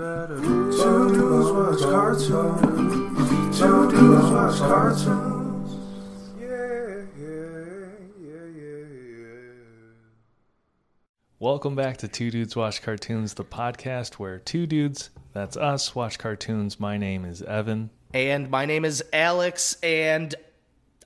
better. 0.00 0.40
Two 0.40 1.12
dudes 1.12 1.50
watch 1.52 1.80
cartoons. 1.82 3.58
Two 3.58 3.90
dudes 3.90 4.30
watch 4.30 4.58
cartoons. 4.58 5.76
Yeah, 6.40 7.04
yeah, 7.18 7.90
yeah, 8.18 8.46
yeah, 8.56 8.86
yeah. 8.96 9.92
Welcome 11.38 11.74
back 11.76 11.98
to 11.98 12.08
Two 12.08 12.30
Dudes 12.30 12.56
Watch 12.56 12.80
Cartoons, 12.80 13.34
the 13.34 13.44
podcast 13.44 14.14
where 14.14 14.38
two 14.38 14.66
dudes, 14.66 15.10
that's 15.34 15.58
us, 15.58 15.94
watch 15.94 16.18
cartoons. 16.18 16.80
My 16.80 16.96
name 16.96 17.26
is 17.26 17.42
Evan. 17.42 17.90
And 18.14 18.50
my 18.50 18.64
name 18.64 18.86
is 18.86 19.04
Alex, 19.12 19.76
and 19.82 20.34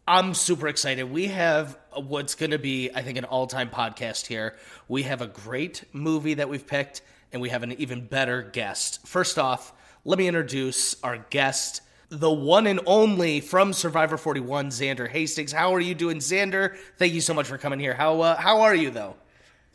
I'm 0.06 0.34
super 0.34 0.68
excited. 0.68 1.11
We 1.11 1.26
have 1.29 1.76
what's 1.95 2.36
going 2.36 2.52
to 2.52 2.61
be, 2.61 2.90
I 2.95 3.02
think, 3.02 3.18
an 3.18 3.24
all 3.24 3.48
time 3.48 3.70
podcast 3.70 4.26
here. 4.26 4.54
We 4.86 5.02
have 5.02 5.20
a 5.20 5.26
great 5.26 5.82
movie 5.92 6.34
that 6.34 6.48
we've 6.48 6.64
picked, 6.64 7.02
and 7.35 7.43
we 7.43 7.51
have 7.51 7.62
an 7.64 7.73
even 7.73 8.07
better 8.07 8.43
guest. 8.43 9.07
First 9.07 9.39
off, 9.39 9.72
let 10.04 10.18
me 10.18 10.29
introduce 10.29 11.03
our 11.03 11.18
guest, 11.31 11.82
the 12.08 12.31
one 12.31 12.68
and 12.68 12.81
only 12.86 13.41
from 13.41 13.72
Survivor 13.72 14.17
41, 14.17 14.68
Xander 14.68 15.08
Hastings. 15.08 15.50
How 15.50 15.75
are 15.75 15.81
you 15.81 15.94
doing, 15.94 16.18
Xander? 16.18 16.77
Thank 16.96 17.13
you 17.13 17.21
so 17.21 17.35
much 17.35 17.46
for 17.46 17.58
coming 17.58 17.81
here. 17.81 17.93
How, 17.93 18.21
uh, 18.21 18.36
how 18.36 18.61
are 18.61 18.75
you, 18.75 18.91
though? 18.91 19.17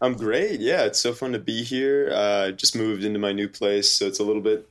I'm 0.02 0.14
great. 0.14 0.62
Yeah, 0.62 0.86
it's 0.86 1.00
so 1.00 1.12
fun 1.12 1.34
to 1.34 1.40
be 1.40 1.62
here. 1.62 2.10
Uh, 2.14 2.52
just 2.52 2.78
moved 2.78 3.04
into 3.04 3.20
my 3.20 3.34
new 3.34 3.50
place, 3.50 3.92
so 3.92 4.08
it's 4.08 4.20
a 4.20 4.24
little 4.24 4.42
bit 4.42 4.70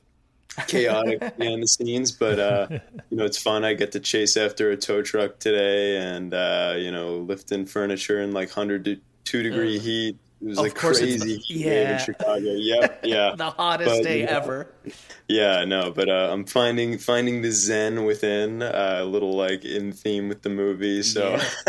chaotic 0.65 1.19
behind 1.37 1.61
the 1.61 1.67
scenes, 1.67 2.11
but 2.11 2.39
uh, 2.39 2.67
you 3.11 3.17
know, 3.17 3.25
it's 3.25 3.37
fun. 3.37 3.63
I 3.63 3.75
get 3.75 3.91
to 3.91 3.99
chase 3.99 4.35
after 4.35 4.71
a 4.71 4.77
tow 4.77 5.03
truck 5.03 5.37
today, 5.37 5.97
and 5.97 6.33
uh, 6.33 6.73
you 6.75 6.91
know, 6.91 7.17
lifting 7.17 7.67
furniture 7.67 8.19
in 8.21 8.31
like 8.31 8.49
hundred 8.49 8.99
two 9.25 9.43
degree 9.43 9.77
heat. 9.77 10.17
It 10.41 10.47
was 10.47 10.57
Of 10.57 10.65
it's- 10.67 10.79
crazy 10.79 11.43
yeah. 11.47 11.93
in 11.93 11.99
Chicago. 11.99 12.39
Yep, 12.39 12.99
yeah. 13.03 13.33
The 13.37 13.49
hottest 13.49 13.89
But, 13.89 14.03
day 14.03 14.21
yeah. 14.21 14.37
ever. 14.37 14.67
Yeah, 15.27 15.65
no, 15.65 15.91
but 15.91 16.09
uh, 16.09 16.29
I'm 16.31 16.45
finding 16.45 16.97
finding 16.97 17.41
the 17.41 17.51
zen 17.51 18.05
within, 18.05 18.61
uh, 18.61 18.99
a 19.01 19.05
little 19.05 19.33
like 19.33 19.65
in 19.65 19.91
theme 19.91 20.29
with 20.29 20.41
the 20.41 20.49
movie. 20.49 21.03
So, 21.03 21.33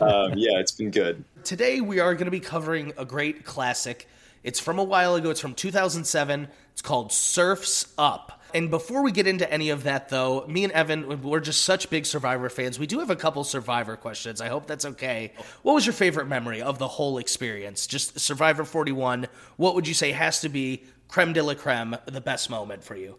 um, 0.00 0.34
yeah, 0.36 0.58
it's 0.60 0.72
been 0.72 0.90
good. 0.90 1.24
Today 1.44 1.80
we 1.80 1.98
are 1.98 2.14
going 2.14 2.26
to 2.26 2.30
be 2.30 2.40
covering 2.40 2.92
a 2.98 3.04
great 3.04 3.44
classic. 3.44 4.06
It's 4.44 4.60
from 4.60 4.78
a 4.78 4.84
while 4.84 5.14
ago. 5.14 5.30
It's 5.30 5.40
from 5.40 5.54
2007. 5.54 6.48
It's 6.72 6.82
called 6.82 7.12
Surfs 7.12 7.92
Up. 7.98 8.37
And 8.54 8.70
before 8.70 9.02
we 9.02 9.12
get 9.12 9.26
into 9.26 9.50
any 9.52 9.70
of 9.70 9.82
that, 9.84 10.08
though, 10.08 10.46
me 10.46 10.64
and 10.64 10.72
Evan, 10.72 11.22
we're 11.22 11.40
just 11.40 11.64
such 11.64 11.90
big 11.90 12.06
Survivor 12.06 12.48
fans. 12.48 12.78
We 12.78 12.86
do 12.86 12.98
have 13.00 13.10
a 13.10 13.16
couple 13.16 13.44
Survivor 13.44 13.96
questions. 13.96 14.40
I 14.40 14.48
hope 14.48 14.66
that's 14.66 14.84
okay. 14.84 15.32
What 15.62 15.74
was 15.74 15.84
your 15.86 15.92
favorite 15.92 16.26
memory 16.26 16.62
of 16.62 16.78
the 16.78 16.88
whole 16.88 17.18
experience? 17.18 17.86
Just 17.86 18.18
Survivor 18.18 18.64
41. 18.64 19.26
What 19.56 19.74
would 19.74 19.86
you 19.86 19.94
say 19.94 20.12
has 20.12 20.40
to 20.40 20.48
be 20.48 20.84
creme 21.08 21.32
de 21.32 21.42
la 21.42 21.54
creme, 21.54 21.96
the 22.06 22.20
best 22.20 22.48
moment 22.50 22.82
for 22.84 22.96
you? 22.96 23.16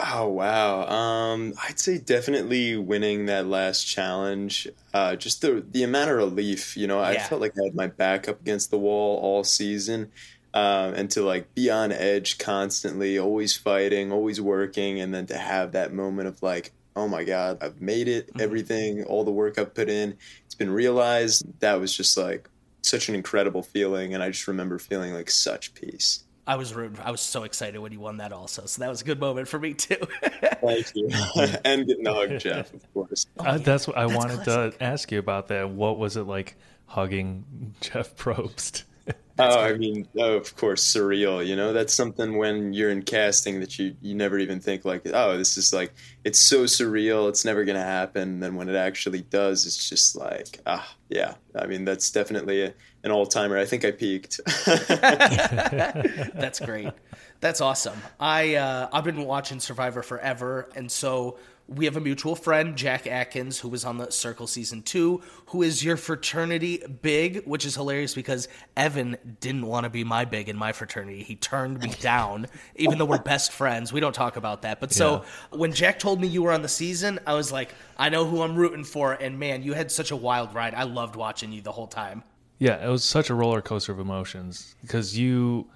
Oh 0.00 0.28
wow. 0.28 0.86
Um, 0.86 1.54
I'd 1.66 1.78
say 1.80 1.98
definitely 1.98 2.76
winning 2.76 3.26
that 3.26 3.46
last 3.46 3.84
challenge. 3.84 4.68
Uh, 4.94 5.16
just 5.16 5.40
the 5.42 5.64
the 5.68 5.82
amount 5.82 6.10
of 6.10 6.16
relief, 6.18 6.76
you 6.76 6.86
know, 6.86 7.00
I 7.00 7.12
Yeah. 7.14 7.26
felt 7.26 7.40
like 7.40 7.52
I 7.60 7.64
had 7.64 7.74
my 7.74 7.88
back 7.88 8.28
up 8.28 8.40
against 8.40 8.70
the 8.70 8.78
wall 8.78 9.18
all 9.20 9.42
season. 9.42 10.12
Um, 10.54 10.94
and 10.94 11.10
to 11.10 11.22
like 11.22 11.54
be 11.54 11.70
on 11.70 11.92
edge 11.92 12.38
constantly, 12.38 13.18
always 13.18 13.56
fighting, 13.56 14.10
always 14.12 14.40
working, 14.40 14.98
and 15.00 15.12
then 15.14 15.26
to 15.26 15.36
have 15.36 15.72
that 15.72 15.92
moment 15.92 16.28
of 16.28 16.42
like, 16.42 16.72
oh 16.96 17.06
my 17.06 17.22
god, 17.24 17.58
I've 17.60 17.80
made 17.80 18.08
it. 18.08 18.30
Everything, 18.40 19.04
all 19.04 19.24
the 19.24 19.30
work 19.30 19.58
I've 19.58 19.74
put 19.74 19.88
in, 19.90 20.16
it's 20.46 20.54
been 20.54 20.70
realized. 20.70 21.44
That 21.60 21.80
was 21.80 21.94
just 21.94 22.16
like 22.16 22.48
such 22.82 23.08
an 23.10 23.14
incredible 23.14 23.62
feeling, 23.62 24.14
and 24.14 24.22
I 24.22 24.30
just 24.30 24.48
remember 24.48 24.78
feeling 24.78 25.12
like 25.12 25.30
such 25.30 25.74
peace. 25.74 26.24
I 26.46 26.56
was 26.56 26.72
rooting. 26.74 26.98
I 27.04 27.10
was 27.10 27.20
so 27.20 27.42
excited 27.44 27.78
when 27.78 27.92
you 27.92 28.00
won 28.00 28.16
that, 28.16 28.32
also. 28.32 28.64
So 28.64 28.80
that 28.80 28.88
was 28.88 29.02
a 29.02 29.04
good 29.04 29.20
moment 29.20 29.48
for 29.48 29.58
me 29.58 29.74
too. 29.74 29.98
Thank 30.22 30.86
you, 30.94 31.10
and 31.64 31.86
getting 31.86 32.04
to 32.04 32.14
hug 32.14 32.38
Jeff, 32.38 32.72
of 32.72 32.94
course. 32.94 33.26
Uh, 33.38 33.58
that's 33.58 33.86
what 33.86 33.98
I 33.98 34.06
That's 34.06 34.16
wanted 34.16 34.44
classic. 34.44 34.78
to 34.78 34.82
ask 34.82 35.12
you 35.12 35.18
about 35.18 35.48
that. 35.48 35.68
What 35.68 35.98
was 35.98 36.16
it 36.16 36.22
like 36.22 36.56
hugging 36.86 37.74
Jeff 37.82 38.16
Probst? 38.16 38.84
oh, 39.38 39.60
I 39.60 39.74
mean, 39.74 40.08
oh, 40.18 40.36
of 40.36 40.56
course, 40.56 40.84
surreal. 40.84 41.46
You 41.46 41.54
know, 41.56 41.72
that's 41.72 41.94
something 41.94 42.36
when 42.36 42.72
you're 42.72 42.90
in 42.90 43.02
casting 43.02 43.60
that 43.60 43.78
you 43.78 43.94
you 44.00 44.14
never 44.14 44.38
even 44.38 44.60
think 44.60 44.84
like, 44.84 45.02
oh, 45.12 45.38
this 45.38 45.56
is 45.56 45.72
like 45.72 45.94
it's 46.24 46.38
so 46.38 46.64
surreal. 46.64 47.28
It's 47.28 47.44
never 47.44 47.64
gonna 47.64 47.82
happen. 47.82 48.40
Then 48.40 48.56
when 48.56 48.68
it 48.68 48.76
actually 48.76 49.22
does, 49.22 49.66
it's 49.66 49.88
just 49.88 50.16
like, 50.16 50.60
ah, 50.66 50.94
yeah. 51.08 51.34
I 51.54 51.66
mean, 51.66 51.84
that's 51.84 52.10
definitely 52.10 52.62
a, 52.62 52.74
an 53.04 53.10
all 53.10 53.26
timer. 53.26 53.56
I 53.56 53.64
think 53.64 53.84
I 53.84 53.90
peaked. 53.92 54.40
That's 54.66 56.60
great. 56.60 56.92
That's 57.40 57.60
awesome. 57.60 58.00
I 58.18 58.56
uh, 58.56 58.88
I've 58.92 59.04
been 59.04 59.24
watching 59.24 59.60
Survivor 59.60 60.02
forever, 60.02 60.68
and 60.74 60.90
so 60.90 61.38
we 61.68 61.84
have 61.84 61.96
a 61.98 62.00
mutual 62.00 62.34
friend, 62.34 62.76
Jack 62.76 63.06
Atkins, 63.06 63.58
who 63.60 63.68
was 63.68 63.84
on 63.84 63.98
the 63.98 64.10
Circle 64.10 64.46
season 64.46 64.82
two, 64.82 65.20
who 65.46 65.62
is 65.62 65.84
your 65.84 65.98
fraternity 65.98 66.82
big, 67.02 67.44
which 67.44 67.66
is 67.66 67.74
hilarious 67.74 68.14
because 68.14 68.48
Evan 68.74 69.18
didn't 69.40 69.66
want 69.66 69.84
to 69.84 69.90
be 69.90 70.02
my 70.02 70.24
big 70.24 70.48
in 70.48 70.56
my 70.56 70.72
fraternity. 70.72 71.22
He 71.22 71.36
turned 71.36 71.80
me 71.80 71.90
down, 72.00 72.46
even 72.76 72.96
though 72.96 73.04
we're 73.04 73.18
best 73.18 73.52
friends. 73.52 73.92
We 73.92 74.00
don't 74.00 74.14
talk 74.14 74.36
about 74.36 74.62
that. 74.62 74.80
But 74.80 74.92
so 74.92 75.24
when 75.50 75.72
Jack 75.72 75.98
told 75.98 76.22
me 76.22 76.26
you 76.26 76.42
were 76.42 76.52
on 76.52 76.62
the 76.62 76.68
season, 76.68 77.20
I 77.26 77.34
was 77.34 77.52
like, 77.52 77.74
I 77.98 78.08
know 78.08 78.24
who 78.24 78.40
I'm 78.40 78.56
rooting 78.56 78.84
for, 78.84 79.12
and 79.12 79.38
man, 79.38 79.62
you 79.62 79.74
had 79.74 79.92
such 79.92 80.10
a 80.10 80.16
wild 80.16 80.54
ride. 80.54 80.74
I 80.74 80.84
loved 80.84 81.16
watching 81.16 81.52
you 81.52 81.60
the 81.60 81.72
whole 81.72 81.86
time. 81.86 82.24
Yeah, 82.58 82.82
it 82.82 82.88
was 82.90 83.04
such 83.04 83.28
a 83.28 83.34
roller 83.34 83.60
coaster 83.60 83.92
of 83.92 84.00
emotions 84.00 84.74
because 84.80 85.16
you 85.16 85.68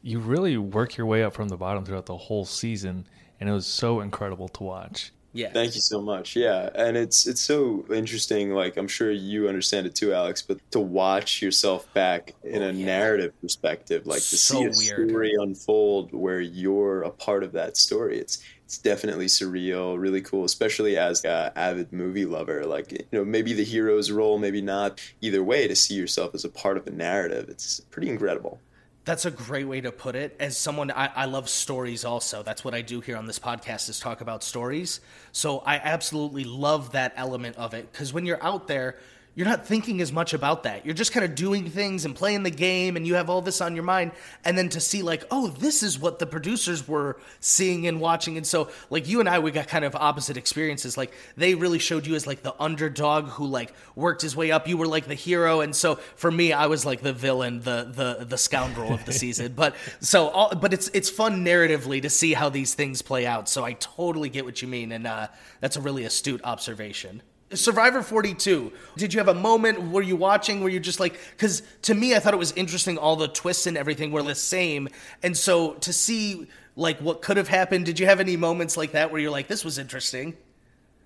you 0.00 0.20
really 0.20 0.56
work 0.58 0.96
your 0.96 1.06
way 1.06 1.24
up 1.24 1.34
from 1.34 1.48
the 1.48 1.56
bottom 1.56 1.84
throughout 1.84 2.06
the 2.06 2.16
whole 2.16 2.44
season, 2.44 3.06
and 3.40 3.48
it 3.48 3.52
was 3.52 3.66
so 3.66 4.00
incredible 4.00 4.48
to 4.48 4.62
watch. 4.62 5.10
Yeah. 5.34 5.52
Thank 5.52 5.74
you 5.74 5.80
so 5.82 6.00
much. 6.00 6.36
Yeah, 6.36 6.70
and 6.74 6.96
it's 6.96 7.26
it's 7.26 7.40
so 7.42 7.84
interesting. 7.92 8.52
Like 8.52 8.76
I'm 8.76 8.88
sure 8.88 9.10
you 9.10 9.48
understand 9.48 9.86
it 9.86 9.94
too, 9.94 10.14
Alex. 10.14 10.42
But 10.42 10.58
to 10.72 10.80
watch 10.80 11.42
yourself 11.42 11.92
back 11.92 12.36
in 12.44 12.62
Oh, 12.62 12.70
a 12.70 12.70
yeah. 12.70 12.86
narrative 12.86 13.32
perspective, 13.40 14.06
like 14.06 14.28
to 14.30 14.38
So 14.38 14.38
see 14.38 14.64
a 14.64 14.70
weird. 14.70 15.10
story 15.10 15.32
unfold 15.38 16.12
where 16.12 16.40
you're 16.40 17.02
a 17.02 17.10
part 17.10 17.42
of 17.44 17.52
that 17.52 17.76
story, 17.76 18.18
it's 18.18 18.38
it's 18.64 18.78
definitely 18.78 19.26
surreal, 19.26 20.00
really 20.00 20.22
cool. 20.22 20.44
Especially 20.44 20.96
as 20.96 21.24
a 21.24 21.52
avid 21.56 21.92
movie 21.92 22.24
lover, 22.26 22.64
like 22.66 22.92
you 22.92 22.98
know 23.12 23.24
maybe 23.24 23.52
the 23.52 23.64
hero's 23.64 24.10
role, 24.12 24.38
maybe 24.38 24.62
not. 24.62 25.00
Either 25.20 25.42
way, 25.44 25.68
to 25.68 25.76
see 25.76 25.94
yourself 25.94 26.34
as 26.34 26.44
a 26.44 26.48
part 26.50 26.76
of 26.76 26.86
a 26.86 26.90
narrative, 26.90 27.48
it's 27.48 27.80
pretty 27.90 28.08
incredible. 28.08 28.62
That's 29.04 29.26
a 29.26 29.30
great 29.30 29.66
way 29.66 29.82
to 29.82 29.92
put 29.92 30.16
it. 30.16 30.34
As 30.40 30.56
someone, 30.56 30.90
I, 30.90 31.10
I 31.14 31.24
love 31.26 31.50
stories 31.50 32.06
also. 32.06 32.42
That's 32.42 32.64
what 32.64 32.74
I 32.74 32.80
do 32.80 33.00
here 33.00 33.18
on 33.18 33.26
this 33.26 33.38
podcast 33.38 33.90
is 33.90 34.00
talk 34.00 34.22
about 34.22 34.42
stories. 34.42 35.00
So 35.32 35.58
I 35.58 35.76
absolutely 35.76 36.44
love 36.44 36.92
that 36.92 37.12
element 37.16 37.56
of 37.56 37.74
it 37.74 37.92
because 37.92 38.14
when 38.14 38.24
you're 38.24 38.42
out 38.42 38.66
there, 38.66 38.96
you're 39.36 39.48
not 39.48 39.66
thinking 39.66 40.00
as 40.00 40.12
much 40.12 40.32
about 40.32 40.62
that. 40.62 40.84
You're 40.84 40.94
just 40.94 41.12
kind 41.12 41.24
of 41.24 41.34
doing 41.34 41.68
things 41.68 42.04
and 42.04 42.14
playing 42.14 42.44
the 42.44 42.50
game, 42.50 42.96
and 42.96 43.04
you 43.04 43.14
have 43.14 43.28
all 43.28 43.42
this 43.42 43.60
on 43.60 43.74
your 43.74 43.82
mind. 43.82 44.12
And 44.44 44.56
then 44.56 44.68
to 44.70 44.80
see, 44.80 45.02
like, 45.02 45.24
oh, 45.30 45.48
this 45.48 45.82
is 45.82 45.98
what 45.98 46.20
the 46.20 46.26
producers 46.26 46.86
were 46.86 47.18
seeing 47.40 47.88
and 47.88 48.00
watching. 48.00 48.36
And 48.36 48.46
so, 48.46 48.70
like, 48.90 49.08
you 49.08 49.18
and 49.18 49.28
I, 49.28 49.40
we 49.40 49.50
got 49.50 49.66
kind 49.66 49.84
of 49.84 49.96
opposite 49.96 50.36
experiences. 50.36 50.96
Like, 50.96 51.12
they 51.36 51.56
really 51.56 51.80
showed 51.80 52.06
you 52.06 52.14
as, 52.14 52.28
like, 52.28 52.42
the 52.42 52.54
underdog 52.60 53.26
who, 53.26 53.46
like, 53.46 53.74
worked 53.96 54.22
his 54.22 54.36
way 54.36 54.52
up. 54.52 54.68
You 54.68 54.76
were, 54.76 54.86
like, 54.86 55.06
the 55.06 55.14
hero. 55.14 55.62
And 55.62 55.74
so, 55.74 55.96
for 56.14 56.30
me, 56.30 56.52
I 56.52 56.66
was, 56.66 56.86
like, 56.86 57.00
the 57.00 57.12
villain, 57.12 57.60
the, 57.60 57.90
the, 57.90 58.24
the 58.24 58.38
scoundrel 58.38 58.94
of 58.94 59.04
the 59.04 59.12
season. 59.24 59.54
But 59.54 59.74
so, 59.98 60.28
all, 60.28 60.54
but 60.54 60.72
it's, 60.72 60.88
it's 60.94 61.10
fun 61.10 61.44
narratively 61.44 62.02
to 62.02 62.10
see 62.10 62.34
how 62.34 62.50
these 62.50 62.74
things 62.74 63.02
play 63.02 63.26
out. 63.26 63.48
So, 63.48 63.64
I 63.64 63.72
totally 63.72 64.28
get 64.28 64.44
what 64.44 64.62
you 64.62 64.68
mean. 64.68 64.92
And 64.92 65.08
uh, 65.08 65.26
that's 65.58 65.76
a 65.76 65.80
really 65.80 66.04
astute 66.04 66.42
observation. 66.44 67.22
Survivor 67.54 68.02
42. 68.02 68.72
Did 68.96 69.14
you 69.14 69.20
have 69.20 69.28
a 69.28 69.34
moment? 69.34 69.90
Were 69.90 70.02
you 70.02 70.16
watching? 70.16 70.62
Were 70.62 70.68
you 70.68 70.80
just 70.80 71.00
like, 71.00 71.18
because 71.32 71.62
to 71.82 71.94
me, 71.94 72.14
I 72.14 72.18
thought 72.18 72.34
it 72.34 72.38
was 72.38 72.52
interesting. 72.52 72.98
All 72.98 73.16
the 73.16 73.28
twists 73.28 73.66
and 73.66 73.76
everything 73.76 74.10
were 74.12 74.22
the 74.22 74.34
same. 74.34 74.88
And 75.22 75.36
so 75.36 75.74
to 75.74 75.92
see 75.92 76.46
like 76.76 76.98
what 77.00 77.22
could 77.22 77.36
have 77.36 77.48
happened, 77.48 77.86
did 77.86 77.98
you 78.00 78.06
have 78.06 78.20
any 78.20 78.36
moments 78.36 78.76
like 78.76 78.92
that 78.92 79.10
where 79.10 79.20
you're 79.20 79.30
like, 79.30 79.48
this 79.48 79.64
was 79.64 79.78
interesting? 79.78 80.36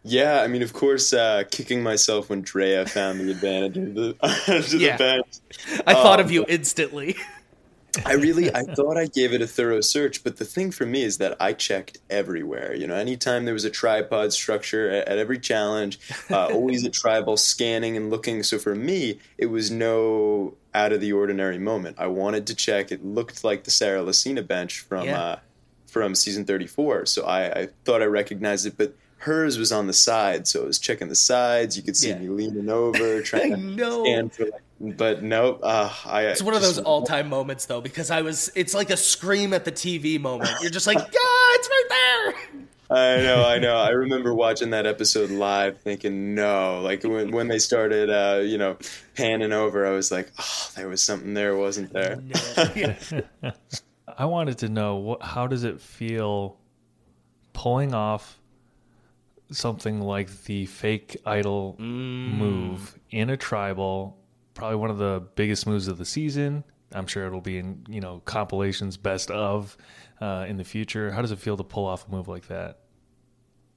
Yeah, 0.04 0.40
I 0.40 0.46
mean, 0.46 0.62
of 0.62 0.72
course, 0.72 1.12
uh, 1.12 1.42
kicking 1.50 1.82
myself 1.82 2.30
when 2.30 2.40
Drea 2.42 2.86
found 2.86 3.20
the 3.20 3.30
advantage 3.30 3.76
of 3.76 3.94
the, 3.94 4.16
Yeah. 4.78 4.96
the 4.96 4.98
bench. 4.98 5.26
I 5.86 5.92
thought 5.92 6.20
Oh, 6.20 6.22
of 6.22 6.30
you 6.30 6.44
instantly. 6.48 7.16
I 8.04 8.14
really, 8.14 8.54
I 8.54 8.62
thought 8.74 8.96
I 8.96 9.06
gave 9.06 9.32
it 9.32 9.40
a 9.42 9.46
thorough 9.46 9.80
search, 9.80 10.22
but 10.22 10.36
the 10.36 10.44
thing 10.44 10.70
for 10.70 10.86
me 10.86 11.02
is 11.02 11.18
that 11.18 11.36
I 11.40 11.52
checked 11.52 11.98
everywhere. 12.10 12.74
You 12.74 12.86
know, 12.86 12.94
anytime 12.94 13.44
there 13.44 13.54
was 13.54 13.64
a 13.64 13.70
tripod 13.70 14.32
structure 14.32 14.88
at, 14.90 15.08
at 15.08 15.18
every 15.18 15.38
challenge, 15.38 15.98
uh, 16.30 16.46
always 16.52 16.84
a 16.84 16.90
tribal 16.90 17.36
scanning 17.36 17.96
and 17.96 18.10
looking. 18.10 18.42
So 18.42 18.58
for 18.58 18.74
me, 18.74 19.18
it 19.36 19.46
was 19.46 19.70
no 19.70 20.54
out 20.74 20.92
of 20.92 21.00
the 21.00 21.12
ordinary 21.12 21.58
moment. 21.58 21.96
I 21.98 22.06
wanted 22.08 22.46
to 22.48 22.54
check. 22.54 22.92
It 22.92 23.04
looked 23.04 23.42
like 23.42 23.64
the 23.64 23.70
Sarah 23.70 24.02
Lacina 24.02 24.46
bench 24.46 24.80
from 24.80 25.06
Yeah. 25.06 25.20
uh, 25.20 25.38
from 25.86 26.14
season 26.14 26.44
thirty 26.44 26.66
four. 26.66 27.06
So 27.06 27.24
I, 27.24 27.50
I 27.62 27.68
thought 27.84 28.02
I 28.02 28.06
recognized 28.06 28.66
it, 28.66 28.74
but. 28.76 28.94
Hers 29.22 29.58
was 29.58 29.72
on 29.72 29.88
the 29.88 29.92
side, 29.92 30.46
so 30.46 30.62
I 30.62 30.66
was 30.66 30.78
checking 30.78 31.08
the 31.08 31.16
sides. 31.16 31.76
You 31.76 31.82
could 31.82 31.96
see 31.96 32.10
Yeah. 32.10 32.18
me 32.20 32.28
leaning 32.28 32.68
over, 32.70 33.20
trying 33.20 33.50
to 33.50 33.56
know. 33.56 34.04
scan 34.04 34.28
for 34.28 34.44
like 34.44 34.62
but 34.80 35.22
nope. 35.22 35.60
Uh, 35.62 35.92
I 36.06 36.22
It's 36.26 36.42
one 36.42 36.54
of 36.54 36.62
those 36.62 36.78
all-time 36.78 37.28
moments 37.28 37.66
though, 37.66 37.80
because 37.80 38.10
I 38.10 38.22
was. 38.22 38.50
It's 38.54 38.74
like 38.74 38.90
a 38.90 38.96
scream 38.96 39.52
at 39.52 39.64
the 39.64 39.72
TV 39.72 40.20
moment. 40.20 40.50
You're 40.60 40.70
just 40.70 40.86
like, 40.86 40.98
yeah, 40.98 41.04
it's 41.12 41.68
right 41.68 41.86
there. 41.88 42.34
I 42.90 43.16
know, 43.22 43.44
I 43.44 43.58
know. 43.58 43.76
I 43.76 43.90
remember 43.90 44.32
watching 44.32 44.70
that 44.70 44.86
episode 44.86 45.30
live, 45.30 45.78
thinking, 45.80 46.34
no. 46.34 46.80
Like 46.80 47.04
when 47.04 47.32
when 47.32 47.48
they 47.48 47.58
started, 47.58 48.08
uh, 48.08 48.40
you 48.40 48.56
know, 48.56 48.78
panning 49.14 49.52
over, 49.52 49.86
I 49.86 49.90
was 49.90 50.10
like, 50.10 50.32
oh, 50.38 50.70
there 50.74 50.88
was 50.88 51.02
something 51.02 51.34
there, 51.34 51.54
wasn't 51.54 51.92
there? 51.92 52.22
I 54.18 54.24
wanted 54.24 54.58
to 54.58 54.68
know 54.68 54.96
what 54.96 55.22
how 55.22 55.46
does 55.46 55.64
it 55.64 55.80
feel 55.80 56.56
pulling 57.52 57.92
off 57.92 58.38
something 59.50 60.00
like 60.00 60.44
the 60.44 60.66
fake 60.66 61.16
idol 61.24 61.76
move 61.78 62.98
in 63.10 63.30
a 63.30 63.36
tribal, 63.36 64.17
probably 64.58 64.76
one 64.76 64.90
of 64.90 64.98
the 64.98 65.22
biggest 65.36 65.66
moves 65.68 65.86
of 65.86 65.98
the 65.98 66.04
season. 66.04 66.64
I'm 66.92 67.06
sure 67.06 67.26
it'll 67.26 67.40
be 67.40 67.58
in, 67.58 67.84
you 67.88 68.00
know, 68.00 68.20
compilations 68.24 68.96
best 68.96 69.30
of 69.30 69.76
uh, 70.20 70.46
in 70.48 70.56
the 70.56 70.64
future. 70.64 71.12
How 71.12 71.22
does 71.22 71.30
it 71.30 71.38
feel 71.38 71.56
to 71.56 71.62
pull 71.62 71.86
off 71.86 72.08
a 72.08 72.10
move 72.10 72.26
like 72.26 72.48
that? 72.48 72.80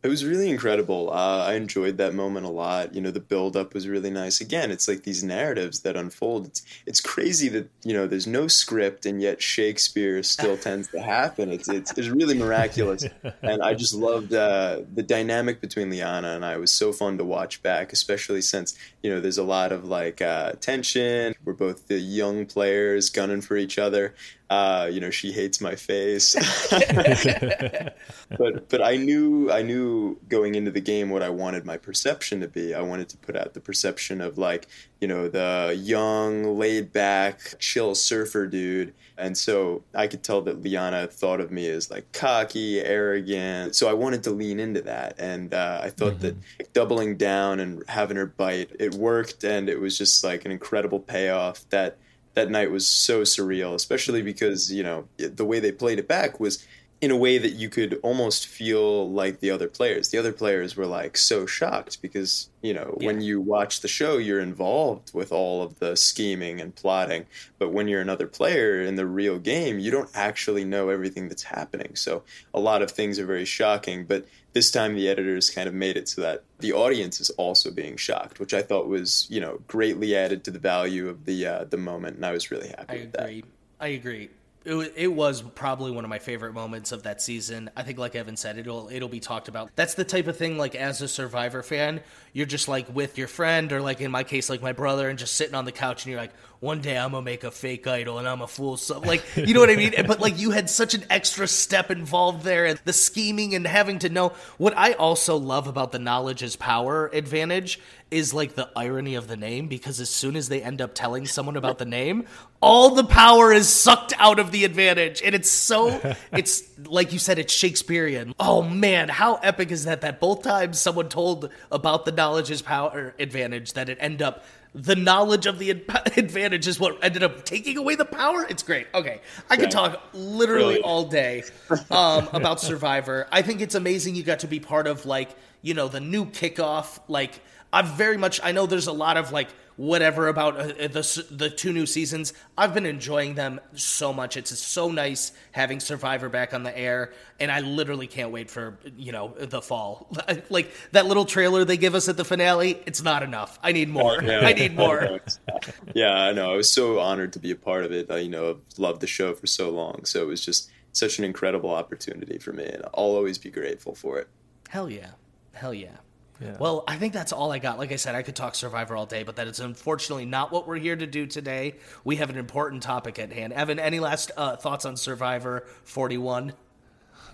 It 0.04 0.08
was 0.08 0.26
really 0.26 0.50
incredible. 0.50 1.12
Uh, 1.12 1.46
I 1.46 1.54
enjoyed 1.54 1.98
that 1.98 2.16
moment 2.16 2.48
a 2.48 2.50
lot. 2.50 2.96
You 2.96 3.02
know, 3.02 3.12
the 3.12 3.20
build 3.20 3.56
up 3.56 3.76
was 3.76 3.88
really 3.88 4.10
nice. 4.10 4.42
Again, 4.42 4.72
it's 4.72 4.88
like 4.88 5.04
these 5.04 5.24
narratives 5.24 5.82
that 5.82 5.96
unfold. 5.96 6.48
It's 6.48 6.66
it's 6.88 7.00
crazy 7.00 7.50
that 7.50 7.70
you 7.84 7.94
know 7.94 8.08
there's 8.08 8.26
no 8.26 8.48
script 8.48 9.06
and 9.06 9.22
yet 9.22 9.44
Shakespeare 9.44 10.24
still 10.24 10.58
tends 10.68 10.88
to 10.90 11.00
happen. 11.00 11.52
It's 11.52 11.70
it's, 11.70 11.96
it's 11.96 12.08
really 12.08 12.34
miraculous, 12.34 13.06
and 13.44 13.62
I 13.62 13.76
just 13.76 13.94
loved 13.94 14.34
uh, 14.34 14.82
the 14.92 15.04
dynamic 15.04 15.62
between 15.62 15.92
Liana 15.92 16.30
and 16.30 16.44
I. 16.44 16.54
It 16.54 16.60
was 16.60 16.72
so 16.72 16.92
fun 16.92 17.20
to 17.20 17.24
watch 17.24 17.62
back, 17.62 17.94
especially 17.94 18.42
since 18.42 18.76
you 19.04 19.12
know 19.12 19.22
there's 19.22 19.38
a 19.38 19.44
lot 19.44 19.72
of 19.72 19.86
like 19.86 20.20
uh, 20.20 20.54
tension. 20.54 21.36
We're 21.46 21.54
both 21.54 21.88
the 21.88 22.00
young 22.00 22.48
players 22.48 23.12
gunning 23.12 23.42
for 23.42 23.56
each 23.56 23.78
other. 23.78 24.16
Uh, 24.52 24.90
you 24.92 25.00
know, 25.00 25.10
she 25.10 25.32
hates 25.32 25.62
my 25.62 25.76
face. 25.76 26.36
but 28.38 28.68
but 28.68 28.82
I 28.84 28.98
knew 28.98 29.50
I 29.50 29.62
knew 29.62 30.20
going 30.28 30.56
into 30.56 30.72
the 30.72 30.82
game 30.82 31.10
what 31.10 31.22
I 31.22 31.30
wanted 31.30 31.66
my 31.66 31.78
perception 31.78 32.42
to 32.42 32.50
be. 32.50 32.74
I 32.74 32.82
wanted 32.82 33.08
to 33.10 33.18
put 33.18 33.38
out 33.38 33.54
the 33.54 33.62
perception 33.62 34.20
of 34.20 34.38
like 34.38 34.68
you 35.00 35.08
know 35.08 35.30
the 35.30 35.74
young, 35.82 36.58
laid 36.60 36.92
back, 36.92 37.60
chill 37.60 37.96
surfer 37.96 38.46
dude, 38.46 38.94
and 39.18 39.38
so 39.38 39.84
I 39.96 40.08
could 40.08 40.22
tell 40.22 40.42
that 40.42 40.62
Liana 40.62 41.08
thought 41.08 41.40
of 41.40 41.50
me 41.50 41.70
as 41.70 41.90
like 41.90 42.12
cocky, 42.12 42.82
arrogant. 42.82 43.74
So 43.78 43.88
I 43.88 43.94
wanted 43.94 44.22
to 44.24 44.32
lean 44.32 44.60
into 44.60 44.82
that, 44.82 45.16
and 45.18 45.54
uh, 45.54 45.80
I 45.82 45.92
thought 45.92 46.20
that 46.20 46.36
doubling 46.74 47.16
down 47.16 47.62
and 47.62 47.86
having 47.88 48.18
her 48.18 48.26
bite 48.26 48.76
it 48.80 48.96
worked, 48.96 49.46
and 49.46 49.70
it 49.70 49.80
was 49.80 49.98
just 49.98 50.26
like 50.26 50.44
an 50.44 50.52
incredible 50.52 51.00
payoff 51.00 51.64
that. 51.70 51.98
That 52.34 52.50
night 52.50 52.72
was 52.72 52.88
so 52.88 53.22
surreal, 53.22 53.74
especially 53.74 54.22
because 54.22 54.72
you 54.72 54.84
know 54.84 55.08
the 55.18 55.46
way 55.46 55.60
they 55.60 55.72
played 55.72 56.00
it 56.00 56.08
back 56.08 56.40
was 56.40 56.66
in 57.02 57.10
a 57.10 57.18
way 57.18 57.40
that 57.40 57.54
you 57.54 57.68
could 57.68 58.00
almost 58.04 58.46
feel 58.46 59.12
like 59.12 59.40
the 59.40 59.50
other 59.50 59.68
players. 59.68 60.10
The 60.10 60.20
other 60.20 60.32
players 60.32 60.78
were 60.78 60.86
like 60.86 61.18
so 61.18 61.48
shocked 61.48 62.00
because, 62.00 62.50
you 62.62 62.76
know, 62.76 62.96
when 63.02 63.22
you 63.22 63.42
watch 63.42 63.82
the 63.82 63.88
show, 63.88 64.18
you're 64.18 64.40
involved 64.40 65.12
with 65.12 65.32
all 65.32 65.64
of 65.64 65.80
the 65.80 65.98
scheming 65.98 66.62
and 66.62 66.76
plotting. 66.76 67.26
But 67.58 67.74
when 67.74 67.88
you're 67.88 68.02
another 68.02 68.28
player 68.28 68.84
in 68.84 68.98
the 68.98 69.08
real 69.08 69.40
game, 69.40 69.80
you 69.80 69.90
don't 69.90 70.12
actually 70.14 70.64
know 70.64 70.90
everything 70.90 71.28
that's 71.28 71.42
happening. 71.42 71.96
So 71.96 72.22
a 72.54 72.60
lot 72.60 72.84
of 72.84 72.92
things 72.92 73.18
are 73.18 73.26
very 73.26 73.46
shocking. 73.46 74.06
But 74.06 74.28
this 74.54 74.72
time 74.72 74.96
the 74.96 75.08
editors 75.08 75.50
kind 75.50 75.68
of 75.68 75.74
made 75.74 75.98
it 75.98 76.10
so 76.10 76.22
that 76.22 76.44
the 76.60 76.74
audience 76.74 77.22
is 77.22 77.30
also 77.32 77.72
being 77.72 77.96
shocked, 77.98 78.40
which 78.40 78.54
I 78.54 78.62
thought 78.62 78.88
was, 78.88 79.28
you 79.30 79.40
know, 79.40 79.62
greatly 79.68 80.16
added 80.16 80.44
to 80.46 80.52
the 80.52 80.60
value 80.60 81.08
of 81.08 81.26
the 81.26 81.46
uh, 81.48 81.64
the 81.66 81.78
moment. 81.78 82.18
And 82.18 82.26
I 82.26 82.32
was 82.32 82.52
really 82.52 82.70
happy 82.70 82.86
I 82.90 82.96
with 83.02 83.12
that. 83.14 83.24
agree. 83.24 83.44
I 83.80 83.88
agree. 83.88 84.30
It, 84.64 84.94
it 84.96 85.08
was 85.08 85.42
probably 85.42 85.92
one 85.92 86.04
of 86.04 86.10
my 86.10 86.20
favorite 86.20 86.54
moments 86.54 86.92
of 86.92 87.04
that 87.04 87.22
season. 87.22 87.72
I 87.76 87.82
think, 87.82 87.98
like 87.98 88.16
Evan 88.16 88.38
said, 88.38 88.60
it'll 88.60 88.90
it'll 88.90 89.10
be 89.10 89.20
talked 89.20 89.48
about. 89.48 89.72
That's 89.76 89.96
the 89.96 90.04
type 90.04 90.28
of 90.28 90.38
thing, 90.38 90.58
like 90.58 90.76
as 90.76 91.02
a 91.02 91.08
Survivor 91.08 91.64
fan, 91.64 92.02
you're 92.34 92.46
just 92.46 92.68
like 92.68 92.94
with 92.94 93.18
your 93.18 93.28
friend, 93.28 93.72
or 93.74 93.82
like 93.82 94.02
in 94.02 94.12
my 94.12 94.24
case, 94.24 94.50
like 94.50 94.62
my 94.62 94.72
brother, 94.72 95.10
and 95.10 95.18
just 95.18 95.34
sitting 95.34 95.56
on 95.56 95.66
the 95.66 95.72
couch, 95.72 96.06
and 96.06 96.12
you're 96.12 96.22
like, 96.22 96.34
one 96.60 96.80
day 96.80 96.96
I'm 96.96 97.12
gonna 97.12 97.24
make 97.24 97.44
a 97.44 97.50
fake 97.50 97.88
idol, 97.88 98.20
and 98.20 98.28
I'm 98.28 98.42
a 98.42 98.48
fool. 98.48 98.78
So, 98.78 99.00
like, 99.00 99.24
you 99.36 99.56
know 99.56 99.62
what 99.62 99.72
I 99.72 99.76
mean? 99.76 99.94
But 100.06 100.20
like, 100.20 100.40
you 100.40 100.52
had 100.52 100.70
such 100.70 100.94
an 100.94 101.04
extra 101.10 101.48
step 101.48 101.90
involved 101.90 102.44
there, 102.44 102.68
and 102.68 102.80
the 102.86 102.94
scheming 102.94 103.56
and 103.56 103.66
having 103.66 103.98
to 104.00 104.10
know. 104.10 104.34
What 104.60 104.78
I 104.78 104.94
also 104.94 105.38
love 105.38 105.66
about 105.66 105.92
the 105.92 106.00
knowledge 106.00 106.44
is 106.44 106.56
power 106.56 107.10
advantage 107.14 107.80
is 108.12 108.34
like 108.34 108.56
the 108.56 108.70
irony 108.76 109.16
of 109.16 109.28
the 109.28 109.38
name 109.38 109.68
because 109.68 110.00
as 110.02 110.10
soon 110.10 110.36
as 110.36 110.50
they 110.50 110.62
end 110.62 110.82
up 110.82 110.94
telling 110.94 111.26
someone 111.26 111.56
about 111.56 111.78
the 111.78 111.86
name, 111.86 112.26
all 112.62 112.90
the 112.94 113.06
power 113.06 113.54
is 113.54 113.70
sucked 113.70 114.14
out 114.20 114.38
of 114.38 114.52
the 114.52 114.66
advantage. 114.66 115.22
And 115.24 115.34
it's 115.34 115.50
so, 115.50 116.00
it's 116.34 116.64
like 116.86 117.14
you 117.14 117.20
said, 117.20 117.40
it's 117.40 117.54
Shakespearean. 117.54 118.36
Oh 118.40 118.62
man, 118.62 119.08
how 119.10 119.36
epic 119.36 119.72
is 119.72 119.86
that? 119.86 120.02
That 120.02 120.20
both 120.20 120.44
times 120.44 120.78
someone 120.78 121.08
told 121.10 121.50
about 121.72 122.06
the 122.06 122.12
knowledge 122.12 122.52
is 122.52 122.62
power 122.62 123.16
advantage, 123.18 123.74
that 123.74 123.90
it 123.90 123.98
end 124.02 124.22
up. 124.22 124.44
The 124.74 124.96
knowledge 124.96 125.48
of 125.48 125.60
the 125.60 125.72
ad- 125.72 126.14
advantage 126.18 126.66
is 126.66 126.80
what 126.80 127.04
ended 127.04 127.24
up 127.24 127.44
taking 127.44 127.78
away 127.78 127.96
the 127.96 128.06
power. 128.06 128.46
It's 128.50 128.64
great. 128.64 128.88
Okay, 128.94 129.20
I 129.50 129.58
could 129.58 129.70
talk 129.72 130.02
literally 130.14 130.76
Really? 130.76 130.82
all 130.82 131.04
day 131.06 131.44
um, 131.90 132.30
about 132.32 132.62
Survivor. 132.62 133.28
I 133.34 133.42
think 133.42 133.60
it's 133.60 133.76
amazing 133.76 134.16
you 134.16 134.24
got 134.24 134.40
to 134.40 134.48
be 134.48 134.62
part 134.62 134.88
of 134.88 135.06
like 135.06 135.30
you 135.62 135.74
know 135.74 135.90
the 135.90 136.00
new 136.00 136.26
kickoff. 136.26 137.00
Like 137.10 137.42
I've 137.74 137.90
very 137.90 138.18
much. 138.18 138.40
I 138.44 138.52
know 138.52 138.66
there's 138.66 138.88
a 138.88 138.94
lot 138.94 139.18
of 139.18 139.32
like 139.32 139.50
whatever 139.78 140.28
about 140.28 140.60
uh, 140.60 140.88
the 140.88 141.26
the 141.32 141.50
two 141.50 141.74
new 141.74 141.86
seasons. 141.86 142.34
I've 142.58 142.74
been 142.74 142.86
enjoying 142.86 143.36
them 143.36 143.60
so 143.74 144.12
much. 144.14 144.38
It's 144.38 144.58
so 144.60 144.92
nice 144.92 145.32
having 145.52 145.80
Survivor 145.80 146.30
back 146.30 146.54
on 146.54 146.64
the 146.64 146.78
air, 146.78 147.14
and 147.40 147.52
I 147.52 147.62
literally 147.62 148.08
can't 148.08 148.32
wait 148.32 148.50
for 148.50 148.78
you 148.98 149.12
know 149.12 149.34
the 149.38 149.62
fall. 149.62 150.12
like 150.50 150.72
that 150.92 151.06
little 151.06 151.26
trailer 151.26 151.66
they 151.66 151.78
give 151.78 151.96
us 151.96 152.10
at 152.10 152.18
the 152.18 152.26
finale. 152.26 152.82
It's 152.86 153.02
not 153.02 153.24
enough. 153.24 153.58
I 153.64 153.72
need 153.72 153.90
more. 153.90 154.22
Yeah. 154.22 154.40
I 154.46 154.54
need 154.54 154.76
more. 154.76 155.22
yeah, 155.96 156.14
I 156.14 156.34
know. 156.34 156.52
I 156.52 156.56
was 156.56 156.70
so 156.70 157.00
honored 157.00 157.34
to 157.34 157.40
be 157.40 157.52
a 157.52 157.56
part 157.56 157.86
of 157.86 157.92
it. 157.92 158.12
I, 158.12 158.20
you 158.20 158.30
know, 158.30 158.52
I've 158.52 158.80
loved 158.80 159.02
the 159.02 159.08
show 159.08 159.34
for 159.34 159.48
so 159.48 159.70
long, 159.70 160.06
so 160.06 160.22
it 160.22 160.28
was 160.28 160.46
just 160.46 160.70
such 160.94 161.20
an 161.20 161.26
incredible 161.26 161.72
opportunity 161.72 162.38
for 162.38 162.52
me, 162.52 162.66
and 162.66 162.84
I'll 162.94 163.16
always 163.16 163.38
be 163.38 163.50
grateful 163.50 163.96
for 163.96 164.20
it. 164.20 164.28
Hell 164.70 164.90
yeah. 164.90 165.12
Hell 165.54 165.74
yeah. 165.74 165.98
Yeah. 166.42 166.58
Well, 166.60 166.84
I 166.88 166.96
think 166.98 167.14
that's 167.14 167.32
all 167.32 167.52
I 167.52 167.60
got. 167.60 167.78
Like 167.78 167.92
I 167.92 167.98
said, 167.98 168.16
I 168.16 168.24
could 168.24 168.36
talk 168.36 168.56
Survivor 168.56 168.96
all 168.96 169.06
day, 169.06 169.22
but 169.24 169.36
that 169.36 169.48
is 169.48 169.60
unfortunately 169.60 170.26
not 170.26 170.52
what 170.52 170.68
we're 170.68 170.78
here 170.80 170.96
to 170.96 171.06
do 171.06 171.28
today. 171.28 171.76
We 172.04 172.16
have 172.16 172.30
an 172.32 172.38
important 172.38 172.82
topic 172.82 173.20
at 173.20 173.32
hand. 173.32 173.54
Evan, 173.54 173.78
any 173.80 174.00
last 174.00 174.32
uh, 174.36 174.56
thoughts 174.56 174.84
on 174.86 174.98
Survivor 174.98 175.68
41? 175.84 176.54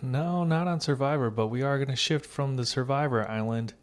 No, 0.01 0.43
not 0.43 0.67
on 0.67 0.79
Survivor, 0.81 1.29
but 1.29 1.47
we 1.47 1.61
are 1.63 1.77
going 1.77 1.89
to 1.89 1.95
shift 1.95 2.25
from 2.25 2.57
the 2.57 2.65
Survivor 2.65 3.27
Island 3.27 3.73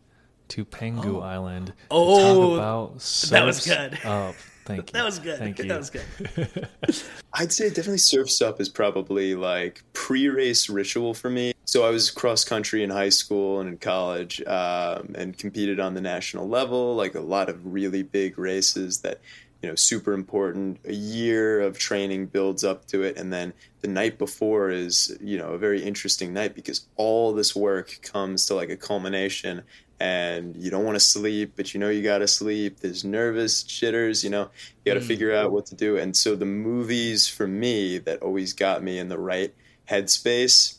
to 0.48 0.64
Pengu 0.64 1.22
Island. 1.22 1.68
to 1.68 1.72
Oh, 1.90 2.56
talk 2.56 2.58
about 2.58 2.98
that 3.30 3.44
was 3.44 3.64
good. 3.66 3.98
Up. 4.04 4.34
Thank 4.64 4.78
you. 4.88 4.92
That 4.92 5.04
was 5.04 5.18
good. 5.18 5.38
Thank 5.38 5.58
you. 5.60 5.68
That 5.68 5.78
was 5.78 5.90
good. 5.90 6.68
I'd 7.32 7.52
say 7.52 7.68
definitely 7.68 7.98
Surf's 7.98 8.40
Up 8.40 8.60
is 8.60 8.68
probably 8.68 9.34
like 9.34 9.82
pre-race 9.92 10.68
ritual 10.68 11.14
for 11.14 11.30
me. 11.30 11.52
So 11.66 11.84
I 11.84 11.90
was 11.90 12.10
cross 12.10 12.44
country 12.44 12.82
in 12.82 12.90
high 12.90 13.08
school 13.08 13.60
and 13.60 13.68
in 13.68 13.78
college, 13.78 14.42
um, 14.46 15.14
and 15.16 15.36
competed 15.36 15.80
on 15.80 15.94
the 15.94 16.00
national 16.00 16.48
level, 16.48 16.94
like 16.94 17.14
a 17.14 17.20
lot 17.20 17.48
of 17.48 17.72
really 17.72 18.02
big 18.02 18.38
races 18.38 19.00
that 19.00 19.20
you 19.64 19.70
know 19.70 19.76
super 19.76 20.12
important. 20.12 20.78
A 20.84 20.92
year 20.92 21.62
of 21.62 21.78
training 21.78 22.26
builds 22.26 22.64
up 22.64 22.84
to 22.88 23.02
it, 23.02 23.16
and 23.16 23.32
then 23.32 23.54
the 23.80 23.88
night 23.88 24.18
before 24.18 24.68
is 24.68 25.16
you 25.22 25.38
know 25.38 25.52
a 25.52 25.58
very 25.58 25.82
interesting 25.82 26.34
night 26.34 26.54
because 26.54 26.84
all 26.96 27.32
this 27.32 27.56
work 27.56 27.98
comes 28.02 28.44
to 28.46 28.54
like 28.54 28.68
a 28.68 28.76
culmination. 28.76 29.62
And 30.00 30.54
you 30.56 30.70
don't 30.70 30.84
want 30.84 30.96
to 30.96 31.00
sleep, 31.00 31.52
but 31.56 31.72
you 31.72 31.80
know 31.80 31.88
you 31.88 32.02
got 32.02 32.18
to 32.18 32.28
sleep. 32.28 32.80
There's 32.80 33.04
nervous 33.04 33.62
jitters, 33.62 34.22
you 34.22 34.28
know, 34.28 34.50
you 34.84 34.92
got 34.92 34.94
to 34.94 35.00
hmm. 35.00 35.06
figure 35.06 35.34
out 35.34 35.50
what 35.50 35.64
to 35.66 35.74
do. 35.74 35.96
And 35.96 36.14
so 36.14 36.36
the 36.36 36.44
movies 36.44 37.26
for 37.26 37.46
me 37.46 37.96
that 37.98 38.20
always 38.20 38.52
got 38.52 38.82
me 38.82 38.98
in 38.98 39.08
the 39.08 39.18
right 39.18 39.54
headspace 39.88 40.78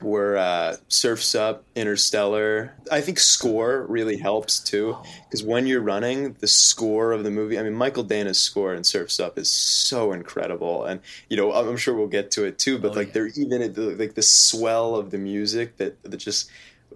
were 0.00 0.36
uh, 0.36 0.76
Surfs 0.88 1.34
Up, 1.34 1.64
Interstellar. 1.74 2.74
I 2.90 3.00
think 3.00 3.18
score 3.18 3.84
really 3.88 4.16
helps 4.16 4.60
too, 4.60 4.96
because 5.24 5.42
when 5.42 5.66
you're 5.66 5.80
running, 5.80 6.34
the 6.40 6.46
score 6.46 7.12
of 7.12 7.24
the 7.24 7.30
movie. 7.30 7.58
I 7.58 7.62
mean, 7.62 7.74
Mychael 7.74 8.06
Danna's 8.06 8.38
score 8.38 8.74
in 8.74 8.84
Surfs 8.84 9.18
Up 9.20 9.38
is 9.38 9.50
so 9.50 10.12
incredible, 10.12 10.84
and 10.84 11.00
you 11.28 11.36
know, 11.36 11.52
I'm 11.52 11.68
I'm 11.68 11.76
sure 11.76 11.94
we'll 11.94 12.06
get 12.06 12.30
to 12.32 12.44
it 12.44 12.58
too. 12.58 12.78
But 12.78 12.92
Oh, 12.92 12.94
like, 12.94 13.08
yeah. 13.08 13.12
they're 13.14 13.26
even 13.28 13.98
like 13.98 14.14
the 14.14 14.22
swell 14.22 14.94
of 14.96 15.10
the 15.10 15.18
music 15.18 15.76
that 15.78 16.02
that 16.04 16.16
just 16.16 16.50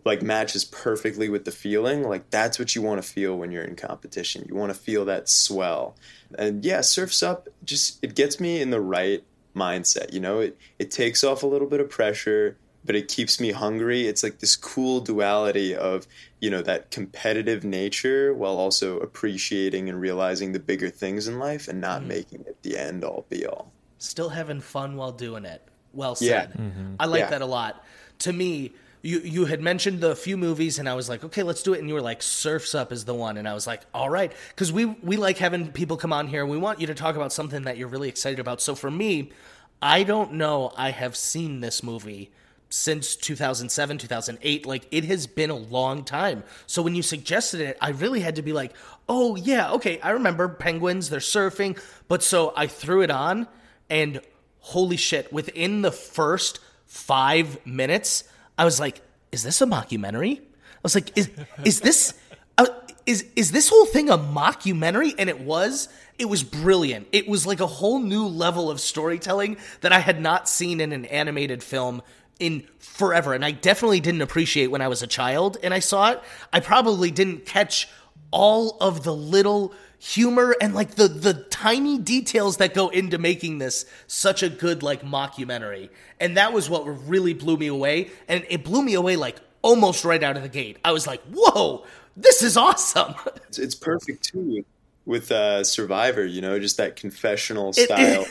like 0.04 0.22
matches 0.22 0.64
perfectly 0.64 1.28
with 1.28 1.44
the 1.44 1.50
feeling. 1.52 2.02
Like 2.02 2.30
that's 2.30 2.58
what 2.58 2.74
you 2.74 2.82
want 2.82 3.02
to 3.02 3.08
feel 3.08 3.36
when 3.36 3.50
you're 3.52 3.64
in 3.64 3.76
competition. 3.76 4.44
You 4.48 4.54
want 4.54 4.72
to 4.72 4.78
feel 4.78 5.04
that 5.06 5.28
swell, 5.28 5.96
and 6.38 6.64
yeah, 6.64 6.80
Surfs 6.80 7.22
Up 7.22 7.48
just 7.64 7.98
it 8.02 8.14
gets 8.14 8.40
me 8.40 8.60
in 8.60 8.70
the 8.70 8.80
right 8.80 9.22
mindset. 9.54 10.12
You 10.12 10.20
know, 10.20 10.40
it 10.40 10.58
it 10.78 10.90
takes 10.90 11.22
off 11.22 11.42
a 11.42 11.46
little 11.46 11.68
bit 11.68 11.80
of 11.80 11.90
pressure. 11.90 12.56
But 12.84 12.96
it 12.96 13.08
keeps 13.08 13.40
me 13.40 13.52
hungry. 13.52 14.06
It's 14.06 14.22
like 14.22 14.38
this 14.38 14.56
cool 14.56 15.00
duality 15.00 15.74
of, 15.74 16.06
you 16.40 16.50
know, 16.50 16.62
that 16.62 16.90
competitive 16.90 17.64
nature 17.64 18.34
while 18.34 18.56
also 18.56 18.98
appreciating 18.98 19.88
and 19.88 20.00
realizing 20.00 20.52
the 20.52 20.58
bigger 20.58 20.90
things 20.90 21.28
in 21.28 21.38
life 21.38 21.68
and 21.68 21.80
not 21.80 22.00
mm-hmm. 22.00 22.08
making 22.08 22.40
it 22.40 22.62
the 22.62 22.76
end 22.76 23.04
all 23.04 23.26
be 23.28 23.46
all. 23.46 23.72
Still 23.98 24.30
having 24.30 24.60
fun 24.60 24.96
while 24.96 25.12
doing 25.12 25.44
it. 25.44 25.62
Well 25.92 26.16
Yeah. 26.20 26.42
said. 26.42 26.52
Mm-hmm. 26.54 26.94
I 26.98 27.06
like 27.06 27.20
Yeah. 27.20 27.30
that 27.30 27.42
a 27.42 27.46
lot. 27.46 27.84
To 28.20 28.32
me, 28.32 28.72
you 29.02 29.20
you 29.20 29.44
had 29.46 29.60
mentioned 29.60 30.00
the 30.00 30.14
few 30.14 30.36
movies, 30.36 30.78
and 30.78 30.88
I 30.88 30.94
was 30.94 31.08
like, 31.08 31.24
okay, 31.24 31.42
let's 31.42 31.62
do 31.62 31.74
it. 31.74 31.80
And 31.80 31.88
you 31.88 31.94
were 31.94 32.00
like, 32.02 32.22
Surfs 32.22 32.74
Up 32.74 32.92
is 32.92 33.04
the 33.04 33.14
one, 33.14 33.36
and 33.36 33.48
I 33.48 33.54
was 33.54 33.66
like, 33.66 33.82
all 33.92 34.08
right, 34.08 34.32
because 34.50 34.72
we 34.72 34.84
we 34.84 35.16
like 35.16 35.38
having 35.38 35.72
people 35.72 35.96
come 35.96 36.12
on 36.12 36.28
here. 36.28 36.46
We 36.46 36.56
want 36.56 36.80
you 36.80 36.86
to 36.86 36.94
talk 36.94 37.16
about 37.16 37.32
something 37.32 37.62
that 37.64 37.76
you're 37.76 37.88
really 37.88 38.08
excited 38.08 38.38
about. 38.38 38.60
So 38.60 38.74
for 38.76 38.90
me, 38.90 39.32
I 39.80 40.04
don't 40.04 40.34
know. 40.34 40.72
I 40.76 40.90
have 40.90 41.16
seen 41.16 41.60
this 41.60 41.82
movie 41.82 42.30
since 42.72 43.16
2007 43.16 43.98
2008 43.98 44.64
like 44.64 44.86
it 44.90 45.04
has 45.04 45.26
been 45.26 45.50
a 45.50 45.56
long 45.56 46.04
time. 46.04 46.42
So 46.66 46.80
when 46.80 46.94
you 46.94 47.02
suggested 47.02 47.60
it 47.60 47.76
i 47.82 47.90
really 47.90 48.20
had 48.20 48.36
to 48.36 48.42
be 48.42 48.54
like 48.54 48.72
oh 49.10 49.36
yeah 49.36 49.72
okay 49.72 50.00
i 50.00 50.10
remember 50.10 50.48
penguins 50.48 51.10
they're 51.10 51.20
surfing. 51.20 51.78
But 52.08 52.22
so 52.22 52.54
i 52.56 52.66
threw 52.66 53.02
it 53.02 53.10
on 53.10 53.46
and 53.90 54.22
holy 54.60 54.96
shit 54.96 55.30
within 55.30 55.82
the 55.82 55.92
first 55.92 56.60
five 56.86 57.64
minutes 57.66 58.24
i 58.56 58.64
was 58.64 58.80
like 58.80 59.02
is 59.32 59.42
this 59.42 59.60
a 59.60 59.66
mockumentary? 59.66 60.38
I 60.38 60.80
was 60.82 60.94
like 60.94 61.16
is, 61.16 61.30
is 61.64 61.80
this 61.80 62.14
uh, 62.56 62.66
is 63.04 63.26
is 63.36 63.52
this 63.52 63.68
whole 63.68 63.86
thing 63.86 64.08
a 64.08 64.16
mockumentary? 64.16 65.14
And 65.18 65.28
it 65.28 65.40
was. 65.40 65.88
It 66.18 66.26
was 66.26 66.42
brilliant. 66.42 67.08
It 67.10 67.26
was 67.26 67.46
like 67.46 67.60
a 67.60 67.66
whole 67.66 67.98
new 67.98 68.26
level 68.26 68.70
of 68.70 68.80
storytelling 68.80 69.56
that 69.80 69.92
i 69.92 69.98
had 69.98 70.20
not 70.20 70.48
seen 70.48 70.80
in 70.80 70.92
an 70.92 71.04
animated 71.06 71.62
film 71.62 72.02
in 72.42 72.66
forever. 72.78 73.32
And 73.32 73.44
i 73.44 73.52
definitely 73.52 74.00
didn't 74.00 74.20
appreciate 74.22 74.66
when 74.66 74.82
i 74.82 74.88
was 74.88 75.02
a 75.02 75.06
child 75.06 75.56
and 75.62 75.72
i 75.72 75.78
saw 75.78 76.10
it. 76.10 76.22
I 76.52 76.60
probably 76.60 77.10
didn't 77.10 77.46
catch 77.46 77.88
all 78.30 78.76
of 78.80 79.04
the 79.04 79.14
little 79.14 79.74
humor 79.98 80.56
and 80.60 80.74
like 80.74 80.96
the 80.96 81.06
the 81.06 81.34
tiny 81.34 81.98
details 81.98 82.56
that 82.56 82.74
go 82.74 82.88
into 82.88 83.18
making 83.18 83.58
this 83.58 83.86
such 84.06 84.42
a 84.42 84.48
good 84.48 84.82
like 84.82 85.02
mockumentary. 85.02 85.90
And 86.18 86.36
that 86.36 86.52
was 86.52 86.68
what 86.68 86.82
really 87.08 87.34
blew 87.34 87.56
me 87.56 87.68
away. 87.68 88.10
And 88.28 88.44
it 88.50 88.64
blew 88.64 88.82
me 88.82 88.94
away 88.94 89.16
like 89.16 89.38
almost 89.62 90.04
right 90.04 90.22
out 90.22 90.36
of 90.36 90.42
the 90.42 90.48
gate. 90.48 90.78
I 90.84 90.92
was 90.92 91.06
like 91.06 91.22
whoa 91.32 91.84
this 92.16 92.42
is 92.42 92.56
awesome. 92.56 93.14
It's, 93.48 93.58
it's 93.58 93.74
perfect 93.74 94.24
too 94.24 94.40
with, 94.40 94.64
with 95.04 95.32
uh, 95.32 95.62
Survivor, 95.62 96.24
you 96.24 96.40
know, 96.40 96.58
just 96.58 96.78
that 96.78 96.96
confessional 96.96 97.72
style. 97.74 98.24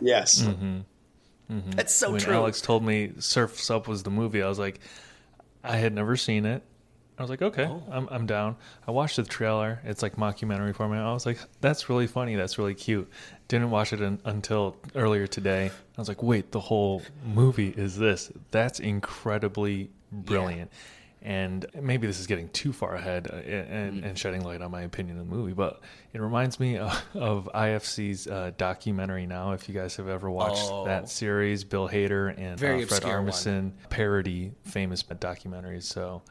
yes. 0.00 0.46
Mm-hmm. 1.50 1.70
that's 1.72 1.94
so 1.94 2.10
when 2.12 2.20
true 2.20 2.34
Alex 2.34 2.60
told 2.60 2.82
me 2.84 3.12
Surfs 3.18 3.70
Up 3.70 3.86
was 3.88 4.02
the 4.02 4.10
movie, 4.10 4.42
I 4.42 4.48
was 4.48 4.58
like, 4.58 4.80
I 5.62 5.76
had 5.76 5.92
never 5.94 6.16
seen 6.16 6.44
it. 6.44 6.62
I 7.18 7.22
was 7.22 7.30
like, 7.30 7.40
okay, 7.40 7.64
Oh. 7.64 7.82
I'm, 7.90 8.08
I'm 8.10 8.26
down. 8.26 8.56
I 8.86 8.90
watched 8.90 9.16
the 9.16 9.22
trailer. 9.22 9.80
It's 9.84 10.02
like 10.02 10.16
mockumentary 10.16 10.74
format. 10.74 11.02
I 11.02 11.12
was 11.14 11.24
like, 11.24 11.38
that's 11.62 11.88
really 11.88 12.06
funny. 12.06 12.34
That's 12.34 12.58
really 12.58 12.74
cute. 12.74 13.08
Didn't 13.48 13.70
watch 13.70 13.92
it 13.94 14.02
un- 14.02 14.20
until 14.26 14.76
earlier 14.94 15.26
today. 15.26 15.70
I 15.96 16.00
was 16.00 16.08
like, 16.08 16.22
wait, 16.22 16.52
the 16.52 16.60
whole 16.60 17.00
movie 17.24 17.70
is 17.74 17.96
this. 17.96 18.30
That's 18.50 18.80
incredibly 18.80 19.88
brilliant. 20.12 20.70
And 21.26 21.66
maybe 21.74 22.06
this 22.06 22.20
is 22.20 22.28
getting 22.28 22.48
too 22.50 22.72
far 22.72 22.94
ahead 22.94 23.26
uh, 23.32 23.34
and, 23.38 24.04
and 24.04 24.16
shedding 24.16 24.42
light 24.44 24.62
on 24.62 24.70
my 24.70 24.82
opinion 24.82 25.18
of 25.18 25.28
the 25.28 25.34
movie, 25.34 25.54
but 25.54 25.80
it 26.12 26.20
reminds 26.20 26.60
me 26.60 26.78
of, 26.78 27.02
of 27.16 27.48
IFC's 27.52 28.28
uh, 28.28 28.52
documentary 28.56 29.26
now. 29.26 29.50
If 29.50 29.68
you 29.68 29.74
guys 29.74 29.96
have 29.96 30.08
ever 30.08 30.30
watched 30.30 30.62
Oh. 30.70 30.84
that 30.84 31.08
series, 31.08 31.64
Bill 31.64 31.88
Hader 31.88 32.32
and 32.38 32.54
uh, 32.54 32.56
Fred 32.58 32.82
obscure 32.84 33.20
one. 33.22 33.26
Armisen 33.32 33.72
parody 33.90 34.52
famous 34.62 35.02
documentaries. 35.02 35.82
So 35.82 36.22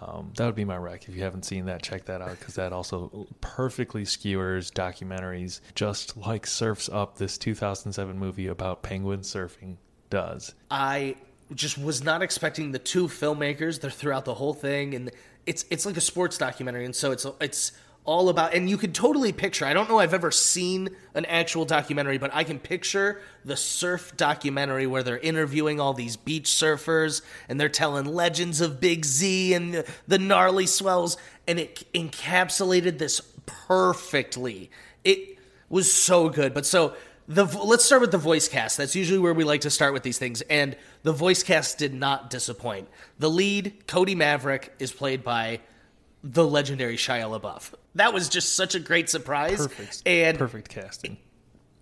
um, 0.00 0.30
that 0.36 0.46
would 0.46 0.54
be 0.54 0.64
my 0.64 0.76
rec. 0.76 1.08
If 1.08 1.16
you 1.16 1.22
haven't 1.24 1.44
seen 1.44 1.64
that, 1.64 1.82
check 1.82 2.04
that 2.04 2.22
out 2.22 2.38
because 2.38 2.54
that 2.54 2.72
also 2.72 3.26
perfectly 3.40 4.04
skewers 4.04 4.70
documentaries, 4.70 5.60
just 5.74 6.16
like 6.16 6.46
Surfs 6.46 6.88
Up, 6.88 7.18
this 7.18 7.36
2007 7.36 8.16
movie 8.16 8.46
about 8.46 8.84
penguin 8.84 9.20
surfing 9.22 9.78
does. 10.08 10.54
I 10.70 11.16
just 11.54 11.78
was 11.78 12.02
not 12.02 12.22
expecting 12.22 12.72
the 12.72 12.78
two 12.78 13.06
filmmakers. 13.06 13.80
They're 13.80 13.90
throughout 13.90 14.24
the 14.24 14.34
whole 14.34 14.54
thing, 14.54 14.94
and 14.94 15.10
it's 15.46 15.64
it's 15.70 15.86
like 15.86 15.96
a 15.96 16.00
sports 16.00 16.38
documentary, 16.38 16.84
and 16.84 16.94
so 16.94 17.12
it's 17.12 17.26
it's 17.40 17.72
all 18.04 18.28
about. 18.28 18.54
And 18.54 18.68
you 18.68 18.76
could 18.76 18.94
totally 18.94 19.32
picture. 19.32 19.64
I 19.64 19.72
don't 19.72 19.88
know. 19.88 19.98
I've 19.98 20.14
ever 20.14 20.30
seen 20.30 20.90
an 21.14 21.24
actual 21.26 21.64
documentary, 21.64 22.18
but 22.18 22.30
I 22.34 22.44
can 22.44 22.58
picture 22.58 23.20
the 23.44 23.56
surf 23.56 24.16
documentary 24.16 24.86
where 24.86 25.02
they're 25.02 25.18
interviewing 25.18 25.80
all 25.80 25.92
these 25.94 26.16
beach 26.16 26.46
surfers, 26.46 27.22
and 27.48 27.60
they're 27.60 27.68
telling 27.68 28.06
legends 28.06 28.60
of 28.60 28.80
Big 28.80 29.04
Z 29.04 29.54
and 29.54 29.74
the, 29.74 29.86
the 30.08 30.18
gnarly 30.18 30.66
swells, 30.66 31.16
and 31.46 31.60
it 31.60 31.84
encapsulated 31.94 32.98
this 32.98 33.20
perfectly. 33.46 34.70
It 35.04 35.38
was 35.68 35.92
so 35.92 36.28
good. 36.28 36.54
But 36.54 36.66
so 36.66 36.94
the 37.28 37.44
let's 37.44 37.84
start 37.84 38.00
with 38.02 38.12
the 38.12 38.18
voice 38.18 38.48
cast. 38.48 38.76
That's 38.76 38.94
usually 38.94 39.18
where 39.18 39.34
we 39.34 39.44
like 39.44 39.62
to 39.62 39.70
start 39.70 39.92
with 39.92 40.02
these 40.02 40.18
things, 40.18 40.42
and 40.42 40.76
the 41.02 41.12
voice 41.12 41.42
cast 41.42 41.78
did 41.78 41.92
not 41.94 42.30
disappoint. 42.30 42.88
The 43.18 43.30
lead, 43.30 43.86
Cody 43.86 44.14
Maverick, 44.14 44.74
is 44.78 44.92
played 44.92 45.24
by 45.24 45.60
the 46.22 46.46
legendary 46.46 46.96
Shia 46.96 47.40
LaBeouf. 47.40 47.72
That 47.94 48.12
was 48.12 48.28
just 48.28 48.54
such 48.54 48.74
a 48.74 48.80
great 48.80 49.08
surprise 49.08 49.58
Perfect. 49.58 50.02
and 50.06 50.38
Perfect 50.38 50.68
casting. 50.68 51.16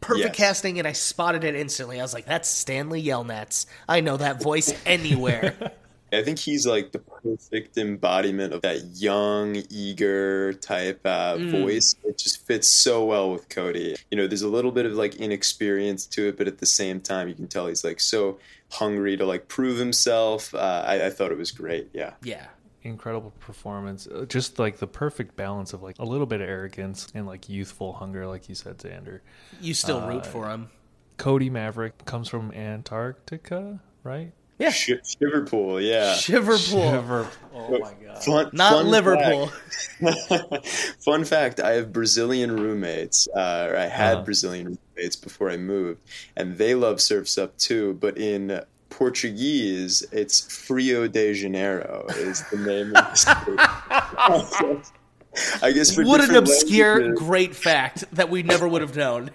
perfect 0.01 0.29
Yes. 0.29 0.37
casting, 0.37 0.79
and 0.79 0.87
I 0.89 0.93
spotted 0.93 1.45
it 1.45 1.55
instantly. 1.55 1.99
I 1.99 2.03
was 2.03 2.15
like, 2.15 2.27
"That's 2.27 2.49
Stanley 2.49 3.03
Yelnats. 3.03 3.67
I 3.89 4.01
know 4.01 4.17
that 4.17 4.43
voice 4.43 4.73
anywhere." 4.87 5.73
I 6.15 6.23
think 6.23 6.39
he's 6.39 6.67
like 6.67 6.93
the 6.93 6.99
perfect 6.99 7.77
embodiment 7.77 8.53
of 8.53 8.63
that 8.63 8.83
young, 8.95 9.57
eager 9.71 10.53
type 10.55 11.01
uh, 11.05 11.37
voice. 11.39 11.95
It 12.05 12.19
just 12.19 12.47
fits 12.47 12.69
so 12.69 13.05
well 13.05 13.31
with 13.33 13.49
Cody. 13.49 13.97
You 14.11 14.17
know, 14.19 14.27
there's 14.27 14.43
a 14.43 14.49
little 14.49 14.73
bit 14.73 14.87
of 14.87 14.93
like 14.95 15.17
inexperience 15.17 16.07
to 16.07 16.29
it, 16.29 16.37
but 16.37 16.47
at 16.49 16.59
the 16.59 16.67
same 16.67 17.01
time, 17.01 17.29
you 17.29 17.35
can 17.35 17.49
tell 17.49 17.67
he's 17.67 17.85
like 17.85 18.01
so 18.01 18.39
hungry 18.71 19.17
to 19.17 19.25
like 19.27 19.49
prove 19.49 19.79
himself. 19.79 20.55
Uh, 20.55 20.85
I, 20.87 21.07
I 21.07 21.11
thought 21.11 21.33
it 21.33 21.39
was 21.39 21.51
great. 21.51 21.91
Yeah. 21.93 22.13
yeah, 22.23 22.47
Incredible 22.83 23.33
performance. 23.41 24.07
Uh, 24.07 24.27
Just 24.29 24.59
like 24.59 24.79
the 24.79 24.87
perfect 24.87 25.37
balance 25.37 25.73
of 25.73 25.83
like 25.83 25.99
a 25.99 26.05
little 26.05 26.27
bit 26.27 26.41
of 26.41 26.49
arrogance 26.49 27.09
and 27.15 27.27
like 27.27 27.49
youthful 27.49 27.95
hunger, 27.95 28.27
like 28.27 28.49
you 28.49 28.55
said, 28.55 28.79
Xander. 28.79 29.21
you 29.61 29.73
still 29.75 30.07
root 30.07 30.27
for 30.27 30.49
him. 30.49 30.69
Cody 31.17 31.49
Maverick 31.49 32.05
comes 32.05 32.29
from 32.29 32.51
Antarctica, 32.53 33.81
right? 34.03 34.33
Yeah, 34.65 34.71
Sh- 34.71 35.17
Shiverpool, 35.19 35.81
yeah. 35.81 36.15
Shiverpool, 36.15 36.91
Never. 36.93 37.29
Oh 37.55 37.79
my 37.79 37.93
god. 38.05 38.23
Fun, 38.25 38.51
not 38.53 38.73
fun 38.73 38.91
Liverpool. 38.91 39.47
Fact, 39.49 40.67
fun 41.05 41.25
fact: 41.25 41.61
I 41.61 41.73
have 41.73 41.93
Brazilian 41.93 42.57
roommates. 42.57 43.29
Uh, 43.35 43.69
or 43.71 43.77
I 43.77 43.87
had 43.87 44.15
Uh-huh. 44.17 44.25
Brazilian 44.25 44.79
roommates 44.97 45.17
before 45.17 45.51
I 45.51 45.57
moved, 45.57 46.01
and 46.37 46.57
they 46.59 46.75
love 46.75 47.01
Surfs 47.01 47.37
Up 47.39 47.57
too. 47.59 47.95
But 48.01 48.17
in 48.19 48.61
Portuguese, 48.91 50.05
it's 50.13 50.41
Frio 50.67 51.07
de 51.09 51.35
Janeiro 51.35 52.07
is 52.17 52.43
the 52.51 52.57
name 52.59 52.89
of 52.97 53.05
the 53.05 53.15
state. 53.15 54.81
I 55.63 55.73
guess 55.73 55.93
for 55.95 56.05
What 56.05 56.21
an 56.29 56.37
obscure, 56.37 57.01
languages- 57.01 57.19
great 57.27 57.57
fact 57.57 58.05
that 58.13 58.31
we 58.31 58.43
never 58.45 58.69
would 58.69 58.83
have 58.83 58.97
known. 58.97 59.31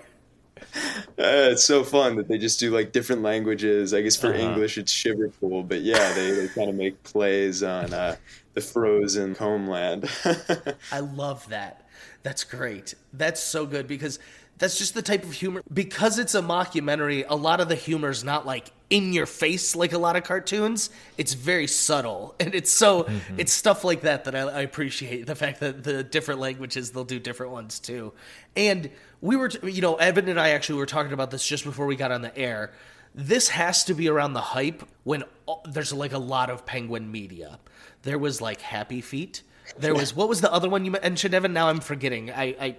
Uh, 1.19 1.51
it's 1.51 1.65
so 1.65 1.83
fun 1.83 2.15
that 2.15 2.29
they 2.29 2.37
just 2.37 2.61
do 2.61 2.71
like 2.73 2.93
different 2.93 3.21
languages. 3.21 3.93
I 3.93 4.01
guess 4.01 4.15
for 4.15 4.33
Uh-huh. 4.33 4.37
English 4.37 4.77
it's 4.77 4.89
Shiverpool, 4.91 5.63
but 5.63 5.81
yeah, 5.81 6.13
they, 6.13 6.31
they 6.31 6.47
kind 6.47 6.69
of 6.69 6.75
make 6.75 7.01
plays 7.03 7.61
on 7.61 7.93
uh, 7.93 8.15
the 8.53 8.61
frozen 8.61 9.35
homeland. 9.35 10.09
I 10.91 10.99
love 11.01 11.47
that. 11.49 11.85
That's 12.23 12.45
great. 12.45 12.93
That's 13.11 13.41
so 13.43 13.65
good 13.65 13.85
because 13.85 14.17
that's 14.57 14.77
just 14.77 14.93
the 14.93 15.01
type 15.01 15.23
of 15.25 15.33
humor. 15.33 15.61
Because 15.73 16.19
it's 16.19 16.35
a 16.35 16.41
mockumentary, 16.41 17.25
a 17.27 17.35
lot 17.35 17.59
of 17.59 17.67
the 17.67 17.75
humor's 17.75 18.23
not 18.23 18.45
like 18.45 18.71
in 18.89 19.13
your 19.13 19.25
face 19.25 19.75
like 19.75 19.93
a 19.93 19.97
lot 19.97 20.15
of 20.15 20.23
cartoons. 20.23 20.89
It's 21.17 21.33
very 21.33 21.67
subtle. 21.67 22.35
And 22.49 22.55
it's 22.55 22.71
so, 22.71 23.03
mm-hmm. 23.03 23.39
it's 23.39 23.51
stuff 23.53 23.83
like 23.83 24.01
that 24.01 24.23
that 24.23 24.35
I, 24.35 24.39
I 24.39 24.61
appreciate. 24.61 25.27
The 25.27 25.35
fact 25.35 25.59
that 25.59 25.83
the 25.83 26.03
different 26.03 26.39
languages, 26.39 26.91
they'll 26.91 27.03
do 27.03 27.19
different 27.19 27.51
ones 27.51 27.79
too. 27.79 28.13
And 28.55 28.89
we 29.21 29.35
were, 29.35 29.49
t- 29.49 29.71
you 29.71 29.81
know, 29.81 29.95
Evan 29.95 30.29
and 30.29 30.39
I 30.39 30.49
actually 30.49 30.79
were 30.79 30.85
talking 30.85 31.13
about 31.13 31.29
this 31.29 31.45
just 31.45 31.63
before 31.63 31.85
we 31.85 31.95
got 31.95 32.11
on 32.11 32.21
the 32.21 32.35
air. 32.35 32.71
This 33.13 33.49
has 33.49 33.83
to 33.85 33.93
be 33.93 34.07
around 34.07 34.33
the 34.33 34.41
hype 34.41 34.87
when 35.03 35.23
all, 35.45 35.63
there's 35.69 35.93
like 35.93 36.13
a 36.13 36.17
lot 36.17 36.49
of 36.49 36.65
penguin 36.65 37.11
media. 37.11 37.59
There 38.03 38.17
was 38.17 38.41
like 38.41 38.61
Happy 38.61 39.01
Feet. 39.01 39.43
There 39.77 39.93
was 39.93 40.15
what 40.15 40.29
was 40.29 40.41
the 40.41 40.51
other 40.51 40.69
one 40.69 40.85
you 40.85 40.91
mentioned, 40.91 41.33
Evan? 41.33 41.53
Now 41.53 41.69
I'm 41.69 41.79
forgetting. 41.79 42.31
I, 42.31 42.43
I 42.59 42.75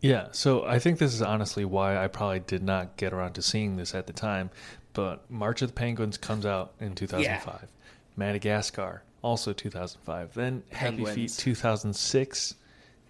Yeah, 0.00 0.28
so 0.32 0.64
I 0.64 0.78
think 0.78 0.98
this 0.98 1.14
is 1.14 1.22
honestly 1.22 1.64
why 1.64 1.96
I 1.96 2.08
probably 2.08 2.40
did 2.40 2.62
not 2.62 2.96
get 2.96 3.12
around 3.12 3.34
to 3.34 3.42
seeing 3.42 3.76
this 3.76 3.94
at 3.94 4.06
the 4.06 4.12
time. 4.12 4.50
But 4.94 5.30
March 5.30 5.62
of 5.62 5.68
the 5.68 5.74
Penguins 5.74 6.16
comes 6.16 6.46
out 6.46 6.72
in 6.80 6.94
2005. 6.94 7.68
Madagascar, 8.16 9.02
also 9.22 9.52
2005. 9.52 10.34
Then 10.34 10.62
Happy 10.70 11.04
Feet 11.04 11.34
2006, 11.36 12.54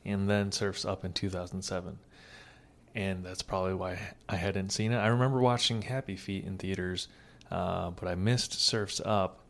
and 0.04 0.28
then 0.28 0.50
Surfs 0.50 0.84
Up 0.84 1.04
in 1.04 1.12
2007. 1.12 1.98
And 2.96 3.24
that's 3.24 3.42
probably 3.42 3.74
why 3.74 3.98
I 4.28 4.36
hadn't 4.36 4.70
seen 4.70 4.92
it. 4.92 4.96
I 4.96 5.08
remember 5.08 5.40
watching 5.40 5.82
Happy 5.82 6.16
Feet 6.16 6.44
in 6.44 6.58
theaters 6.58 7.08
uh, 7.50 7.90
but 7.90 8.08
I 8.08 8.14
missed 8.14 8.60
Surfs 8.60 9.00
Up, 9.04 9.40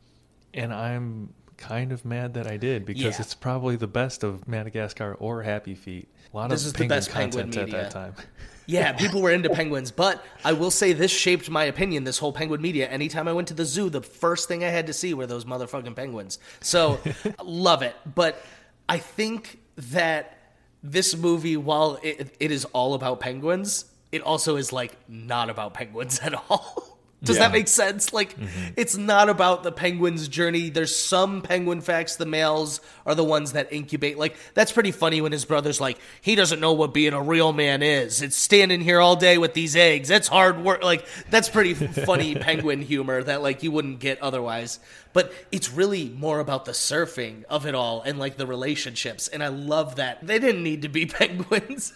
and 0.53 0.73
I'm 0.73 1.33
kind 1.57 1.93
of 1.93 2.05
mad 2.05 2.35
that 2.35 2.47
I 2.47 2.57
did 2.57 2.85
because 2.85 3.03
Yeah. 3.03 3.21
it's 3.21 3.35
probably 3.35 3.77
the 3.77 3.87
best 3.87 4.23
of 4.25 4.47
Madagascar 4.49 5.15
or 5.15 5.43
Happy 5.43 5.75
Feet. 5.75 6.09
A 6.33 6.37
lot 6.37 6.51
This 6.51 6.63
of 6.63 6.67
is 6.69 6.73
the 6.73 6.79
penguin 6.79 6.97
best 6.99 7.11
penguin 7.11 7.47
media. 7.51 7.63
at 7.65 7.71
that 7.71 7.91
time. 7.91 8.15
Yeah, 8.67 8.93
people 8.93 9.21
were 9.21 9.31
into 9.31 9.51
penguins, 9.51 9.91
but 9.91 10.25
I 10.43 10.55
will 10.55 10.71
say 10.71 10.95
this 10.95 11.11
shaped 11.11 11.51
my 11.51 11.65
opinion. 11.65 12.05
This 12.05 12.17
whole 12.17 12.33
penguin 12.33 12.63
media. 12.63 12.89
Anytime 12.89 13.29
I 13.29 13.35
went 13.35 13.49
to 13.49 13.55
the 13.55 13.67
zoo, 13.67 13.91
the 13.91 14.01
first 14.01 14.49
thing 14.49 14.65
I 14.65 14.69
had 14.69 14.87
to 14.87 14.95
see 14.95 15.13
were 15.13 15.27
those 15.27 15.45
motherfucking 15.45 15.95
penguins. 15.95 16.39
So, 16.63 16.99
love 17.45 17.83
it. 17.83 17.95
But 18.15 18.43
I 18.89 18.97
think 18.97 19.59
that 19.77 20.39
this 20.83 21.15
movie, 21.15 21.59
while 21.59 21.99
it, 22.03 22.35
it 22.41 22.51
is 22.51 22.65
all 22.73 22.95
about 22.95 23.21
penguins, 23.21 23.85
it 24.13 24.23
also 24.23 24.57
is 24.57 24.73
like 24.73 24.97
not 25.11 25.51
about 25.51 25.75
penguins 25.75 26.19
at 26.23 26.33
all. 26.49 26.94
Does 27.25 27.37
Yeah. 27.37 27.45
that 27.49 27.53
make 27.53 27.69
sense? 27.69 28.13
Like, 28.13 28.39
mm-hmm. 28.39 28.75
it's 28.77 28.97
not 28.97 29.29
about 29.29 29.63
the 29.63 29.73
penguin's 29.73 30.29
journey. 30.29 30.69
There's 30.71 30.95
some 30.95 31.43
penguin 31.43 31.81
facts. 31.81 32.17
The 32.17 32.27
males 32.27 32.81
are 33.07 33.15
the 33.15 33.25
ones 33.25 33.53
that 33.53 33.73
incubate. 33.73 34.19
Like, 34.19 34.37
that's 34.55 34.73
pretty 34.73 34.91
funny 34.93 35.21
when 35.21 35.33
his 35.33 35.45
brother's 35.45 35.81
like, 35.81 35.99
he 36.21 36.35
doesn't 36.35 36.61
know 36.61 36.73
what 36.73 36.95
being 36.95 37.13
a 37.13 37.23
real 37.23 37.53
man 37.53 37.83
is. 37.83 38.23
It's 38.23 38.37
standing 38.37 38.81
here 38.81 39.01
all 39.01 39.17
day 39.17 39.39
with 39.39 39.55
these 39.55 39.75
eggs. 39.77 40.11
It's 40.11 40.29
hard 40.29 40.63
work. 40.63 40.83
Like, 40.83 41.07
that's 41.31 41.49
pretty 41.49 41.75
funny 42.07 42.35
penguin 42.35 42.83
humor 42.83 43.23
that, 43.23 43.43
like, 43.43 43.63
you 43.63 43.71
wouldn't 43.73 43.99
get 44.01 44.21
otherwise. 44.23 44.79
But 45.13 45.33
it's 45.53 45.71
really 45.71 46.09
more 46.09 46.41
about 46.41 46.65
the 46.65 46.73
surfing 46.73 47.45
of 47.45 47.67
it 47.67 47.75
all 47.75 48.03
and, 48.03 48.19
like, 48.19 48.37
the 48.37 48.47
relationships. 48.47 49.29
And 49.29 49.43
I 49.43 49.49
love 49.49 49.97
that. 49.97 50.27
They 50.27 50.39
didn't 50.39 50.63
need 50.63 50.83
to 50.83 50.89
be 50.89 51.07
penguins. 51.07 51.93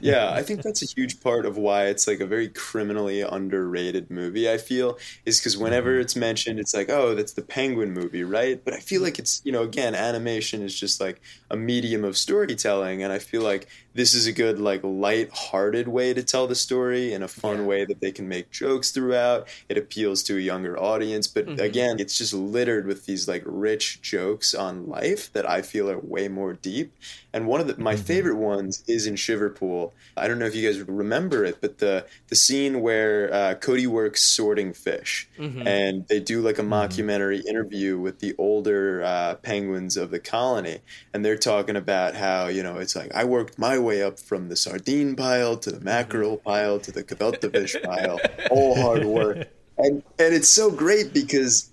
Yeah, 0.00 0.30
I 0.30 0.42
think 0.42 0.62
that's 0.62 0.82
a 0.82 0.86
huge 0.86 1.20
part 1.20 1.46
of 1.46 1.56
why 1.56 1.86
it's 1.86 2.06
like 2.06 2.20
a 2.20 2.26
very 2.26 2.48
criminally 2.48 3.22
underrated 3.22 4.10
movie. 4.10 4.50
I 4.50 4.58
feel 4.58 4.98
is 5.24 5.38
because 5.38 5.56
whenever 5.56 5.92
mm-hmm. 5.92 6.02
it's 6.02 6.16
mentioned, 6.16 6.58
it's 6.58 6.74
like, 6.74 6.90
oh, 6.90 7.14
that's 7.14 7.32
the 7.32 7.42
Penguin 7.42 7.92
movie, 7.92 8.24
right? 8.24 8.62
But 8.64 8.74
I 8.74 8.78
feel 8.78 9.02
like 9.02 9.18
it's 9.18 9.40
you 9.44 9.52
know 9.52 9.62
again, 9.62 9.94
animation 9.94 10.62
is 10.62 10.78
just 10.78 11.00
like 11.00 11.20
a 11.50 11.56
medium 11.56 12.04
of 12.04 12.16
storytelling, 12.16 13.02
and 13.02 13.12
I 13.12 13.18
feel 13.18 13.42
like 13.42 13.68
this 13.96 14.14
is 14.14 14.26
a 14.26 14.32
good 14.32 14.58
like 14.60 14.80
light-hearted 14.84 15.88
way 15.88 16.14
to 16.14 16.22
tell 16.22 16.46
the 16.46 16.54
story 16.54 17.12
in 17.12 17.22
a 17.22 17.28
fun 17.28 17.60
Yeah. 17.60 17.64
way 17.64 17.84
that 17.84 18.00
they 18.00 18.12
can 18.12 18.28
make 18.28 18.50
jokes 18.50 18.90
throughout. 18.90 19.48
It 19.68 19.78
appeals 19.78 20.22
to 20.24 20.36
a 20.36 20.40
younger 20.40 20.78
audience, 20.78 21.26
but 21.26 21.46
Mm-hmm. 21.46 21.60
again, 21.60 21.96
it's 21.98 22.18
just 22.18 22.34
littered 22.34 22.86
with 22.86 23.06
these 23.06 23.26
like 23.28 23.42
rich 23.46 24.02
jokes 24.02 24.54
on 24.54 24.86
life 24.88 25.32
that 25.32 25.48
I 25.48 25.62
feel 25.62 25.90
are 25.90 25.98
way 25.98 26.28
more 26.28 26.52
deep. 26.54 26.92
And 27.32 27.46
one 27.46 27.60
of 27.60 27.66
the, 27.66 27.76
my 27.78 27.94
Mm-hmm. 27.94 28.04
favorite 28.04 28.36
ones 28.36 28.82
is 28.86 29.06
in 29.06 29.16
Shiverpool. 29.16 29.94
I 30.16 30.28
don't 30.28 30.38
know 30.38 30.46
if 30.46 30.54
you 30.54 30.66
guys 30.66 30.80
remember 30.82 31.44
it, 31.44 31.58
but 31.60 31.78
the 31.78 32.06
the 32.28 32.36
scene 32.36 32.80
where 32.80 33.32
uh, 33.32 33.54
Cody 33.56 33.86
works 33.86 34.22
sorting 34.22 34.72
fish, 34.72 35.28
Mm-hmm. 35.38 35.66
and 35.66 36.06
they 36.08 36.20
do 36.20 36.40
like 36.40 36.58
a 36.58 36.62
mockumentary 36.62 37.44
interview 37.46 37.98
with 37.98 38.20
the 38.20 38.34
older 38.38 39.02
uh, 39.02 39.34
penguins 39.36 39.96
of 39.96 40.10
the 40.10 40.18
colony, 40.18 40.80
and 41.12 41.24
they're 41.24 41.36
talking 41.38 41.76
about 41.76 42.14
how 42.14 42.48
you 42.48 42.62
know 42.62 42.76
it's 42.78 42.96
like 42.96 43.14
I 43.14 43.24
worked 43.24 43.58
my 43.58 43.78
way 43.86 44.02
up 44.02 44.18
from 44.18 44.48
the 44.48 44.56
sardine 44.56 45.16
pile 45.16 45.56
to 45.56 45.70
the 45.70 45.80
mackerel 45.80 46.36
mm-hmm. 46.36 46.48
pile 46.48 46.78
to 46.80 46.92
the 46.92 47.50
fish 47.50 47.76
pile, 47.84 48.20
all 48.50 48.74
hard 48.74 49.04
work, 49.04 49.48
and 49.78 50.02
and 50.18 50.34
it's 50.34 50.50
so 50.50 50.70
great 50.70 51.14
because 51.14 51.70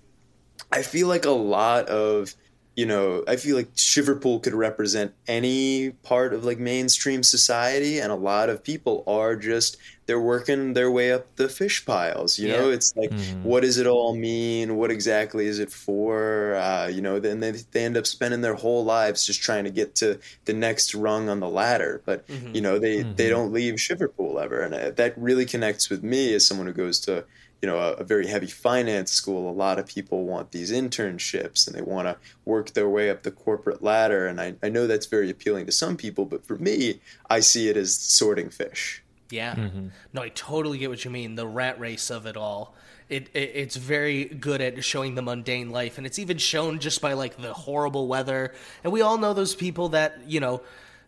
I 0.72 0.82
feel 0.82 1.08
like 1.08 1.26
a 1.26 1.30
lot 1.30 1.86
of 1.88 2.34
you 2.76 2.86
know, 2.86 3.22
I 3.28 3.36
feel 3.36 3.54
like 3.56 3.68
Shiverpool 3.76 4.40
could 4.40 4.54
represent 4.54 5.12
any 5.28 5.90
part 6.02 6.34
of 6.34 6.44
like 6.44 6.58
mainstream 6.58 7.22
society, 7.22 8.00
and 8.00 8.10
a 8.10 8.16
lot 8.16 8.48
of 8.48 8.62
people 8.64 9.04
are 9.06 9.36
just 9.36 9.76
they're 10.06 10.20
working 10.20 10.74
their 10.74 10.90
way 10.90 11.12
up 11.12 11.36
the 11.36 11.48
fish 11.48 11.86
piles. 11.86 12.38
You 12.38 12.48
know, 12.48 12.68
Yeah. 12.68 12.74
it's 12.74 12.94
like, 12.96 13.12
what 13.42 13.60
does 13.62 13.78
it 13.78 13.86
all 13.86 14.14
mean? 14.14 14.76
What 14.76 14.90
exactly 14.90 15.46
is 15.46 15.58
it 15.58 15.70
for? 15.72 16.56
Uh, 16.56 16.88
you 16.88 17.00
know, 17.00 17.18
then 17.20 17.40
they 17.40 17.52
they 17.52 17.84
end 17.84 17.96
up 17.96 18.06
spending 18.06 18.40
their 18.40 18.54
whole 18.54 18.84
lives 18.84 19.24
just 19.24 19.40
trying 19.40 19.64
to 19.64 19.70
get 19.70 19.94
to 19.96 20.18
the 20.44 20.52
next 20.52 20.94
rung 20.94 21.28
on 21.28 21.40
the 21.40 21.48
ladder, 21.48 22.02
but 22.04 22.24
you 22.52 22.60
know, 22.60 22.78
they 22.78 23.02
they 23.02 23.28
don't 23.28 23.52
leave 23.52 23.80
Shiverpool 23.80 24.38
ever, 24.40 24.60
and 24.60 24.74
uh, 24.74 24.90
that 24.90 25.16
really 25.16 25.46
connects 25.46 25.88
with 25.90 26.02
me 26.02 26.34
as 26.34 26.44
someone 26.46 26.66
who 26.66 26.72
goes 26.72 26.98
to 27.00 27.24
you 27.64 27.70
know 27.70 27.78
a, 27.78 27.92
a 27.94 28.04
very 28.04 28.26
heavy 28.26 28.46
finance 28.46 29.10
school 29.10 29.48
a 29.48 29.56
lot 29.64 29.78
of 29.78 29.86
people 29.86 30.26
want 30.26 30.50
these 30.50 30.70
internships 30.70 31.66
and 31.66 31.74
they 31.74 31.80
want 31.80 32.06
to 32.06 32.14
work 32.44 32.74
their 32.74 32.90
way 32.90 33.08
up 33.08 33.22
the 33.22 33.30
corporate 33.30 33.82
ladder 33.82 34.26
and 34.26 34.38
I, 34.38 34.48
I 34.62 34.68
know 34.68 34.86
that's 34.86 35.06
very 35.06 35.30
appealing 35.30 35.64
to 35.64 35.72
some 35.72 35.96
people 35.96 36.26
but 36.26 36.44
for 36.44 36.56
me 36.56 37.00
i 37.30 37.40
see 37.40 37.70
it 37.70 37.76
as 37.78 37.94
sorting 37.98 38.50
fish 38.50 39.02
Yeah. 39.30 39.54
Mm-hmm. 39.54 39.86
No, 40.12 40.20
I 40.22 40.28
totally 40.28 40.76
get 40.78 40.90
what 40.90 41.02
you 41.04 41.10
mean. 41.10 41.34
The 41.34 41.46
rat 41.46 41.80
race 41.80 42.10
of 42.10 42.26
it 42.26 42.36
all. 42.36 42.74
It, 43.08 43.28
it 43.32 43.50
it's 43.54 43.76
very 43.76 44.26
good 44.26 44.60
at 44.60 44.84
showing 44.84 45.14
the 45.14 45.22
mundane 45.22 45.70
life, 45.70 45.98
and 45.98 46.06
it's 46.06 46.18
even 46.18 46.38
shown 46.38 46.78
just 46.78 47.00
by 47.00 47.14
like 47.14 47.36
the 47.36 47.52
horrible 47.52 48.06
weather. 48.06 48.52
And 48.84 48.92
we 48.92 49.00
all 49.00 49.18
know 49.18 49.32
those 49.34 49.54
people 49.54 49.88
that 49.90 50.10
you 50.28 50.40
know 50.40 50.60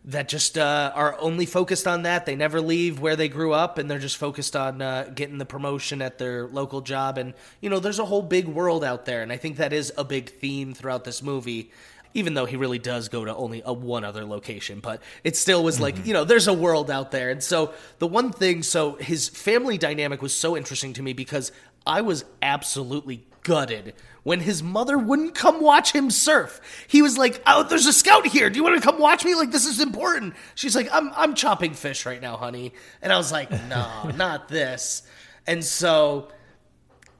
that 0.07 0.29
just 0.29 0.57
uh, 0.57 0.91
are 0.95 1.17
only 1.19 1.45
focused 1.45 1.85
on 1.85 2.03
that. 2.03 2.25
They 2.25 2.35
never 2.35 2.61
leave 2.61 2.99
where 2.99 3.17
they 3.17 3.27
grew 3.27 3.53
up, 3.53 3.77
and 3.77 3.91
they're 3.91 3.99
just 3.99 4.17
focused 4.17 4.55
on 4.55 4.81
uh, 4.81 5.11
getting 5.13 5.37
the 5.37 5.45
promotion 5.45 6.01
at 6.01 6.17
their 6.17 6.47
local 6.47 6.81
job. 6.81 7.17
And 7.17 7.33
you 7.61 7.69
know, 7.69 7.79
there's 7.79 7.99
a 7.99 8.05
whole 8.05 8.21
big 8.21 8.47
world 8.47 8.83
out 8.83 9.05
there, 9.05 9.21
and 9.21 9.31
I 9.31 9.37
think 9.37 9.57
that 9.57 9.73
is 9.73 9.93
a 9.97 10.03
big 10.03 10.29
theme 10.29 10.73
throughout 10.73 11.03
this 11.03 11.21
movie 11.21 11.71
even 12.13 12.33
though 12.33 12.45
he 12.45 12.55
really 12.55 12.79
does 12.79 13.09
go 13.09 13.25
to 13.25 13.35
only 13.35 13.61
a 13.65 13.73
one 13.73 14.03
other 14.03 14.25
location 14.25 14.79
but 14.79 15.01
it 15.23 15.35
still 15.35 15.63
was 15.63 15.79
like 15.79 16.05
you 16.05 16.13
know 16.13 16.23
there's 16.23 16.47
a 16.47 16.53
world 16.53 16.89
out 16.89 17.11
there 17.11 17.29
and 17.29 17.43
so 17.43 17.73
the 17.99 18.07
one 18.07 18.31
thing 18.31 18.63
so 18.63 18.95
his 18.95 19.27
family 19.29 19.77
dynamic 19.77 20.21
was 20.21 20.33
so 20.33 20.55
interesting 20.55 20.93
to 20.93 21.03
me 21.03 21.13
because 21.13 21.51
i 21.85 22.01
was 22.01 22.23
absolutely 22.41 23.23
gutted. 23.47 23.93
When 24.23 24.41
his 24.41 24.61
mother 24.61 24.97
wouldn't 24.97 25.35
come 25.35 25.61
watch 25.61 25.93
him 25.93 26.11
surf 26.11 26.59
he 26.89 27.01
was 27.01 27.17
like 27.17 27.41
oh 27.47 27.63
there's 27.63 27.85
a 27.85 27.93
scout 27.93 28.27
here. 28.27 28.49
Do 28.49 28.57
you 28.57 28.63
want 28.63 28.75
to 28.75 28.81
come 28.81 28.99
watch 28.99 29.23
me? 29.23 29.35
Like 29.35 29.51
this 29.51 29.65
is 29.65 29.79
important. 29.79 30.35
She's 30.53 30.75
like 30.75 30.89
i'm 30.91 31.11
i'm 31.15 31.33
chopping 31.33 31.73
fish 31.73 32.05
right 32.05 32.21
now 32.21 32.35
honey. 32.35 32.73
And 33.01 33.13
i 33.13 33.17
was 33.17 33.31
like 33.31 33.49
no 33.69 34.11
not 34.15 34.49
this. 34.49 35.03
And 35.47 35.63
so 35.63 36.27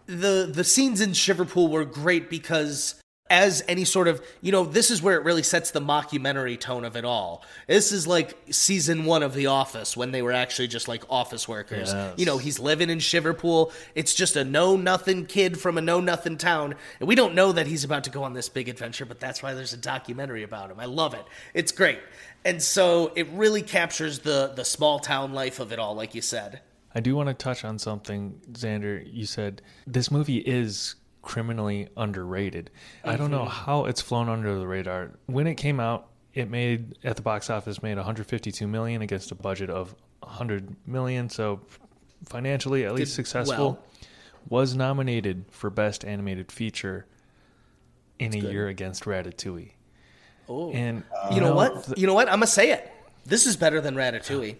the 0.05 0.51
the 0.53 0.65
scenes 0.65 0.99
in 0.99 1.13
Shiverpool 1.13 1.69
were 1.69 1.85
great 1.85 2.29
because 2.29 3.01
as 3.29 3.63
any 3.67 3.85
sort 3.85 4.07
of 4.07 4.23
you 4.41 4.51
know 4.51 4.63
this 4.63 4.91
is 4.91 5.01
where 5.01 5.15
it 5.15 5.23
really 5.23 5.43
sets 5.43 5.71
the 5.71 5.81
mockumentary 5.81 6.59
tone 6.59 6.85
of 6.85 6.95
it 6.95 7.05
all. 7.05 7.43
This 7.67 7.91
is 7.91 8.07
like 8.07 8.37
season 8.49 9.05
one 9.05 9.23
of 9.23 9.33
the 9.33 9.47
office 9.47 9.97
when 9.97 10.11
they 10.11 10.21
were 10.21 10.31
actually 10.31 10.67
just 10.67 10.87
like 10.87 11.03
office 11.09 11.47
workers. 11.47 11.91
Yes. 11.91 12.13
you 12.17 12.25
know 12.25 12.37
he's 12.37 12.59
living 12.59 12.89
in 12.89 12.99
shiverpool. 12.99 13.71
It's 13.95 14.13
just 14.13 14.35
a 14.35 14.43
know 14.43 14.75
nothing 14.75 15.25
kid 15.25 15.59
from 15.59 15.77
a 15.77 15.81
know 15.81 15.99
nothing 15.99 16.37
town. 16.37 16.75
And 16.99 17.07
we 17.07 17.15
don't 17.15 17.35
know 17.35 17.51
that 17.51 17.67
he's 17.67 17.83
about 17.83 18.03
to 18.05 18.09
go 18.09 18.23
on 18.23 18.33
this 18.33 18.49
big 18.49 18.69
adventure 18.69 19.05
but 19.05 19.19
that's 19.19 19.43
why 19.43 19.53
there's 19.53 19.73
a 19.73 19.77
documentary 19.77 20.43
about 20.43 20.71
him. 20.71 20.79
I 20.79 20.85
love 20.85 21.13
it. 21.13 21.25
It's 21.53 21.71
great. 21.71 21.99
And 22.45 22.61
so 22.61 23.11
it 23.15 23.27
really 23.31 23.61
captures 23.61 24.19
the 24.19 24.53
the 24.55 24.65
small 24.65 24.99
town 24.99 25.33
life 25.33 25.59
of 25.59 25.71
it 25.71 25.79
all 25.79 25.95
like 25.95 26.15
you 26.15 26.21
said. 26.21 26.61
I 26.95 26.99
do 26.99 27.15
want 27.15 27.27
to 27.27 27.33
touch 27.33 27.63
on 27.63 27.77
something, 27.77 28.41
Xander. 28.53 29.03
You 29.05 29.25
said 29.25 29.61
this 29.85 30.09
movie 30.09 30.37
is 30.37 30.95
criminally 31.27 31.89
underrated. 31.97 32.71
I 33.03 33.17
don't 33.17 33.31
know 33.31 33.43
mhm. 33.43 33.49
how 33.49 33.83
it's 33.85 33.99
flown 33.99 34.29
under 34.29 34.57
the 34.57 34.65
radar. 34.65 35.11
When 35.25 35.45
it 35.45 35.55
came 35.55 35.77
out, 35.81 36.07
it 36.33 36.49
made 36.49 36.97
at 37.03 37.17
the 37.17 37.21
box 37.21 37.49
office 37.49 37.83
made 37.83 37.97
152 37.97 38.65
million 38.65 39.01
against 39.01 39.31
a 39.31 39.35
budget 39.35 39.69
of 39.69 39.93
100 40.21 40.73
million. 40.87 41.29
So 41.29 41.59
financially, 42.25 42.85
at 42.85 42.93
least 42.95 43.11
Did 43.11 43.15
successful. 43.15 43.55
well. 43.57 43.83
Was 44.47 44.73
nominated 44.73 45.43
for 45.51 45.69
best 45.69 46.05
animated 46.05 46.49
feature 46.49 47.05
in 48.17 48.33
a 48.33 48.39
good. 48.39 48.49
year 48.53 48.67
against 48.69 49.03
Ratatouille. 49.03 49.71
oh 50.47 50.71
And 50.71 51.03
you 51.33 51.41
know 51.41 51.49
no, 51.49 51.55
what 51.55 51.83
th- 51.83 51.97
you 51.97 52.07
know 52.07 52.13
what 52.13 52.29
i'm 52.29 52.35
gonna 52.35 52.47
say 52.47 52.71
it 52.71 52.89
this 53.25 53.45
is 53.45 53.57
better 53.57 53.81
than 53.81 53.95
ratatouille 53.95 54.55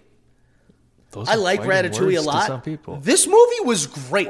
those 1.12 1.28
I 1.30 1.36
like 1.36 1.64
fighting 1.64 1.92
Ratatouille 1.92 2.00
a 2.00 2.04
words 2.06 2.22
to 2.22 2.28
lot. 2.28 2.48
some 2.48 2.62
people. 2.62 2.98
This 2.98 3.26
movie 3.28 3.62
was 3.64 3.88
great. 3.88 4.30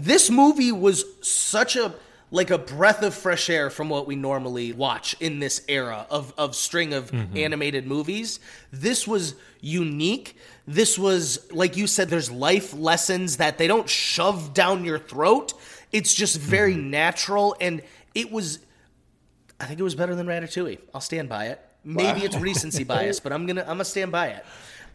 This 0.00 0.28
movie 0.30 0.72
was 0.72 1.04
such 1.22 1.76
a 1.76 1.94
like 2.32 2.50
a 2.50 2.58
breath 2.58 3.02
of 3.02 3.12
fresh 3.12 3.50
air 3.50 3.70
from 3.70 3.88
what 3.88 4.06
we 4.06 4.14
normally 4.14 4.72
watch 4.72 5.16
in 5.20 5.40
this 5.40 5.62
era 5.68 6.06
of 6.10 6.32
of 6.38 6.54
string 6.54 6.92
of 6.94 7.10
Mm-hmm. 7.10 7.36
animated 7.36 7.86
movies. 7.86 8.38
This 8.72 9.06
was 9.06 9.34
unique. 9.60 10.36
This 10.66 10.98
was 10.98 11.50
like 11.52 11.76
you 11.76 11.86
said 11.86 12.08
there's 12.08 12.30
life 12.30 12.72
lessons 12.74 13.38
that 13.38 13.58
they 13.58 13.66
don't 13.66 13.88
shove 13.88 14.52
down 14.54 14.84
your 14.84 14.98
throat. 14.98 15.54
It's 15.92 16.14
just 16.14 16.38
very 16.38 16.74
Mm-hmm. 16.74 16.90
natural 16.90 17.56
and 17.60 17.82
it 18.14 18.30
was 18.32 18.58
I 19.60 19.66
think 19.66 19.78
it 19.78 19.82
was 19.84 19.94
better 19.94 20.14
than 20.14 20.26
Ratatouille. 20.26 20.78
I'll 20.94 21.00
stand 21.00 21.28
by 21.28 21.46
it. 21.48 21.60
Maybe 21.84 22.20
it's 22.24 22.36
recency 22.36 22.84
bias, 22.94 23.20
but 23.20 23.32
I'm 23.32 23.46
gonna 23.46 23.62
I'm 23.62 23.66
gonna 23.68 23.84
stand 23.84 24.12
by 24.12 24.28
it. 24.28 24.44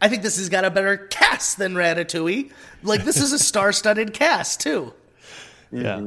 I 0.00 0.08
think 0.08 0.22
this 0.22 0.36
has 0.38 0.48
got 0.48 0.64
a 0.64 0.70
better 0.70 0.96
cast 0.96 1.58
than 1.58 1.74
Ratatouille. 1.74 2.50
Like 2.82 3.04
this 3.04 3.16
is 3.20 3.32
a 3.32 3.38
star-studded 3.50 4.12
cast 4.14 4.60
too. 4.60 4.92
yeah. 5.72 6.00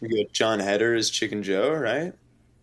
we 0.00 0.22
got 0.24 0.32
jon 0.32 0.60
heder 0.60 0.94
as 0.94 1.08
chicken 1.10 1.42
joe 1.42 1.72
right 1.72 2.12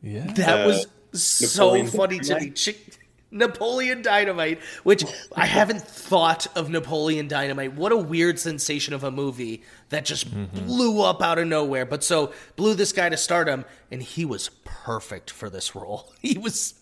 Yeah. 0.02 0.26
That 0.34 0.65
Uh, 0.65 0.67
was 0.67 0.88
so 1.22 1.65
Napoleon 1.74 1.88
funny 1.88 2.20
to 2.20 2.24
me. 2.24 2.39
Dynamite? 2.39 2.56
Chick- 2.56 2.98
Napoleon 3.34 4.02
Dynamite, 4.02 4.60
which 4.84 5.06
I 5.38 5.46
haven't 5.58 5.82
thought 5.82 6.48
of 6.58 6.70
Napoleon 6.70 7.30
Dynamite. 7.30 7.74
What 7.76 7.94
a 7.94 7.98
weird 7.98 8.38
sensation 8.39 8.94
of 8.94 9.06
a 9.06 9.12
movie 9.12 9.63
that 9.88 10.04
just 10.04 10.30
blew 10.54 11.02
up 11.02 11.22
out 11.22 11.39
of 11.39 11.48
nowhere. 11.48 11.86
But 11.86 12.04
so 12.04 12.34
blew 12.58 12.74
this 12.74 12.91
guy 12.91 13.08
to 13.08 13.15
stardom, 13.15 13.63
and 13.89 14.04
he 14.04 14.26
was 14.26 14.50
perfect 14.65 15.32
for 15.32 15.50
this 15.50 15.74
role. 15.76 16.12
He 16.22 16.38
was 16.38 16.74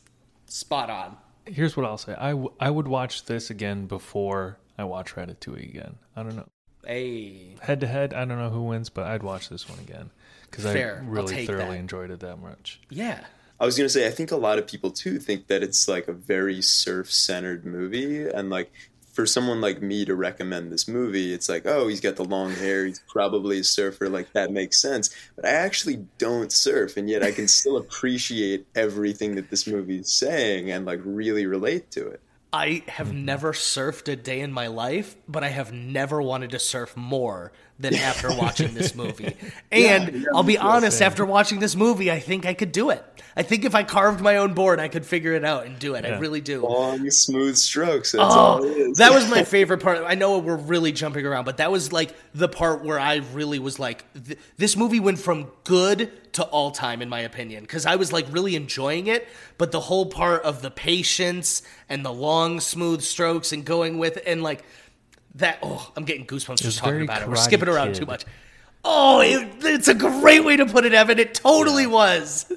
spot 0.48 0.90
on. 0.90 1.18
Here's 1.54 1.76
what 1.78 1.86
I'll 1.86 1.98
say. 1.98 2.14
I, 2.18 2.30
w- 2.32 2.54
I 2.60 2.70
would 2.70 2.88
watch 2.88 3.26
this 3.26 3.50
again 3.50 3.86
before 3.88 4.58
I 4.78 4.84
watch 4.86 5.16
Ratatouille 5.16 5.70
again. 5.70 5.96
I 6.16 6.24
don't 6.24 6.36
know. 6.36 6.48
Hey, 6.86 7.56
Head 7.62 7.82
to 7.82 7.88
head, 7.88 8.14
I 8.14 8.26
don't 8.26 8.38
know 8.40 8.50
who 8.50 8.64
wins, 8.64 8.90
but 8.90 9.06
I'd 9.08 9.24
watch 9.24 9.50
this 9.50 9.68
one 9.70 9.80
again 9.80 10.10
because 10.50 10.66
I 10.66 10.74
Fair. 10.74 11.02
I'll 11.04 11.10
really 11.12 11.36
take 11.36 11.48
thoroughly 11.48 11.76
that. 11.76 11.80
enjoyed 11.80 12.10
it 12.12 12.22
that 12.22 12.40
much. 12.40 12.80
yeah. 12.90 13.26
I 13.62 13.66
was 13.66 13.76
gonna 13.76 13.90
say, 13.90 14.08
I 14.08 14.12
think 14.12 14.32
a 14.32 14.38
lot 14.38 14.58
of 14.58 14.66
people 14.68 14.90
too 14.90 15.20
think 15.20 15.48
that 15.48 15.62
it's 15.64 15.90
like 15.90 16.08
a 16.08 16.14
very 16.14 16.62
surf 16.62 17.12
centered 17.12 17.66
movie, 17.66 18.26
and 18.26 18.50
like 18.50 18.72
for 19.20 19.26
someone 19.26 19.60
like 19.60 19.82
me 19.82 20.06
to 20.06 20.16
recommend 20.16 20.72
this 20.72 20.88
movie, 20.88 21.34
it's 21.34 21.50
like, 21.50 21.66
oh, 21.66 21.90
he's 21.90 22.00
got 22.00 22.16
the 22.16 22.24
long 22.24 22.54
hair, 22.54 22.86
he's 22.86 23.02
probably 23.10 23.60
a 23.60 23.64
surfer, 23.66 24.08
like 24.08 24.32
that 24.32 24.50
makes 24.50 24.82
sense. 24.82 25.14
But 25.36 25.44
I 25.44 25.50
actually 25.50 26.06
don't 26.18 26.54
surf, 26.54 26.96
and 26.96 27.10
yet 27.10 27.22
I 27.22 27.34
can 27.34 27.50
still 27.50 27.76
appreciate 27.86 28.66
everything 28.76 29.36
that 29.36 29.50
this 29.50 29.68
movie 29.68 29.98
is 29.98 30.10
saying 30.10 30.72
and 30.72 30.86
like 30.86 31.02
really 31.04 31.46
relate 31.46 31.92
to 31.92 32.08
it. 32.08 32.22
I 32.54 32.82
have 32.88 33.12
never 33.12 33.52
surfed 33.52 34.08
a 34.08 34.16
day 34.16 34.40
in 34.40 34.54
my 34.54 34.68
life, 34.68 35.18
but 35.28 35.44
I 35.44 35.50
have 35.50 35.74
never 35.74 36.22
wanted 36.22 36.52
to 36.52 36.60
surf 36.60 36.96
more 36.96 37.52
than 37.80 37.96
after 38.10 38.30
watching 38.36 38.74
this 38.74 38.94
movie. 38.94 39.36
And 39.72 40.14
yeah, 40.14 40.26
I'll 40.36 40.44
be 40.44 40.58
honest, 40.58 41.00
same. 41.00 41.08
after 41.08 41.26
watching 41.26 41.60
this 41.60 41.76
movie, 41.76 42.12
I 42.12 42.20
think 42.20 42.46
I 42.46 42.54
could 42.54 42.72
do 42.72 42.90
it. 42.90 43.04
I 43.36 43.44
think 43.44 43.64
if 43.64 43.74
I 43.74 43.84
carved 43.84 44.20
my 44.20 44.38
own 44.38 44.54
board, 44.54 44.80
I 44.80 44.90
could 44.90 45.06
figure 45.06 45.34
it 45.34 45.46
out 45.46 45.66
and 45.66 45.80
do 45.80 45.96
it. 45.96 46.04
I 46.04 46.18
really 46.18 46.42
do. 46.42 46.62
Long, 46.62 47.10
smooth 47.10 47.56
strokes. 47.56 48.12
That's 48.12 48.34
oh, 48.34 48.38
all 48.38 48.64
it 48.64 48.88
Oh, 48.90 48.94
that 48.96 49.14
was 49.14 49.30
my 49.30 49.44
favorite 49.46 49.82
part. 49.82 50.04
I 50.06 50.16
know 50.16 50.40
we're 50.40 50.58
really 50.58 50.92
jumping 50.92 51.26
around, 51.26 51.46
but 51.46 51.58
that 51.58 51.72
was 51.72 51.94
like 51.94 52.14
the 52.34 52.50
part 52.50 52.84
where 52.84 53.00
I 53.00 53.18
really 53.34 53.60
was 53.60 53.80
like, 53.80 54.04
th- 54.14 54.38
this 54.58 54.76
movie 54.76 55.00
went 55.00 55.20
from 55.20 55.48
good 55.64 56.12
to 56.34 56.44
all 56.44 56.72
time, 56.72 57.02
in 57.02 57.10
my 57.10 57.22
opinion, 57.22 57.64
because 57.64 57.86
I 57.86 57.96
was 57.96 58.12
like 58.12 58.26
really 58.32 58.56
enjoying 58.56 59.08
it. 59.08 59.28
But 59.58 59.72
the 59.72 59.80
whole 59.80 60.08
part 60.08 60.44
of 60.44 60.62
the 60.62 60.72
patience 60.72 61.62
and 61.88 62.04
the 62.04 62.14
long, 62.14 62.60
smooth 62.60 63.02
strokes 63.02 63.52
and 63.52 63.64
going 63.64 64.00
with 64.00 64.20
and 64.26 64.44
like 64.44 64.66
that. 65.40 65.60
Oh, 65.64 65.92
I'm 65.96 66.06
getting 66.06 66.26
goosebumps 66.26 66.62
just 66.62 66.80
talking 66.80 67.02
about 67.02 67.22
it. 67.22 67.30
We're 67.30 67.36
skipping 67.36 67.70
around 67.70 67.90
Kid. 67.90 67.96
too 67.96 68.06
much. 68.06 68.26
Oh, 68.84 69.22
it, 69.22 69.48
it's 69.62 69.88
a 69.88 69.94
great 69.94 70.44
way 70.44 70.56
to 70.58 70.66
put 70.66 70.86
it, 70.86 70.94
Evan. 70.94 71.20
It 71.20 71.34
totally 71.34 71.86
was. 71.88 72.52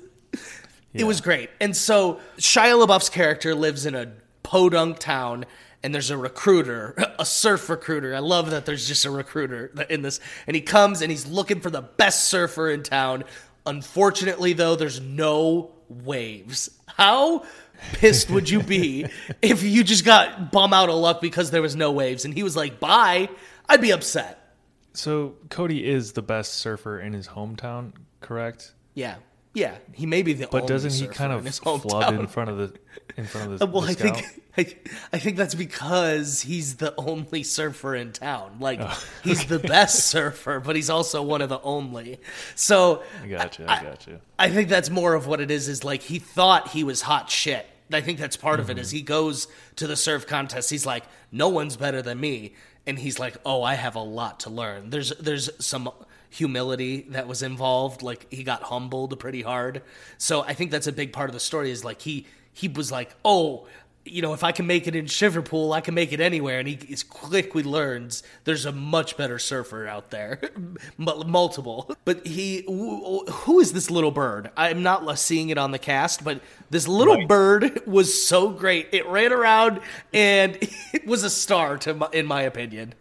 It 0.94 1.04
was 1.04 1.20
great. 1.20 1.50
And 1.60 1.76
so 1.76 2.20
Shia 2.36 2.86
LaBeouf's 2.86 3.08
character 3.08 3.54
lives 3.54 3.86
in 3.86 3.94
a 3.94 4.12
podunk 4.42 4.98
town, 4.98 5.46
and 5.82 5.94
there's 5.94 6.10
a 6.10 6.16
recruiter, 6.16 6.94
a 7.18 7.24
surf 7.24 7.68
recruiter. 7.68 8.14
I 8.14 8.18
love 8.18 8.50
that 8.50 8.66
there's 8.66 8.86
just 8.86 9.04
a 9.04 9.10
recruiter 9.10 9.72
in 9.88 10.02
this. 10.02 10.20
And 10.46 10.54
he 10.54 10.60
comes 10.60 11.02
and 11.02 11.10
he's 11.10 11.26
looking 11.26 11.60
for 11.60 11.70
the 11.70 11.82
best 11.82 12.24
surfer 12.24 12.70
in 12.70 12.82
town. 12.82 13.24
Unfortunately, 13.64 14.52
though, 14.52 14.76
there's 14.76 15.00
no 15.00 15.72
waves. 15.88 16.70
How 16.86 17.44
pissed 17.92 18.30
would 18.30 18.48
you 18.48 18.62
be 18.62 19.06
if 19.40 19.62
you 19.62 19.84
just 19.84 20.04
got 20.04 20.52
bum 20.52 20.72
out 20.72 20.88
of 20.88 20.96
luck 20.96 21.20
because 21.20 21.50
there 21.50 21.62
was 21.62 21.76
no 21.76 21.92
waves? 21.92 22.24
And 22.24 22.34
he 22.34 22.42
was 22.42 22.56
like, 22.56 22.80
bye. 22.80 23.28
I'd 23.68 23.80
be 23.80 23.90
upset. 23.92 24.56
So 24.94 25.36
Cody 25.48 25.86
is 25.86 26.12
the 26.12 26.22
best 26.22 26.54
surfer 26.54 27.00
in 27.00 27.12
his 27.12 27.28
hometown, 27.28 27.92
correct? 28.20 28.74
Yeah. 28.94 29.16
Yeah. 29.54 29.76
He 29.92 30.06
may 30.06 30.22
be 30.22 30.32
the 30.32 30.46
But 30.46 30.66
doesn't 30.66 30.92
he 30.92 31.06
kind 31.06 31.32
of 31.32 31.44
his 31.44 31.58
flood 31.58 32.14
in 32.14 32.26
front 32.26 32.50
of 32.50 32.58
the 32.58 32.74
in 33.16 33.26
front 33.26 33.52
of 33.52 33.58
the, 33.58 33.66
Well, 33.72 33.82
the 33.82 33.90
I 33.90 33.94
think? 33.94 34.24
I, 34.56 34.66
I 35.14 35.18
think 35.18 35.38
that's 35.38 35.54
because 35.54 36.42
he's 36.42 36.76
the 36.76 36.94
only 36.98 37.42
surfer 37.42 37.94
in 37.94 38.12
town. 38.12 38.58
Like 38.60 38.80
oh, 38.82 39.04
he's 39.24 39.46
the 39.46 39.58
best 39.58 40.06
surfer, 40.06 40.60
but 40.60 40.76
he's 40.76 40.90
also 40.90 41.22
one 41.22 41.40
of 41.40 41.48
the 41.48 41.60
only. 41.62 42.20
So 42.54 43.02
I 43.22 43.28
got 43.28 43.58
you. 43.58 43.64
I 43.66 43.82
got 43.82 44.06
you. 44.06 44.20
I 44.38 44.50
think 44.50 44.68
that's 44.68 44.90
more 44.90 45.14
of 45.14 45.26
what 45.26 45.40
it 45.40 45.50
is. 45.50 45.68
Is 45.68 45.84
like 45.84 46.02
he 46.02 46.18
thought 46.18 46.68
he 46.68 46.84
was 46.84 47.00
hot 47.00 47.30
shit. 47.30 47.66
I 47.94 48.00
think 48.00 48.18
that's 48.18 48.36
part 48.36 48.60
of 48.60 48.70
it. 48.70 48.78
Is 48.78 48.88
mm-hmm. 48.88 48.96
he 48.96 49.02
goes 49.02 49.48
to 49.76 49.86
the 49.86 49.96
surf 49.96 50.26
contest? 50.26 50.70
He's 50.70 50.86
like, 50.86 51.04
no 51.30 51.48
one's 51.48 51.76
better 51.76 52.02
than 52.02 52.20
me, 52.20 52.54
and 52.86 52.98
he's 52.98 53.18
like, 53.18 53.36
oh, 53.44 53.62
I 53.62 53.74
have 53.74 53.94
a 53.94 54.02
lot 54.02 54.40
to 54.40 54.50
learn. 54.50 54.90
There's 54.90 55.10
there's 55.18 55.50
some 55.64 55.90
humility 56.30 57.02
that 57.10 57.28
was 57.28 57.42
involved. 57.42 58.02
Like 58.02 58.26
he 58.32 58.42
got 58.44 58.62
humbled 58.62 59.18
pretty 59.18 59.42
hard. 59.42 59.82
So 60.18 60.42
I 60.42 60.54
think 60.54 60.70
that's 60.70 60.86
a 60.86 60.92
big 60.92 61.12
part 61.12 61.28
of 61.28 61.34
the 61.34 61.40
story. 61.40 61.70
Is 61.70 61.84
like 61.84 62.00
he 62.00 62.26
he 62.52 62.68
was 62.68 62.92
like, 62.92 63.14
oh. 63.24 63.66
You 64.04 64.22
know, 64.22 64.34
if 64.34 64.42
I 64.42 64.52
can 64.52 64.66
make 64.66 64.86
it 64.86 64.96
in 64.96 65.06
Shiverpool, 65.06 65.72
I 65.72 65.80
can 65.80 65.94
make 65.94 66.12
it 66.12 66.20
anywhere. 66.20 66.58
And 66.58 66.66
he 66.66 66.74
is 66.88 67.02
quickly 67.02 67.62
learns 67.62 68.22
there's 68.44 68.66
a 68.66 68.72
much 68.72 69.16
better 69.16 69.38
surfer 69.38 69.86
out 69.86 70.10
there, 70.10 70.40
multiple. 70.98 71.94
But 72.04 72.26
he, 72.26 72.64
who 72.66 73.60
is 73.60 73.72
this 73.72 73.90
little 73.90 74.10
bird? 74.10 74.50
I'm 74.56 74.82
not 74.82 75.18
seeing 75.18 75.50
it 75.50 75.58
on 75.58 75.70
the 75.70 75.78
cast, 75.78 76.24
but 76.24 76.40
this 76.70 76.88
little 76.88 77.26
bird 77.26 77.86
was 77.86 78.26
so 78.26 78.50
great. 78.50 78.88
It 78.92 79.06
ran 79.06 79.32
around 79.32 79.80
and 80.12 80.58
it 80.92 81.06
was 81.06 81.22
a 81.24 81.30
star, 81.30 81.78
to 81.78 81.94
my, 81.94 82.08
in 82.12 82.26
my 82.26 82.42
opinion. 82.42 82.94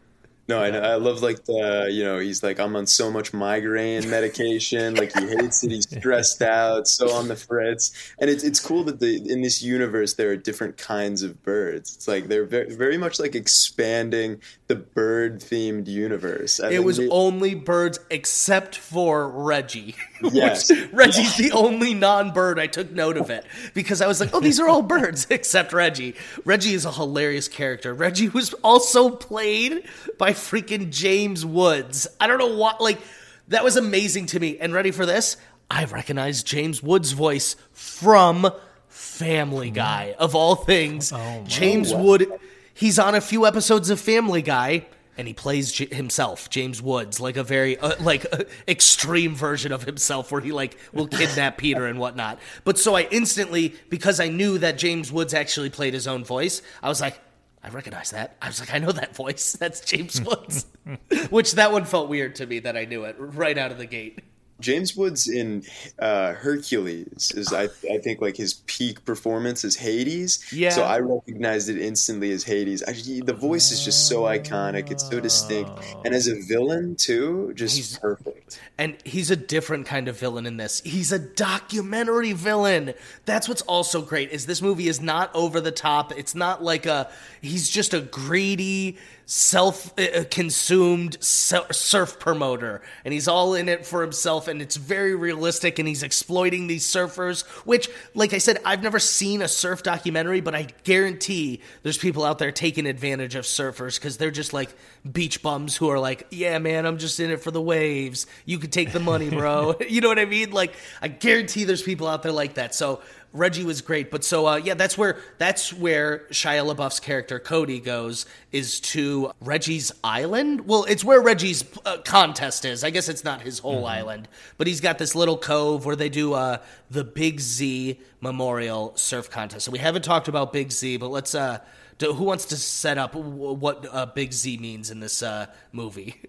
No, 0.51 0.61
I, 0.61 0.67
I 0.69 0.95
love 0.95 1.21
like 1.21 1.45
the 1.45 1.87
you 1.91 2.03
know 2.03 2.19
he's 2.19 2.43
like 2.43 2.59
I'm 2.59 2.75
on 2.75 2.85
so 2.87 3.09
much 3.09 3.33
migraine 3.33 4.09
medication 4.09 4.95
like 4.95 5.11
he 5.17 5.27
hates 5.27 5.63
it 5.63 5.71
he's 5.71 5.89
stressed 5.97 6.41
out 6.41 6.87
so 6.87 7.11
on 7.11 7.27
the 7.27 7.35
fritz 7.35 7.91
and 8.19 8.29
it's 8.29 8.43
it's 8.43 8.59
cool 8.59 8.83
that 8.85 8.99
the 8.99 9.15
in 9.31 9.41
this 9.41 9.61
universe 9.63 10.13
there 10.15 10.29
are 10.31 10.35
different 10.35 10.77
kinds 10.77 11.23
of 11.23 11.41
birds 11.43 11.95
it's 11.95 12.07
like 12.07 12.27
they're 12.27 12.45
very, 12.45 12.73
very 12.75 12.97
much 12.97 13.19
like 13.19 13.35
expanding 13.35 14.41
the 14.67 14.75
bird 14.75 15.39
themed 15.39 15.87
universe 15.87 16.59
I 16.59 16.71
It 16.71 16.83
was 16.83 16.97
they- 16.97 17.09
only 17.09 17.55
birds 17.55 17.99
except 18.09 18.75
for 18.77 19.27
Reggie. 19.29 19.95
Yes. 20.31 20.71
Reggie's 20.93 21.35
the 21.37 21.51
only 21.51 21.95
non-bird 21.95 22.59
I 22.59 22.67
took 22.67 22.91
note 22.91 23.17
of 23.17 23.31
it 23.31 23.43
because 23.73 24.01
I 24.01 24.07
was 24.07 24.19
like, 24.19 24.29
"Oh, 24.35 24.39
these 24.39 24.59
are 24.59 24.69
all 24.69 24.83
birds 24.83 25.25
except 25.31 25.73
Reggie." 25.73 26.13
Reggie 26.45 26.75
is 26.75 26.85
a 26.85 26.91
hilarious 26.91 27.47
character. 27.47 27.91
Reggie 27.95 28.29
was 28.29 28.53
also 28.63 29.09
played 29.09 29.83
by 30.19 30.33
freaking 30.41 30.91
James 30.91 31.45
Woods. 31.45 32.07
I 32.19 32.27
don't 32.27 32.39
know 32.39 32.55
what 32.55 32.81
like 32.81 32.99
that 33.47 33.63
was 33.63 33.77
amazing 33.77 34.27
to 34.27 34.39
me. 34.39 34.57
And 34.57 34.73
ready 34.73 34.91
for 34.91 35.05
this? 35.05 35.37
I 35.69 35.85
recognize 35.85 36.43
James 36.43 36.83
Woods' 36.83 37.13
voice 37.13 37.55
from 37.71 38.51
Family 38.89 39.71
Guy 39.71 40.15
of 40.19 40.35
all 40.35 40.55
things. 40.55 41.13
James 41.47 41.93
Wood 41.93 42.27
he's 42.73 42.99
on 42.99 43.15
a 43.15 43.21
few 43.21 43.45
episodes 43.45 43.89
of 43.89 43.99
Family 43.99 44.41
Guy 44.41 44.85
and 45.17 45.27
he 45.27 45.33
plays 45.33 45.71
J- 45.71 45.93
himself, 45.93 46.49
James 46.49 46.81
Woods, 46.81 47.19
like 47.19 47.37
a 47.37 47.43
very 47.43 47.77
uh, 47.77 47.93
like 48.01 48.25
uh, 48.31 48.43
extreme 48.67 49.35
version 49.35 49.71
of 49.71 49.83
himself, 49.83 50.31
where 50.31 50.41
he 50.41 50.51
like 50.51 50.77
will 50.93 51.07
kidnap 51.07 51.57
Peter 51.59 51.85
and 51.85 51.99
whatnot. 51.99 52.39
But 52.63 52.79
so 52.79 52.95
I 52.95 53.03
instantly, 53.11 53.75
because 53.89 54.19
I 54.19 54.29
knew 54.29 54.57
that 54.59 54.77
James 54.77 55.11
Woods 55.11 55.33
actually 55.33 55.69
played 55.69 55.93
his 55.93 56.07
own 56.07 56.23
voice, 56.23 56.61
I 56.81 56.89
was 56.89 57.01
like, 57.01 57.19
I 57.63 57.69
recognize 57.69 58.11
that. 58.11 58.37
I 58.41 58.47
was 58.47 58.59
like, 58.59 58.73
I 58.73 58.79
know 58.79 58.91
that 58.91 59.15
voice. 59.15 59.53
That's 59.59 59.81
James 59.81 60.21
Woods. 60.21 60.65
Which 61.29 61.53
that 61.53 61.71
one 61.71 61.85
felt 61.85 62.09
weird 62.09 62.35
to 62.35 62.45
me 62.45 62.59
that 62.59 62.75
I 62.75 62.85
knew 62.85 63.05
it 63.05 63.15
right 63.19 63.57
out 63.57 63.71
of 63.71 63.77
the 63.77 63.85
gate. 63.85 64.19
James 64.61 64.95
Woods 64.95 65.27
in 65.27 65.63
uh, 65.99 66.33
Hercules 66.33 67.31
is 67.35 67.51
I, 67.51 67.63
I 67.91 67.97
think 67.97 68.21
like 68.21 68.37
his 68.37 68.55
peak 68.65 69.03
performance 69.05 69.63
is 69.63 69.75
Hades. 69.75 70.45
Yeah. 70.53 70.69
So 70.69 70.83
I 70.83 70.99
recognized 70.99 71.69
it 71.69 71.81
instantly 71.81 72.31
as 72.31 72.43
Hades. 72.43 72.83
I, 72.83 72.93
the 72.93 73.33
voice 73.33 73.71
is 73.71 73.83
just 73.83 74.07
so 74.07 74.21
iconic. 74.23 74.91
It's 74.91 75.07
so 75.09 75.19
distinct, 75.19 75.71
and 76.05 76.13
as 76.13 76.27
a 76.27 76.35
villain 76.47 76.95
too, 76.95 77.53
just 77.55 77.75
He's- 77.75 77.97
perfect. 77.97 78.59
And 78.77 78.97
he's 79.05 79.29
a 79.29 79.35
different 79.35 79.85
kind 79.85 80.07
of 80.07 80.17
villain 80.19 80.45
in 80.45 80.57
this. 80.57 80.81
He's 80.83 81.11
a 81.11 81.19
documentary 81.19 82.33
villain. 82.33 82.93
That's 83.25 83.47
what's 83.47 83.61
also 83.61 84.01
great 84.01 84.31
is 84.31 84.45
this 84.45 84.61
movie 84.61 84.87
is 84.87 84.99
not 84.99 85.33
over 85.35 85.61
the 85.61 85.71
top. 85.71 86.11
It's 86.17 86.33
not 86.35 86.63
like 86.63 86.85
a 86.85 87.09
he's 87.41 87.69
just 87.69 87.93
a 87.93 88.01
greedy 88.01 88.97
self-consumed 89.31 91.15
uh, 91.15 91.57
uh, 91.57 91.71
surf 91.71 92.19
promoter. 92.19 92.81
And 93.05 93.13
he's 93.13 93.29
all 93.29 93.55
in 93.55 93.69
it 93.69 93.85
for 93.85 94.01
himself 94.01 94.49
and 94.49 94.61
it's 94.61 94.75
very 94.75 95.15
realistic 95.15 95.79
and 95.79 95.87
he's 95.87 96.03
exploiting 96.03 96.67
these 96.67 96.85
surfers 96.85 97.43
which 97.65 97.89
like 98.13 98.33
I 98.33 98.39
said 98.39 98.57
I've 98.65 98.83
never 98.83 98.99
seen 98.99 99.41
a 99.41 99.47
surf 99.47 99.83
documentary 99.83 100.41
but 100.41 100.53
I 100.53 100.67
guarantee 100.83 101.61
there's 101.81 101.97
people 101.97 102.25
out 102.25 102.39
there 102.39 102.51
taking 102.51 102.85
advantage 102.85 103.35
of 103.35 103.45
surfers 103.45 104.01
cuz 104.01 104.17
they're 104.17 104.31
just 104.31 104.51
like 104.51 104.69
beach 105.09 105.41
bums 105.41 105.77
who 105.77 105.87
are 105.87 105.99
like 105.99 106.27
yeah 106.29 106.59
man 106.59 106.85
I'm 106.85 106.97
just 106.97 107.17
in 107.21 107.31
it 107.31 107.41
for 107.41 107.51
the 107.51 107.61
waves. 107.61 108.27
You 108.43 108.59
could 108.59 108.73
take 108.73 108.91
the 108.91 108.99
money 108.99 109.29
bro. 109.29 109.75
You 109.91 110.01
know 110.01 110.09
what 110.09 110.19
I 110.19 110.25
mean? 110.25 110.51
Like 110.51 110.73
I 111.01 111.07
guarantee 111.07 111.63
there's 111.63 111.81
people 111.81 112.07
out 112.07 112.21
there 112.21 112.33
like 112.33 112.55
that. 112.55 112.75
So 112.75 112.99
Reggie 113.33 113.63
was 113.63 113.81
great, 113.81 114.11
but 114.11 114.23
so 114.23 114.45
uh, 114.45 114.55
yeah, 114.57 114.73
that's 114.73 114.97
where 114.97 115.17
that's 115.37 115.71
where 115.71 116.19
Shia 116.31 116.65
LaBeouf's 116.65 116.99
character 116.99 117.39
Cody 117.39 117.79
goes 117.79 118.25
is 118.51 118.79
to 118.81 119.31
Reggie's 119.39 119.91
island. 120.03 120.67
Well, 120.67 120.83
it's 120.85 121.03
where 121.03 121.21
Reggie's 121.21 121.63
uh, 121.85 121.97
contest 121.99 122.65
is. 122.65 122.83
I 122.83 122.89
guess 122.89 123.07
it's 123.07 123.23
not 123.23 123.41
his 123.41 123.59
whole 123.59 123.85
island, 123.85 124.27
but 124.57 124.67
he's 124.67 124.81
got 124.81 124.97
this 124.97 125.15
little 125.15 125.37
cove 125.37 125.85
where 125.85 125.95
they 125.95 126.09
do 126.09 126.33
uh, 126.33 126.57
the 126.89 127.03
Big 127.03 127.39
Z 127.39 127.99
Memorial 128.19 128.93
Surf 128.95 129.29
Contest. 129.29 129.65
So 129.65 129.71
we 129.71 129.79
haven't 129.79 130.03
talked 130.03 130.27
about 130.27 130.51
Big 130.53 130.71
Z, 130.71 130.97
but 130.97 131.09
let's. 131.09 131.33
Uh, 131.33 131.59
do, 131.97 132.13
who 132.13 132.23
wants 132.23 132.45
to 132.45 132.57
set 132.57 132.97
up 132.97 133.13
w- 133.13 133.53
what 133.53 133.85
uh, 133.91 134.07
Big 134.07 134.33
Z 134.33 134.57
means 134.57 134.89
in 134.89 134.99
this 134.99 135.21
uh, 135.21 135.45
movie? 135.71 136.21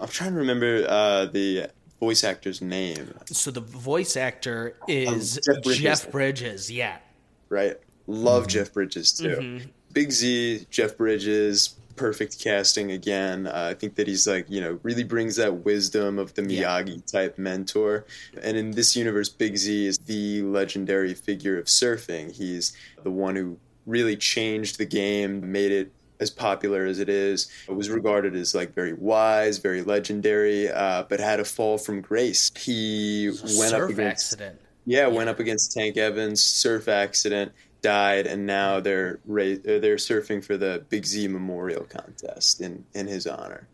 I'm 0.00 0.08
trying 0.08 0.32
to 0.32 0.38
remember 0.38 0.86
uh, 0.88 1.26
the 1.26 1.68
voice 2.00 2.24
actor's 2.24 2.60
name. 2.62 3.14
So 3.26 3.50
the 3.50 3.60
voice 3.60 4.16
actor 4.16 4.76
um, 4.82 4.86
is 4.88 5.38
Jeff 5.44 5.62
Bridges. 5.62 5.82
Jeff 5.82 6.10
Bridges. 6.10 6.70
Yeah. 6.70 6.98
right? 7.48 7.76
Love 8.06 8.44
mm-hmm. 8.44 8.50
Jeff 8.50 8.72
Bridges 8.72 9.12
too. 9.12 9.36
Mm-hmm. 9.36 9.68
Big 9.92 10.12
Z, 10.12 10.66
Jeff 10.70 10.96
Bridges, 10.96 11.76
perfect 11.96 12.38
casting 12.42 12.92
again. 12.92 13.46
Uh, 13.46 13.68
I 13.70 13.74
think 13.74 13.96
that 13.96 14.06
he's 14.06 14.26
like, 14.26 14.48
you 14.48 14.60
know, 14.60 14.78
really 14.82 15.02
brings 15.02 15.36
that 15.36 15.64
wisdom 15.64 16.18
of 16.18 16.34
the 16.34 16.42
Yeah. 16.42 16.82
Miyagi 16.82 17.04
type 17.10 17.38
mentor. 17.38 18.06
And 18.42 18.56
in 18.56 18.70
this 18.70 18.94
universe, 18.94 19.28
Big 19.28 19.56
Z 19.56 19.86
is 19.86 19.98
the 19.98 20.42
legendary 20.42 21.14
figure 21.14 21.58
of 21.58 21.66
surfing. 21.66 22.30
He's 22.32 22.72
the 23.02 23.10
one 23.10 23.34
who 23.34 23.58
really 23.86 24.16
changed 24.16 24.78
the 24.78 24.86
game, 24.86 25.50
made 25.50 25.72
it 25.72 25.92
as 26.20 26.30
popular 26.30 26.84
as 26.84 26.98
it 26.98 27.08
is. 27.08 27.50
It 27.68 27.72
was 27.74 27.90
regarded 27.90 28.34
as 28.34 28.54
like 28.54 28.74
very 28.74 28.92
wise, 28.92 29.58
very 29.58 29.82
legendary, 29.82 30.68
uh, 30.68 31.04
but 31.08 31.20
had 31.20 31.40
a 31.40 31.44
fall 31.44 31.78
from 31.78 32.00
grace. 32.00 32.50
He 32.56 33.30
went 33.58 33.74
up 33.74 33.90
against 33.90 34.32
accident. 34.32 34.60
yeah, 34.84 35.06
went 35.06 35.28
up 35.28 35.38
against 35.40 35.72
Tank 35.72 35.96
Evans, 35.96 36.42
surf 36.42 36.88
accident, 36.88 37.52
died, 37.82 38.26
and 38.26 38.46
now 38.46 38.80
they're 38.80 39.20
ra- 39.26 39.56
they're 39.64 39.96
surfing 39.96 40.44
for 40.44 40.56
the 40.56 40.84
Big 40.88 41.06
Z 41.06 41.28
Memorial 41.28 41.84
Contest 41.84 42.60
in 42.60 42.84
in 42.94 43.06
his 43.06 43.26
honor. 43.26 43.68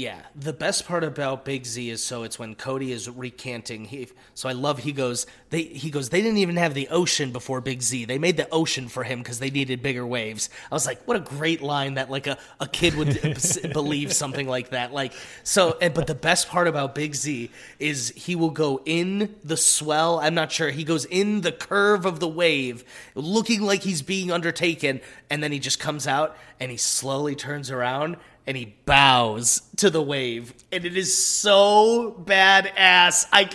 Yeah, 0.00 0.22
the 0.34 0.54
best 0.54 0.88
part 0.88 1.04
about 1.04 1.44
Big 1.44 1.66
Z 1.66 1.90
is 1.90 2.02
so 2.02 2.22
it's 2.22 2.38
when 2.38 2.54
Cody 2.54 2.90
is 2.90 3.06
recanting. 3.06 3.84
He 3.84 4.08
so 4.32 4.48
I 4.48 4.52
love 4.52 4.78
he 4.78 4.92
goes 4.92 5.26
they 5.50 5.64
he 5.64 5.90
goes 5.90 6.08
they 6.08 6.22
didn't 6.22 6.38
even 6.38 6.56
have 6.56 6.72
the 6.72 6.88
ocean 6.88 7.32
before 7.32 7.60
Big 7.60 7.82
Z. 7.82 8.06
They 8.06 8.16
made 8.16 8.38
the 8.38 8.48
ocean 8.50 8.88
for 8.88 9.04
him 9.04 9.18
because 9.18 9.40
they 9.40 9.50
needed 9.50 9.82
bigger 9.82 10.06
waves. 10.06 10.48
I 10.72 10.74
was 10.74 10.86
like, 10.86 11.06
what 11.06 11.18
a 11.18 11.20
great 11.20 11.60
line 11.60 11.94
that 11.94 12.08
like 12.10 12.26
a, 12.26 12.38
a 12.60 12.66
kid 12.66 12.94
would 12.94 13.20
believe 13.74 14.14
something 14.14 14.48
like 14.48 14.70
that. 14.70 14.94
Like 14.94 15.12
so, 15.42 15.76
and, 15.82 15.92
but 15.92 16.06
the 16.06 16.14
best 16.14 16.48
part 16.48 16.66
about 16.66 16.94
Big 16.94 17.14
Z 17.14 17.50
is 17.78 18.08
he 18.16 18.34
will 18.34 18.52
go 18.52 18.80
in 18.86 19.34
the 19.44 19.58
swell. 19.58 20.18
I'm 20.18 20.34
not 20.34 20.50
sure 20.50 20.70
he 20.70 20.82
goes 20.82 21.04
in 21.04 21.42
the 21.42 21.52
curve 21.52 22.06
of 22.06 22.20
the 22.20 22.28
wave, 22.28 22.84
looking 23.14 23.60
like 23.60 23.82
he's 23.82 24.00
being 24.00 24.32
undertaken, 24.32 25.02
and 25.28 25.44
then 25.44 25.52
he 25.52 25.58
just 25.58 25.78
comes 25.78 26.06
out 26.06 26.38
and 26.58 26.70
he 26.70 26.78
slowly 26.78 27.34
turns 27.34 27.70
around 27.70 28.16
and 28.46 28.56
he 28.56 28.74
bows 28.84 29.62
to 29.76 29.90
the 29.90 30.02
wave, 30.02 30.54
and 30.72 30.84
it 30.84 30.96
is 30.96 31.26
so 31.26 32.16
badass. 32.24 33.26
I 33.32 33.50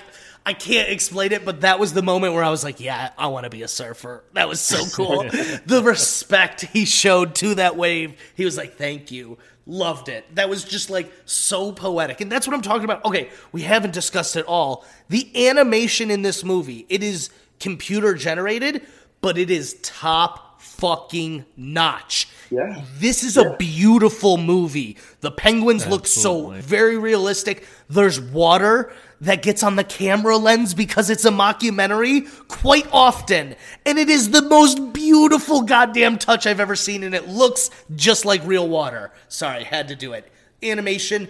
I 0.46 0.54
can't 0.54 0.90
explain 0.90 1.32
it, 1.32 1.44
but 1.44 1.62
that 1.62 1.80
was 1.80 1.94
the 1.94 2.04
moment 2.04 2.34
where 2.34 2.44
I 2.44 2.50
was 2.50 2.64
like, 2.64 2.80
"Yeah, 2.80 3.12
I 3.18 3.28
want 3.28 3.46
to 3.46 3.50
be 3.50 3.64
a 3.64 3.68
surfer." 3.68 4.24
That 4.34 4.48
was 4.48 4.62
so 4.62 4.86
cool. 4.96 5.24
the 5.66 5.82
respect 5.84 6.62
he 6.62 6.86
showed 6.86 7.36
to 7.36 7.56
that 7.56 7.76
wave. 7.76 8.20
He 8.36 8.46
was 8.46 8.58
like, 8.58 8.78
"Thank 8.78 9.12
you." 9.12 9.38
Loved 9.68 10.10
it. 10.10 10.36
That 10.36 10.48
was 10.48 10.64
just 10.64 10.92
like 10.92 11.12
so 11.26 11.72
poetic. 11.72 12.22
And 12.22 12.32
that's 12.32 12.46
what 12.46 12.56
I'm 12.56 12.62
talking 12.62 12.84
about. 12.84 13.04
Okay, 13.04 13.32
we 13.52 13.64
haven't 13.64 13.96
discussed 13.96 14.36
it 14.36 14.46
all. 14.46 14.86
The 15.10 15.48
animation 15.48 16.12
in 16.12 16.22
this 16.22 16.44
movie, 16.44 16.86
it 16.88 17.02
is 17.02 17.32
computer 17.60 18.14
generated, 18.14 18.86
but 19.22 19.40
it 19.40 19.50
is 19.50 19.80
top 19.82 20.45
fucking 20.66 21.46
notch. 21.56 22.28
Yeah. 22.50 22.82
This 22.98 23.24
is 23.24 23.38
a 23.38 23.56
beautiful 23.58 24.38
movie. 24.38 24.98
The 25.22 25.32
penguins 25.32 25.88
look 25.88 26.06
so 26.08 26.50
very 26.50 26.98
realistic. 26.98 27.66
There's 27.90 28.20
water 28.20 28.92
that 29.22 29.42
gets 29.42 29.64
on 29.64 29.76
the 29.76 29.84
camera 29.84 30.38
lens 30.38 30.74
because 30.74 31.10
it's 31.10 31.24
a 31.26 31.32
mockumentary 31.32 32.28
quite 32.48 32.88
often. 32.92 33.56
And 33.86 33.98
it 33.98 34.10
is 34.10 34.32
the 34.32 34.42
most 34.42 34.94
beautiful 34.94 35.62
goddamn 35.62 36.18
touch 36.18 36.46
I've 36.46 36.60
ever 36.60 36.76
seen, 36.76 37.04
and 37.04 37.16
it 37.16 37.28
looks 37.28 37.70
just 37.96 38.26
like 38.26 38.46
real 38.46 38.68
water. 38.68 39.12
Sorry, 39.28 39.64
had 39.64 39.88
to 39.88 39.96
do 39.96 40.14
it. 40.14 40.32
Animation, 40.62 41.30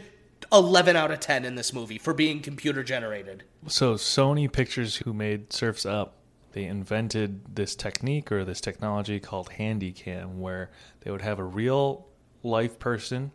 11 0.52 0.96
out 0.96 1.12
of 1.12 1.20
10 1.20 1.46
in 1.46 1.56
this 1.56 1.74
movie 1.74 1.98
for 1.98 2.14
being 2.14 2.42
computer 2.42 2.84
generated. 2.84 3.44
So 3.68 3.96
Sony 3.96 4.52
Pictures, 4.52 4.98
who 4.98 5.14
made 5.14 5.54
Surfs 5.54 5.86
Up, 5.86 6.16
they 6.56 6.64
invented 6.64 7.54
this 7.54 7.76
technique 7.76 8.32
or 8.32 8.46
this 8.46 8.62
technology 8.62 9.20
called 9.20 9.50
Handycam, 9.60 10.36
where 10.38 10.72
they 11.02 11.12
would 11.12 11.22
have 11.22 11.38
a 11.38 11.44
real 11.44 12.08
life 12.44 12.80
person, 12.80 13.32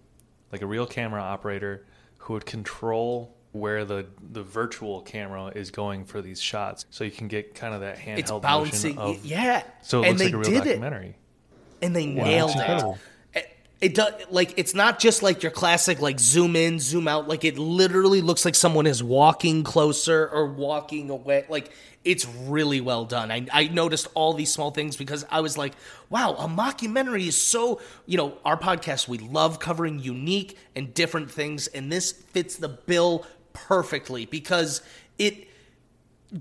like 0.51 0.63
a 0.63 0.67
real 0.67 0.87
camera 0.87 1.21
operator, 1.21 1.85
who 2.17 2.33
would 2.33 2.47
control 2.47 3.37
where 3.53 3.85
the 3.85 4.07
the 4.33 4.43
virtual 4.43 5.03
camera 5.03 5.49
is 5.55 5.71
going 5.71 6.07
for 6.07 6.23
these 6.23 6.41
shots, 6.41 6.87
so 6.89 7.05
you 7.05 7.11
can 7.11 7.29
get 7.29 7.55
kind 7.55 7.75
of 7.75 7.83
that 7.83 7.99
handheld 7.99 8.19
It's 8.19 8.31
motion 8.83 8.99
of. 8.99 9.23
yeah. 9.23 9.65
So 9.83 10.03
it 10.03 10.09
and 10.09 10.19
looks 10.19 10.19
they 10.19 10.25
like 10.25 10.35
a 10.35 10.39
real 10.39 10.45
did 10.61 10.67
it. 10.67 10.71
documentary. 10.71 11.17
and 11.83 11.95
they 11.95 12.07
nailed 12.07 12.53
it. 12.57 12.85
It, 13.35 13.57
it 13.83 13.95
does 13.95 14.13
like 14.31 14.55
it's 14.57 14.75
not 14.75 14.99
just 14.99 15.23
like 15.23 15.43
your 15.43 15.53
classic 15.53 16.01
like 16.01 16.21
zoom 16.21 16.57
in, 16.57 16.79
zoom 16.81 17.07
out. 17.07 17.29
Like 17.29 17.45
it 17.45 17.59
literally 17.59 18.21
looks 18.23 18.45
like 18.47 18.55
someone 18.55 18.87
is 18.87 19.03
walking 19.03 19.63
closer 19.63 20.27
or 20.29 20.47
walking 20.47 21.11
away. 21.11 21.45
Like 21.49 21.71
it's 22.05 22.27
really 22.27 22.81
well 22.81 23.05
done. 23.05 23.31
I, 23.31 23.47
I 23.53 23.69
noticed 23.69 24.09
all 24.15 24.33
these 24.33 24.53
small 24.53 24.71
things 24.71 24.97
because 24.97 25.25
I 25.31 25.41
was 25.41 25.59
like, 25.59 25.75
wow, 26.09 26.35
a 26.35 26.49
mockumentary 26.49 27.27
is 27.27 27.41
so. 27.41 27.81
You 28.07 28.17
know, 28.17 28.39
our 28.45 28.59
podcast 28.59 29.07
we 29.09 29.19
love 29.19 29.59
covering 29.59 29.99
unique 29.99 30.57
and 30.75 30.95
different 30.95 31.31
things, 31.31 31.67
and 31.67 31.93
this 31.93 32.13
fits 32.13 32.57
the 32.57 32.69
bill 32.69 33.27
perfectly 33.53 34.25
because 34.25 34.83
it 35.19 35.49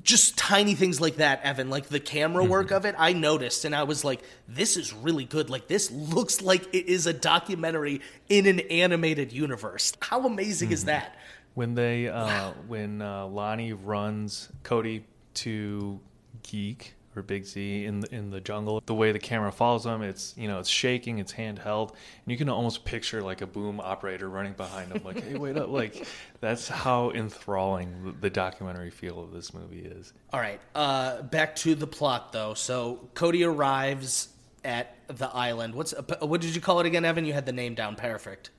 just 0.04 0.38
tiny 0.38 0.76
things 0.76 1.02
like 1.02 1.16
that, 1.16 1.42
Evan, 1.44 1.70
like 1.70 1.88
the 1.88 2.00
camera 2.00 2.44
work 2.44 2.72
of 2.72 2.86
it, 2.86 2.94
I 2.98 3.12
noticed 3.14 3.66
and 3.66 3.76
I 3.76 3.84
was 3.84 4.06
like, 4.06 4.22
this 4.48 4.78
is 4.78 4.94
really 4.94 5.26
good. 5.26 5.50
Like, 5.50 5.68
this 5.68 5.90
looks 5.90 6.44
like 6.44 6.68
it 6.76 6.86
is 6.86 7.08
a 7.08 7.14
documentary 7.14 8.02
in 8.30 8.46
an 8.46 8.60
animated 8.60 9.34
universe. 9.34 9.94
How 10.00 10.28
amazing 10.28 10.72
is 10.72 10.86
that? 10.86 11.16
when 11.60 11.76
they 11.76 12.08
uh, 12.08 12.52
when 12.68 13.02
uh, 13.02 13.26
Lani 13.26 13.74
runs 13.74 14.50
Cody 14.64 15.04
to 15.44 16.00
Geek 16.44 16.96
or 17.16 17.22
Big 17.24 17.46
Z 17.46 17.86
in 17.86 18.02
the, 18.02 18.14
in 18.14 18.30
the 18.30 18.40
jungle, 18.40 18.82
the 18.86 18.94
way 18.94 19.12
the 19.12 19.20
camera 19.20 19.52
follows 19.52 19.84
them, 19.84 20.02
it's 20.02 20.34
you 20.38 20.48
know 20.48 20.60
it's 20.60 20.70
shaking, 20.70 21.20
it's 21.20 21.34
handheld, 21.34 21.90
and 21.90 22.28
you 22.28 22.38
can 22.38 22.50
almost 22.50 22.86
picture 22.86 23.22
like 23.22 23.42
a 23.42 23.48
boom 23.48 23.80
operator 23.80 24.30
running 24.30 24.54
behind 24.54 24.92
them, 24.92 25.04
like 25.04 25.24
hey 25.24 25.38
wait 25.38 25.58
up, 25.58 25.70
like 25.70 26.06
that's 26.40 26.68
how 26.68 27.12
enthralling 27.12 28.16
the, 28.22 28.30
documentary 28.30 28.92
feel 28.92 29.22
of 29.22 29.32
this 29.32 29.54
movie 29.54 29.82
is. 29.82 30.14
All 30.32 30.40
right, 30.40 30.62
uh, 30.76 31.24
back 31.24 31.56
to 31.58 31.76
the 31.76 31.88
plot 31.88 32.32
though. 32.32 32.54
So 32.54 33.10
Cody 33.16 33.44
arrives 33.44 34.30
at 34.64 34.96
the 35.08 35.30
island. 35.30 35.74
What's 35.74 35.94
what 36.22 36.42
did 36.42 36.56
you 36.56 36.62
call 36.62 36.80
it 36.80 36.86
again, 36.86 37.06
Evan? 37.06 37.26
You 37.26 37.34
had 37.34 37.46
the 37.46 37.54
name 37.54 37.76
down. 37.76 37.96
Perfect. 37.96 38.52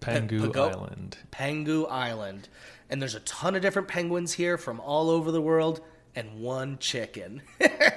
Pengu 0.00 0.40
Pago- 0.40 0.70
Island. 0.70 1.18
Pengu 1.30 1.90
Island. 1.90 2.48
And 2.88 3.00
there's 3.00 3.14
a 3.14 3.20
ton 3.20 3.54
of 3.54 3.62
different 3.62 3.86
penguins 3.86 4.32
here 4.32 4.58
from 4.58 4.80
all 4.80 5.10
over 5.10 5.30
the 5.30 5.40
world 5.40 5.80
and 6.14 6.40
one 6.40 6.78
chicken. 6.78 7.42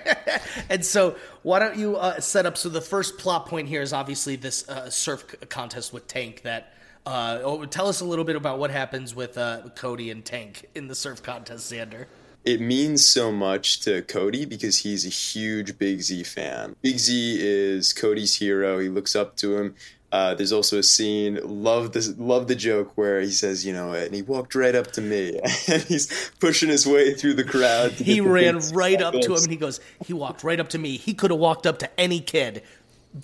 and 0.70 0.86
so, 0.86 1.16
why 1.42 1.60
don't 1.60 1.78
you 1.78 1.98
uh, 1.98 2.20
set 2.20 2.46
up? 2.46 2.58
So, 2.58 2.70
the 2.70 2.82
first 2.82 3.18
plot 3.18 3.48
point 3.48 3.68
here 3.68 3.82
is 3.82 3.94
obviously 3.94 4.36
this 4.36 4.68
uh, 4.70 4.90
surf 4.90 5.26
c- 5.30 5.38
contest 5.48 5.94
with 5.94 6.08
Tank. 6.08 6.42
That 6.44 6.74
uh, 7.06 7.40
oh, 7.44 7.66
tell 7.66 7.88
us 7.88 8.02
a 8.02 8.06
little 8.06 8.26
bit 8.26 8.36
about 8.36 8.60
what 8.60 8.72
happens 8.72 9.16
with 9.16 9.38
uh, 9.38 9.62
Cody 9.76 10.10
and 10.10 10.24
Tank 10.24 10.70
in 10.76 10.88
the 10.88 10.96
surf 10.96 11.22
contest, 11.22 11.72
Xander. 11.72 12.06
It 12.46 12.60
means 12.60 13.06
so 13.06 13.32
much 13.32 13.80
to 13.82 14.02
Cody 14.02 14.46
because 14.46 14.80
he's 14.80 15.06
a 15.06 15.10
huge 15.10 15.78
Big 15.78 16.02
Z 16.02 16.24
fan. 16.24 16.76
Big 16.82 16.98
Z 17.00 17.38
is 17.40 17.94
Cody's 17.94 18.36
hero. 18.36 18.80
He 18.80 18.90
looks 18.90 19.16
up 19.16 19.38
to 19.38 19.58
him. 19.58 19.76
Uh, 20.14 20.36
there's 20.36 20.52
also 20.52 20.78
a 20.78 20.84
scene, 20.84 21.40
love 21.44 21.92
the 21.94 22.16
love 22.20 22.48
the 22.48 22.54
joke 22.54 22.92
where 22.96 23.20
he 23.20 23.32
says, 23.32 23.66
you 23.66 23.74
know, 23.74 23.94
and 23.94 24.14
he 24.14 24.22
walked 24.22 24.54
right 24.54 24.76
up 24.76 24.92
to 24.92 25.02
me, 25.02 25.40
and 25.68 25.82
he's 25.82 26.32
pushing 26.40 26.70
his 26.70 26.86
way 26.86 27.16
through 27.16 27.34
the 27.34 27.44
crowd. 27.44 27.94
He 27.94 28.22
ran 28.22 28.60
right 28.74 29.02
up 29.02 29.16
to 29.16 29.34
him 29.34 29.42
and 29.42 29.50
he 29.50 29.58
goes, 29.58 29.80
He 30.06 30.14
walked 30.14 30.44
right 30.44 30.60
up 30.60 30.70
to 30.70 30.78
me. 30.78 30.98
He 30.98 31.16
could 31.16 31.32
have 31.32 31.40
walked 31.40 31.66
up 31.66 31.80
to 31.80 32.00
any 32.00 32.20
kid. 32.20 32.62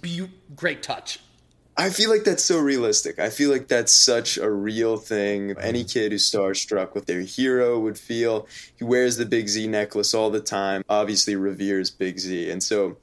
Be- 0.02 0.32
great 0.56 0.82
touch. 0.82 1.19
I 1.78 1.91
feel 1.91 2.10
like 2.10 2.23
that's 2.23 2.43
so 2.43 2.58
realistic. 2.58 3.19
I 3.19 3.30
feel 3.30 3.52
like 3.52 3.67
that's 3.67 3.93
such 3.93 4.38
a 4.38 4.49
real 4.49 4.97
thing. 4.97 5.56
Any 5.62 5.84
kid 5.84 6.12
who's 6.12 6.30
starstruck 6.30 6.95
with 6.95 7.06
their 7.06 7.21
hero 7.21 7.80
would 7.80 7.99
feel. 7.99 8.47
He 8.78 8.84
wears 8.84 9.17
the 9.17 9.28
Big 9.28 9.47
Z 9.47 9.67
necklace 9.67 10.15
all 10.15 10.32
the 10.32 10.41
time, 10.41 10.84
obviously 10.89 11.36
reveres 11.36 11.91
Big 11.91 12.17
Z. 12.17 12.49
And 12.49 12.63
so 12.63 12.97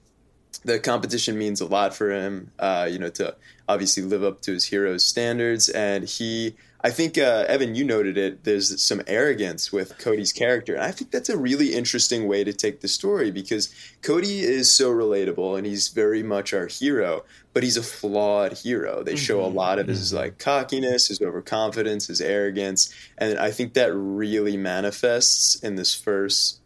the 0.67 0.79
competition 0.81 1.39
means 1.39 1.61
a 1.61 1.67
lot 1.67 1.95
for 1.95 2.11
him. 2.11 2.51
Uh, 2.59 2.89
you 2.91 2.99
know, 2.99 3.09
to 3.11 3.35
obviously 3.69 4.03
live 4.03 4.25
up 4.25 4.43
to 4.43 4.53
his 4.53 4.65
hero's 4.65 5.05
standards, 5.05 5.69
and 5.69 6.05
he. 6.05 6.57
I 6.83 6.91
think 6.91 7.19
uh, 7.19 7.47
Evan, 7.49 7.75
you 7.75 7.85
noted 7.85 8.17
it. 8.17 8.45
There's 8.45 8.81
some 8.81 9.03
arrogance 9.09 9.73
with 9.73 9.99
Cody's 9.99 10.33
character, 10.33 10.75
and 10.75 10.85
I 10.85 10.93
think 10.93 11.11
that's 11.11 11.29
a 11.29 11.37
really 11.37 11.73
interesting 11.73 12.29
way 12.29 12.45
to 12.45 12.53
take 12.53 12.81
the 12.81 12.87
story 12.87 13.33
because 13.33 13.75
Cody 14.03 14.41
is 14.41 14.73
so 14.73 14.93
relatable, 14.93 15.57
and 15.57 15.67
he's 15.67 15.89
very 15.89 16.23
much 16.23 16.53
our 16.53 16.67
hero. 16.67 17.25
But 17.55 17.63
he's 17.63 17.79
a 17.79 17.83
flawed 17.83 18.53
hero. 18.53 19.03
They 19.03 19.17
show 19.17 19.43
a 19.43 19.49
lot 19.49 19.79
of 19.79 19.89
his 19.89 20.13
like 20.13 20.39
cockiness, 20.39 21.09
his 21.09 21.21
overconfidence, 21.21 22.07
his 22.07 22.21
arrogance, 22.21 22.95
and 23.19 23.39
I 23.39 23.51
think 23.51 23.73
that 23.73 23.93
really 23.95 24.57
manifests 24.57 25.57
in 25.57 25.77
this 25.77 25.95
first 25.95 26.61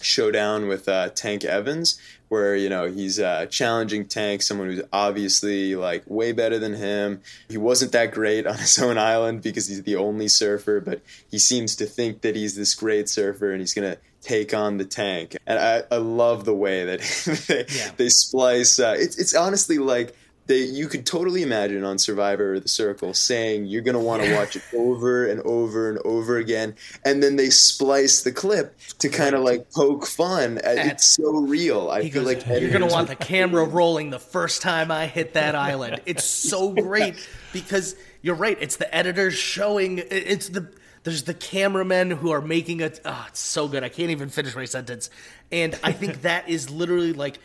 showdown 0.00 0.68
with 0.68 0.88
uh, 0.88 1.10
Tank 1.10 1.44
Evans, 1.44 1.98
where 2.28 2.56
you 2.56 2.68
know 2.68 2.86
he's 2.90 3.20
uh, 3.20 3.46
challenging 3.46 4.06
Tank, 4.06 4.42
someone 4.42 4.68
who's 4.68 4.82
obviously 4.92 5.74
like 5.76 6.02
way 6.06 6.32
better 6.32 6.58
than 6.58 6.74
him. 6.74 7.20
He 7.48 7.56
wasn't 7.56 7.92
that 7.92 8.12
great 8.12 8.46
on 8.46 8.56
his 8.58 8.78
own 8.82 8.98
island 8.98 9.42
because 9.42 9.68
he's 9.68 9.82
the 9.82 9.96
only 9.96 10.28
surfer, 10.28 10.80
but 10.80 11.00
he 11.30 11.38
seems 11.38 11.76
to 11.76 11.86
think 11.86 12.22
that 12.22 12.36
he's 12.36 12.56
this 12.56 12.74
great 12.74 13.08
surfer 13.08 13.50
and 13.52 13.60
he's 13.60 13.74
gonna 13.74 13.96
take 14.20 14.52
on 14.52 14.76
the 14.78 14.84
tank. 14.84 15.36
And 15.46 15.58
I, 15.58 15.82
I 15.90 15.98
love 15.98 16.44
the 16.44 16.54
way 16.54 16.84
that 16.84 17.00
they, 17.48 17.64
Yeah. 17.74 17.90
they 17.96 18.08
splice. 18.08 18.78
Uh, 18.80 18.94
it's 18.98 19.18
it's 19.18 19.34
honestly 19.34 19.78
like. 19.78 20.16
They, 20.46 20.58
you 20.58 20.86
could 20.88 21.04
totally 21.06 21.42
imagine 21.42 21.84
on 21.84 21.98
Survivor 21.98 22.54
or 22.54 22.60
The 22.60 22.68
Circle 22.68 23.14
saying 23.14 23.66
you're 23.66 23.82
going 23.82 23.96
to 23.96 24.02
want 24.02 24.22
to 24.22 24.34
watch 24.34 24.56
it 24.56 24.62
over 24.74 25.26
and 25.26 25.40
over 25.42 25.90
and 25.90 25.98
over 26.04 26.38
again. 26.38 26.76
And 27.04 27.22
then 27.22 27.36
they 27.36 27.50
splice 27.50 28.22
the 28.22 28.32
clip 28.32 28.78
to 28.98 29.08
kind 29.08 29.34
of 29.34 29.42
like 29.42 29.70
poke 29.72 30.06
fun. 30.06 30.58
Uh, 30.58 30.74
It's 30.76 31.04
so 31.04 31.40
real. 31.40 31.90
I 31.90 32.08
feel 32.08 32.24
goes, 32.24 32.46
like 32.46 32.60
you're 32.60 32.70
gonna 32.70 32.86
want 32.86 33.08
the 33.08 33.16
camera 33.16 33.64
rolling 33.64 34.10
the 34.10 34.18
first 34.18 34.62
time 34.62 34.90
I 34.90 35.06
hit 35.06 35.34
that 35.34 35.54
island. 35.54 36.00
It's 36.06 36.24
so 36.24 36.72
great 36.72 37.14
because 37.52 37.96
you're 38.22 38.34
right. 38.34 38.56
It's 38.60 38.76
the 38.76 38.92
editors 38.94 39.34
showing. 39.34 39.98
It's 39.98 40.48
the 40.48 40.70
there's 41.04 41.22
the 41.22 41.34
cameramen 41.34 42.10
who 42.10 42.30
are 42.30 42.40
making 42.40 42.80
it. 42.80 43.00
Oh, 43.04 43.26
it's 43.28 43.38
so 43.40 43.68
good. 43.68 43.84
I 43.84 43.88
can't 43.88 44.10
even 44.10 44.28
finish 44.28 44.56
my 44.56 44.64
sentence. 44.64 45.08
And 45.52 45.78
I 45.84 45.92
think 45.92 46.22
that 46.22 46.48
is 46.48 46.68
literally 46.68 47.12
like 47.12 47.38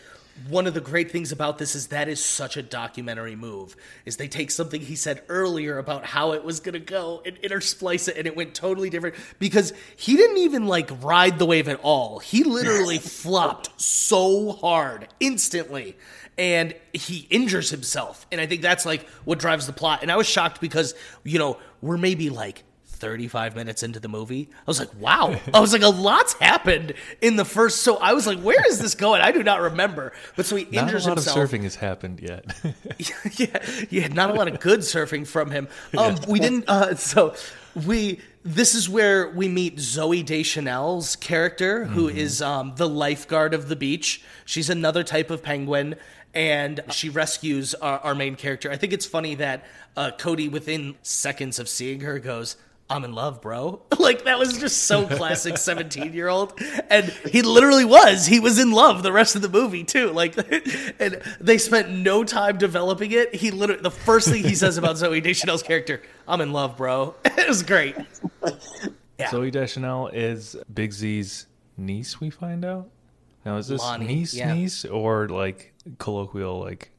one 0.50 0.68
of 0.68 0.74
the 0.74 0.82
great 0.82 1.12
things 1.12 1.32
about 1.32 1.58
this 1.58 1.76
is 1.76 1.88
that 1.88 2.08
is 2.08 2.24
such 2.24 2.58
a 2.58 2.62
documentary 2.62 3.36
move 3.36 3.76
is 4.06 4.18
they 4.18 4.28
take 4.28 4.52
something 4.52 4.82
he 4.82 4.96
said 4.96 5.22
earlier 5.30 5.78
about 5.78 6.06
how 6.06 6.34
it 6.34 6.44
was 6.44 6.60
going 6.60 6.74
to 6.74 6.80
go 6.80 7.22
and 7.26 7.36
intersplice 7.42 8.08
it 8.08 8.18
and 8.18 8.28
it 8.28 8.36
went 8.36 8.54
totally 8.54 8.90
different 8.90 9.16
because 9.40 9.74
he 9.96 10.16
didn't 10.16 10.38
even 10.38 10.68
like 10.68 10.90
ride 11.02 11.40
the 11.40 11.46
wave 11.46 11.68
at 11.68 11.80
all. 11.82 12.20
He 12.20 12.44
literally 12.44 12.98
flopped 13.00 13.82
so 13.82 14.54
hard 14.54 15.08
instantly 15.20 15.98
and 16.38 16.74
he 16.94 17.28
injures 17.30 17.70
himself. 17.70 18.26
And 18.32 18.40
i 18.40 18.46
think 18.46 18.62
that's 18.62 18.86
like 18.86 19.08
what 19.26 19.40
drives 19.40 19.68
the 19.68 19.74
plot. 19.74 20.02
And 20.02 20.12
i 20.12 20.16
was 20.16 20.28
shocked 20.28 20.62
because 20.62 20.94
you 21.24 21.40
know 21.40 21.58
we're 21.82 21.98
maybe 21.98 22.30
like 22.30 22.64
35 23.02 23.56
minutes 23.56 23.82
into 23.84 24.00
the 24.00 24.08
movie. 24.08 24.48
I 24.56 24.64
was 24.68 24.80
like, 24.80 24.90
wow. 25.00 25.36
I 25.54 25.60
was 25.60 25.74
like, 25.74 25.82
a 25.82 25.90
lot's 25.90 26.34
happened 26.34 26.94
in 27.20 27.36
the 27.36 27.44
first. 27.44 27.82
So 27.82 27.98
I 27.98 28.14
was 28.14 28.28
like, 28.28 28.40
where 28.40 28.66
is 28.70 28.80
this 28.80 28.96
going? 28.96 29.22
I 29.22 29.32
do 29.32 29.44
not 29.44 29.60
remember. 29.60 30.14
But 30.36 30.46
so 30.46 30.56
he 30.56 30.66
Not 30.66 30.90
a 30.94 30.98
lot 31.00 31.18
himself. 31.18 31.36
of 31.38 31.50
surfing 31.50 31.64
has 31.64 31.76
happened 31.76 32.22
yet. 32.22 32.46
yeah, 33.38 33.58
yeah, 33.90 34.08
not 34.08 34.30
a 34.30 34.34
lot 34.34 34.48
of 34.48 34.60
good 34.60 34.82
surfing 34.82 35.26
from 35.28 35.50
him. 35.50 35.68
Um, 35.98 36.16
we 36.28 36.40
didn't. 36.40 36.66
Uh, 36.70 36.96
so 36.96 37.36
we. 37.86 38.22
This 38.44 38.74
is 38.74 38.90
where 38.90 39.30
we 39.30 39.48
meet 39.48 39.78
Zooey 39.78 40.26
Deschanel's 40.26 41.16
character, 41.16 41.86
who 41.86 42.10
is 42.10 42.42
um, 42.42 42.74
the 42.76 42.90
lifeguard 42.90 43.54
of 43.54 43.68
the 43.68 43.76
beach. 43.76 44.24
She's 44.46 44.68
another 44.68 45.04
type 45.04 45.30
of 45.30 45.44
penguin, 45.44 45.96
and 46.34 46.80
she 46.90 47.10
rescues 47.10 47.76
our, 47.76 48.00
our 48.00 48.16
main 48.16 48.36
character. 48.36 48.72
I 48.72 48.78
think 48.78 48.94
it's 48.94 49.06
funny 49.06 49.36
that 49.36 49.64
uh, 49.96 50.10
Cody, 50.18 50.50
within 50.50 50.96
seconds 51.04 51.60
of 51.60 51.70
seeing 51.70 52.00
her, 52.00 52.18
goes. 52.18 52.56
I'm 52.92 53.04
in 53.04 53.14
love, 53.14 53.42
bro. 53.42 53.82
Like 54.02 54.26
that 54.26 54.40
was 54.40 54.58
just 54.58 54.86
so 54.86 55.06
classic 55.18 55.58
17 55.58 56.14
year 56.14 56.28
old. 56.28 56.60
And 56.90 57.06
he 57.30 57.44
literally 57.44 57.86
was. 57.86 58.26
He 58.26 58.40
was 58.40 58.58
in 58.58 58.72
love 58.72 59.04
the 59.04 59.12
rest 59.12 59.36
of 59.36 59.44
the 59.44 59.50
movie 59.50 59.84
too. 59.84 60.12
Like 60.12 60.36
and 61.00 61.22
they 61.40 61.60
spent 61.60 61.92
no 61.92 62.24
time 62.24 62.58
developing 62.58 63.12
it. 63.12 63.36
He 63.36 63.52
literally 63.52 63.84
the 63.84 63.92
first 63.92 64.28
thing 64.28 64.44
he 64.44 64.56
says 64.56 64.78
about 64.78 64.96
Zooey 64.96 65.22
Deschanel's 65.22 65.62
character, 65.62 66.02
I'm 66.28 66.42
in 66.42 66.52
love, 66.52 66.78
bro. 66.78 67.14
It 67.24 67.48
was 67.48 67.62
great. 67.62 67.96
Yeah. 69.20 69.30
Zooey 69.30 69.52
Deschanel 69.52 70.08
is 70.08 70.56
Big 70.74 70.92
Z's 70.94 71.46
niece. 71.78 72.20
We 72.20 72.32
find 72.32 72.66
out. 72.66 72.90
Now, 73.46 73.58
is 73.58 73.68
this 73.68 73.82
Lani, 73.82 74.06
niece, 74.06 74.34
yeah. 74.34 74.54
niece, 74.54 74.86
or 74.86 75.28
like 75.28 75.74
colloquial, 75.98 76.60
like 76.60 76.92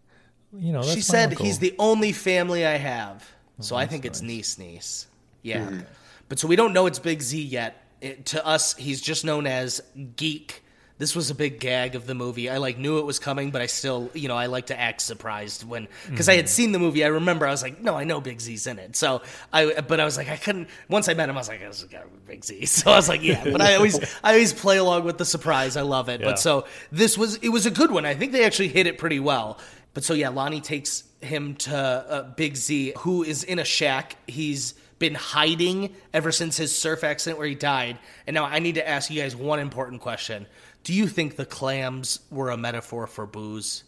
you 0.57 0.73
know? 0.73 0.83
That's 0.83 0.95
she 0.95 1.01
said 1.01 1.31
uncle. 1.31 1.47
he's 1.47 1.59
the 1.59 1.75
only 1.79 2.13
family 2.13 2.67
I 2.67 2.77
have. 2.77 3.29
So 3.61 3.75
oh, 3.75 3.79
I 3.79 3.83
that's 3.83 3.93
think 3.93 4.05
it's 4.05 4.23
niece 4.23 4.59
niece. 4.59 5.07
Yeah. 5.43 5.83
But 6.29 6.39
so 6.39 6.49
we 6.49 6.57
don't 6.57 6.73
know 6.73 6.87
it's 6.87 6.99
Big 6.99 7.23
Z 7.23 7.41
yet. 7.41 7.85
It, 8.01 8.27
to 8.27 8.45
us, 8.45 8.75
he's 8.75 9.01
just 9.01 9.25
known 9.25 9.47
as 9.47 9.81
Geek. 10.17 10.63
This 10.99 11.17
was 11.17 11.31
a 11.31 11.35
big 11.35 11.59
gag 11.59 11.97
of 11.97 12.07
the 12.07 12.15
movie. 12.15 12.49
I 12.49 12.59
like 12.59 12.79
knew 12.79 12.99
it 12.99 13.05
was 13.05 13.19
coming, 13.19 13.51
but 13.51 13.61
I 13.61 13.67
still, 13.67 14.09
you 14.15 14.29
know, 14.29 14.37
I 14.37 14.47
like 14.47 14.67
to 14.67 14.79
act 14.79 15.01
surprised 15.01 15.67
when 15.67 15.89
because 16.09 16.29
I 16.29 16.37
had 16.37 16.49
seen 16.49 16.71
the 16.71 16.79
movie. 16.79 17.05
I 17.05 17.09
remember 17.09 17.45
I 17.45 17.51
was 17.51 17.61
like, 17.63 17.81
no, 17.81 17.97
I 17.97 18.05
know 18.05 18.21
Big 18.21 18.41
Z's 18.41 18.69
in 18.69 18.79
it. 18.79 18.95
So 18.95 19.23
I, 19.53 19.81
but 19.81 19.99
I 19.99 20.05
was 20.05 20.17
like, 20.17 20.29
I 20.29 20.37
couldn't. 20.37 20.69
Once 20.89 21.09
I 21.09 21.15
met 21.15 21.29
him, 21.29 21.37
I 21.37 21.41
was 21.41 21.49
like, 21.49 21.61
this 21.61 21.83
is 21.83 21.89
gotta 21.89 22.07
be 22.07 22.19
Big 22.27 22.45
Z. 22.45 22.67
So 22.67 22.93
I 22.93 22.97
was 22.97 23.09
like, 23.09 23.23
yeah. 23.23 23.43
But 23.43 23.61
I 23.61 23.75
always, 23.75 23.99
I 24.23 24.35
always 24.35 24.53
play 24.53 24.77
along 24.79 25.03
with 25.05 25.19
the 25.19 25.25
surprise. 25.25 25.77
I 25.77 25.83
love 25.83 26.09
it. 26.09 26.21
Yeah. 26.21 26.27
But 26.27 26.39
so 26.39 26.67
this 26.93 27.19
was, 27.19 27.37
it 27.37 27.49
was 27.49 27.67
a 27.67 27.71
good 27.71 27.91
one. 27.91 28.07
I 28.07 28.15
think 28.15 28.31
they 28.31 28.45
actually 28.45 28.69
hit 28.69 28.87
it 28.87 28.97
pretty 28.97 29.19
well. 29.19 29.59
But 29.95 30.05
so 30.05 30.15
yeah, 30.15 30.29
Lani 30.29 30.61
takes 30.61 31.03
him 31.21 31.57
to 31.57 31.77
uh, 31.77 32.23
Big 32.35 32.55
Z, 32.55 32.95
who 32.99 33.25
is 33.25 33.43
in 33.43 33.59
a 33.59 33.65
shack. 33.65 34.17
He's 34.29 34.75
been 35.03 35.15
hiding 35.17 35.95
ever 36.15 36.31
since 36.31 36.57
his 36.57 36.75
surf 36.75 37.03
accident 37.03 37.37
where 37.37 37.49
he 37.49 37.57
died. 37.57 37.99
And 38.27 38.35
now 38.35 38.45
I 38.45 38.61
need 38.61 38.77
to 38.77 38.89
ask 38.89 39.11
you 39.11 39.21
guys 39.21 39.37
one 39.37 39.59
important 39.59 40.01
question: 40.01 40.47
Do 40.85 40.95
you 40.95 41.09
think 41.09 41.37
the 41.37 41.45
clams 41.45 42.21
were 42.31 42.51
a 42.51 42.57
metaphor 42.57 43.07
for 43.07 43.27
booze? 43.27 43.85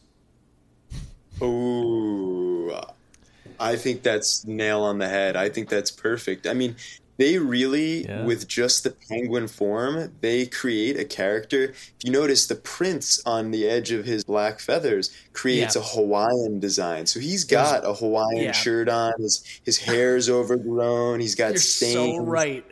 Ooh, 1.40 2.74
I 3.58 3.76
think 3.76 4.02
that's 4.02 4.44
nail 4.44 4.82
on 4.82 4.98
the 4.98 5.08
head. 5.08 5.36
I 5.36 5.48
think 5.48 5.68
that's 5.68 5.90
perfect. 5.90 6.46
I 6.46 6.52
mean, 6.52 6.76
they 7.16 7.38
really, 7.38 8.04
Yeah. 8.04 8.24
with 8.24 8.48
just 8.48 8.82
the 8.84 8.90
penguin 8.90 9.46
form, 9.48 10.12
they 10.20 10.46
create 10.46 10.98
a 10.98 11.04
character. 11.04 11.64
If 11.70 11.92
you 12.02 12.10
notice, 12.10 12.46
the 12.46 12.54
prince 12.56 13.20
on 13.24 13.50
the 13.52 13.68
edge 13.68 13.92
of 13.92 14.04
his 14.04 14.24
black 14.24 14.60
feathers 14.60 15.10
creates 15.32 15.76
Yeah. 15.76 15.82
a 15.82 15.84
Hawaiian 15.84 16.58
design. 16.60 17.06
So 17.06 17.20
he's 17.20 17.44
got 17.44 17.84
a 17.84 17.94
Hawaiian 17.94 18.44
Yeah. 18.44 18.52
shirt 18.52 18.88
on. 18.88 19.12
His 19.18 19.44
his 19.64 19.78
hair's 19.78 20.28
overgrown. 20.28 21.20
He's 21.20 21.34
got 21.34 21.50
You're 21.52 21.58
stains. 21.58 21.92
so 21.94 22.18
right. 22.24 22.64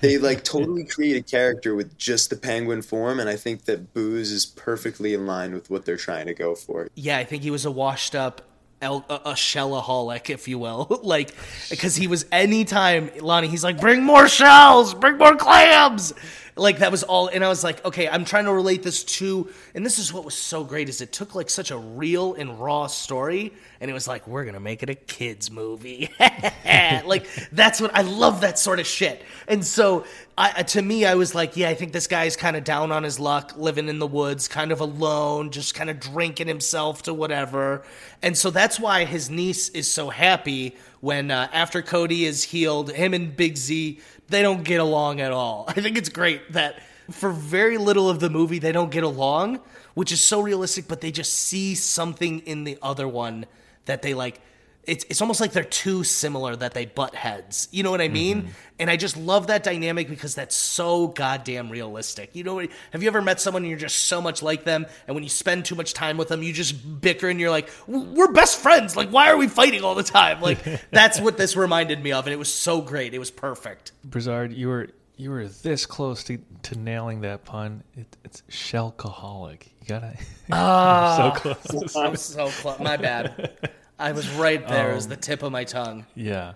They 0.00 0.16
like 0.16 0.44
totally 0.54 0.84
create 0.84 1.16
a 1.16 1.22
character 1.22 1.74
with 1.74 1.98
just 1.98 2.30
the 2.30 2.36
penguin 2.36 2.82
form, 2.82 3.18
and 3.18 3.28
I 3.28 3.34
think 3.34 3.64
that 3.64 3.92
Booze 3.94 4.30
is 4.30 4.46
perfectly 4.46 5.12
in 5.12 5.26
line 5.26 5.52
with 5.52 5.70
what 5.70 5.84
they're 5.86 5.96
trying 5.96 6.26
to 6.26 6.34
go 6.34 6.54
for. 6.54 6.86
Yeah, 6.94 7.18
I 7.18 7.24
think 7.24 7.42
he 7.42 7.50
was 7.50 7.64
a 7.64 7.70
washed 7.72 8.14
up. 8.14 8.42
El- 8.80 9.04
a, 9.08 9.32
shellaholic, 9.32 10.30
if 10.30 10.46
you 10.46 10.58
will, 10.58 11.00
like 11.02 11.34
because 11.70 11.96
he 11.96 12.06
was 12.06 12.26
anytime 12.30 13.10
Lani, 13.20 13.48
he's 13.48 13.64
like, 13.64 13.80
bring 13.80 14.04
more 14.04 14.28
shells, 14.28 14.94
bring 14.94 15.18
more 15.18 15.36
clams, 15.36 16.12
like 16.58 16.78
that 16.78 16.90
was 16.90 17.02
all. 17.02 17.28
And 17.28 17.44
I 17.44 17.48
was 17.48 17.64
like, 17.64 17.84
okay, 17.84 18.08
I'm 18.08 18.24
trying 18.24 18.44
to 18.44 18.52
relate 18.52 18.82
this 18.82 19.04
to, 19.04 19.48
and 19.74 19.84
this 19.84 19.98
is 19.98 20.12
what 20.12 20.24
was 20.24 20.34
so 20.34 20.64
great 20.64 20.88
is 20.88 21.00
it 21.00 21.12
took 21.12 21.34
like 21.34 21.50
such 21.50 21.70
a 21.70 21.76
real 21.76 22.34
and 22.34 22.60
raw 22.60 22.86
story, 22.86 23.52
and 23.80 23.90
it 23.90 23.94
was 23.94 24.08
like 24.08 24.26
we're 24.26 24.44
gonna 24.44 24.60
make 24.60 24.82
it 24.82 24.90
a 24.90 24.94
kids 24.94 25.50
movie, 25.50 26.10
like 26.64 27.26
that's 27.52 27.80
what 27.80 27.94
I 27.94 28.02
love 28.02 28.42
that 28.42 28.58
sort 28.58 28.80
of 28.80 28.86
shit. 28.86 29.22
And 29.46 29.64
so 29.64 30.04
I, 30.36 30.62
to 30.62 30.82
me, 30.82 31.04
I 31.04 31.16
was 31.16 31.34
like, 31.34 31.56
yeah, 31.56 31.68
I 31.68 31.74
think 31.74 31.92
this 31.92 32.06
guy's 32.06 32.36
kind 32.36 32.56
of 32.56 32.62
down 32.62 32.92
on 32.92 33.02
his 33.02 33.18
luck, 33.18 33.54
living 33.56 33.88
in 33.88 33.98
the 33.98 34.06
woods, 34.06 34.46
kind 34.46 34.70
of 34.70 34.80
alone, 34.80 35.50
just 35.50 35.74
kind 35.74 35.90
of 35.90 35.98
drinking 35.98 36.46
himself 36.46 37.02
to 37.02 37.14
whatever. 37.14 37.82
And 38.22 38.38
so 38.38 38.50
that's 38.50 38.78
why 38.78 39.04
his 39.04 39.30
niece 39.30 39.68
is 39.70 39.90
so 39.90 40.10
happy 40.10 40.76
when 41.00 41.32
uh, 41.32 41.48
after 41.52 41.82
Cody 41.82 42.24
is 42.24 42.44
healed, 42.44 42.92
him 42.92 43.14
and 43.14 43.36
Big 43.36 43.56
Z, 43.56 44.00
they 44.28 44.42
don't 44.42 44.62
get 44.62 44.80
along 44.80 45.20
at 45.20 45.32
all. 45.32 45.64
I 45.68 45.74
think 45.74 45.96
it's 45.96 46.08
great 46.08 46.52
that 46.52 46.80
for 47.10 47.30
very 47.30 47.78
little 47.78 48.08
of 48.08 48.20
the 48.20 48.30
movie, 48.30 48.58
they 48.58 48.72
don't 48.72 48.90
get 48.90 49.02
along, 49.02 49.60
which 49.94 50.12
is 50.12 50.20
so 50.20 50.40
realistic, 50.40 50.86
but 50.88 51.00
they 51.00 51.10
just 51.10 51.32
see 51.32 51.74
something 51.74 52.40
in 52.40 52.64
the 52.64 52.78
other 52.82 53.08
one 53.08 53.46
that 53.86 54.02
they 54.02 54.14
like 54.14 54.40
it's 54.88 55.04
it's 55.10 55.20
almost 55.20 55.40
like 55.40 55.52
they're 55.52 55.62
too 55.64 56.02
similar 56.04 56.56
that 56.56 56.74
they 56.74 56.86
butt 56.86 57.14
heads. 57.14 57.68
You 57.70 57.82
know 57.82 57.90
what 57.90 58.00
I 58.00 58.08
mean? 58.08 58.48
And 58.80 58.88
I 58.90 58.96
just 58.96 59.16
love 59.16 59.48
that 59.48 59.62
dynamic 59.62 60.08
because 60.08 60.34
that's 60.34 60.54
so 60.56 61.08
goddamn 61.08 61.68
realistic. 61.70 62.30
You 62.34 62.44
know, 62.44 62.54
what- 62.54 62.70
have 62.92 63.02
you 63.02 63.08
ever 63.08 63.20
met 63.20 63.40
someone 63.40 63.62
and 63.62 63.70
you're 63.70 63.78
just 63.78 64.04
so 64.04 64.20
much 64.20 64.42
like 64.42 64.64
them, 64.64 64.86
and 65.06 65.14
when 65.14 65.22
you 65.24 65.30
spend 65.30 65.64
too 65.64 65.74
much 65.74 65.94
time 65.94 66.16
with 66.16 66.28
them, 66.28 66.42
you 66.42 66.52
just 66.52 67.00
bicker 67.00 67.28
and 67.28 67.38
you're 67.40 67.50
like, 67.50 67.68
we're 67.86 68.32
best 68.32 68.58
friends. 68.58 68.96
Like, 68.96 69.10
why 69.10 69.30
are 69.30 69.36
we 69.36 69.48
fighting 69.48 69.82
all 69.84 69.94
the 69.94 70.02
time? 70.02 70.40
Like, 70.40 70.58
that's 70.90 71.20
what 71.20 71.36
this 71.36 71.56
reminded 71.56 72.02
me 72.02 72.12
of, 72.12 72.26
and 72.26 72.32
it 72.32 72.38
was 72.38 72.52
so 72.52 72.80
great. 72.80 73.14
It 73.14 73.18
was 73.18 73.30
perfect. 73.30 73.92
Brizard, 74.08 74.56
you 74.56 74.68
were 74.68 74.88
You 75.16 75.30
were 75.32 75.48
this 75.48 75.84
close 75.84 76.22
to, 76.24 76.38
to 76.62 76.78
nailing 76.78 77.22
that 77.22 77.44
pun. 77.44 77.82
It, 77.96 78.06
it's 78.24 78.42
shellcoholic. 78.50 79.64
You 79.82 79.86
gotta. 79.88 80.16
Ah, 80.50 81.34
so 81.42 81.54
close. 81.54 81.96
I'm 81.96 82.16
so 82.16 82.48
close. 82.48 82.78
My 82.80 82.96
bad. 82.96 83.70
I 83.98 84.12
was 84.12 84.28
right 84.30 84.66
there 84.66 84.92
as 84.92 85.06
oh. 85.06 85.10
the 85.10 85.16
tip 85.16 85.42
of 85.42 85.52
my 85.52 85.64
tongue. 85.64 86.06
Yeah. 86.14 86.54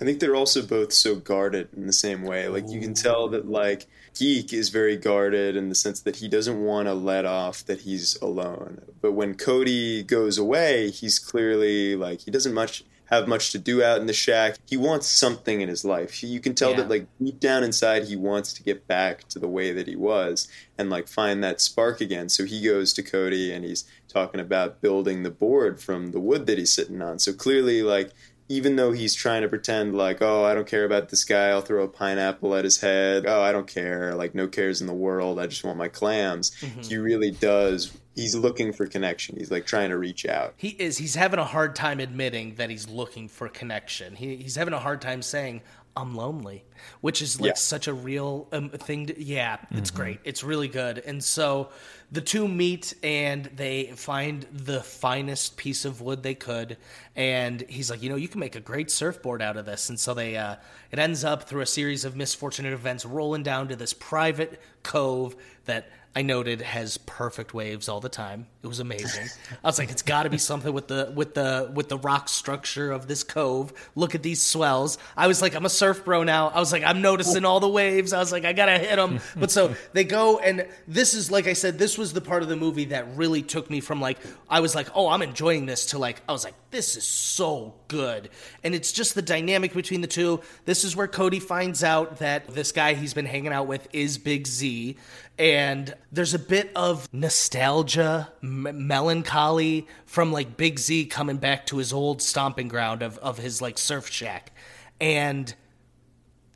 I 0.00 0.04
think 0.04 0.18
they're 0.18 0.34
also 0.34 0.62
both 0.62 0.92
so 0.92 1.14
guarded 1.14 1.68
in 1.76 1.86
the 1.86 1.92
same 1.92 2.22
way. 2.22 2.48
Like 2.48 2.68
you 2.68 2.80
can 2.80 2.94
tell 2.94 3.28
that 3.28 3.48
like 3.48 3.86
Geek 4.18 4.52
is 4.52 4.70
very 4.70 4.96
guarded 4.96 5.56
in 5.56 5.68
the 5.68 5.74
sense 5.74 6.00
that 6.00 6.16
he 6.16 6.28
doesn't 6.28 6.60
want 6.60 6.88
to 6.88 6.94
let 6.94 7.24
off 7.24 7.64
that 7.66 7.82
he's 7.82 8.20
alone. 8.20 8.82
But 9.00 9.12
when 9.12 9.34
Cody 9.34 10.02
goes 10.02 10.36
away, 10.36 10.90
he's 10.90 11.18
clearly 11.18 11.94
like 11.94 12.22
he 12.22 12.30
doesn't 12.30 12.54
much 12.54 12.84
have 13.14 13.28
much 13.28 13.50
to 13.52 13.58
do 13.58 13.82
out 13.82 14.00
in 14.00 14.06
the 14.06 14.12
shack. 14.12 14.56
He 14.66 14.76
wants 14.76 15.06
something 15.06 15.60
in 15.60 15.68
his 15.68 15.84
life. 15.84 16.22
You 16.22 16.40
can 16.40 16.54
tell 16.54 16.70
Yeah. 16.70 16.76
that 16.78 16.88
like 16.90 17.06
deep 17.22 17.40
down 17.40 17.64
inside 17.64 18.04
he 18.04 18.16
wants 18.16 18.52
to 18.54 18.62
get 18.62 18.86
back 18.86 19.28
to 19.28 19.38
the 19.38 19.48
way 19.48 19.72
that 19.72 19.86
he 19.86 19.96
was 19.96 20.48
and 20.78 20.90
like 20.90 21.08
find 21.08 21.42
that 21.42 21.60
spark 21.60 22.00
again. 22.00 22.28
So 22.28 22.44
he 22.44 22.62
goes 22.64 22.92
to 22.94 23.02
Cody 23.02 23.52
and 23.52 23.64
he's 23.64 23.84
talking 24.08 24.40
about 24.40 24.80
building 24.80 25.22
the 25.22 25.30
board 25.30 25.80
from 25.80 26.12
the 26.12 26.20
wood 26.20 26.46
that 26.46 26.58
he's 26.58 26.72
sitting 26.72 27.00
on. 27.02 27.18
So 27.18 27.32
clearly 27.32 27.82
like 27.82 28.10
even 28.46 28.76
though 28.76 28.92
he's 28.92 29.14
trying 29.14 29.40
to 29.40 29.48
pretend 29.48 29.96
like, 29.96 30.20
oh, 30.20 30.44
I 30.44 30.52
don't 30.54 30.66
care 30.66 30.84
about 30.84 31.08
this 31.08 31.24
guy, 31.24 31.48
I'll 31.48 31.62
throw 31.62 31.82
a 31.82 31.88
pineapple 31.88 32.54
at 32.54 32.64
his 32.64 32.78
head. 32.82 33.24
Oh, 33.26 33.40
I 33.40 33.52
don't 33.52 33.66
care. 33.66 34.14
Like, 34.14 34.34
no 34.34 34.48
cares 34.48 34.82
in 34.82 34.86
the 34.86 34.92
world. 34.92 35.38
I 35.40 35.46
just 35.46 35.64
want 35.64 35.78
my 35.78 35.88
clams. 35.88 36.50
Mm-hmm. 36.60 36.80
He 36.82 36.98
really 36.98 37.30
does. 37.30 37.90
He's 38.14 38.34
looking 38.34 38.72
for 38.72 38.86
connection. 38.86 39.36
He's 39.36 39.50
like 39.50 39.66
trying 39.66 39.90
to 39.90 39.98
reach 39.98 40.24
out. 40.26 40.54
He 40.56 40.68
is. 40.68 40.98
He's 40.98 41.14
having 41.14 41.40
a 41.40 41.44
hard 41.44 41.74
time 41.74 42.00
admitting 42.00 42.54
that 42.56 42.70
he's 42.70 42.88
looking 42.88 43.28
for 43.28 43.48
connection. 43.48 44.14
He, 44.14 44.36
he's 44.36 44.54
having 44.56 44.74
a 44.74 44.78
hard 44.78 45.00
time 45.00 45.20
saying, 45.22 45.62
I'm 45.96 46.16
lonely, 46.16 46.64
which 47.02 47.22
is 47.22 47.40
like 47.40 47.50
Yeah. 47.50 47.54
such 47.54 47.86
a 47.86 47.94
real 47.94 48.48
um, 48.52 48.70
thing. 48.70 49.06
To, 49.06 49.22
yeah, 49.22 49.58
it's 49.70 49.90
great. 49.92 50.18
It's 50.24 50.42
really 50.42 50.66
good. 50.68 50.98
And 50.98 51.22
so 51.22 51.70
the 52.14 52.20
two 52.20 52.46
meet 52.46 52.94
and 53.02 53.46
they 53.56 53.86
find 53.96 54.46
the 54.52 54.80
finest 54.80 55.56
piece 55.56 55.84
of 55.84 56.00
wood 56.00 56.22
they 56.22 56.34
could. 56.34 56.76
And 57.16 57.60
he's 57.68 57.90
like, 57.90 58.02
you 58.02 58.08
know, 58.08 58.14
you 58.14 58.28
can 58.28 58.38
make 58.38 58.54
a 58.54 58.60
great 58.60 58.90
surfboard 58.90 59.42
out 59.42 59.56
of 59.56 59.66
this. 59.66 59.88
And 59.88 59.98
so 59.98 60.14
they, 60.14 60.36
uh, 60.36 60.56
it 60.92 61.00
ends 61.00 61.24
up 61.24 61.48
through 61.48 61.62
a 61.62 61.66
series 61.66 62.04
of 62.04 62.14
misfortunate 62.14 62.72
events 62.72 63.04
rolling 63.04 63.42
down 63.42 63.66
to 63.68 63.76
this 63.76 63.92
private 63.92 64.60
cove 64.84 65.34
that 65.64 65.88
I 66.16 66.22
noted 66.22 66.62
has 66.62 66.96
perfect 66.96 67.54
waves 67.54 67.88
all 67.88 68.00
the 68.00 68.08
time. 68.08 68.46
It 68.62 68.68
was 68.68 68.78
amazing. 68.78 69.26
I 69.64 69.66
was 69.66 69.80
like, 69.80 69.90
it's 69.90 70.02
got 70.02 70.22
to 70.22 70.30
be 70.30 70.38
something 70.38 70.72
with 70.72 70.86
the 70.86 71.12
with 71.14 71.34
the 71.34 71.70
with 71.74 71.88
the 71.88 71.98
rock 71.98 72.28
structure 72.28 72.92
of 72.92 73.08
this 73.08 73.24
cove. 73.24 73.72
Look 73.96 74.14
at 74.14 74.22
these 74.22 74.40
swells. 74.40 74.96
I 75.16 75.26
was 75.26 75.42
like, 75.42 75.56
I'm 75.56 75.64
a 75.64 75.70
surf 75.70 76.04
bro 76.04 76.22
now. 76.22 76.50
I 76.50 76.60
was 76.60 76.70
like, 76.70 76.84
I'm 76.84 77.02
noticing 77.02 77.44
all 77.44 77.58
the 77.58 77.68
waves. 77.68 78.12
I 78.12 78.20
was 78.20 78.30
like, 78.30 78.44
I 78.44 78.52
gotta 78.52 78.78
hit 78.78 78.96
them. 78.96 79.20
But 79.36 79.50
so 79.50 79.74
they 79.92 80.04
go, 80.04 80.38
and 80.38 80.68
this 80.86 81.12
is 81.14 81.30
like 81.30 81.48
I 81.48 81.54
said, 81.54 81.78
this 81.78 81.98
was 81.98 82.03
the 82.12 82.20
part 82.20 82.42
of 82.42 82.48
the 82.48 82.56
movie 82.56 82.86
that 82.86 83.16
really 83.16 83.42
took 83.42 83.70
me 83.70 83.80
from 83.80 84.00
like 84.00 84.18
I 84.48 84.60
was 84.60 84.74
like, 84.74 84.88
oh, 84.94 85.08
I'm 85.08 85.22
enjoying 85.22 85.66
this 85.66 85.86
to 85.86 85.98
like 85.98 86.22
I 86.28 86.32
was 86.32 86.44
like, 86.44 86.54
this 86.70 86.96
is 86.96 87.06
so 87.06 87.74
good, 87.88 88.30
and 88.62 88.74
it's 88.74 88.92
just 88.92 89.14
the 89.14 89.22
dynamic 89.22 89.72
between 89.72 90.00
the 90.00 90.06
two. 90.06 90.40
This 90.64 90.84
is 90.84 90.94
where 90.96 91.08
Cody 91.08 91.40
finds 91.40 91.82
out 91.82 92.18
that 92.18 92.48
this 92.48 92.72
guy 92.72 92.94
he's 92.94 93.14
been 93.14 93.26
hanging 93.26 93.52
out 93.52 93.66
with 93.66 93.88
is 93.92 94.18
Big 94.18 94.46
Z 94.46 94.96
and 95.38 95.92
there's 96.12 96.34
a 96.34 96.38
bit 96.38 96.70
of 96.76 97.12
nostalgia, 97.12 98.32
m- 98.42 98.86
melancholy 98.86 99.88
from 100.06 100.30
like 100.30 100.56
Big 100.56 100.78
Z 100.78 101.06
coming 101.06 101.38
back 101.38 101.66
to 101.66 101.78
his 101.78 101.92
old 101.92 102.22
stomping 102.22 102.68
ground 102.68 103.02
of, 103.02 103.18
of 103.18 103.38
his 103.38 103.60
like 103.60 103.76
surf 103.76 104.08
shack. 104.08 104.52
And 105.00 105.52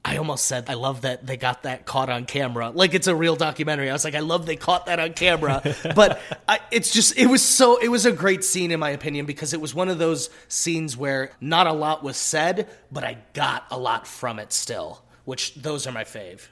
I 0.09 0.16
almost 0.16 0.46
said 0.46 0.64
I 0.68 0.74
love 0.74 1.02
that 1.02 1.26
they 1.26 1.36
got 1.36 1.64
that 1.64 1.84
caught 1.84 2.09
on 2.09 2.24
camera. 2.24 2.70
Like 2.70 2.94
it's 2.94 3.06
a 3.06 3.14
real 3.14 3.36
documentary. 3.36 3.90
I 3.90 3.92
was 3.92 4.04
like, 4.04 4.14
I 4.14 4.20
love 4.20 4.46
they 4.46 4.56
caught 4.56 4.86
that 4.86 4.98
on 4.98 5.12
camera. 5.12 5.62
but 5.94 6.20
I, 6.48 6.61
it's 6.70 6.92
just 6.92 7.18
it 7.18 7.26
was 7.26 7.42
so 7.42 7.76
it 7.76 7.88
was 7.88 8.06
a 8.06 8.12
great 8.12 8.42
scene 8.42 8.70
in 8.70 8.80
my 8.80 8.90
opinion 8.90 9.26
because 9.26 9.52
it 9.52 9.61
was 9.61 9.74
one 9.74 9.88
of 9.88 9.98
those 9.98 10.30
scenes 10.48 10.96
where 10.96 11.32
not 11.40 11.66
a 11.66 11.72
lot 11.72 12.02
was 12.02 12.16
said, 12.16 12.68
but 12.90 13.04
I 13.04 13.18
got 13.34 13.66
a 13.70 13.78
lot 13.78 14.06
from 14.06 14.38
it 14.38 14.52
still. 14.52 15.02
Which 15.26 15.54
those 15.56 15.86
are 15.86 15.92
my 15.92 16.04
fave. 16.04 16.48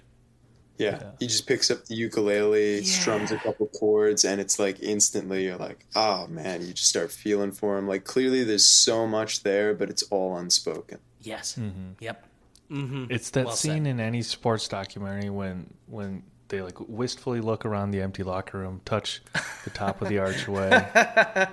Yeah. 0.79 1.13
He 1.19 1.27
just 1.27 1.47
picks 1.47 1.71
up 1.71 1.87
the 1.87 1.95
ukulele, 1.95 2.85
strums 2.85 3.33
a 3.33 3.39
couple 3.39 3.69
chords, 3.69 4.27
and 4.27 4.39
it's 4.39 4.59
like 4.59 4.83
instantly 4.83 5.45
you're 5.45 5.57
like, 5.57 5.87
oh 5.95 6.27
man, 6.27 6.61
you 6.61 6.75
just 6.75 6.91
start 6.91 7.11
feeling 7.11 7.53
for 7.53 7.79
him. 7.79 7.89
Like 7.89 8.05
clearly 8.05 8.45
there's 8.45 8.67
so 8.67 9.07
much 9.07 9.43
there, 9.43 9.73
but 9.73 9.89
it's 9.89 10.03
all 10.05 10.37
unspoken. 10.37 10.99
Yes. 11.23 11.57
Mm-hmm. 11.59 11.93
Yep. 12.01 12.27
Mm-hmm. 12.71 13.07
It's 13.11 13.31
that 13.31 13.47
Well 13.47 13.55
scene 13.57 13.85
said. 13.85 13.91
in 13.91 14.01
any 14.01 14.23
sports 14.23 14.67
documentary 14.69 15.31
when 15.31 15.73
when 15.87 16.23
they 16.49 16.63
like 16.63 16.79
wistfully 16.89 17.41
look 17.41 17.65
around 17.65 17.91
the 17.91 18.01
empty 18.03 18.23
locker 18.23 18.59
room, 18.59 18.81
touch 18.85 19.23
the 19.65 19.71
top 19.71 20.01
of 20.03 20.09
the 20.09 20.19
archway, 20.19 20.71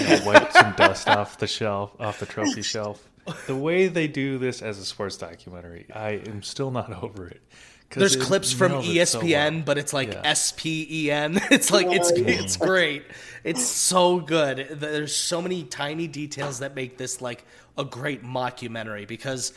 and 0.00 0.24
wipe 0.26 0.52
some 0.52 0.72
dust 0.74 1.08
off 1.08 1.38
the 1.38 1.46
shelf, 1.46 1.92
off 2.00 2.18
the 2.20 2.26
trophy 2.26 2.62
shelf. 2.62 3.08
The 3.46 3.56
way 3.56 3.88
they 3.88 4.06
do 4.08 4.38
this 4.38 4.62
as 4.62 4.78
a 4.78 4.84
sports 4.84 5.16
documentary, 5.16 5.86
I 5.92 6.10
am 6.26 6.42
still 6.42 6.70
not 6.70 6.92
over 7.02 7.26
it. 7.26 7.42
There's 7.90 8.16
it 8.16 8.22
clips 8.22 8.52
from 8.52 8.72
nails 8.72 8.88
it 8.88 9.08
so 9.08 9.20
ESPN, 9.20 9.52
well. 9.54 9.62
but 9.64 9.78
it's 9.78 9.92
like 9.92 10.12
Yeah. 10.12 10.22
S 10.24 10.52
P 10.56 10.86
E 10.90 11.10
N. 11.10 11.40
It's 11.50 11.70
like 11.70 11.86
it's 11.88 12.10
it's 12.10 12.56
great. 12.56 13.04
It's 13.44 13.64
so 13.64 14.18
good. 14.18 14.66
There's 14.72 15.14
so 15.14 15.40
many 15.40 15.62
tiny 15.64 16.08
details 16.08 16.58
that 16.60 16.74
make 16.74 16.98
this 16.98 17.20
like 17.20 17.44
a 17.78 17.84
great 17.84 18.24
mockumentary 18.24 19.06
because 19.06 19.52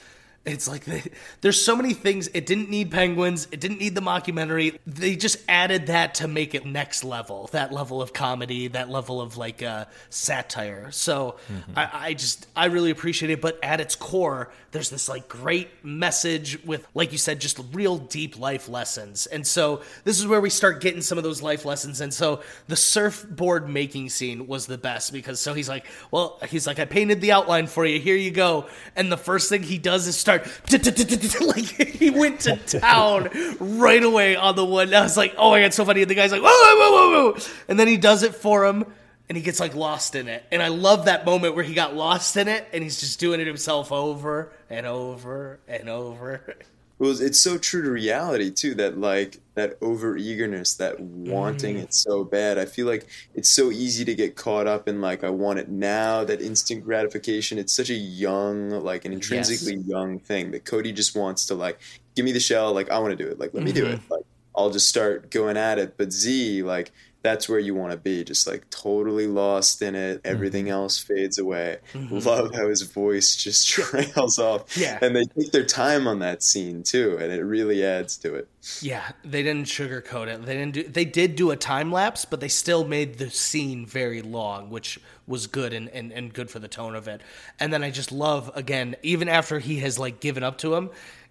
it's 0.46 0.68
like 0.68 0.86
they, 0.86 1.04
there's 1.42 1.62
so 1.62 1.76
many 1.76 1.94
things. 1.94 2.30
It 2.34 2.46
didn't 2.46 2.70
need 2.70 2.92
penguins. 2.92 3.48
It 3.52 3.60
didn't 3.60 3.80
need 3.80 3.94
the 3.94 4.02
mockumentary. 4.02 4.78
They 4.88 5.16
just 5.16 5.38
added 5.48 5.88
that 5.88 6.16
to 6.16 6.28
make 6.28 6.56
it 6.56 6.66
next 6.66 7.04
level. 7.04 7.50
That 7.52 7.72
level 7.72 8.02
of 8.02 8.14
comedy. 8.14 8.68
That 8.68 8.90
level 8.90 9.22
of 9.22 9.38
like 9.38 9.62
uh, 9.62 9.86
satire. 10.10 10.92
So 10.92 11.36
I, 11.76 11.90
I 11.94 12.14
just 12.14 12.48
I 12.56 12.66
really 12.66 12.92
appreciate 12.92 13.32
it. 13.32 13.42
But 13.42 13.60
at 13.64 13.82
its 13.82 13.96
core, 13.96 14.52
there's 14.72 14.90
this 14.90 15.10
like 15.10 15.28
great 15.28 15.70
message 15.84 16.64
with 16.66 16.88
like 16.94 17.12
you 17.12 17.18
said, 17.18 17.42
just 17.42 17.60
real 17.74 17.98
deep 17.98 18.40
life 18.40 18.70
lessons. 18.70 19.28
And 19.28 19.46
so 19.46 19.82
this 20.04 20.20
is 20.20 20.26
where 20.28 20.42
we 20.42 20.50
start 20.50 20.82
getting 20.82 21.02
some 21.02 21.18
of 21.18 21.24
those 21.24 21.42
life 21.42 21.66
lessons. 21.66 22.02
And 22.02 22.14
so 22.14 22.42
the 22.68 22.76
surfboard 22.76 23.70
making 23.70 24.10
scene 24.10 24.48
was 24.48 24.68
the 24.68 24.78
best 24.78 25.14
because 25.14 25.40
so 25.40 25.54
he's 25.54 25.70
like, 25.70 25.86
well, 26.12 26.40
he's 26.50 26.66
like, 26.66 26.80
I 26.80 26.86
painted 26.86 27.22
the 27.22 27.32
outline 27.34 27.68
for 27.68 27.86
you. 27.86 28.00
Here 28.00 28.16
you 28.16 28.32
go. 28.32 28.68
And 28.96 29.12
the 29.12 29.18
first 29.18 29.50
thing 29.50 29.64
he 29.64 29.78
does 29.78 30.08
is 30.08 30.16
start 30.16 30.39
like 31.42 31.66
he 31.66 32.10
went 32.10 32.42
to 32.42 32.58
town 32.58 33.30
right 33.60 34.04
away 34.04 34.36
on 34.36 34.56
the. 34.56 34.66
And 34.66 34.94
I 34.94 35.02
was 35.02 35.18
like, 35.18 35.36
oh 35.38 35.52
my 35.52 35.62
god, 35.62 35.74
so 35.74 35.86
funny. 35.86 36.02
And 36.02 36.10
the 36.10 36.16
guy's 36.16 36.32
like, 36.32 36.42
whoa, 36.42 36.50
whoa, 36.50 36.92
whoa, 36.92 37.32
whoa. 37.32 37.38
And 37.68 37.80
then 37.80 37.88
he 37.88 37.98
does 37.98 38.24
it 38.24 38.36
for 38.36 38.66
him. 38.66 38.86
And 39.28 39.38
he 39.38 39.44
gets 39.44 39.60
like 39.60 39.76
lost 39.76 40.16
in 40.16 40.28
it. 40.28 40.44
And 40.52 40.62
I 40.62 40.70
love 40.70 41.06
that 41.06 41.24
moment 41.24 41.54
where 41.54 41.64
he 41.64 41.76
got 41.76 41.96
lost 41.96 42.36
in 42.36 42.48
it 42.48 42.68
and 42.74 42.82
he's 42.82 43.00
just 43.00 43.20
doing 43.20 43.40
it 43.40 43.46
himself 43.46 43.92
over 43.92 44.52
and 44.72 44.88
over 44.88 45.60
and 45.68 45.88
over. 45.88 46.56
Well, 47.00 47.20
it's 47.22 47.40
so 47.40 47.58
true 47.58 47.82
to 47.82 47.90
reality 47.90 48.52
too. 48.52 48.76
That 48.76 48.98
like 49.00 49.40
that 49.56 49.78
over 49.82 50.18
eagerness, 50.18 50.74
that 50.76 51.00
wanting 51.00 51.78
Mm. 51.78 51.84
it 51.84 51.94
so 51.94 52.26
bad. 52.26 52.58
I 52.58 52.66
feel 52.66 52.88
like 52.88 53.08
it's 53.34 53.48
so 53.48 53.72
easy 53.72 54.04
to 54.04 54.14
get 54.14 54.36
caught 54.36 54.68
up 54.68 54.88
in 54.90 55.00
like 55.00 55.24
I 55.24 55.30
want 55.30 55.60
it 55.60 55.70
now. 55.70 56.26
That 56.26 56.42
instant 56.42 56.84
gratification. 56.84 57.58
It's 57.58 57.74
such 57.74 57.90
a 57.90 57.94
young, 57.94 58.70
like 58.70 59.06
an 59.06 59.14
intrinsically 59.14 59.78
young 59.78 60.20
thing 60.20 60.52
that 60.52 60.66
Cody 60.66 60.92
just 60.92 61.16
wants 61.16 61.46
to 61.48 61.56
like 61.56 61.80
give 62.16 62.26
me 62.26 62.34
the 62.34 62.40
shell. 62.42 62.74
Like 62.74 62.90
I 62.92 63.00
want 63.00 63.18
to 63.18 63.24
do 63.24 63.30
it. 63.32 63.40
Like 63.40 63.54
let 63.54 63.64
me 63.64 63.72
do 63.72 63.86
it. 63.86 64.00
Mm-hmm. 64.02 64.14
Like 64.14 64.24
I'll 64.56 64.70
just 64.70 64.90
start 64.90 65.32
going 65.32 65.56
at 65.56 65.80
it. 65.80 65.96
But 65.98 66.12
Z, 66.12 66.64
like 66.64 66.92
that's 67.22 67.50
where 67.50 67.60
you 67.60 67.76
want 67.76 67.92
to 67.92 67.98
be. 67.98 68.24
Just 68.24 68.48
like 68.48 68.70
totally 68.70 69.28
lost 69.28 69.82
in 69.82 69.96
it. 69.96 70.22
Everything 70.24 70.66
Mm-hmm. 70.66 70.74
else 70.74 70.98
fades 71.00 71.38
away. 71.38 71.78
Love 72.10 72.54
how 72.56 72.68
his 72.70 72.82
voice 72.84 73.36
just 73.36 73.68
trails 73.70 74.40
off. 74.40 74.78
Yeah. 74.78 75.00
And 75.02 75.16
they 75.16 75.26
take 75.26 75.52
their 75.52 75.66
time 75.66 76.08
on 76.08 76.20
that 76.20 76.44
scene 76.44 76.84
too, 76.84 77.18
and 77.20 77.32
it 77.32 77.44
really 77.44 77.84
adds 77.84 78.18
to 78.18 78.36
it. 78.36 78.48
Yeah, 78.82 79.12
they 79.24 79.42
didn't 79.44 79.68
sugarcoat 79.68 80.28
it. 80.28 80.46
They 80.46 80.54
didn't 80.54 80.74
do. 80.74 80.84
They 80.84 81.06
did 81.06 81.36
do 81.36 81.52
a 81.52 81.56
time 81.56 81.92
lapse, 81.92 82.26
but 82.26 82.40
they 82.40 82.48
still 82.50 82.86
made 82.86 83.18
the 83.18 83.30
scene 83.30 83.86
very 83.86 84.22
long, 84.22 84.70
which 84.70 85.00
was 85.28 85.48
good 85.48 85.74
and, 85.74 85.90
and, 85.90 86.12
and 86.12 86.34
good 86.34 86.50
for 86.50 86.60
the 86.60 86.68
tone 86.68 86.96
of 86.96 87.08
it. 87.08 87.22
And 87.60 87.72
then 87.72 87.84
I 87.84 87.92
just 87.92 88.12
love 88.12 88.52
again, 88.56 88.96
even 89.04 89.30
after 89.30 89.60
he 89.60 89.78
has 89.80 89.98
like 90.00 90.20
given 90.20 90.44
up 90.44 90.58
to 90.60 90.74
him, 90.76 90.90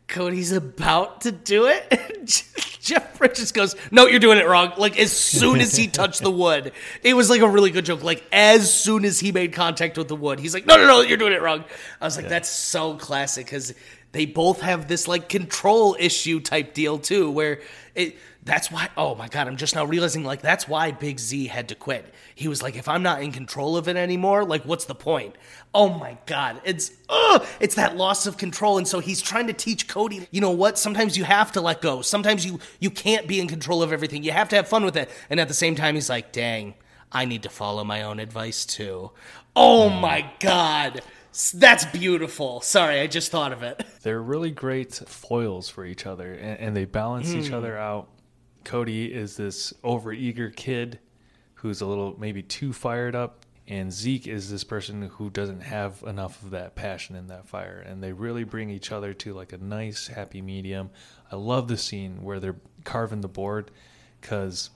Cody's 0.08 0.52
about 0.52 1.20
to 1.22 1.32
do 1.32 1.66
it. 1.66 2.42
Jeff 2.80 3.18
Bridges 3.18 3.52
goes, 3.52 3.76
"No, 3.90 4.06
you're 4.06 4.20
doing 4.20 4.38
it 4.38 4.48
wrong." 4.48 4.72
Like 4.78 4.98
as 4.98 5.12
soon 5.12 5.60
as 5.60 5.76
he 5.76 5.86
touched 5.86 6.22
the 6.22 6.30
wood, 6.30 6.72
it 7.02 7.14
was 7.14 7.28
like 7.28 7.42
a 7.42 7.48
really 7.48 7.70
good 7.70 7.84
joke. 7.84 8.02
Like 8.02 8.24
as 8.32 8.72
soon 8.72 9.04
as 9.04 9.20
he 9.20 9.30
made 9.32 9.52
contact 9.52 9.98
with 9.98 10.08
the 10.08 10.16
wood, 10.16 10.40
he's 10.40 10.54
like, 10.54 10.66
"No, 10.66 10.76
no, 10.76 10.86
no, 10.86 11.00
you're 11.02 11.18
doing 11.18 11.34
it 11.34 11.42
wrong." 11.42 11.64
I 12.00 12.06
was 12.06 12.16
like, 12.16 12.28
"That's 12.28 12.48
so 12.48 12.94
classic." 12.96 13.46
Because 13.46 13.74
they 14.12 14.24
both 14.24 14.62
have 14.62 14.88
this 14.88 15.06
like 15.06 15.28
control 15.28 15.96
issue 15.98 16.40
type 16.40 16.72
deal 16.72 16.98
too, 16.98 17.30
where 17.30 17.60
it 17.94 18.16
that's 18.48 18.70
why 18.72 18.88
oh 18.96 19.14
my 19.14 19.28
god, 19.28 19.46
I'm 19.46 19.56
just 19.56 19.74
now 19.74 19.84
realizing 19.84 20.24
like 20.24 20.40
that's 20.42 20.66
why 20.66 20.90
Big 20.90 21.18
Z 21.20 21.46
had 21.46 21.68
to 21.68 21.74
quit. 21.74 22.12
He 22.34 22.48
was 22.48 22.62
like, 22.62 22.76
if 22.76 22.88
I'm 22.88 23.02
not 23.02 23.22
in 23.22 23.30
control 23.30 23.76
of 23.76 23.86
it 23.88 23.96
anymore, 23.96 24.44
like 24.44 24.64
what's 24.64 24.86
the 24.86 24.94
point? 24.94 25.36
Oh 25.74 25.88
my 25.90 26.16
god, 26.26 26.60
it's 26.64 26.90
uh 27.08 27.44
it's 27.60 27.74
that 27.76 27.96
loss 27.96 28.26
of 28.26 28.36
control. 28.38 28.78
And 28.78 28.88
so 28.88 28.98
he's 29.00 29.20
trying 29.22 29.46
to 29.48 29.52
teach 29.52 29.86
Cody, 29.86 30.26
you 30.30 30.40
know 30.40 30.50
what? 30.50 30.78
Sometimes 30.78 31.16
you 31.16 31.24
have 31.24 31.52
to 31.52 31.60
let 31.60 31.80
go. 31.82 32.02
Sometimes 32.02 32.44
you 32.46 32.58
you 32.80 32.90
can't 32.90 33.28
be 33.28 33.38
in 33.40 33.46
control 33.46 33.82
of 33.82 33.92
everything. 33.92 34.24
You 34.24 34.32
have 34.32 34.48
to 34.48 34.56
have 34.56 34.66
fun 34.66 34.84
with 34.84 34.96
it. 34.96 35.10
And 35.30 35.38
at 35.38 35.48
the 35.48 35.54
same 35.54 35.74
time, 35.76 35.94
he's 35.94 36.08
like, 36.10 36.32
dang, 36.32 36.74
I 37.12 37.24
need 37.26 37.42
to 37.44 37.50
follow 37.50 37.84
my 37.84 38.02
own 38.02 38.18
advice 38.18 38.64
too. 38.66 39.10
Oh 39.54 39.88
my 39.90 40.30
god. 40.40 41.02
That's 41.54 41.84
beautiful. 41.84 42.60
Sorry, 42.62 42.98
I 43.00 43.06
just 43.06 43.30
thought 43.30 43.52
of 43.52 43.62
it. 43.62 43.84
They're 44.02 44.20
really 44.22 44.50
great 44.50 44.92
foils 44.94 45.68
for 45.68 45.84
each 45.84 46.04
other, 46.04 46.32
and, 46.32 46.58
and 46.58 46.76
they 46.76 46.84
balance 46.84 47.32
each 47.32 47.48
Hmm. 47.48 47.54
other 47.54 47.76
out. 47.78 48.08
Cody 48.68 49.06
is 49.06 49.38
this 49.38 49.72
overeager 49.82 50.54
kid 50.54 50.98
who's 51.54 51.80
a 51.80 51.86
little 51.86 52.14
maybe 52.20 52.42
too 52.42 52.74
fired 52.74 53.14
up, 53.14 53.46
and 53.66 53.90
Zeke 53.90 54.26
is 54.26 54.50
this 54.50 54.62
person 54.62 55.08
who 55.08 55.30
doesn't 55.30 55.62
have 55.62 56.04
enough 56.06 56.42
of 56.42 56.50
that 56.50 56.74
passion 56.74 57.16
and 57.16 57.30
that 57.30 57.48
fire. 57.48 57.78
And 57.78 58.02
they 58.02 58.12
really 58.12 58.44
bring 58.44 58.68
each 58.68 58.92
other 58.92 59.14
to 59.14 59.32
like 59.32 59.54
a 59.54 59.56
nice, 59.56 60.08
happy 60.08 60.42
medium. 60.42 60.90
I 61.32 61.36
love 61.36 61.68
the 61.68 61.78
scene 61.78 62.22
where 62.22 62.38
they're 62.40 62.60
carving 62.84 63.22
the 63.22 63.26
board 63.26 63.70
because 64.20 64.68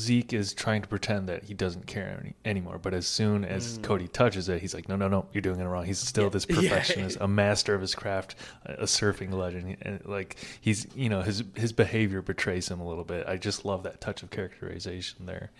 Zeke 0.00 0.32
is 0.32 0.52
trying 0.54 0.82
to 0.82 0.88
pretend 0.88 1.28
that 1.28 1.44
he 1.44 1.54
doesn't 1.54 1.86
care 1.86 2.18
any, 2.20 2.34
anymore, 2.44 2.78
but 2.78 2.94
as 2.94 3.06
soon 3.06 3.44
as 3.44 3.78
Cody 3.82 4.08
touches 4.08 4.48
it, 4.48 4.60
he's 4.60 4.74
like, 4.74 4.88
"No, 4.88 4.96
no, 4.96 5.08
no, 5.08 5.26
you're 5.32 5.42
doing 5.42 5.60
it 5.60 5.64
wrong." 5.64 5.84
He's 5.84 5.98
still 5.98 6.30
this 6.30 6.46
Mm. 6.46 6.54
Yeah. 6.62 6.70
perfectionist, 6.70 7.18
a 7.20 7.28
master 7.28 7.74
of 7.74 7.80
his 7.80 7.94
craft, 7.94 8.34
a 8.66 8.72
a 8.80 8.84
surfing 8.84 9.32
legend, 9.32 9.76
and 9.82 10.04
like 10.06 10.36
he's, 10.60 10.86
you 10.94 11.08
know, 11.08 11.22
his 11.22 11.44
his 11.54 11.72
behavior 11.72 12.22
betrays 12.22 12.68
him 12.68 12.80
a 12.80 12.88
little 12.88 13.04
bit. 13.04 13.26
I 13.28 13.36
just 13.36 13.64
love 13.64 13.82
that 13.84 14.00
touch 14.00 14.22
of 14.22 14.30
characterization 14.30 15.26
there. 15.26 15.50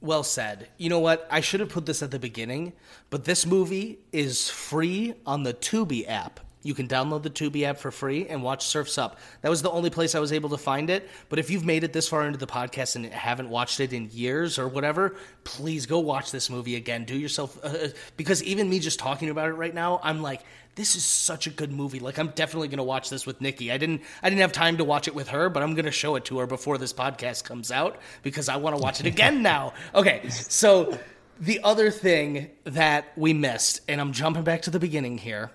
Well 0.00 0.22
said. 0.24 0.68
You 0.76 0.90
know 0.90 0.98
what? 0.98 1.26
I 1.30 1.40
should 1.40 1.60
have 1.60 1.70
put 1.70 1.86
this 1.86 2.02
at 2.02 2.10
the 2.10 2.18
beginning, 2.18 2.74
but 3.08 3.24
this 3.24 3.46
movie 3.46 3.98
is 4.12 4.50
free 4.50 5.14
on 5.24 5.42
the 5.44 5.54
Tubi 5.54 6.06
app. 6.08 6.40
You 6.66 6.74
can 6.74 6.88
download 6.88 7.22
the 7.22 7.30
Tubi 7.30 7.62
app 7.62 7.78
for 7.78 7.90
free 7.90 8.26
and 8.26 8.42
watch 8.42 8.66
Surfs 8.66 8.98
Up. 8.98 9.18
That 9.42 9.48
was 9.48 9.62
the 9.62 9.70
only 9.70 9.90
place 9.90 10.14
I 10.14 10.18
was 10.18 10.32
able 10.32 10.50
to 10.50 10.58
find 10.58 10.90
it. 10.90 11.08
But 11.28 11.38
if 11.38 11.50
you've 11.50 11.64
made 11.64 11.84
it 11.84 11.92
this 11.92 12.08
far 12.08 12.26
into 12.26 12.38
the 12.38 12.46
podcast 12.46 12.96
and 12.96 13.06
haven't 13.06 13.48
watched 13.48 13.80
it 13.80 13.92
in 13.92 14.10
years 14.12 14.58
or 14.58 14.68
whatever, 14.68 15.16
please 15.44 15.86
go 15.86 16.00
watch 16.00 16.32
this 16.32 16.50
movie 16.50 16.76
again. 16.76 17.04
Do 17.04 17.16
yourself 17.16 17.58
uh, 17.62 17.88
because 18.16 18.42
even 18.42 18.68
me 18.68 18.80
just 18.80 18.98
talking 18.98 19.30
about 19.30 19.48
it 19.48 19.52
right 19.52 19.74
now, 19.74 20.00
I'm 20.02 20.22
like, 20.22 20.42
this 20.76 20.94
is 20.94 21.04
such 21.04 21.46
a 21.46 21.50
good 21.50 21.72
movie. 21.72 22.00
Like 22.00 22.18
I'm 22.18 22.28
definitely 22.28 22.68
going 22.68 22.78
to 22.78 22.84
watch 22.84 23.10
this 23.10 23.26
with 23.26 23.40
Nikki. 23.40 23.72
I 23.72 23.78
didn't 23.78 24.02
I 24.22 24.28
didn't 24.28 24.42
have 24.42 24.52
time 24.52 24.76
to 24.76 24.84
watch 24.84 25.08
it 25.08 25.14
with 25.14 25.28
her, 25.28 25.48
but 25.48 25.62
I'm 25.62 25.74
going 25.74 25.86
to 25.86 25.90
show 25.90 26.16
it 26.16 26.24
to 26.26 26.38
her 26.38 26.46
before 26.46 26.78
this 26.78 26.92
podcast 26.92 27.44
comes 27.44 27.72
out 27.72 27.98
because 28.22 28.48
I 28.48 28.56
want 28.56 28.76
to 28.76 28.82
watch 28.82 29.00
it 29.00 29.06
again 29.14 29.42
now. 29.42 29.72
Okay. 29.94 30.28
So 30.28 30.98
the 31.40 31.60
other 31.64 31.90
thing 31.90 32.50
that 32.64 33.06
we 33.16 33.32
missed 33.32 33.80
and 33.88 34.00
I'm 34.00 34.12
jumping 34.12 34.44
back 34.44 34.62
to 34.62 34.70
the 34.70 34.78
beginning 34.78 35.18
here 35.18 35.50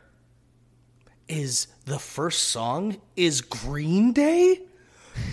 is 1.28 1.68
the 1.86 2.00
first 2.00 2.50
song 2.50 2.98
is 3.16 3.42
Green 3.42 4.14
Day? 4.14 4.62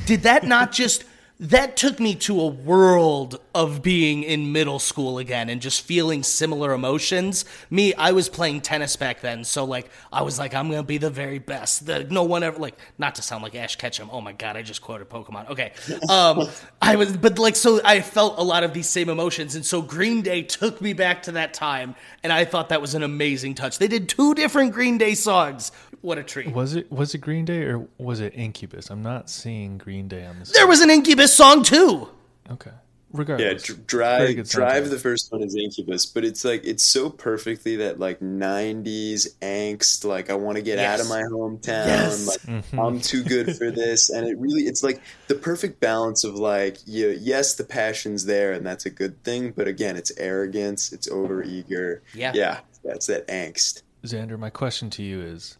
Did 0.07 0.22
that 0.22 0.45
not 0.45 0.72
just 0.72 1.05
that 1.41 1.76
took 1.76 2.01
me 2.01 2.16
to 2.16 2.41
a 2.41 2.47
world 2.49 3.39
of 3.55 3.80
being 3.80 4.24
in 4.24 4.51
middle 4.51 4.80
school 4.80 5.18
again 5.18 5.49
and 5.49 5.61
just 5.61 5.82
feeling 5.82 6.24
similar 6.24 6.72
emotions. 6.72 7.45
Me, 7.70 7.95
I 7.95 8.11
was 8.11 8.28
playing 8.28 8.61
tennis 8.62 8.97
back 8.97 9.20
then, 9.20 9.45
so 9.45 9.64
like 9.64 9.89
I 10.12 10.22
was 10.22 10.39
like, 10.39 10.53
I'm 10.53 10.68
gonna 10.68 10.82
be 10.82 10.99
the 10.99 11.11
very 11.11 11.39
best. 11.39 11.86
The, 11.86 12.05
no 12.05 12.24
one 12.24 12.43
ever 12.43 12.59
like 12.59 12.76
not 12.99 13.14
to 13.16 13.22
sound 13.22 13.45
like 13.45 13.55
Ash 13.55 13.76
Ketchum. 13.76 14.11
Oh 14.12 14.20
my 14.20 14.32
god, 14.32 14.57
I 14.57 14.62
just 14.62 14.82
quoted 14.82 15.09
Pokemon. 15.09 15.51
Okay, 15.51 15.72
um, 16.09 16.49
I 16.82 16.97
was, 16.97 17.16
but 17.16 17.39
like 17.39 17.55
so, 17.55 17.80
I 17.84 18.01
felt 18.01 18.39
a 18.39 18.43
lot 18.43 18.64
of 18.64 18.72
these 18.72 18.89
same 18.89 19.09
emotions, 19.09 19.55
and 19.55 19.64
so 19.64 19.80
Green 19.80 20.22
Day 20.22 20.43
took 20.43 20.80
me 20.80 20.93
back 20.93 21.22
to 21.24 21.32
that 21.32 21.55
time, 21.55 21.95
and 22.24 22.32
I 22.32 22.45
thought 22.47 22.70
that 22.70 22.80
was 22.80 22.95
an 22.95 23.05
amazing 23.05 23.55
touch. 23.55 23.78
They 23.78 23.89
did 23.89 24.09
two 24.09 24.34
different 24.34 24.72
Green 24.72 24.99
Day 24.99 25.14
songs. 25.14 25.70
What 26.01 26.18
a 26.18 26.22
treat! 26.22 26.53
Was 26.53 26.74
it 26.74 26.90
was 26.92 27.14
it 27.14 27.18
Green 27.18 27.44
Day 27.44 27.62
or 27.64 27.86
was 27.99 28.20
it 28.20 28.32
Incubus? 28.34 28.90
I'm 28.90 29.03
not 29.03 29.28
seeing 29.30 29.78
Green 29.78 30.09
Day 30.09 30.24
on 30.26 30.38
this. 30.38 30.53
There 30.53 30.66
was 30.66 30.80
an 30.80 30.90
Incubus 30.90 31.34
song 31.34 31.62
too. 31.62 32.09
Okay, 32.51 32.70
Yeah, 32.70 32.76
regardless, 33.12 33.62
dr- 33.64 33.86
drive 33.86 34.49
drive 34.49 34.90
the 34.90 34.99
first 34.99 35.30
one 35.30 35.42
is 35.42 35.55
Incubus, 35.55 36.07
but 36.07 36.24
it's 36.24 36.44
like 36.44 36.64
it's 36.64 36.82
so 36.84 37.11
perfectly 37.11 37.76
that 37.76 37.99
like 37.99 38.20
'90s 38.20 39.28
angst, 39.42 40.05
like 40.05 40.30
I 40.30 40.34
want 40.34 40.57
to 40.57 40.62
get 40.62 40.78
out 40.78 41.01
of 41.01 41.09
my 41.09 41.22
hometown, 41.22 41.86
Yes. 41.86 42.26
like 42.26 42.40
Mm-hmm. 42.40 42.78
I'm 42.80 43.01
too 43.01 43.22
good 43.24 43.57
for 43.57 43.70
this, 43.70 44.09
and 44.11 44.26
it 44.26 44.38
really 44.38 44.62
it's 44.62 44.82
like 44.82 45.01
the 45.26 45.34
perfect 45.34 45.80
balance 45.80 46.24
of 46.24 46.36
like 46.36 46.78
you, 46.86 47.09
yes, 47.20 47.55
the 47.55 47.64
passion's 47.64 48.24
there, 48.24 48.53
and 48.53 48.64
that's 48.66 48.86
a 48.86 48.90
good 48.90 49.22
thing, 49.24 49.53
but 49.55 49.68
again, 49.68 49.96
it's 49.96 50.12
arrogance, 50.16 50.92
it's 50.92 51.09
over 51.09 51.42
eager. 51.42 52.03
Yeah. 52.14 52.32
yeah, 52.34 52.61
that's 52.84 53.07
that 53.09 53.26
angst. 53.28 53.82
Xander, 54.05 54.38
my 54.38 54.51
question 54.51 54.88
to 54.90 55.03
you 55.03 55.20
is: 55.20 55.59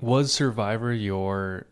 Was 0.00 0.32
Survivor 0.32 0.92
your 0.92 1.66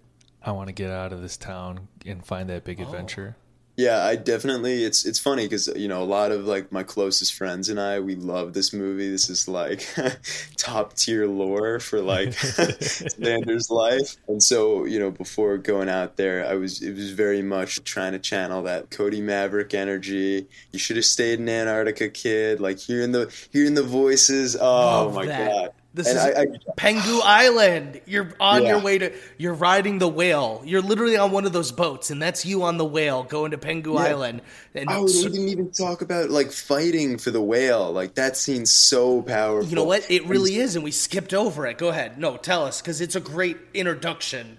I 0.45 0.53
want 0.53 0.69
to 0.69 0.73
get 0.73 0.91
out 0.91 1.13
of 1.13 1.21
this 1.21 1.37
town 1.37 1.89
and 2.07 2.25
find 2.25 2.49
that 2.51 2.63
Oh. 2.63 2.67
big 2.67 2.81
adventure? 2.81 3.37
Yeah, 3.77 4.05
I 4.05 4.17
definitely. 4.17 4.83
It's 4.83 5.07
it's 5.07 5.21
funny 5.21 5.45
because 5.45 5.69
you 5.77 5.87
know 5.87 6.03
a 6.03 6.05
lot 6.05 6.33
of 6.33 6.47
like 6.47 6.73
my 6.73 6.83
closest 6.83 7.35
friends 7.35 7.69
and 7.69 7.79
I 7.79 8.01
we 8.01 8.17
love 8.17 8.53
this 8.53 8.73
movie. 8.73 9.09
This 9.09 9.31
is 9.31 9.47
like 9.47 9.87
top 10.57 10.95
tier 10.95 11.29
lore 11.29 11.79
for 11.79 12.01
like 12.01 12.31
Xander's 12.83 13.71
life. 13.71 14.17
And 14.27 14.43
so 14.43 14.85
you 14.85 14.99
know 14.99 15.13
before 15.13 15.59
going 15.59 15.89
out 15.89 16.17
there, 16.17 16.45
I 16.45 16.55
was 16.55 16.83
it 16.83 16.95
was 16.97 17.13
very 17.13 17.41
much 17.41 17.85
trying 17.85 18.13
to 18.13 18.19
channel 18.19 18.63
that 18.65 18.91
Cody 18.91 19.21
Maverick 19.21 19.75
energy. 19.75 20.49
You 20.73 20.79
should 20.81 20.97
have 20.97 21.05
stayed 21.05 21.39
in 21.39 21.49
Antarctica, 21.49 22.09
kid. 22.09 22.61
Like 22.61 22.79
hearing 22.81 23.13
the 23.13 23.33
hearing 23.53 23.75
the 23.75 23.85
voices. 23.85 24.57
Oh 24.57 24.65
Love 24.65 25.15
my 25.15 25.27
that. 25.27 25.53
god. 25.53 25.71
This 25.95 26.07
and 26.09 26.19
is 26.19 26.25
I, 26.25 26.41
I 26.43 26.47
Pen 26.77 26.97
Gu 27.05 27.21
Island. 27.25 28.01
You're 28.07 28.31
on 28.39 28.63
Yeah. 28.63 28.69
your 28.69 28.81
way 28.81 28.99
to. 28.99 29.13
You're 29.39 29.55
riding 29.55 29.99
the 29.99 30.09
whale. 30.09 30.63
You're 30.65 30.83
literally 30.83 31.17
on 31.17 31.33
one 31.33 31.45
of 31.47 31.53
those 31.53 31.73
boats, 31.73 32.11
and 32.11 32.21
that's 32.23 32.45
you 32.45 32.63
on 32.63 32.77
the 32.77 32.85
whale 32.85 33.23
going 33.25 33.51
to 33.53 33.59
Pen 33.59 33.81
Gu 33.81 33.95
Yeah. 33.95 34.01
Island. 34.01 34.43
And 34.75 34.89
Oh, 34.91 35.07
so- 35.07 35.25
we 35.27 35.33
didn't 35.33 35.49
even 35.49 35.71
talk 35.73 36.03
about 36.03 36.31
like 36.31 36.53
fighting 36.53 37.17
for 37.19 37.31
the 37.31 37.41
whale. 37.43 37.91
Like 37.91 38.15
that 38.17 38.37
scene's 38.37 38.71
so 38.71 39.23
powerful. 39.23 39.69
you 39.69 39.75
know 39.77 39.85
what? 39.85 40.09
It 40.11 40.27
really 40.27 40.57
is, 40.57 40.77
and 40.77 40.85
we 40.85 40.91
skipped 40.93 41.33
over 41.35 41.67
it. 41.67 41.79
Go 41.79 41.89
ahead. 41.89 42.19
No, 42.19 42.37
tell 42.37 42.65
us 42.65 42.81
because 42.83 43.01
it's 43.01 43.17
a 43.17 43.21
great 43.21 43.57
introduction. 43.75 44.59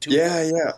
To 0.00 0.10
Yeah, 0.10 0.44
yeah. 0.44 0.72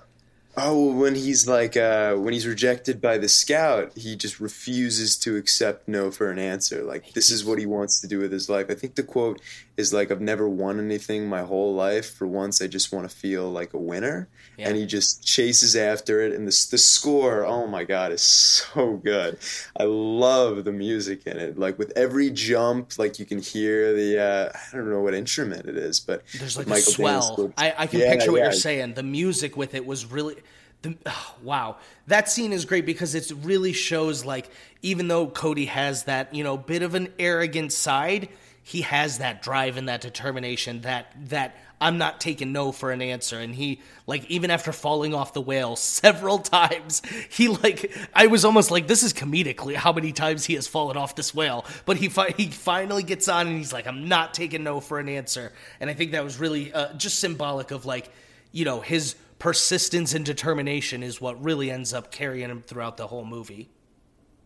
Oh, 0.57 0.87
well, 0.87 0.95
when 0.95 1.15
he's 1.15 1.47
like, 1.47 1.77
uh, 1.77 2.15
when 2.17 2.33
he's 2.33 2.47
rejected 2.47 3.01
by 3.01 3.19
the 3.19 3.29
scout, 3.29 3.97
he 3.97 4.17
just 4.17 4.41
refuses 4.41 5.17
to 5.19 5.37
accept 5.37 5.87
no 5.87 6.11
for 6.11 6.31
an 6.31 6.41
answer. 6.41 6.83
Like, 6.83 7.13
this 7.13 7.31
is 7.31 7.45
what 7.45 7.59
he 7.61 7.67
wants 7.67 8.01
to 8.01 8.09
do 8.09 8.19
with 8.19 8.33
his 8.33 8.49
life. 8.51 8.67
I 8.69 8.75
think 8.75 8.97
the 8.97 9.05
quote 9.05 9.41
is 9.77 9.95
like, 9.95 10.11
I've 10.11 10.21
never 10.21 10.49
won 10.49 10.81
anything 10.81 11.29
my 11.29 11.43
whole 11.43 11.75
life. 11.75 12.13
For 12.15 12.27
once, 12.27 12.61
I 12.61 12.67
just 12.67 12.93
want 12.93 13.09
to 13.09 13.17
feel 13.17 13.49
like 13.49 13.73
a 13.75 13.79
winner. 13.79 14.29
Yeah. 14.59 14.69
And 14.69 14.77
he 14.77 14.87
just 14.87 15.25
chases 15.25 15.77
after 15.77 16.21
it. 16.21 16.33
And 16.33 16.47
the, 16.49 16.67
the 16.73 16.79
score, 16.79 17.47
oh 17.47 17.69
my 17.69 17.85
God, 17.85 18.11
is 18.11 18.21
so 18.21 18.97
good. 18.97 19.39
I 19.79 19.85
love 19.85 20.65
the 20.65 20.73
music 20.73 21.27
in 21.27 21.39
it. 21.39 21.59
Like, 21.59 21.79
with 21.79 21.93
every 21.97 22.29
jump, 22.29 22.99
like, 22.99 23.21
you 23.21 23.25
can 23.25 23.41
hear 23.41 23.95
the, 23.95 24.21
uh, 24.21 24.59
I 24.73 24.77
don't 24.77 24.91
know 24.91 25.01
what 25.01 25.15
instrument 25.15 25.67
it 25.67 25.77
is, 25.77 26.01
but 26.01 26.25
There's 26.37 26.59
like 26.59 26.67
Michael 26.67 26.89
a 26.89 26.93
swell. 26.93 27.53
I, 27.57 27.75
I 27.79 27.87
can 27.87 28.01
Yeah, 28.01 28.13
picture 28.13 28.33
what 28.33 28.39
yeah. 28.39 28.45
you're 28.47 28.53
saying. 28.53 28.95
The 28.95 29.05
music 29.05 29.57
with 29.57 29.75
it 29.75 29.87
was 29.87 30.05
really. 30.05 30.37
The, 30.83 30.97
oh, 31.07 31.35
wow, 31.43 31.77
that 32.07 32.29
scene 32.29 32.53
is 32.53 32.65
great 32.65 32.87
because 32.87 33.15
it 33.15 33.31
really 33.43 33.73
shows 33.73 34.25
like 34.25 34.51
even 34.83 35.09
though 35.09 35.27
Cody 35.27 35.67
has 35.67 36.05
that 36.05 36.35
you 36.35 36.45
know 36.45 36.57
bit 36.57 36.83
of 36.83 36.95
an 36.95 37.13
arrogant 37.19 37.73
side, 37.73 38.29
he 38.63 38.83
has 38.83 39.19
that 39.19 39.43
drive 39.43 39.77
and 39.77 39.89
that 39.89 40.01
determination 40.01 40.83
that 40.83 41.13
that 41.29 41.57
I'm 41.81 41.97
not 41.97 42.21
taking 42.21 42.53
no 42.53 42.73
for 42.73 42.93
an 42.93 43.01
answer. 43.01 43.39
And 43.39 43.55
he 43.55 43.81
like 44.07 44.31
even 44.31 44.51
after 44.51 44.71
falling 44.71 45.15
off 45.15 45.33
the 45.33 45.41
whale 45.41 45.77
several 45.77 46.39
times, 46.39 47.03
he 47.31 47.49
like 47.49 47.97
I 48.15 48.27
was 48.27 48.45
almost 48.45 48.71
like 48.71 48.87
this 48.87 49.03
is 49.03 49.13
comedically 49.13 49.75
how 49.75 49.93
many 49.93 50.13
times 50.13 50.45
he 50.45 50.55
has 50.55 50.67
fallen 50.67 50.97
off 50.97 51.17
this 51.17 51.35
whale. 51.35 51.65
But 51.87 51.97
he 51.97 52.09
fi- 52.09 52.33
he 52.37 52.47
finally 52.47 53.03
gets 53.03 53.29
on 53.29 53.47
and 53.47 53.57
he's 53.57 53.73
like 53.73 53.87
I'm 53.87 54.09
not 54.09 54.35
taking 54.35 54.63
no 54.63 54.81
for 54.81 54.99
an 54.99 55.09
answer. 55.09 55.53
And 55.81 55.89
I 55.89 55.95
think 55.95 56.13
that 56.13 56.23
was 56.23 56.39
really 56.39 56.73
uh, 56.73 56.93
just 56.95 57.19
symbolic 57.19 57.71
of 57.71 57.87
like 57.87 58.11
you 58.53 58.65
know 58.65 58.81
his 58.81 59.15
persistence 59.41 60.15
and 60.15 60.25
determination 60.25 61.03
is 61.03 61.21
what 61.21 61.43
really 61.43 61.71
ends 61.73 61.93
up 61.93 62.13
carrying 62.13 62.51
him 62.51 62.63
throughout 62.65 62.97
the 62.97 63.09
whole 63.09 63.25
movie. 63.25 63.71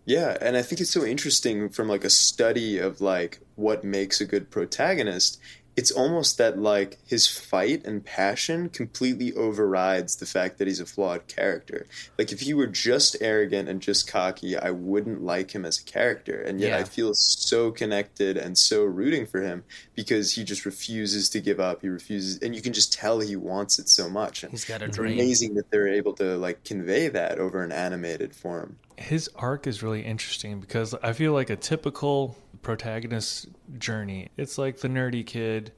Yeah, 0.06 0.38
and 0.40 0.56
I 0.56 0.62
think 0.62 0.80
it's 0.80 0.90
so 0.90 1.04
interesting 1.04 1.68
from 1.68 1.88
like 1.88 2.04
a 2.04 2.10
study 2.10 2.78
of 2.78 3.00
like 3.00 3.40
what 3.56 3.84
makes 3.84 4.20
a 4.20 4.24
good 4.24 4.50
protagonist 4.50 5.40
it's 5.76 5.90
almost 5.90 6.38
that 6.38 6.58
like 6.58 6.98
his 7.06 7.26
fight 7.26 7.84
and 7.84 8.04
passion 8.04 8.68
completely 8.68 9.32
overrides 9.32 10.16
the 10.16 10.26
fact 10.26 10.58
that 10.58 10.68
he's 10.68 10.78
a 10.80 10.86
flawed 10.86 11.26
character. 11.26 11.86
Like 12.18 12.30
if 12.32 12.40
he 12.40 12.54
were 12.54 12.66
just 12.68 13.16
arrogant 13.20 13.68
and 13.68 13.80
just 13.80 14.06
cocky, 14.06 14.56
I 14.56 14.70
wouldn't 14.70 15.22
like 15.22 15.50
him 15.52 15.64
as 15.64 15.80
a 15.80 15.84
character. 15.84 16.40
And 16.40 16.60
yet 16.60 16.68
Yeah. 16.68 16.78
I 16.78 16.84
feel 16.84 17.12
so 17.14 17.72
connected 17.72 18.36
and 18.36 18.56
so 18.56 18.84
rooting 18.84 19.26
for 19.26 19.40
him 19.40 19.64
because 19.96 20.32
he 20.34 20.44
just 20.44 20.64
refuses 20.64 21.28
to 21.30 21.40
give 21.40 21.58
up. 21.58 21.82
He 21.82 21.88
refuses 21.88 22.38
and 22.38 22.54
you 22.54 22.62
can 22.62 22.72
just 22.72 22.92
tell 22.92 23.20
he 23.20 23.34
wants 23.36 23.78
it 23.80 23.88
so 23.88 24.08
much. 24.08 24.42
And 24.44 24.52
He's 24.52 24.64
got 24.64 24.80
a 24.82 24.86
it's 24.86 24.96
dream. 24.96 25.14
amazing 25.14 25.54
that 25.54 25.70
they're 25.70 25.88
able 25.88 26.12
to 26.14 26.36
like 26.36 26.62
convey 26.64 27.08
that 27.08 27.38
over 27.40 27.62
an 27.64 27.72
animated 27.72 28.34
form. 28.34 28.76
his 28.96 29.28
arc 29.34 29.66
is 29.66 29.82
really 29.82 30.02
interesting 30.02 30.60
because 30.60 30.94
I 31.02 31.12
feel 31.14 31.32
like 31.32 31.50
a 31.50 31.56
typical 31.56 32.36
protagonist 32.64 33.48
journey. 33.78 34.28
It's 34.36 34.58
like 34.58 34.78
the 34.78 34.88
nerdy 34.88 35.24
kid 35.24 35.72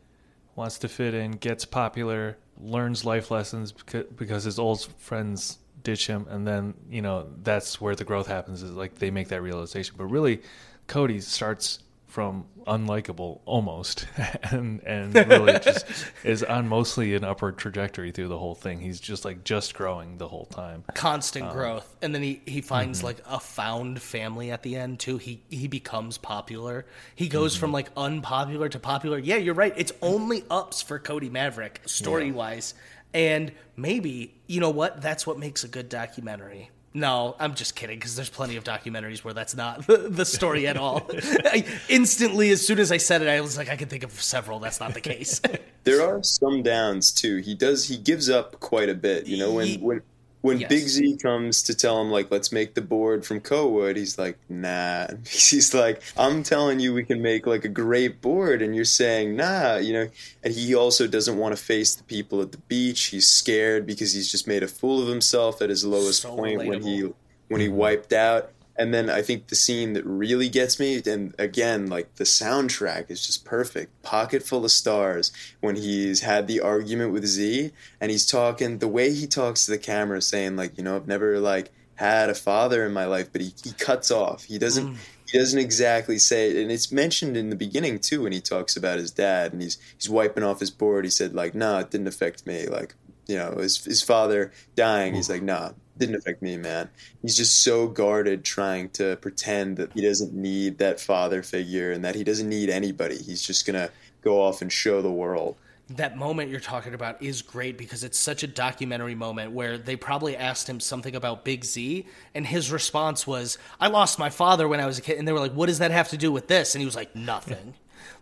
wants 0.54 0.78
to 0.78 0.88
fit 0.88 1.12
in, 1.12 1.32
gets 1.32 1.66
popular, 1.66 2.38
learns 2.58 3.04
life 3.04 3.30
lessons 3.30 3.72
because 3.72 4.44
his 4.44 4.58
old 4.58 4.82
friends 4.96 5.58
ditch 5.82 6.06
him, 6.06 6.26
and 6.30 6.46
then 6.46 6.74
you 6.90 7.02
know 7.02 7.28
that's 7.42 7.80
where 7.80 7.94
the 7.94 8.04
growth 8.04 8.26
happens. 8.26 8.62
Is 8.62 8.72
like 8.72 8.94
they 8.94 9.10
make 9.10 9.28
that 9.28 9.42
realization. 9.42 9.94
But 9.98 10.06
really, 10.06 10.42
Cody 10.86 11.20
starts 11.20 11.80
from 12.16 12.46
unlikable 12.66 13.40
almost 13.44 14.06
and 14.50 14.80
and 14.84 15.14
really 15.14 15.52
just 15.58 15.84
is 16.24 16.42
on 16.42 16.66
mostly 16.66 17.14
an 17.14 17.24
upward 17.24 17.58
trajectory 17.58 18.10
through 18.10 18.28
the 18.28 18.38
whole 18.38 18.54
thing. 18.54 18.80
He's 18.80 18.98
just 19.00 19.26
like 19.26 19.44
just 19.44 19.74
growing 19.74 20.16
the 20.16 20.26
whole 20.26 20.46
time. 20.46 20.82
Constant 20.94 21.44
um, 21.44 21.52
growth. 21.52 21.94
And 22.00 22.14
then 22.14 22.22
he, 22.22 22.40
he 22.46 22.62
finds 22.62 23.00
mm-hmm. 23.00 23.08
like 23.08 23.18
a 23.28 23.38
found 23.38 24.00
family 24.00 24.50
at 24.50 24.62
the 24.62 24.76
end 24.76 24.98
too. 24.98 25.18
He 25.18 25.42
he 25.50 25.68
becomes 25.68 26.16
popular. 26.16 26.86
He 27.14 27.28
goes 27.28 27.52
mm-hmm. 27.52 27.60
from 27.60 27.72
like 27.72 27.90
unpopular 27.98 28.70
to 28.70 28.78
popular. 28.78 29.18
Yeah 29.18 29.36
you're 29.36 29.52
right. 29.52 29.74
It's 29.76 29.92
only 30.00 30.42
ups 30.50 30.80
for 30.80 30.98
cody 30.98 31.28
maverick 31.28 31.82
story 31.84 32.32
wise 32.32 32.72
and 33.12 33.52
maybe 33.76 34.40
you 34.46 34.60
know 34.60 34.70
what? 34.70 35.02
That's 35.02 35.26
what 35.26 35.38
makes 35.38 35.64
a 35.64 35.68
good 35.68 35.90
documentary 35.90 36.70
no, 36.96 37.36
I'm 37.38 37.54
just 37.54 37.76
kidding 37.76 37.98
because 37.98 38.16
there's 38.16 38.30
plenty 38.30 38.56
of 38.56 38.64
documentaries 38.64 39.22
where 39.22 39.34
that's 39.34 39.54
not 39.54 39.86
the, 39.86 39.98
the 40.08 40.24
story 40.24 40.66
at 40.66 40.76
all. 40.76 41.06
I, 41.12 41.64
instantly, 41.88 42.50
as 42.50 42.66
soon 42.66 42.78
as 42.78 42.90
I 42.90 42.96
said 42.96 43.20
it, 43.22 43.28
I 43.28 43.40
was 43.42 43.56
like, 43.58 43.68
I 43.68 43.76
can 43.76 43.88
think 43.88 44.02
of 44.02 44.12
several. 44.12 44.58
That's 44.58 44.80
not 44.80 44.94
the 44.94 45.00
case. 45.00 45.40
There 45.84 46.02
are 46.02 46.20
some 46.20 46.64
downs 46.64 47.12
too. 47.12 47.36
He 47.36 47.54
does 47.54 47.86
he 47.86 47.96
gives 47.96 48.28
up 48.28 48.58
quite 48.58 48.88
a 48.88 48.94
bit. 48.94 49.28
You 49.28 49.36
know, 49.38 49.52
when 49.52 49.66
Ye- 49.68 49.76
when 49.76 50.02
when 50.46 50.60
Yes. 50.60 50.68
Big 50.68 50.88
Z 50.88 51.16
comes 51.16 51.62
to 51.64 51.74
tell 51.74 52.00
him 52.00 52.10
like 52.10 52.30
let's 52.30 52.52
make 52.52 52.74
the 52.74 52.80
board 52.80 53.26
from 53.26 53.40
koa 53.40 53.68
wood, 53.68 53.96
he's 53.96 54.18
like, 54.18 54.38
nah. 54.48 55.08
He's 55.26 55.74
like, 55.74 56.02
I'm 56.16 56.42
telling 56.42 56.78
you 56.78 56.94
we 56.94 57.04
can 57.04 57.20
make 57.20 57.46
like 57.46 57.64
a 57.64 57.68
great 57.68 58.20
board 58.20 58.62
and 58.62 58.74
you're 58.74 58.84
saying 58.84 59.36
nah, 59.36 59.76
you 59.76 59.92
know. 59.92 60.08
And 60.44 60.54
he 60.54 60.74
also 60.74 61.06
doesn't 61.06 61.36
want 61.36 61.56
to 61.56 61.62
face 61.62 61.94
the 61.96 62.04
people 62.04 62.40
at 62.40 62.52
the 62.52 62.58
beach. 62.58 63.06
He's 63.06 63.26
scared 63.26 63.86
because 63.86 64.12
he's 64.12 64.30
just 64.30 64.46
made 64.46 64.62
a 64.62 64.68
fool 64.68 65.02
of 65.02 65.08
himself 65.08 65.60
at 65.60 65.68
his 65.68 65.84
lowest 65.84 66.22
So 66.22 66.36
point 66.36 66.64
when 66.64 66.82
he 66.82 67.10
when 67.48 67.60
he 67.60 67.66
mm-hmm. 67.66 67.76
wiped 67.76 68.12
out. 68.12 68.52
And 68.78 68.92
then 68.92 69.08
I 69.08 69.22
think 69.22 69.46
the 69.46 69.54
scene 69.54 69.94
that 69.94 70.04
really 70.04 70.48
gets 70.48 70.78
me, 70.78 71.00
and 71.06 71.34
again, 71.38 71.86
like 71.86 72.16
the 72.16 72.24
soundtrack 72.24 73.10
is 73.10 73.26
just 73.26 73.44
perfect. 73.44 74.02
Pocket 74.02 74.42
full 74.42 74.64
of 74.64 74.70
stars 74.70 75.32
when 75.60 75.76
he's 75.76 76.20
had 76.20 76.46
the 76.46 76.60
argument 76.60 77.12
with 77.12 77.24
Z, 77.26 77.72
and 78.00 78.10
he's 78.10 78.26
talking 78.26 78.78
the 78.78 78.88
way 78.88 79.12
he 79.12 79.26
talks 79.26 79.64
to 79.64 79.70
the 79.70 79.78
camera, 79.78 80.20
saying 80.20 80.56
like, 80.56 80.76
you 80.76 80.84
know, 80.84 80.96
I've 80.96 81.08
never 81.08 81.40
like 81.40 81.70
had 81.94 82.28
a 82.28 82.34
father 82.34 82.84
in 82.84 82.92
my 82.92 83.06
life, 83.06 83.30
but 83.32 83.40
he, 83.40 83.54
he 83.64 83.72
cuts 83.72 84.10
off. 84.10 84.44
He 84.44 84.58
doesn't 84.58 84.86
mm. 84.86 84.96
he 85.30 85.38
doesn't 85.38 85.58
exactly 85.58 86.18
say 86.18 86.50
it, 86.50 86.56
and 86.56 86.70
it's 86.70 86.92
mentioned 86.92 87.36
in 87.36 87.48
the 87.48 87.56
beginning 87.56 87.98
too 87.98 88.22
when 88.22 88.32
he 88.32 88.40
talks 88.40 88.76
about 88.76 88.98
his 88.98 89.10
dad, 89.10 89.52
and 89.52 89.62
he's 89.62 89.78
he's 89.96 90.10
wiping 90.10 90.44
off 90.44 90.60
his 90.60 90.70
board. 90.70 91.04
He 91.04 91.10
said 91.10 91.34
like, 91.34 91.54
nah, 91.54 91.78
it 91.78 91.90
didn't 91.90 92.08
affect 92.08 92.46
me. 92.46 92.66
Like, 92.66 92.94
you 93.26 93.36
know, 93.36 93.52
his 93.52 93.82
his 93.84 94.02
father 94.02 94.52
dying. 94.74 95.14
He's 95.14 95.30
like, 95.30 95.42
nah, 95.42 95.72
didn't 95.98 96.16
affect 96.16 96.42
me, 96.42 96.56
man. 96.56 96.88
He's 97.22 97.36
just 97.36 97.62
so 97.62 97.86
guarded 97.88 98.44
trying 98.44 98.90
to 98.90 99.16
pretend 99.16 99.76
that 99.78 99.92
he 99.92 100.02
doesn't 100.02 100.32
need 100.34 100.78
that 100.78 101.00
father 101.00 101.42
figure 101.42 101.92
and 101.92 102.04
that 102.04 102.14
he 102.14 102.24
doesn't 102.24 102.48
need 102.48 102.68
anybody. 102.70 103.16
He's 103.16 103.42
just 103.42 103.66
gonna 103.66 103.90
go 104.22 104.40
off 104.42 104.60
and 104.62 104.72
show 104.72 105.02
the 105.02 105.10
world. 105.12 105.56
that 105.88 106.16
moment 106.16 106.50
you're 106.50 106.58
talking 106.58 106.94
about 106.94 107.22
is 107.22 107.42
great 107.42 107.78
because 107.78 108.02
it's 108.02 108.18
such 108.18 108.42
a 108.42 108.46
documentary 108.48 109.14
moment 109.14 109.52
where 109.52 109.78
they 109.78 109.94
probably 109.94 110.36
asked 110.36 110.68
him 110.68 110.80
something 110.80 111.14
about 111.14 111.44
Big 111.44 111.64
Z 111.64 112.04
and 112.34 112.44
his 112.44 112.72
response 112.72 113.24
was, 113.24 113.56
I 113.80 113.86
lost 113.86 114.18
my 114.18 114.28
father 114.28 114.66
when 114.66 114.80
I 114.80 114.86
was 114.86 114.98
a 114.98 115.00
kid. 115.00 115.16
And 115.16 115.28
they 115.28 115.32
were 115.32 115.38
like, 115.38 115.52
What 115.52 115.66
does 115.66 115.78
that 115.78 115.92
have 115.92 116.08
to 116.08 116.16
do 116.16 116.32
with 116.32 116.48
this? 116.48 116.74
And 116.74 116.80
he 116.82 116.86
was 116.86 116.96
like, 116.96 117.14
Nothing. 117.14 117.74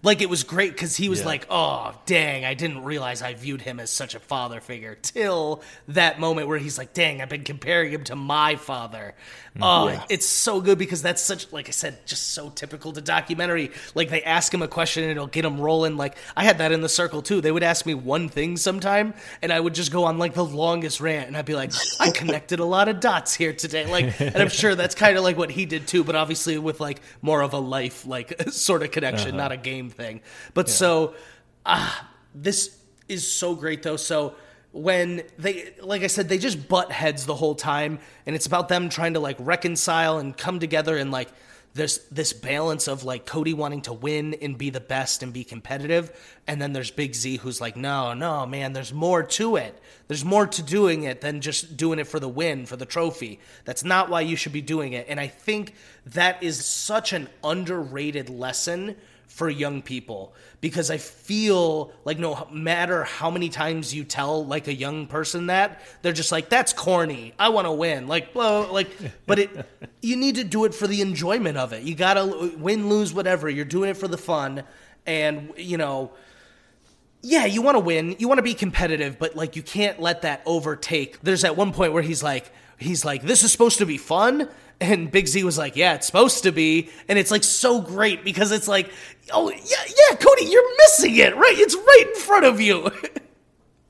Like 0.05 0.23
it 0.23 0.31
was 0.31 0.45
great 0.45 0.73
because 0.73 0.95
he 0.97 1.09
was 1.09 1.21
Yeah. 1.21 1.27
like, 1.27 1.47
Oh, 1.51 1.93
dang, 2.07 2.45
I 2.45 2.55
didn't 2.55 2.85
realize 2.85 3.23
I 3.23 3.35
viewed 3.35 3.63
him 3.63 3.81
as 3.81 3.91
such 3.91 4.15
a 4.15 4.21
father 4.21 4.61
figure 4.61 4.95
till 4.95 5.63
that 5.89 6.21
moment 6.21 6.47
where 6.47 6.59
he's 6.59 6.79
like, 6.79 6.93
Dang, 6.93 7.21
I've 7.21 7.29
been 7.29 7.43
comparing 7.43 7.91
him 7.91 8.05
to 8.05 8.15
my 8.17 8.55
father. 8.57 9.15
Mm, 9.57 9.61
oh, 9.63 9.89
Yeah. 9.89 10.05
it's 10.11 10.27
so 10.27 10.61
good 10.61 10.79
because 10.79 11.01
that's 11.03 11.23
such, 11.23 11.51
like 11.53 11.69
I 11.69 11.73
said, 11.73 12.07
just 12.07 12.33
so 12.33 12.51
typical 12.51 12.93
to 12.93 13.01
documentary. 13.01 13.71
Like 13.95 14.11
they 14.11 14.23
ask 14.23 14.53
him 14.53 14.63
a 14.63 14.69
question 14.69 15.03
and 15.05 15.11
it'll 15.13 15.27
get 15.27 15.45
him 15.45 15.61
rolling. 15.61 15.97
Like 15.97 16.17
I 16.37 16.45
had 16.45 16.59
that 16.59 16.71
in 16.71 16.83
the 16.83 16.89
circle 16.89 17.23
too. 17.23 17.41
They 17.41 17.51
would 17.51 17.63
ask 17.63 17.87
me 17.87 17.95
one 17.95 18.29
thing 18.29 18.57
sometime 18.57 19.15
and 19.43 19.53
I 19.53 19.59
would 19.59 19.75
just 19.75 19.91
go 19.91 20.05
on 20.05 20.19
like 20.19 20.35
the 20.35 20.45
longest 20.45 21.01
rant 21.01 21.29
and 21.29 21.37
I'd 21.37 21.47
be 21.47 21.55
like, 21.55 21.73
I 21.99 22.11
connected 22.11 22.61
a 22.61 22.65
lot 22.65 22.89
of 22.89 23.01
dots 23.01 23.35
here 23.35 23.53
today. 23.55 23.87
Like, 23.91 24.21
and 24.21 24.37
I'm 24.37 24.49
sure 24.51 24.75
that's 24.75 24.95
kind 24.95 25.17
of 25.17 25.25
like 25.25 25.39
what 25.39 25.51
he 25.51 25.65
did 25.65 25.87
too, 25.87 26.05
but 26.05 26.15
obviously 26.15 26.59
with 26.59 26.79
like 26.81 27.01
more 27.23 27.41
of 27.41 27.55
a 27.55 27.59
life, 27.59 28.05
like 28.07 28.35
sort 28.51 28.83
of 28.83 28.91
connection, 28.91 29.29
uh-huh. 29.31 29.37
not 29.39 29.53
a 29.53 29.57
game 29.57 29.94
thing. 29.95 30.21
But 30.53 30.69
so, 30.69 31.15
ah, 31.65 32.09
this 32.35 32.77
is 33.09 33.31
so 33.31 33.55
great 33.55 33.83
though. 33.83 33.97
So 33.97 34.35
when 34.73 35.23
they 35.39 35.73
like 35.81 36.03
I 36.03 36.09
said, 36.09 36.29
they 36.29 36.39
just 36.39 36.69
butt 36.69 36.91
heads 36.91 37.27
the 37.27 37.35
whole 37.35 37.55
time, 37.55 38.01
and 38.27 38.35
it's 38.35 38.47
about 38.47 38.69
them 38.69 38.89
trying 38.89 39.15
to 39.15 39.21
like 39.21 39.37
reconcile 39.39 40.19
and 40.19 40.37
come 40.37 40.59
together 40.61 40.97
and 40.97 41.11
like 41.11 41.29
there's 41.75 41.99
this 42.09 42.33
balance 42.33 42.87
of 42.87 43.05
like 43.05 43.27
Cody 43.27 43.53
wanting 43.53 43.83
to 43.83 43.93
win 43.93 44.35
and 44.35 44.57
be 44.57 44.71
the 44.71 44.81
best 44.81 45.23
and 45.23 45.33
be 45.33 45.45
competitive, 45.45 46.13
and 46.47 46.63
then 46.63 46.73
there's 46.73 46.91
Big 46.91 47.15
Z 47.15 47.39
who's 47.39 47.61
like, 47.61 47.77
no, 47.77 48.15
no, 48.15 48.47
man, 48.47 48.73
there's 48.73 48.93
more 48.93 49.23
to 49.23 49.57
it. 49.57 49.79
There's 50.09 50.25
more 50.25 50.47
to 50.47 50.63
doing 50.63 51.05
it 51.05 51.21
than 51.21 51.41
just 51.41 51.77
doing 51.77 51.99
it 51.99 52.07
for 52.07 52.21
the 52.21 52.29
win, 52.29 52.67
for 52.67 52.77
the 52.77 52.87
trophy. 52.87 53.41
That's 53.65 53.85
not 53.85 54.11
why 54.11 54.21
you 54.21 54.37
should 54.37 54.53
be 54.53 54.61
doing 54.61 54.93
it. 54.93 55.07
And 55.09 55.19
I 55.19 55.29
think 55.29 55.75
that 56.07 56.43
is 56.43 56.65
such 56.65 57.13
an 57.13 57.29
underrated 57.43 58.29
lesson 58.29 58.97
for 59.35 59.49
young 59.51 59.83
people 59.83 60.33
because 60.61 60.93
I 60.93 60.99
feel 60.99 61.93
like 62.05 62.21
no 62.21 62.47
matter 62.53 63.03
how 63.03 63.31
many 63.31 63.49
times 63.49 63.93
you 63.93 64.05
tell 64.05 64.47
like 64.47 64.69
a 64.69 64.73
young 64.73 65.09
person 65.09 65.47
that 65.47 65.81
they're 66.03 66.13
just 66.13 66.31
like 66.31 66.49
that's 66.49 66.73
corny. 66.73 67.35
I 67.37 67.49
want 67.49 67.67
to 67.67 67.73
win. 67.73 68.07
Like 68.07 68.33
well, 68.35 68.73
like 68.73 68.91
but 69.27 69.41
it 69.41 69.67
you 70.03 70.15
need 70.15 70.37
to 70.37 70.45
do 70.45 70.67
it 70.67 70.75
for 70.75 70.87
the 70.87 71.01
enjoyment 71.01 71.59
of 71.59 71.73
it. 71.73 71.83
You 71.83 71.97
got 71.97 72.15
to 72.15 72.55
win 72.59 72.89
lose 72.89 73.13
whatever. 73.13 73.51
You're 73.51 73.65
doing 73.65 73.91
it 73.91 73.97
for 73.97 74.07
the 74.07 74.19
fun 74.19 74.63
and 75.05 75.53
you 75.57 75.79
know 75.79 76.13
yeah, 77.25 77.47
you 77.47 77.63
want 77.63 77.77
to 77.77 77.81
win, 77.81 78.17
you 78.19 78.29
want 78.29 78.39
to 78.39 78.43
be 78.43 78.55
competitive, 78.55 79.19
but 79.19 79.35
like 79.35 79.57
you 79.57 79.63
can't 79.63 80.01
let 80.01 80.23
that 80.23 80.43
overtake. 80.47 81.21
There's 81.23 81.43
at 81.45 81.57
one 81.57 81.73
point 81.73 81.93
where 81.93 82.03
he's 82.03 82.23
like, 82.23 82.53
he's 82.79 83.05
like, 83.05 83.23
this 83.23 83.43
is 83.43 83.51
supposed 83.51 83.79
to 83.79 83.87
be 83.87 83.97
fun, 83.99 84.49
and 84.81 85.11
Big 85.11 85.27
Z 85.27 85.43
was 85.45 85.57
like, 85.59 85.77
yeah, 85.77 85.95
it's 85.95 86.07
supposed 86.07 86.43
to 86.45 86.53
be, 86.53 86.91
and 87.09 87.19
it's 87.19 87.31
like 87.31 87.45
so 87.45 87.81
great 87.81 88.25
because 88.25 88.53
it's 88.53 88.69
like, 88.69 88.91
oh 89.33 89.51
yeah, 89.51 89.85
yeah, 89.89 90.17
Cody, 90.17 90.45
you're 90.45 90.77
missing 90.79 91.17
it, 91.17 91.35
right? 91.37 91.55
It's 91.57 91.75
right 91.75 92.05
in 92.15 92.21
front 92.21 92.45
of 92.45 92.61
you. 92.61 92.91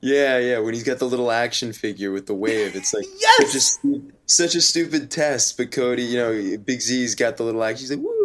Yeah, 0.01 0.37
yeah. 0.37 0.59
When 0.59 0.75
he's 0.75 0.83
got 0.83 0.99
the 0.99 1.05
little 1.05 1.31
action 1.31 1.73
figure 1.73 2.11
with 2.11 2.27
the 2.27 2.35
wave, 2.35 2.75
it's 2.75 2.93
like 2.93 3.05
Yes! 3.19 3.79
such 3.81 3.91
a 3.91 4.01
such 4.27 4.55
a 4.55 4.61
stupid 4.61 5.09
test. 5.09 5.57
But 5.57 5.71
Cody, 5.71 6.03
you 6.03 6.17
know, 6.17 6.57
Big 6.59 6.79
Z's 6.81 7.15
got 7.15 7.37
the 7.37 7.43
little 7.43 7.63
action. 7.63 7.79
He's 7.79 7.89
like, 7.89 8.01
woo, 8.05 8.24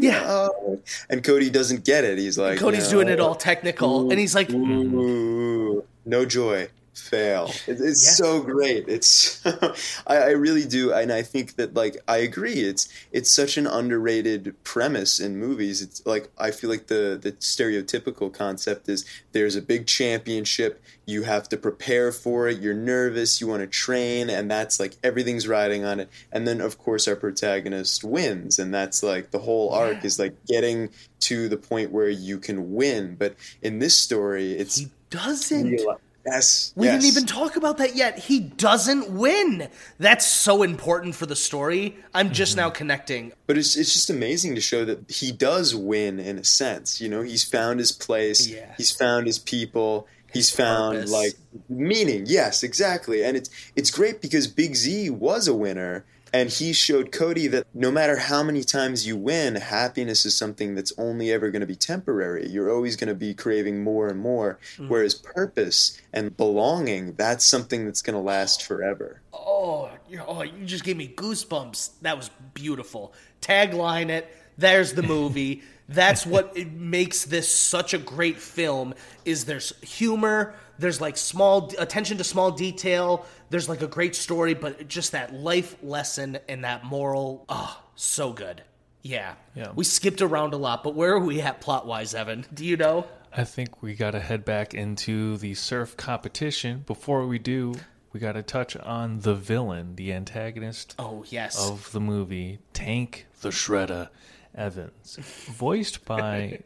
Yeah. 0.00 0.24
oh." 0.26 0.80
and 1.10 1.22
Cody 1.22 1.50
doesn't 1.50 1.84
get 1.84 2.04
it. 2.04 2.18
He's 2.18 2.38
like, 2.38 2.58
Cody's 2.58 2.84
no, 2.84 2.90
doing 2.90 3.08
it 3.08 3.20
all 3.20 3.34
technical, 3.34 4.10
and 4.10 4.18
he's 4.18 4.34
like, 4.34 4.50
Ooh, 4.50 5.84
no 6.04 6.24
joy. 6.24 6.68
Fail. 7.00 7.50
It, 7.66 7.80
it's 7.80 8.04
Yeah. 8.04 8.12
so 8.26 8.40
great. 8.42 8.88
It's 8.88 9.44
I, 10.06 10.16
I 10.16 10.30
really 10.30 10.64
do, 10.66 10.92
and 10.92 11.12
I 11.12 11.22
think 11.22 11.56
that 11.56 11.74
like 11.74 11.96
I 12.08 12.18
agree. 12.18 12.60
It's 12.60 12.88
it's 13.12 13.30
such 13.30 13.56
an 13.56 13.66
underrated 13.66 14.54
premise 14.64 15.20
in 15.20 15.36
movies. 15.36 15.82
It's 15.82 16.04
like 16.06 16.30
I 16.38 16.50
feel 16.50 16.70
like 16.70 16.86
the 16.88 17.18
the 17.20 17.32
stereotypical 17.32 18.32
concept 18.32 18.88
is 18.88 19.04
there's 19.32 19.56
a 19.56 19.62
big 19.62 19.86
championship. 19.86 20.82
You 21.06 21.22
have 21.22 21.48
to 21.50 21.56
prepare 21.56 22.12
for 22.12 22.48
it. 22.48 22.60
You're 22.60 22.74
nervous. 22.74 23.40
You 23.40 23.46
want 23.48 23.62
to 23.62 23.66
train, 23.66 24.28
and 24.30 24.50
that's 24.50 24.78
like 24.80 24.96
everything's 25.02 25.48
riding 25.48 25.84
on 25.84 26.00
it. 26.00 26.08
And 26.32 26.46
then 26.46 26.60
of 26.60 26.78
course 26.78 27.08
our 27.08 27.16
protagonist 27.16 28.04
wins, 28.04 28.58
and 28.58 28.72
that's 28.74 29.02
like 29.02 29.30
the 29.30 29.38
whole 29.40 29.70
arc 29.70 30.04
is 30.04 30.18
like 30.18 30.34
getting 30.46 30.90
to 31.20 31.48
the 31.48 31.56
point 31.56 31.90
where 31.92 32.08
you 32.08 32.38
can 32.38 32.74
win. 32.74 33.16
But 33.18 33.34
in 33.62 33.78
this 33.78 33.96
story, 33.96 34.52
it's 34.52 34.76
he 34.76 34.88
doesn't. 35.10 35.66
reali- 35.70 35.96
Yes. 36.32 36.72
We 36.76 36.86
yes. 36.86 36.94
didn't 37.02 37.12
even 37.16 37.26
talk 37.26 37.56
about 37.56 37.78
that 37.78 37.96
yet. 37.96 38.18
He 38.18 38.40
doesn't 38.40 39.10
win. 39.10 39.68
That's 39.98 40.26
so 40.26 40.62
important 40.62 41.14
for 41.14 41.26
the 41.26 41.36
story. 41.36 41.96
I'm 42.14 42.32
just 42.32 42.52
Mm-hmm. 42.52 42.60
now 42.60 42.70
connecting. 42.70 43.32
But 43.46 43.56
it's 43.58 43.76
it's 43.76 43.92
just 43.92 44.10
amazing 44.10 44.54
to 44.54 44.60
show 44.60 44.84
that 44.84 45.10
he 45.10 45.32
does 45.32 45.74
win 45.74 46.18
in 46.18 46.38
a 46.38 46.44
sense. 46.44 47.00
You 47.00 47.08
know, 47.08 47.22
he's 47.22 47.44
found 47.44 47.78
his 47.80 47.92
place. 47.92 48.46
Yeah. 48.48 48.74
He's 48.76 48.90
found 48.90 49.26
his 49.26 49.38
people. 49.38 50.06
He's 50.32 50.50
found 50.50 50.96
purpose. 50.96 51.12
like 51.12 51.32
meaning. 51.68 52.24
Yes, 52.26 52.62
exactly. 52.62 53.24
And 53.24 53.36
it's 53.36 53.48
it's 53.76 53.90
great 53.90 54.20
because 54.20 54.46
Big 54.46 54.74
Z 54.76 55.10
was 55.10 55.48
a 55.48 55.54
winner 55.54 56.04
and 56.32 56.50
he 56.50 56.72
showed 56.72 57.12
Cody 57.12 57.46
that 57.48 57.66
no 57.74 57.90
matter 57.90 58.16
how 58.16 58.42
many 58.42 58.62
times 58.62 59.06
you 59.06 59.16
win, 59.16 59.56
happiness 59.56 60.24
is 60.24 60.36
something 60.36 60.74
that's 60.74 60.92
only 60.98 61.32
ever 61.32 61.50
going 61.50 61.60
to 61.60 61.66
be 61.66 61.76
temporary. 61.76 62.48
You're 62.48 62.70
always 62.70 62.96
going 62.96 63.08
to 63.08 63.14
be 63.14 63.34
craving 63.34 63.82
more 63.82 64.08
and 64.08 64.20
more. 64.20 64.58
Mm. 64.76 64.88
Whereas 64.88 65.14
purpose 65.14 66.00
and 66.12 66.36
belonging, 66.36 67.14
that's 67.14 67.44
something 67.44 67.84
that's 67.84 68.02
going 68.02 68.14
to 68.14 68.20
last 68.20 68.62
forever. 68.64 69.20
Oh, 69.32 69.90
oh, 70.26 70.42
you 70.42 70.64
just 70.64 70.84
gave 70.84 70.96
me 70.96 71.08
goosebumps. 71.08 71.90
That 72.02 72.16
was 72.16 72.30
beautiful. 72.54 73.12
Tagline 73.40 74.10
it. 74.10 74.34
There's 74.56 74.92
the 74.92 75.02
movie. 75.02 75.62
That's 75.88 76.26
what 76.26 76.52
it 76.54 76.70
makes 76.70 77.24
this 77.24 77.50
such 77.50 77.94
a 77.94 77.98
great 77.98 78.36
film. 78.36 78.94
Is 79.24 79.46
there's 79.46 79.72
humor. 79.80 80.54
There's 80.78 81.00
like 81.00 81.16
small 81.16 81.72
attention 81.78 82.18
to 82.18 82.24
small 82.24 82.50
detail. 82.50 83.24
There's 83.50 83.68
like 83.68 83.82
a 83.82 83.86
great 83.86 84.14
story, 84.14 84.54
but 84.54 84.88
just 84.88 85.12
that 85.12 85.32
life 85.34 85.76
lesson 85.82 86.38
and 86.48 86.64
that 86.64 86.84
moral. 86.84 87.44
Oh, 87.48 87.80
so 87.94 88.32
good. 88.32 88.62
Yeah. 89.02 89.34
Yeah. 89.54 89.72
We 89.74 89.84
skipped 89.84 90.20
around 90.22 90.54
a 90.54 90.56
lot, 90.56 90.82
but 90.84 90.94
where 90.94 91.12
are 91.14 91.18
we 91.20 91.40
at 91.40 91.60
plot 91.60 91.86
wise, 91.86 92.14
Evan? 92.14 92.44
Do 92.52 92.64
you 92.64 92.76
know? 92.76 93.06
I 93.32 93.44
think 93.44 93.82
we 93.82 93.94
got 93.94 94.12
to 94.12 94.20
head 94.20 94.44
back 94.44 94.74
into 94.74 95.36
the 95.36 95.54
surf 95.54 95.96
competition. 95.96 96.84
Before 96.86 97.26
we 97.26 97.38
do, 97.38 97.74
we 98.12 98.20
got 98.20 98.32
to 98.32 98.42
touch 98.42 98.76
on 98.76 99.20
the 99.20 99.34
villain, 99.34 99.96
the 99.96 100.12
antagonist 100.12 100.94
Oh 100.98 101.24
yes. 101.28 101.58
of 101.68 101.92
the 101.92 102.00
movie, 102.00 102.58
Tank 102.72 103.26
the 103.42 103.50
Shredder 103.50 104.08
Evans, 104.54 105.16
voiced 105.52 106.04
by 106.04 106.60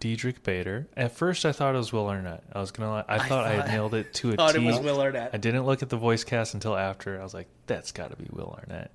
Diedrich 0.00 0.42
Bader. 0.42 0.88
At 0.96 1.12
first, 1.12 1.44
I 1.44 1.52
thought 1.52 1.74
it 1.74 1.78
was 1.78 1.92
Will 1.92 2.08
Arnett. 2.08 2.44
I 2.52 2.60
was 2.60 2.70
gonna. 2.70 3.04
I 3.08 3.18
thought 3.26 3.44
I, 3.44 3.54
had 3.54 3.68
nailed 3.68 3.94
it 3.94 4.14
to 4.14 4.30
a 4.32 4.36
thought 4.36 4.54
it 4.54 4.62
was 4.62 4.78
Will 4.78 5.00
Arnett. 5.00 5.30
I 5.32 5.38
didn't 5.38 5.64
look 5.66 5.82
at 5.82 5.88
the 5.88 5.96
voice 5.96 6.24
cast 6.24 6.54
until 6.54 6.76
after. 6.76 7.20
I 7.20 7.22
was 7.22 7.34
like, 7.34 7.48
"That's 7.66 7.92
got 7.92 8.10
to 8.10 8.16
be 8.16 8.28
Will 8.30 8.56
Arnett." 8.58 8.92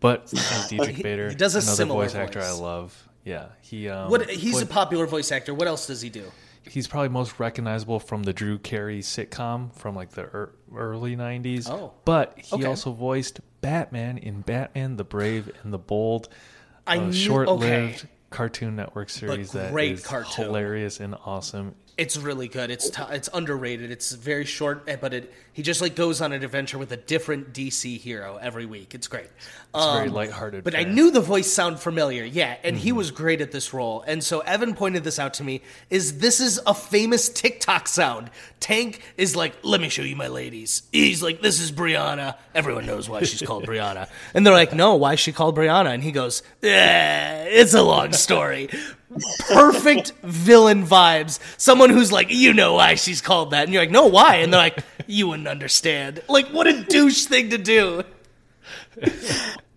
But 0.00 0.26
Diedrich 0.68 0.96
he- 0.96 1.02
Bader, 1.02 1.30
he 1.30 1.34
does 1.34 1.54
a 1.54 1.58
another 1.58 1.76
similar 1.76 2.04
voice 2.04 2.14
actor 2.14 2.40
I 2.40 2.52
love. 2.52 3.08
Yeah, 3.24 3.46
he. 3.62 3.88
Um, 3.88 4.10
what 4.10 4.28
he's 4.28 4.60
a 4.60 4.66
popular 4.66 5.06
voice 5.06 5.32
actor. 5.32 5.54
What 5.54 5.66
else 5.68 5.86
does 5.86 6.02
he 6.02 6.10
do? 6.10 6.30
he's 6.66 6.88
probably 6.88 7.10
most 7.10 7.38
recognizable 7.38 8.00
from 8.00 8.22
the 8.22 8.32
Drew 8.32 8.58
Carey 8.58 9.00
sitcom 9.00 9.70
from 9.74 9.94
like 9.94 10.10
the 10.12 10.22
er- 10.22 10.54
early 10.74 11.14
90s. 11.16 11.68
Oh. 11.68 11.92
But 12.06 12.38
he 12.38 12.56
Okay. 12.56 12.64
also 12.64 12.92
voiced 12.92 13.40
Batman 13.60 14.18
in 14.18 14.40
Batman 14.40 14.96
the 14.96 15.04
Brave 15.04 15.50
and 15.62 15.72
the 15.74 15.78
Bold, 15.78 16.28
I 16.86 16.98
knew- 16.98 17.12
short-lived 17.12 17.98
okay. 18.00 18.08
Cartoon 18.34 18.74
Network 18.74 19.10
series 19.10 19.52
that 19.52 19.72
is 19.74 20.04
cartoon. 20.04 20.46
hilarious 20.46 20.98
and 20.98 21.14
awesome. 21.24 21.74
It's 21.96 22.16
really 22.16 22.48
good. 22.48 22.70
It's 22.70 22.90
t- 22.90 23.02
it's 23.10 23.28
underrated. 23.32 23.90
It's 23.92 24.12
very 24.12 24.44
short, 24.44 24.82
eh, 24.88 24.96
but 25.00 25.14
it 25.14 25.32
he 25.52 25.62
just 25.62 25.80
like 25.80 25.94
goes 25.94 26.20
on 26.20 26.32
an 26.32 26.42
adventure 26.42 26.76
with 26.76 26.90
a 26.90 26.96
different 26.96 27.52
DC 27.52 27.98
hero 28.00 28.36
every 28.42 28.66
week. 28.66 28.96
It's 28.96 29.06
great. 29.06 29.28
It's 29.72 29.84
very 29.92 30.08
Um, 30.08 30.14
lighthearted. 30.14 30.64
But 30.64 30.74
I 30.74 30.82
knew 30.82 31.12
the 31.12 31.20
voice 31.20 31.52
sound 31.52 31.78
familiar, 31.78 32.24
yeah, 32.24 32.56
and 32.64 32.74
Mm-hmm. 32.76 32.82
he 32.82 32.90
was 32.92 33.12
great 33.12 33.40
at 33.40 33.52
this 33.52 33.72
role. 33.72 34.02
And 34.08 34.24
so 34.24 34.40
Evan 34.40 34.74
pointed 34.74 35.04
this 35.04 35.20
out 35.20 35.34
to 35.34 35.44
me: 35.44 35.62
is 35.88 36.18
this 36.18 36.40
is 36.40 36.60
a 36.66 36.74
famous 36.74 37.28
TikTok 37.28 37.86
sound? 37.86 38.30
Tank 38.58 39.00
is 39.16 39.36
like, 39.36 39.54
"Let 39.62 39.80
me 39.80 39.88
show 39.88 40.02
you 40.02 40.16
my 40.16 40.26
ladies." 40.28 40.82
He's 40.90 41.22
like, 41.22 41.42
"This 41.42 41.60
is 41.60 41.70
Brianna." 41.70 42.34
Everyone 42.56 42.86
knows 42.86 43.08
why 43.08 43.22
she's 43.22 43.42
called 43.42 43.66
Brianna, 43.66 44.08
and 44.34 44.44
they're 44.44 44.52
like, 44.52 44.74
"No, 44.74 44.96
why 44.96 45.12
is 45.12 45.20
she 45.20 45.30
called 45.32 45.56
Brianna?" 45.56 45.94
And 45.94 46.02
he 46.02 46.10
goes, 46.10 46.42
"Eh, 46.62 47.44
"It's 47.50 47.74
a 47.74 47.82
long 47.82 48.12
story." 48.12 48.68
Perfect 49.48 50.12
villain 50.22 50.86
vibes. 50.86 51.38
Someone 51.56 51.90
who's 51.90 52.12
like, 52.12 52.28
"You 52.30 52.52
know 52.52 52.74
why 52.74 52.94
she's 52.94 53.20
called 53.20 53.50
that?" 53.50 53.64
And 53.64 53.72
you're 53.72 53.82
like, 53.82 53.90
"No, 53.90 54.06
why?" 54.06 54.36
And 54.36 54.52
they're 54.52 54.60
like, 54.60 54.78
"You 55.06 55.28
wouldn't 55.28 55.48
understand." 55.48 56.20
Like, 56.28 56.48
what 56.48 56.66
a 56.66 56.82
douche 56.82 57.24
thing 57.24 57.50
to 57.50 57.58
do. 57.58 58.04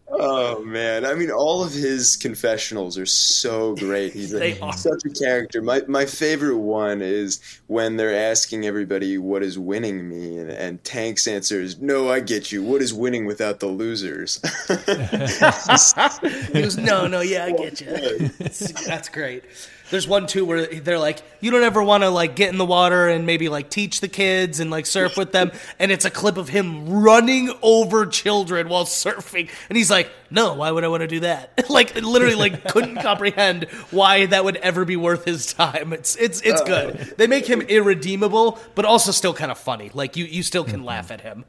Oh 0.09 0.63
man, 0.63 1.05
I 1.05 1.15
mean, 1.15 1.29
all 1.31 1.63
of 1.63 1.73
his 1.73 2.15
confessionals 2.15 2.97
are 2.97 3.05
so 3.05 3.75
great. 3.75 4.13
He's 4.13 4.31
They 4.37 4.57
are. 4.59 4.71
such 4.73 5.03
a 5.05 5.09
character. 5.09 5.61
My 5.61 5.83
my 5.87 6.05
favorite 6.05 6.57
one 6.57 7.01
is 7.01 7.41
when 7.67 7.97
they're 7.97 8.15
asking 8.15 8.65
everybody 8.65 9.17
what 9.17 9.43
is 9.43 9.59
winning 9.59 10.07
me, 10.07 10.37
and, 10.37 10.49
and 10.49 10.83
Tank's 10.85 11.27
answer 11.27 11.59
is, 11.59 11.79
"No, 11.81 12.09
I 12.09 12.21
get 12.21 12.51
you. 12.53 12.63
What 12.63 12.81
is 12.81 12.93
winning 12.93 13.25
without 13.25 13.59
the 13.59 13.67
losers?" 13.67 14.39
He 16.47 16.61
goes, 16.61 16.77
no, 16.77 17.07
no, 17.07 17.21
yeah, 17.21 17.45
I 17.45 17.51
get 17.51 17.81
you. 17.81 17.87
That's 18.87 19.09
great. 19.09 19.43
There's 19.89 20.07
one 20.07 20.27
too 20.27 20.45
where 20.45 20.65
they're 20.65 20.99
like, 20.99 21.21
you 21.39 21.51
don't 21.51 21.63
ever 21.63 21.81
want 21.81 22.03
to 22.03 22.09
like 22.09 22.35
get 22.35 22.49
in 22.49 22.57
the 22.57 22.65
water 22.65 23.07
and 23.07 23.25
maybe 23.25 23.49
like 23.49 23.69
teach 23.69 24.01
the 24.01 24.07
kids 24.07 24.59
and 24.59 24.69
like 24.69 24.85
surf 24.85 25.17
with 25.17 25.31
them, 25.31 25.51
and 25.79 25.91
it's 25.91 26.05
a 26.05 26.09
clip 26.09 26.37
of 26.37 26.49
him 26.49 26.89
running 26.89 27.51
over 27.61 28.05
children 28.05 28.69
while 28.69 28.85
surfing, 28.85 29.49
and 29.69 29.77
he's 29.77 29.89
like, 29.89 30.11
no, 30.29 30.55
why 30.55 30.71
would 30.71 30.83
I 30.83 30.87
want 30.87 31.01
to 31.01 31.07
do 31.07 31.21
that? 31.21 31.65
like 31.69 31.95
literally, 31.95 32.35
like 32.35 32.63
couldn't 32.69 32.97
comprehend 32.97 33.65
why 33.91 34.25
that 34.25 34.43
would 34.43 34.57
ever 34.57 34.85
be 34.85 34.95
worth 34.95 35.25
his 35.25 35.53
time. 35.53 35.93
It's 35.93 36.15
it's 36.15 36.41
it's 36.41 36.61
good. 36.61 37.15
They 37.17 37.27
make 37.27 37.45
him 37.45 37.61
irredeemable, 37.61 38.59
but 38.75 38.85
also 38.85 39.11
still 39.11 39.33
kind 39.33 39.51
of 39.51 39.57
funny. 39.57 39.91
Like 39.93 40.17
you 40.17 40.25
you 40.25 40.43
still 40.43 40.63
can 40.63 40.83
laugh 40.83 41.11
at 41.11 41.21
him. 41.21 41.45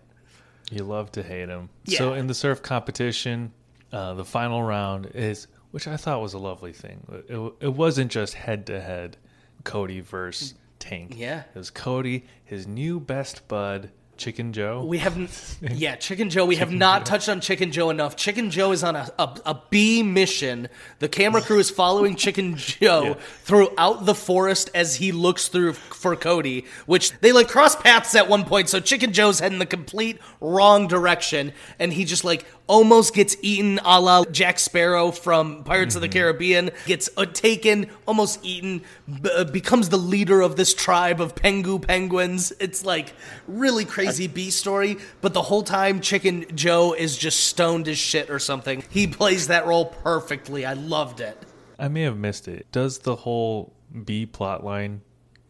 You 0.70 0.84
love 0.84 1.11
to 1.12 1.22
hate 1.22 1.49
him. 1.49 1.70
Yeah. 1.84 1.99
So 1.99 2.12
in 2.12 2.26
the 2.26 2.34
surf 2.34 2.62
competition, 2.62 3.53
uh, 3.93 4.14
the 4.14 4.24
final 4.24 4.62
round 4.62 5.11
is, 5.14 5.47
which 5.71 5.87
I 5.89 5.97
thought 5.97 6.21
was 6.21 6.35
a 6.35 6.39
lovely 6.39 6.73
thing. 6.73 7.05
It, 7.29 7.53
it 7.61 7.73
wasn't 7.75 8.11
just 8.11 8.35
head 8.35 8.66
to 8.66 8.81
head, 8.81 9.16
Cody 9.64 10.01
versus 10.01 10.55
Tank. 10.79 11.14
Yeah. 11.16 11.43
it 11.55 11.59
was 11.59 11.71
Cody, 11.71 12.25
his 12.45 12.66
new 12.66 13.01
best 13.01 13.47
bud, 13.49 13.91
Chicken 14.16 14.53
Joe. 14.53 14.85
We 14.85 14.99
haven't, 14.99 15.59
yeah, 15.62 15.95
Chicken 15.95 16.29
Joe. 16.29 16.45
We 16.45 16.57
have 16.57 16.73
not 16.73 17.07
touched 17.07 17.29
on 17.29 17.41
Chicken 17.41 17.71
Joe 17.71 17.89
enough. 17.91 18.16
Chicken 18.16 18.51
Joe 18.51 18.73
is 18.73 18.83
on 18.83 18.97
a, 18.97 19.09
a, 19.16 19.41
a 19.47 19.62
B 19.71 20.03
mission. 20.03 20.69
The 20.99 21.09
camera 21.09 21.41
crew 21.41 21.61
is 21.61 21.71
following 21.71 22.16
Chicken 22.16 22.57
Joe 22.57 23.03
Yeah. 23.05 23.14
throughout 23.45 24.07
the 24.07 24.16
forest 24.16 24.71
as 24.75 24.97
he 24.97 25.12
looks 25.12 25.47
through 25.47 25.75
for 25.75 26.16
Cody, 26.16 26.64
which 26.87 27.12
they 27.21 27.31
like 27.31 27.47
cross 27.47 27.77
paths 27.77 28.16
at 28.16 28.29
one 28.29 28.45
point. 28.45 28.69
So 28.69 28.81
Chicken 28.81 29.12
Joe's 29.12 29.39
heading 29.39 29.61
the 29.61 29.66
complete 29.66 30.19
wrong 30.41 30.89
direction, 30.89 31.53
and 31.79 31.93
he 31.93 32.05
just 32.05 32.25
like 32.25 32.45
almost 32.69 33.14
gets 33.14 33.37
eaten 33.43 33.81
a 33.85 34.01
la 34.01 34.25
Jack 34.27 34.59
Sparrow 34.59 35.11
from 35.11 35.64
Pirates 35.64 35.97
of 35.97 36.03
the 36.03 36.09
Caribbean, 36.09 36.71
gets 36.87 37.09
uh, 37.16 37.27
taken, 37.27 37.91
almost 38.07 38.39
eaten, 38.45 38.83
b- 39.21 39.31
uh, 39.35 39.45
becomes 39.45 39.89
the 39.89 39.97
leader 39.97 40.41
of 40.41 40.57
this 40.57 40.75
tribe 40.75 41.21
of 41.21 41.35
Pen 41.35 41.62
Gu 41.62 41.81
penguins. 41.81 42.53
It's 42.61 42.85
like 42.85 43.14
really 43.49 43.85
crazy 43.85 44.29
B 44.29 44.51
story, 44.51 44.99
but 45.21 45.35
the 45.35 45.43
whole 45.43 45.62
time 45.62 46.01
Chicken 46.01 46.45
Joe 46.55 46.93
is 46.93 47.16
just 47.16 47.41
stoned 47.45 47.89
as 47.89 47.99
shit 47.99 48.31
or 48.31 48.39
something. 48.39 48.85
He 48.91 49.07
plays 49.07 49.49
that 49.49 49.66
role 49.66 49.87
perfectly. 49.87 50.64
I 50.64 50.75
loved 50.75 51.21
it. 51.21 51.37
I 51.79 51.89
may 51.89 52.03
have 52.03 52.19
missed 52.19 52.49
it. 52.49 52.66
Does 52.71 52.99
the 52.99 53.16
whole 53.16 53.73
B 54.05 54.27
plot 54.27 54.64
line 54.64 55.01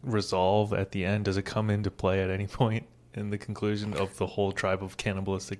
resolve 0.03 0.73
at 0.73 0.91
the 0.91 1.03
end? 1.03 1.25
Does 1.25 1.37
it 1.37 1.43
come 1.43 1.69
into 1.69 1.91
play 1.91 2.23
at 2.23 2.29
any 2.29 2.47
point 2.47 2.85
in 3.13 3.29
the 3.29 3.37
conclusion 3.37 3.93
of 3.93 4.15
the 4.17 4.27
whole 4.27 4.51
tribe 4.51 4.83
of 4.83 4.95
cannibalistic 4.95 5.59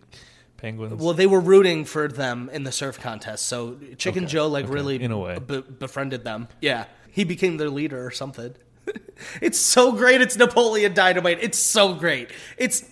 penguins? 0.62 1.02
Well, 1.02 1.14
they 1.14 1.28
were 1.28 1.40
rooting 1.40 1.86
for 1.86 2.08
them 2.08 2.50
in 2.54 2.64
the 2.64 2.72
surf 2.72 3.00
contest, 3.00 3.48
so 3.48 3.78
Chicken 3.98 4.24
Okay, 4.26 4.32
Joe 4.34 4.48
like 4.48 4.66
okay, 4.66 4.74
really 4.74 5.02
in 5.02 5.12
a 5.12 5.18
way. 5.18 5.40
be- 5.40 5.62
befriended 5.62 6.24
them. 6.24 6.48
Yeah, 6.62 6.86
he 7.12 7.24
became 7.24 7.58
their 7.58 7.70
leader 7.70 8.06
or 8.06 8.12
something. 8.12 8.54
it's 9.42 9.60
so 9.60 9.92
great. 9.92 10.22
It's 10.22 10.36
Napoleon 10.38 10.94
Dynamite. 10.94 11.40
It's 11.42 11.58
so 11.60 11.94
great. 11.94 12.30
It's 12.58 12.86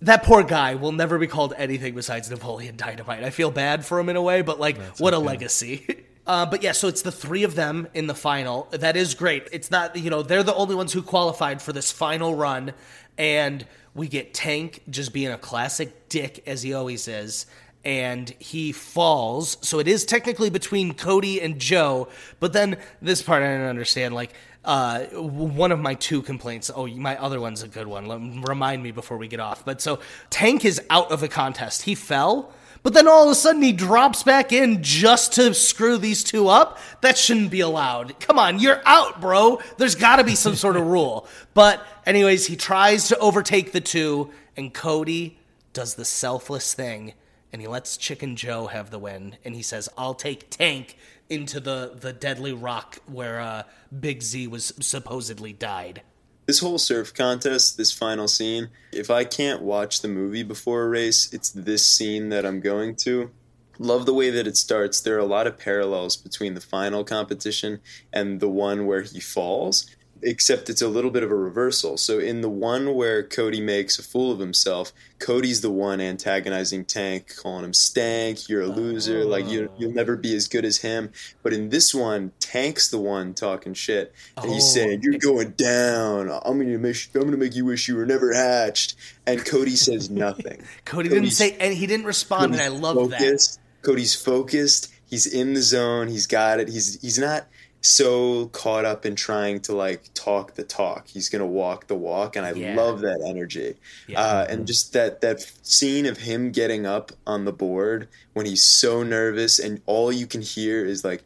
that 0.00 0.22
poor 0.22 0.42
guy 0.44 0.76
will 0.76 0.92
never 0.92 1.18
be 1.18 1.26
called 1.26 1.54
anything 1.56 1.94
besides 1.94 2.30
Napoleon 2.30 2.76
Dynamite. 2.76 3.24
I 3.24 3.30
feel 3.30 3.50
bad 3.50 3.84
for 3.84 3.98
him 3.98 4.08
in 4.08 4.16
a 4.16 4.22
way, 4.22 4.42
but 4.42 4.60
like, 4.60 4.80
what 4.98 5.14
a 5.14 5.18
legacy. 5.18 6.04
Uh, 6.28 6.44
but 6.44 6.62
yeah, 6.62 6.72
so 6.72 6.88
it's 6.88 7.00
the 7.00 7.10
three 7.10 7.42
of 7.42 7.54
them 7.54 7.88
in 7.94 8.06
the 8.06 8.14
final. 8.14 8.68
That 8.72 8.98
is 8.98 9.14
great. 9.14 9.48
It's 9.50 9.70
not, 9.70 9.96
you 9.96 10.10
know, 10.10 10.22
they're 10.22 10.42
the 10.42 10.54
only 10.54 10.74
ones 10.74 10.92
who 10.92 11.00
qualified 11.00 11.62
for 11.62 11.72
this 11.72 11.90
final 11.90 12.34
run. 12.34 12.74
And 13.16 13.66
we 13.98 14.08
get 14.08 14.32
Tank 14.32 14.82
just 14.88 15.12
being 15.12 15.30
a 15.30 15.36
classic 15.36 16.08
dick, 16.08 16.42
as 16.46 16.62
he 16.62 16.72
always 16.72 17.08
is. 17.08 17.46
And 17.84 18.30
he 18.38 18.72
falls. 18.72 19.58
So 19.60 19.78
it 19.78 19.88
is 19.88 20.04
technically 20.04 20.50
between 20.50 20.94
Cody 20.94 21.40
and 21.40 21.58
Joe. 21.58 22.08
But 22.40 22.52
then 22.52 22.78
this 23.02 23.22
part 23.22 23.42
I 23.42 23.48
didn't 23.48 23.66
understand. 23.66 24.14
Like, 24.14 24.32
uh, 24.64 25.04
one 25.06 25.72
of 25.72 25.80
my 25.80 25.94
two 25.94 26.22
complaints. 26.22 26.70
Oh, 26.74 26.86
my 26.86 27.16
other 27.16 27.40
one's 27.40 27.62
a 27.62 27.68
good 27.68 27.86
one. 27.86 28.42
Remind 28.42 28.82
me 28.82 28.90
before 28.90 29.16
we 29.16 29.28
get 29.28 29.40
off. 29.40 29.64
But 29.64 29.80
so 29.80 30.00
Tank 30.30 30.64
is 30.64 30.80
out 30.90 31.10
of 31.10 31.20
the 31.20 31.28
contest. 31.28 31.82
He 31.82 31.94
fell, 31.94 32.52
But 32.88 32.94
then 32.94 33.06
all 33.06 33.24
of 33.24 33.30
a 33.30 33.34
sudden 33.34 33.60
he 33.60 33.74
drops 33.74 34.22
back 34.22 34.50
in 34.50 34.82
just 34.82 35.34
to 35.34 35.52
screw 35.52 35.98
these 35.98 36.24
two 36.24 36.48
up. 36.48 36.78
That 37.02 37.18
shouldn't 37.18 37.50
be 37.50 37.60
allowed. 37.60 38.18
Come 38.18 38.38
on, 38.38 38.60
you're 38.60 38.80
out, 38.86 39.20
bro. 39.20 39.60
There's 39.76 39.94
got 39.94 40.16
to 40.16 40.24
be 40.24 40.34
some 40.34 40.54
sort 40.54 40.74
of 40.74 40.86
rule. 40.86 41.28
But, 41.52 41.84
anyways, 42.06 42.46
he 42.46 42.56
tries 42.56 43.08
to 43.08 43.18
overtake 43.18 43.72
the 43.72 43.82
two, 43.82 44.30
and 44.56 44.72
Cody 44.72 45.36
does 45.74 45.96
the 45.96 46.04
selfless 46.06 46.72
thing, 46.72 47.12
and 47.52 47.60
he 47.60 47.68
lets 47.68 47.98
Chicken 47.98 48.36
Joe 48.36 48.68
have 48.68 48.88
the 48.88 48.98
win. 48.98 49.36
And 49.44 49.54
he 49.54 49.60
says, 49.60 49.90
I'll 49.98 50.14
take 50.14 50.48
Tank 50.48 50.96
into 51.28 51.60
the, 51.60 51.92
the 51.94 52.14
deadly 52.14 52.54
rock 52.54 53.00
where 53.04 53.38
uh, 53.38 53.62
Big 54.00 54.22
Z 54.22 54.46
was 54.46 54.72
supposedly 54.80 55.52
died. 55.52 56.00
This 56.48 56.60
whole 56.60 56.78
surf 56.78 57.12
contest, 57.12 57.76
this 57.76 57.92
final 57.92 58.26
scene, 58.26 58.70
if 58.90 59.10
I 59.10 59.24
can't 59.24 59.60
watch 59.60 60.00
the 60.00 60.08
movie 60.08 60.42
before 60.42 60.84
a 60.84 60.88
race, 60.88 61.30
it's 61.30 61.50
this 61.50 61.84
scene 61.84 62.30
that 62.30 62.46
I'm 62.46 62.60
going 62.60 62.96
to. 63.04 63.30
Love 63.78 64.06
the 64.06 64.14
way 64.14 64.30
that 64.30 64.46
it 64.46 64.56
starts. 64.56 64.98
There 64.98 65.16
are 65.16 65.18
a 65.18 65.26
lot 65.26 65.46
of 65.46 65.58
parallels 65.58 66.16
between 66.16 66.54
the 66.54 66.62
final 66.62 67.04
competition 67.04 67.80
and 68.14 68.40
the 68.40 68.48
one 68.48 68.86
where 68.86 69.02
he 69.02 69.20
falls 69.20 69.94
except 70.22 70.68
it's 70.68 70.82
a 70.82 70.88
little 70.88 71.10
bit 71.10 71.22
of 71.22 71.30
a 71.30 71.34
reversal. 71.34 71.96
So 71.96 72.18
in 72.18 72.40
the 72.40 72.48
one 72.48 72.94
where 72.94 73.22
Cody 73.22 73.60
makes 73.60 73.98
a 73.98 74.02
fool 74.02 74.32
of 74.32 74.38
himself, 74.38 74.92
Cody's 75.18 75.60
the 75.60 75.70
one 75.70 76.00
antagonizing 76.00 76.84
Tank, 76.84 77.34
calling 77.40 77.64
him 77.64 77.72
stank, 77.72 78.48
you're 78.48 78.62
a 78.62 78.66
loser, 78.66 79.22
oh. 79.22 79.28
like 79.28 79.48
you 79.48 79.68
oh. 79.70 79.74
you'll 79.78 79.92
never 79.92 80.16
be 80.16 80.34
as 80.34 80.48
good 80.48 80.64
as 80.64 80.78
him. 80.78 81.10
But 81.42 81.52
in 81.52 81.70
this 81.70 81.94
one, 81.94 82.32
Tank's 82.40 82.88
the 82.88 82.98
one 82.98 83.34
talking 83.34 83.74
shit, 83.74 84.12
and 84.36 84.50
he's 84.50 84.64
oh. 84.64 84.74
saying 84.74 85.00
you're 85.02 85.18
going 85.18 85.50
down. 85.52 86.30
I'm 86.30 86.58
gonna 86.58 86.78
make 86.78 86.96
I'm 87.14 87.22
gonna 87.22 87.36
make 87.36 87.54
you 87.54 87.64
wish 87.64 87.88
you 87.88 87.96
were 87.96 88.06
never 88.06 88.32
hatched. 88.32 88.94
And 89.26 89.44
Cody 89.44 89.76
says 89.76 90.10
nothing. 90.10 90.62
Cody 90.84 91.08
didn't 91.08 91.30
say, 91.30 91.56
and 91.58 91.74
he 91.74 91.86
didn't 91.86 92.06
respond, 92.06 92.52
Cody's 92.52 92.60
and 92.60 92.74
I 92.74 92.78
love 92.78 93.10
that. 93.10 93.58
Cody's 93.82 94.14
focused. 94.14 94.92
He's 95.06 95.26
in 95.26 95.54
the 95.54 95.62
zone. 95.62 96.08
He's 96.08 96.26
got 96.26 96.60
it. 96.60 96.68
He's 96.68 97.00
he's 97.00 97.18
not 97.18 97.46
so 97.80 98.46
caught 98.48 98.84
up 98.84 99.06
in 99.06 99.14
trying 99.14 99.60
to 99.60 99.72
like 99.72 100.12
talk 100.14 100.54
the 100.54 100.64
talk. 100.64 101.06
He's 101.08 101.28
gonna 101.28 101.46
walk 101.46 101.86
the 101.86 101.94
walk, 101.94 102.36
and 102.36 102.44
I 102.44 102.52
yeah. 102.52 102.74
love 102.74 103.00
that 103.00 103.24
energy. 103.26 103.76
Yeah. 104.06 104.20
Uh, 104.20 104.46
and 104.48 104.66
just 104.66 104.92
that 104.94 105.20
that 105.20 105.40
scene 105.62 106.06
of 106.06 106.18
him 106.18 106.50
getting 106.50 106.86
up 106.86 107.12
on 107.26 107.44
the 107.44 107.52
board 107.52 108.08
when 108.32 108.46
he's 108.46 108.64
so 108.64 109.02
nervous, 109.02 109.58
and 109.58 109.80
all 109.86 110.12
you 110.12 110.26
can 110.26 110.42
hear 110.42 110.84
is 110.84 111.04
like, 111.04 111.24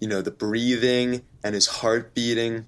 you 0.00 0.08
know, 0.08 0.22
the 0.22 0.30
breathing 0.30 1.22
and 1.42 1.54
his 1.54 1.66
heart 1.66 2.14
beating. 2.14 2.66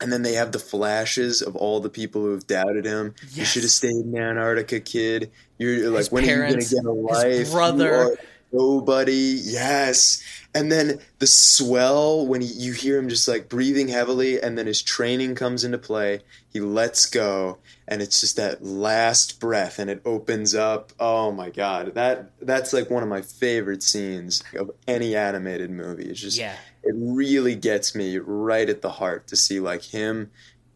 And 0.00 0.12
then 0.12 0.22
they 0.22 0.34
have 0.34 0.52
the 0.52 0.58
flashes 0.58 1.40
of 1.40 1.54
all 1.56 1.80
the 1.80 1.88
people 1.88 2.22
who 2.22 2.32
have 2.32 2.46
doubted 2.46 2.84
him. 2.84 3.14
Yes. 3.22 3.36
You 3.36 3.44
should 3.44 3.62
have 3.62 3.70
stayed 3.70 4.04
in 4.04 4.18
Antarctica, 4.18 4.80
kid. 4.80 5.30
You're 5.56 5.88
like, 5.88 6.08
when 6.08 6.24
parents, 6.24 6.72
are 6.72 6.76
you 6.76 6.82
gonna 6.82 6.94
get 6.96 7.12
a 7.12 7.12
life? 7.14 7.38
His 7.38 7.50
brother 7.52 8.18
nobody. 8.52 9.40
Yes. 9.42 10.22
And 10.54 10.70
then 10.70 11.00
the 11.18 11.26
swell 11.26 12.26
when 12.26 12.40
he, 12.40 12.46
you 12.46 12.72
hear 12.72 12.96
him 12.98 13.08
just 13.08 13.26
like 13.26 13.48
breathing 13.48 13.88
heavily, 13.88 14.40
and 14.40 14.56
then 14.56 14.66
his 14.66 14.82
training 14.82 15.34
comes 15.34 15.64
into 15.64 15.78
play. 15.78 16.20
He 16.52 16.60
lets 16.60 17.06
go, 17.06 17.58
and 17.88 18.00
it's 18.00 18.20
just 18.20 18.36
that 18.36 18.64
last 18.64 19.40
breath, 19.40 19.80
and 19.80 19.90
it 19.90 20.00
opens 20.04 20.54
up. 20.54 20.92
Oh 21.00 21.32
my 21.32 21.50
god, 21.50 21.94
that 21.94 22.30
that's 22.40 22.72
like 22.72 22.88
one 22.88 23.02
of 23.02 23.08
my 23.08 23.20
favorite 23.20 23.82
scenes 23.82 24.44
of 24.56 24.70
any 24.86 25.16
animated 25.16 25.70
movie. 25.70 26.04
It's 26.04 26.20
just 26.20 26.38
yeah. 26.38 26.54
it 26.84 26.94
really 26.96 27.56
gets 27.56 27.96
me 27.96 28.18
right 28.18 28.68
at 28.68 28.80
the 28.80 28.90
heart 28.90 29.26
to 29.28 29.36
see 29.36 29.58
like 29.58 29.82
him 29.82 30.30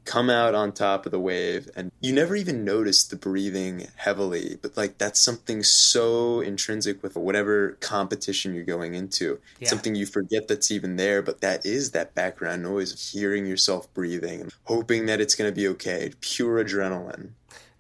come 0.09 0.31
out 0.31 0.55
on 0.55 0.73
top 0.73 1.05
of 1.05 1.13
the 1.13 1.21
wave 1.21 1.69
and 1.77 1.93
you 2.01 2.15
never 2.15 2.35
even 2.35 2.65
notice 2.65 3.05
the 3.05 3.15
breathing 3.15 3.87
heavily 3.97 4.57
but 4.63 4.75
like 4.75 4.97
that's 4.97 5.21
something 5.21 5.63
so 5.63 6.41
intrinsic 6.41 7.03
with 7.03 7.15
whatever 7.15 7.73
competition 7.81 8.55
you're 8.55 8.65
going 8.65 8.95
into. 8.95 9.39
Yeah. 9.61 9.69
something 9.69 9.95
you 9.95 10.07
forget 10.07 10.49
that's 10.49 10.71
even 10.71 10.97
there 10.97 11.21
but 11.21 11.43
that 11.43 11.67
is 11.67 11.91
that 11.91 12.15
background 12.15 12.63
noise 12.63 12.91
of 12.95 12.99
hearing 12.99 13.45
yourself 13.45 13.93
breathing 13.93 14.41
and 14.41 14.55
hoping 14.65 15.05
that 15.07 15.21
it's 15.21 15.35
going 15.35 15.51
to 15.51 15.55
be 15.55 15.69
okay. 15.69 16.11
Pure 16.23 16.65
adrenaline. 16.65 17.33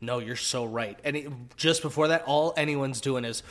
No 0.03 0.19
you're 0.19 0.37
so 0.37 0.67
right. 0.67 0.99
And 1.05 1.17
it, 1.17 1.33
just 1.57 1.81
before 1.81 2.09
that 2.09 2.25
all 2.27 2.53
anyone's 2.59 3.01
doing 3.01 3.25
is 3.25 3.43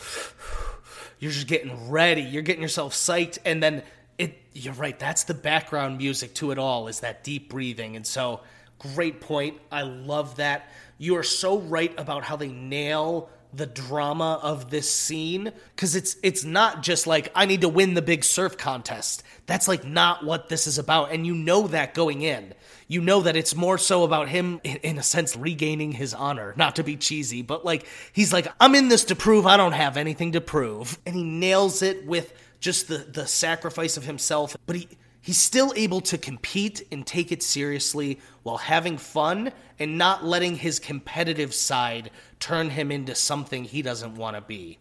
you're 1.18 1.32
just 1.32 1.48
getting 1.48 1.90
ready. 1.90 2.22
You're 2.22 2.44
getting 2.44 2.62
yourself 2.62 2.94
psyched 2.94 3.40
and 3.44 3.64
then 3.64 3.82
it 4.20 4.38
you're 4.54 4.76
right 4.76 5.00
that's 5.00 5.24
the 5.24 5.34
background 5.34 5.98
music 5.98 6.36
to 6.36 6.52
it 6.52 6.60
all 6.60 6.88
is 6.88 7.00
that 7.00 7.24
deep 7.24 7.50
breathing. 7.50 7.96
And 7.96 8.06
so 8.06 8.42
Great 8.80 9.22
point. 9.22 9.58
I 9.72 9.82
love 9.82 10.36
that. 10.38 10.70
You 10.98 11.18
are 11.18 11.24
so 11.24 11.60
right 11.60 11.94
about 11.98 12.24
how 12.24 12.36
they 12.36 12.50
nail 12.50 13.30
the 13.54 13.66
drama 13.66 14.40
of 14.44 14.70
this 14.70 14.94
scene 14.94 15.52
cuz 15.78 15.96
it's 15.96 16.18
it's 16.22 16.44
not 16.44 16.84
just 16.84 17.08
like 17.08 17.32
I 17.34 17.46
need 17.46 17.62
to 17.62 17.70
win 17.70 17.94
the 17.94 18.02
big 18.02 18.24
surf 18.24 18.58
contest. 18.58 19.24
That's 19.46 19.68
like 19.68 19.86
not 19.86 20.26
what 20.26 20.50
this 20.50 20.68
is 20.68 20.78
about 20.78 21.12
and 21.12 21.26
you 21.26 21.34
know 21.34 21.68
that 21.68 21.94
going 21.94 22.22
in. 22.22 22.54
You 22.90 23.02
know 23.02 23.22
that 23.22 23.36
it's 23.36 23.56
more 23.56 23.78
so 23.78 24.04
about 24.04 24.28
him 24.28 24.60
in, 24.64 24.78
in 24.78 24.98
a 24.98 25.04
sense 25.04 25.36
regaining 25.36 25.94
his 25.94 26.14
honor, 26.14 26.54
not 26.58 26.76
to 26.76 26.84
be 26.84 26.98
cheesy, 26.98 27.42
but 27.42 27.64
like 27.64 27.88
he's 28.12 28.34
like 28.34 28.48
I'm 28.60 28.76
in 28.76 28.90
this 28.90 29.06
to 29.06 29.16
prove 29.16 29.48
I 29.48 29.58
don't 29.58 29.72
have 29.72 29.98
anything 29.98 30.34
to 30.34 30.42
prove 30.42 31.00
and 31.06 31.16
he 31.16 31.24
nails 31.24 31.82
it 31.82 32.06
with 32.06 32.34
just 32.60 32.90
the 32.90 32.98
the 32.98 33.26
sacrifice 33.26 33.98
of 33.98 34.04
himself, 34.04 34.58
but 34.66 34.76
he 34.76 34.90
he's 35.28 35.38
still 35.38 35.74
able 35.76 36.00
to 36.00 36.18
compete 36.18 36.88
and 36.90 37.06
take 37.06 37.34
it 37.34 37.44
seriously 37.44 38.18
while 38.44 38.56
having 38.56 38.98
fun 38.98 39.52
and 39.78 39.98
not 39.98 40.24
letting 40.24 40.56
his 40.56 40.80
competitive 40.80 41.54
side 41.54 42.10
turn 42.40 42.70
him 42.70 42.94
into 42.94 43.14
something 43.14 43.66
he 43.66 43.82
doesn't 43.82 44.16
want 44.16 44.38
to 44.38 44.42
be. 44.42 44.80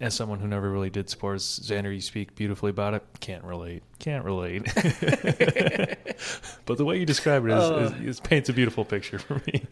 As 0.00 0.14
someone 0.14 0.40
who 0.40 0.48
never 0.48 0.70
really 0.70 0.88
did 0.88 1.10
sports, 1.10 1.60
Xander, 1.60 1.92
you 1.92 2.00
speak 2.00 2.34
beautifully 2.34 2.70
about 2.70 2.94
it. 2.94 3.04
Can't 3.20 3.44
relate. 3.44 3.82
Can't 3.98 4.24
relate. 4.24 4.62
but 6.64 6.78
the 6.78 6.84
way 6.86 6.96
you 6.98 7.04
describe 7.04 7.44
it 7.44 7.50
is, 7.50 7.62
uh, 7.62 7.92
is, 8.00 8.06
is, 8.06 8.20
paints 8.20 8.48
a 8.48 8.54
beautiful 8.54 8.86
picture 8.86 9.18
for 9.18 9.42
me. 9.46 9.66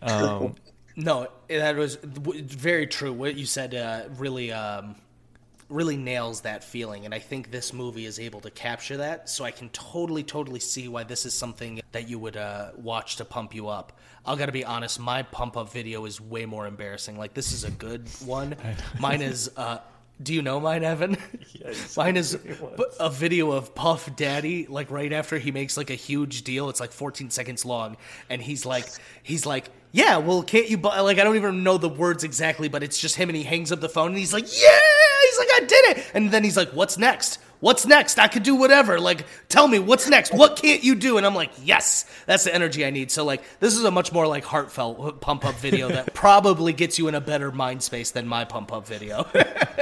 um, 0.00 0.54
no, 0.94 1.26
that 1.48 1.74
was 1.74 1.96
very 1.96 2.86
true. 2.86 3.12
What 3.12 3.34
you 3.34 3.46
said 3.46 3.74
uh, 3.74 4.02
really 4.16 4.52
um, 4.52 4.94
really 5.72 5.96
nails 5.96 6.42
that 6.42 6.62
feeling 6.62 7.04
and 7.04 7.14
i 7.14 7.18
think 7.18 7.50
this 7.50 7.72
movie 7.72 8.06
is 8.06 8.18
able 8.18 8.40
to 8.40 8.50
capture 8.50 8.96
that 8.96 9.28
so 9.28 9.44
i 9.44 9.50
can 9.50 9.68
totally 9.70 10.22
totally 10.22 10.60
see 10.60 10.88
why 10.88 11.02
this 11.02 11.26
is 11.26 11.34
something 11.34 11.80
that 11.92 12.08
you 12.08 12.18
would 12.18 12.36
uh, 12.36 12.70
watch 12.76 13.16
to 13.16 13.24
pump 13.24 13.54
you 13.54 13.68
up 13.68 13.98
i 14.26 14.34
gotta 14.34 14.52
be 14.52 14.64
honest 14.64 15.00
my 15.00 15.22
pump 15.22 15.56
up 15.56 15.72
video 15.72 16.04
is 16.04 16.20
way 16.20 16.46
more 16.46 16.66
embarrassing 16.66 17.18
like 17.18 17.34
this 17.34 17.52
is 17.52 17.64
a 17.64 17.70
good 17.70 18.08
one 18.24 18.54
mine 19.00 19.22
is 19.22 19.50
uh, 19.56 19.78
do 20.22 20.34
you 20.34 20.42
know 20.42 20.60
mine, 20.60 20.84
Evan? 20.84 21.16
Yes. 21.54 21.96
mine 21.96 22.16
is 22.16 22.36
a 22.98 23.08
video 23.10 23.52
of 23.52 23.72
Puff 23.74 24.16
Daddy, 24.16 24.66
like 24.66 24.90
right 24.90 25.12
after 25.12 25.38
he 25.38 25.52
makes 25.52 25.76
like 25.76 25.90
a 25.90 25.94
huge 25.94 26.42
deal. 26.42 26.70
It's 26.70 26.80
like 26.80 26.90
14 26.90 27.30
seconds 27.30 27.64
long, 27.64 27.96
and 28.28 28.42
he's 28.42 28.66
like, 28.66 28.86
he's 29.22 29.46
like, 29.46 29.70
yeah, 29.92 30.16
well, 30.16 30.42
can't 30.42 30.68
you? 30.68 30.76
buy 30.76 30.98
like, 31.00 31.18
I 31.18 31.24
don't 31.24 31.36
even 31.36 31.62
know 31.62 31.78
the 31.78 31.88
words 31.88 32.24
exactly, 32.24 32.68
but 32.68 32.82
it's 32.82 32.98
just 32.98 33.14
him, 33.14 33.28
and 33.28 33.36
he 33.36 33.44
hangs 33.44 33.70
up 33.70 33.80
the 33.80 33.88
phone, 33.88 34.08
and 34.08 34.18
he's 34.18 34.32
like, 34.32 34.46
yeah, 34.60 34.78
he's 35.32 35.38
like, 35.38 35.62
I 35.62 35.66
did 35.66 35.96
it, 35.96 36.10
and 36.14 36.30
then 36.30 36.44
he's 36.44 36.56
like, 36.56 36.70
what's 36.70 36.98
next? 36.98 37.38
What's 37.62 37.86
next? 37.86 38.18
I 38.18 38.26
could 38.26 38.42
do 38.42 38.56
whatever. 38.56 38.98
Like, 38.98 39.24
tell 39.48 39.68
me 39.68 39.78
what's 39.78 40.08
next. 40.08 40.34
What 40.34 40.56
can't 40.56 40.82
you 40.82 40.96
do? 40.96 41.16
And 41.16 41.24
I'm 41.24 41.36
like, 41.36 41.52
yes, 41.62 42.06
that's 42.26 42.42
the 42.42 42.52
energy 42.52 42.84
I 42.84 42.90
need. 42.90 43.12
So 43.12 43.24
like, 43.24 43.40
this 43.60 43.76
is 43.76 43.84
a 43.84 43.90
much 43.92 44.12
more 44.12 44.26
like 44.26 44.42
heartfelt 44.42 45.20
pump 45.20 45.44
up 45.44 45.54
video 45.54 45.88
that 45.88 46.12
probably 46.14 46.72
gets 46.72 46.98
you 46.98 47.06
in 47.06 47.14
a 47.14 47.20
better 47.20 47.52
mind 47.52 47.84
space 47.84 48.10
than 48.10 48.26
my 48.26 48.44
pump 48.44 48.72
up 48.72 48.88
video. 48.88 49.28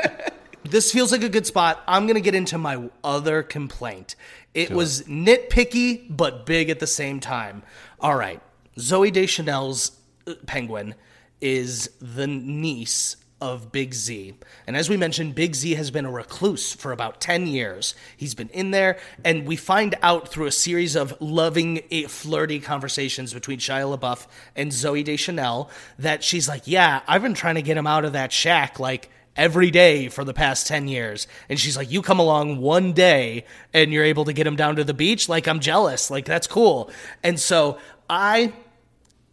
this 0.65 0.93
feels 0.93 1.11
like 1.11 1.23
a 1.23 1.31
good 1.31 1.47
spot. 1.47 1.83
I'm 1.89 2.07
gonna 2.07 2.21
get 2.21 2.35
into 2.35 2.59
my 2.59 2.91
other 3.03 3.43
complaint. 3.43 4.15
It 4.53 4.69
sure. 4.69 4.77
was 4.77 5.05
nitpicky 5.05 6.05
but 6.15 6.45
big 6.45 6.69
at 6.69 6.81
the 6.81 6.87
same 6.87 7.19
time. 7.19 7.63
All 7.99 8.15
right, 8.15 8.43
Zooey 8.77 9.11
Deschanel's 9.11 9.93
uh, 10.27 10.35
Penguin 10.47 10.95
is 11.41 11.89
the 12.01 12.27
niece 12.27 13.17
of 13.41 13.73
Big 13.73 13.95
Z. 13.95 14.35
And 14.67 14.77
as 14.77 14.89
we 14.89 14.97
mentioned, 14.97 15.35
Big 15.35 15.55
Z 15.55 15.75
has 15.75 15.91
been 15.91 16.05
a 16.05 16.11
recluse 16.11 16.73
for 16.73 16.93
about 16.93 17.21
10 17.21 17.47
years. 17.47 17.95
He's 18.17 18.35
been 18.35 18.49
in 18.51 18.71
there, 18.71 18.99
and 19.25 19.47
we 19.47 19.57
find 19.57 19.95
out 20.03 20.29
through 20.29 20.47
a 20.47 20.53
series 20.53 20.97
of 20.97 21.15
loving, 21.21 21.83
eh, 21.91 22.07
flirty 22.07 22.61
conversations 22.61 23.33
between 23.35 23.59
Shia 23.59 23.97
LaBeouf 23.99 24.27
and 24.57 24.71
Zooey 24.71 25.05
Deschanel 25.05 25.71
that 25.99 26.23
she's 26.23 26.49
like, 26.49 26.67
Yeah, 26.67 27.01
I've 27.07 27.23
been 27.23 27.35
trying 27.35 27.57
to 27.57 27.63
get 27.63 27.77
him 27.77 27.87
out 27.87 28.05
of 28.05 28.13
that 28.13 28.33
shack 28.33 28.79
like 28.79 29.11
every 29.37 29.71
day 29.71 30.09
for 30.09 30.25
the 30.25 30.35
past 30.35 30.67
10 30.67 30.89
years. 30.89 31.27
And 31.49 31.59
she's 31.59 31.77
like, 31.77 31.91
You 31.91 32.03
come 32.03 32.19
along 32.19 32.61
one 32.61 32.93
day 32.93 33.47
and 33.73 33.93
you're 33.93 34.05
able 34.05 34.25
to 34.27 34.33
get 34.33 34.47
him 34.47 34.57
down 34.57 34.77
to 34.77 34.85
the 34.85 34.95
beach. 34.95 35.29
Like, 35.29 35.49
I'm 35.49 35.61
jealous. 35.61 36.11
Like, 36.11 36.27
that's 36.27 36.47
cool. 36.47 36.91
And 37.23 37.39
so 37.39 37.79
I 38.09 38.53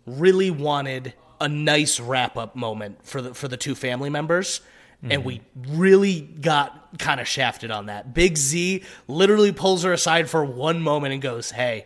really 0.06 0.50
wanted 0.50 1.14
a 1.40 1.48
nice 1.48 2.00
wrap 2.00 2.38
up 2.38 2.56
moment 2.56 3.06
for 3.06 3.22
the 3.22 3.34
for 3.34 3.48
the 3.48 3.58
two 3.58 3.76
family 3.76 4.10
members. 4.10 4.62
Mm-hmm. 5.04 5.12
And 5.12 5.26
we 5.26 5.42
really 5.68 6.22
got 6.22 6.98
kind 6.98 7.22
of 7.22 7.28
shafted 7.28 7.70
on 7.70 7.86
that. 7.86 8.16
Big 8.16 8.36
Z 8.36 8.84
literally 9.08 9.52
pulls 9.52 9.84
her 9.84 9.94
aside 9.94 10.28
for 10.28 10.44
one 10.44 10.82
moment 10.82 11.14
and 11.14 11.22
goes, 11.22 11.52
Hey, 11.52 11.86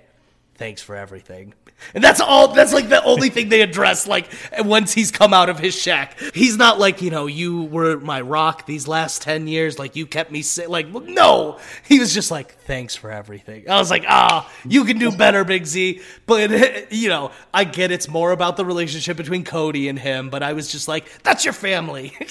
thanks 0.56 0.82
for 0.82 0.96
everything. 0.96 1.54
And 1.94 2.04
that's 2.04 2.20
all. 2.20 2.54
That's 2.54 2.74
like 2.74 2.90
the 2.90 3.04
only 3.04 3.30
thing 3.30 3.50
they 3.50 3.62
address. 3.62 4.08
Like 4.08 4.32
once 4.60 4.94
he's 4.94 5.12
come 5.12 5.34
out 5.34 5.50
of 5.50 5.60
his 5.60 5.76
shack, 5.76 6.20
he's 6.34 6.58
not 6.58 6.80
like 6.80 7.02
you 7.02 7.12
know 7.12 7.28
you 7.28 7.64
were 7.64 7.98
my 8.00 8.22
rock 8.22 8.66
these 8.66 8.88
last 8.88 9.22
ten 9.22 9.48
years. 9.48 9.80
Like 9.80 9.96
you 9.96 10.06
kept 10.06 10.32
me 10.32 10.42
safe. 10.42 10.70
Like 10.70 10.88
no, 10.90 11.60
he 11.88 12.00
was 12.00 12.14
just 12.14 12.32
like 12.32 12.60
thanks 12.64 12.96
for 12.96 13.12
everything. 13.12 13.70
I 13.70 13.78
was 13.78 13.90
like 13.90 14.06
ah, 14.08 14.52
you 14.66 14.86
can 14.86 15.00
do 15.00 15.12
better, 15.12 15.44
Big 15.44 15.66
Z. 15.66 16.02
But 16.26 16.92
you 16.92 17.10
know 17.10 17.32
I 17.54 17.64
get 17.64 17.92
it's 17.92 18.08
more 18.08 18.32
about 18.32 18.58
the 18.58 18.66
relationship 18.66 19.18
between 19.18 19.44
Cody 19.44 19.90
and 19.90 20.00
him. 20.00 20.30
But 20.30 20.44
I 20.44 20.54
was 20.54 20.72
just 20.72 20.88
like 20.88 21.24
that's 21.24 21.46
your 21.46 21.54
family. 21.54 22.18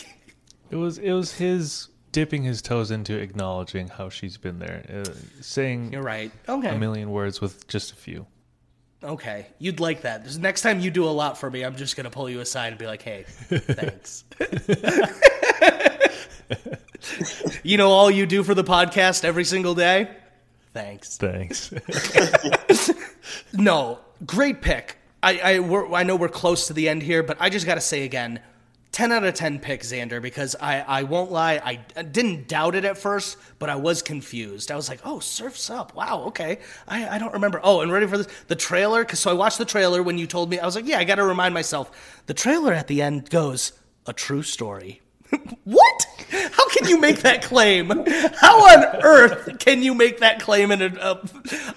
It 0.70 0.76
was 0.76 0.98
it 0.98 1.10
was 1.10 1.32
his 1.34 1.88
dipping 2.12 2.44
his 2.44 2.62
toes 2.62 2.90
into 2.90 3.18
acknowledging 3.18 3.88
how 3.88 4.08
she's 4.08 4.36
been 4.36 4.58
there, 4.58 4.84
uh, 4.88 5.10
saying 5.40 5.92
You're 5.92 6.02
right. 6.02 6.30
Okay. 6.48 6.68
a 6.68 6.78
million 6.78 7.10
words 7.10 7.40
with 7.40 7.66
just 7.66 7.92
a 7.92 7.96
few. 7.96 8.26
Okay, 9.02 9.46
you'd 9.58 9.80
like 9.80 10.02
that. 10.02 10.36
Next 10.38 10.60
time 10.60 10.80
you 10.80 10.90
do 10.90 11.04
a 11.04 11.10
lot 11.10 11.38
for 11.38 11.50
me, 11.50 11.62
I'm 11.62 11.76
just 11.76 11.96
gonna 11.96 12.10
pull 12.10 12.28
you 12.28 12.40
aside 12.40 12.68
and 12.68 12.78
be 12.78 12.86
like, 12.86 13.00
"Hey, 13.00 13.24
thanks." 13.26 14.24
you 17.62 17.78
know, 17.78 17.90
all 17.90 18.10
you 18.10 18.26
do 18.26 18.42
for 18.42 18.54
the 18.54 18.64
podcast 18.64 19.24
every 19.24 19.44
single 19.44 19.74
day. 19.74 20.10
Thanks. 20.74 21.16
Thanks. 21.16 21.72
No, 23.52 23.98
great 24.26 24.62
pick. 24.62 24.96
I 25.22 25.38
I, 25.38 25.58
we're, 25.60 25.92
I 25.92 26.02
know 26.02 26.16
we're 26.16 26.28
close 26.28 26.66
to 26.68 26.72
the 26.72 26.88
end 26.88 27.02
here, 27.02 27.22
but 27.22 27.36
I 27.40 27.50
just 27.50 27.66
got 27.66 27.74
to 27.76 27.80
say 27.80 28.04
again, 28.04 28.40
ten 28.92 29.12
out 29.12 29.24
of 29.24 29.34
ten 29.34 29.58
pick 29.58 29.82
Xander 29.82 30.20
because 30.20 30.56
I 30.60 30.80
I 30.80 31.02
won't 31.04 31.30
lie, 31.30 31.60
I, 31.62 32.02
didn't 32.02 32.48
doubt 32.48 32.74
it 32.74 32.84
at 32.84 32.98
first, 32.98 33.36
but 33.58 33.70
I 33.70 33.76
was 33.76 34.02
confused. 34.02 34.70
I 34.70 34.76
was 34.76 34.88
like, 34.88 35.00
oh, 35.04 35.20
Surfs 35.20 35.70
Up, 35.70 35.94
wow, 35.94 36.24
okay. 36.28 36.58
I 36.88 37.08
I 37.08 37.18
don't 37.18 37.32
remember. 37.32 37.60
Oh, 37.62 37.80
and 37.80 37.92
ready 37.92 38.06
for 38.06 38.18
this 38.18 38.28
the 38.48 38.56
trailer? 38.56 39.04
Because 39.04 39.20
so 39.20 39.30
I 39.30 39.34
watched 39.34 39.58
the 39.58 39.64
trailer 39.64 40.02
when 40.02 40.18
you 40.18 40.26
told 40.26 40.50
me. 40.50 40.58
I 40.58 40.66
was 40.66 40.76
like, 40.76 40.86
yeah, 40.86 40.98
I 40.98 41.04
got 41.04 41.16
to 41.16 41.24
remind 41.24 41.54
myself. 41.54 42.22
The 42.26 42.34
trailer 42.34 42.72
at 42.72 42.86
the 42.86 43.02
end 43.02 43.30
goes 43.30 43.72
a 44.06 44.12
true 44.12 44.42
story. 44.42 45.00
what? 45.64 46.06
How 46.30 46.68
can 46.70 46.88
you 46.88 46.98
make 46.98 47.20
that 47.20 47.42
claim? 47.42 47.88
How 47.88 48.60
on 48.60 49.02
earth 49.02 49.58
can 49.58 49.82
you 49.82 49.94
make 49.94 50.20
that 50.20 50.40
claim? 50.40 50.70
In 50.70 50.82
a, 50.82 50.86
uh, 51.00 51.26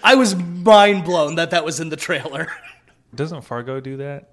I 0.04 0.16
was 0.16 0.36
mind 0.36 1.06
blown 1.06 1.36
that 1.36 1.52
that 1.52 1.66
was 1.66 1.80
in 1.80 1.90
the 1.90 1.96
trailer. 1.96 2.48
Doesn't 3.16 3.42
Fargo 3.44 3.80
do 3.80 3.98
that? 3.98 4.33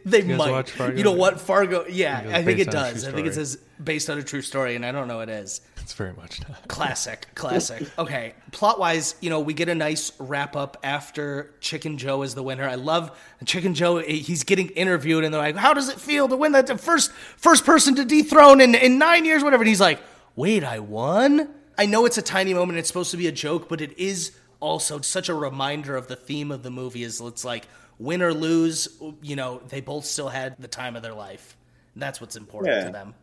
They 0.04 0.22
guys 0.22 0.38
might. 0.38 0.96
You 0.96 1.04
know 1.04 1.12
what? 1.12 1.40
Fargo. 1.40 1.86
Yeah, 1.88 2.24
I 2.32 2.42
think 2.42 2.58
it 2.58 2.66
based 2.66 2.76
on 2.76 2.86
a 2.86 2.92
does. 2.92 3.06
I 3.06 3.12
think 3.12 3.26
it 3.26 3.34
says 3.34 3.58
based 3.82 4.10
on 4.10 4.18
a 4.18 4.22
true 4.22 4.42
story, 4.42 4.76
and 4.76 4.84
I 4.84 4.92
don't 4.92 5.08
know 5.08 5.20
it 5.20 5.28
is. 5.28 5.60
It's 5.84 5.92
very 5.92 6.14
much 6.14 6.40
not. 6.48 6.66
Classic, 6.68 7.26
classic. 7.34 7.86
Okay, 7.98 8.34
plot 8.52 8.78
wise, 8.78 9.16
you 9.20 9.28
know, 9.28 9.40
we 9.40 9.52
get 9.52 9.68
a 9.68 9.74
nice 9.74 10.12
wrap 10.18 10.56
up 10.56 10.78
after 10.82 11.54
Chicken 11.60 11.98
Joe 11.98 12.22
is 12.22 12.34
the 12.34 12.42
winner. 12.42 12.66
I 12.66 12.76
love 12.76 13.16
Chicken 13.44 13.74
Joe. 13.74 13.98
Eh, 13.98 14.12
he's 14.12 14.44
getting 14.44 14.68
interviewed, 14.70 15.24
and 15.24 15.34
they're 15.34 15.40
like, 15.40 15.56
"How 15.56 15.74
does 15.74 15.88
it 15.90 16.00
feel 16.00 16.26
to 16.28 16.36
win 16.36 16.52
that 16.52 16.66
the 16.66 16.78
first 16.78 17.12
first 17.36 17.66
person 17.66 17.94
to 17.96 18.04
dethrone 18.04 18.60
in 18.60 18.74
in 18.74 18.98
nine 18.98 19.24
years, 19.24 19.44
whatever?" 19.44 19.62
And 19.62 19.68
he's 19.68 19.80
like, 19.80 20.00
"Wait, 20.36 20.64
I 20.64 20.78
won." 20.78 21.50
I 21.76 21.86
know 21.86 22.06
it's 22.06 22.18
a 22.18 22.22
tiny 22.22 22.54
moment. 22.54 22.78
It's 22.78 22.88
supposed 22.88 23.10
to 23.10 23.16
be 23.16 23.26
a 23.26 23.32
joke, 23.32 23.68
but 23.68 23.80
it 23.80 23.98
is 23.98 24.32
also 24.60 25.00
such 25.00 25.28
a 25.28 25.34
reminder 25.34 25.96
of 25.96 26.08
the 26.08 26.16
theme 26.16 26.50
of 26.50 26.62
the 26.62 26.70
movie. 26.70 27.02
Is 27.02 27.20
it's 27.20 27.44
like 27.44 27.66
win 27.98 28.22
or 28.22 28.32
lose, 28.34 28.88
you 29.22 29.36
know, 29.36 29.60
they 29.68 29.80
both 29.80 30.04
still 30.04 30.28
had 30.28 30.56
the 30.58 30.68
time 30.68 30.96
of 30.96 31.02
their 31.02 31.14
life. 31.14 31.56
That's 31.96 32.20
what's 32.20 32.36
important 32.36 32.74
Yeah. 32.74 32.84
to 32.84 32.92
them. 32.92 33.14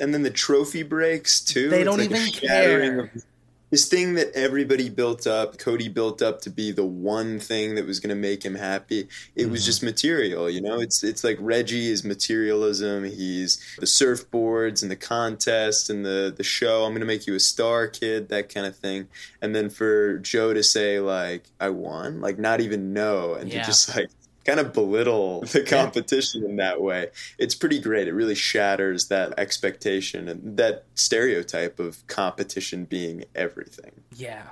And 0.00 0.12
then 0.14 0.22
the 0.22 0.30
trophy 0.30 0.82
breaks 0.82 1.40
too. 1.40 1.68
They 1.68 1.84
don't 1.84 1.98
like 1.98 2.10
even 2.10 2.26
care. 2.32 3.12
This 3.76 3.88
thing 3.88 4.14
that 4.14 4.32
everybody 4.32 4.88
built 4.88 5.26
up, 5.26 5.58
Cody 5.58 5.90
built 5.90 6.22
up 6.22 6.40
to 6.40 6.48
be 6.48 6.72
the 6.72 6.86
one 6.86 7.38
thing 7.38 7.74
that 7.74 7.86
was 7.86 8.00
going 8.00 8.08
to 8.08 8.14
make 8.14 8.42
him 8.42 8.54
happy. 8.54 9.06
It 9.34 9.50
was 9.50 9.60
mm-hmm. 9.60 9.66
just 9.66 9.82
material, 9.82 10.48
you 10.48 10.62
know. 10.62 10.80
It's 10.80 11.04
it's 11.04 11.22
like 11.22 11.36
Reggie 11.38 11.90
is 11.90 12.02
materialism. 12.02 13.04
He's 13.04 13.62
the 13.78 13.84
surfboards 13.84 14.80
and 14.80 14.90
the 14.90 14.96
contest 14.96 15.90
and 15.90 16.06
the 16.06 16.32
the 16.34 16.42
show. 16.42 16.86
I'm 16.86 16.92
going 16.92 17.00
to 17.00 17.06
make 17.06 17.26
you 17.26 17.34
a 17.34 17.38
star, 17.38 17.86
kid. 17.86 18.30
That 18.30 18.48
kind 18.48 18.66
of 18.66 18.74
thing. 18.74 19.08
And 19.42 19.54
then 19.54 19.68
for 19.68 20.20
Joe 20.20 20.54
to 20.54 20.62
say 20.62 20.98
like, 20.98 21.44
"I 21.60 21.68
won," 21.68 22.22
like 22.22 22.38
not 22.38 22.62
even 22.62 22.94
know, 22.94 23.34
and 23.34 23.52
Yeah. 23.52 23.60
to 23.60 23.66
just 23.66 23.94
like 23.94 24.08
kind 24.46 24.60
of 24.60 24.72
belittle 24.72 25.40
the 25.52 25.62
competition 25.62 26.44
in 26.44 26.56
that 26.56 26.80
way. 26.80 27.10
It's 27.38 27.54
pretty 27.54 27.80
great. 27.80 28.08
It 28.08 28.12
really 28.14 28.34
shatters 28.34 29.08
that 29.08 29.38
expectation 29.38 30.28
and 30.28 30.56
that 30.56 30.84
stereotype 30.94 31.78
of 31.78 32.06
competition 32.06 32.84
being 32.84 33.24
everything. 33.34 33.92
Yeah. 34.14 34.42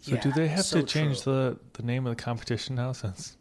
So 0.00 0.16
do 0.16 0.32
they 0.32 0.46
have 0.48 0.64
so 0.64 0.80
to 0.80 0.86
change 0.86 1.22
true. 1.22 1.32
the, 1.32 1.58
the 1.74 1.82
name 1.82 2.06
of 2.06 2.16
the 2.16 2.22
competition 2.22 2.76
now 2.76 2.92
since 2.92 3.36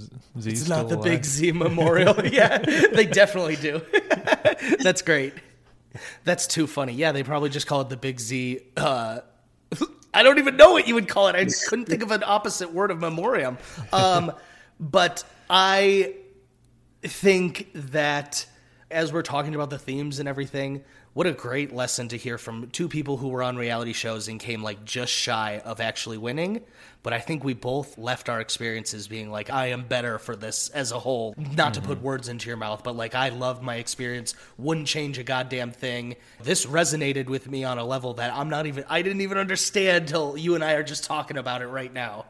Z- 0.00 0.08
Z's 0.40 0.60
It's 0.62 0.68
not 0.68 0.88
the 0.88 0.94
still 0.94 1.02
Big? 1.02 1.24
Z 1.24 1.52
Memorial. 1.52 2.26
yeah, 2.32 2.58
they 2.58 3.06
definitely 3.06 3.56
do. 3.56 3.82
That's 4.80 5.02
great. 5.02 5.34
That's 6.24 6.46
too 6.46 6.66
funny. 6.66 6.94
Yeah, 6.94 7.12
they 7.12 7.22
probably 7.22 7.50
just 7.50 7.66
call 7.66 7.82
it 7.82 7.88
the 7.88 7.96
Big 7.96 8.20
Z. 8.20 8.60
Uh, 8.76 9.20
I 10.12 10.22
don't 10.22 10.38
even 10.38 10.56
know 10.56 10.72
what 10.72 10.88
you 10.88 10.94
would 10.94 11.08
call 11.08 11.28
it. 11.28 11.36
I 11.36 11.46
couldn't 11.68 11.86
think 11.86 12.02
of 12.02 12.10
an 12.10 12.22
opposite 12.24 12.72
word 12.72 12.90
of 12.90 12.98
memoriam. 12.98 13.58
Um, 13.92 14.32
but 14.78 15.24
I 15.48 16.14
think 17.02 17.68
that 17.74 18.46
as 18.90 19.12
we're 19.12 19.22
talking 19.22 19.54
about 19.54 19.70
the 19.70 19.78
themes 19.78 20.18
and 20.18 20.28
everything, 20.28 20.84
what 21.12 21.26
a 21.26 21.32
great 21.32 21.74
lesson 21.74 22.08
to 22.08 22.16
hear 22.18 22.36
from 22.36 22.68
two 22.68 22.88
people 22.88 23.16
who 23.16 23.28
were 23.28 23.42
on 23.42 23.56
reality 23.56 23.94
shows 23.94 24.28
and 24.28 24.38
came 24.38 24.62
like 24.62 24.84
just 24.84 25.12
shy 25.12 25.62
of 25.64 25.80
actually 25.80 26.18
winning. 26.18 26.60
But 27.02 27.14
I 27.14 27.20
think 27.20 27.42
we 27.42 27.54
both 27.54 27.96
left 27.96 28.28
our 28.28 28.38
experiences 28.38 29.08
being 29.08 29.30
like, 29.30 29.48
I 29.48 29.68
am 29.68 29.86
better 29.86 30.18
for 30.18 30.36
this 30.36 30.68
as 30.68 30.92
a 30.92 30.98
whole. 30.98 31.34
Not 31.38 31.74
to 31.74 31.80
put 31.80 31.98
mm-hmm. 31.98 32.06
words 32.06 32.28
into 32.28 32.48
your 32.48 32.58
mouth, 32.58 32.84
but 32.84 32.96
like, 32.96 33.14
I 33.14 33.30
loved 33.30 33.62
my 33.62 33.76
experience, 33.76 34.34
wouldn't 34.58 34.88
change 34.88 35.18
a 35.18 35.22
goddamn 35.22 35.72
thing. 35.72 36.16
This 36.42 36.66
resonated 36.66 37.26
with 37.26 37.50
me 37.50 37.64
on 37.64 37.78
a 37.78 37.84
level 37.84 38.14
that 38.14 38.34
I'm 38.34 38.50
not 38.50 38.66
even, 38.66 38.84
I 38.88 39.00
didn't 39.00 39.22
even 39.22 39.38
understand 39.38 40.08
till 40.08 40.36
you 40.36 40.54
and 40.54 40.62
I 40.62 40.72
are 40.72 40.82
just 40.82 41.04
talking 41.04 41.38
about 41.38 41.62
it 41.62 41.68
right 41.68 41.92
now. 41.92 42.26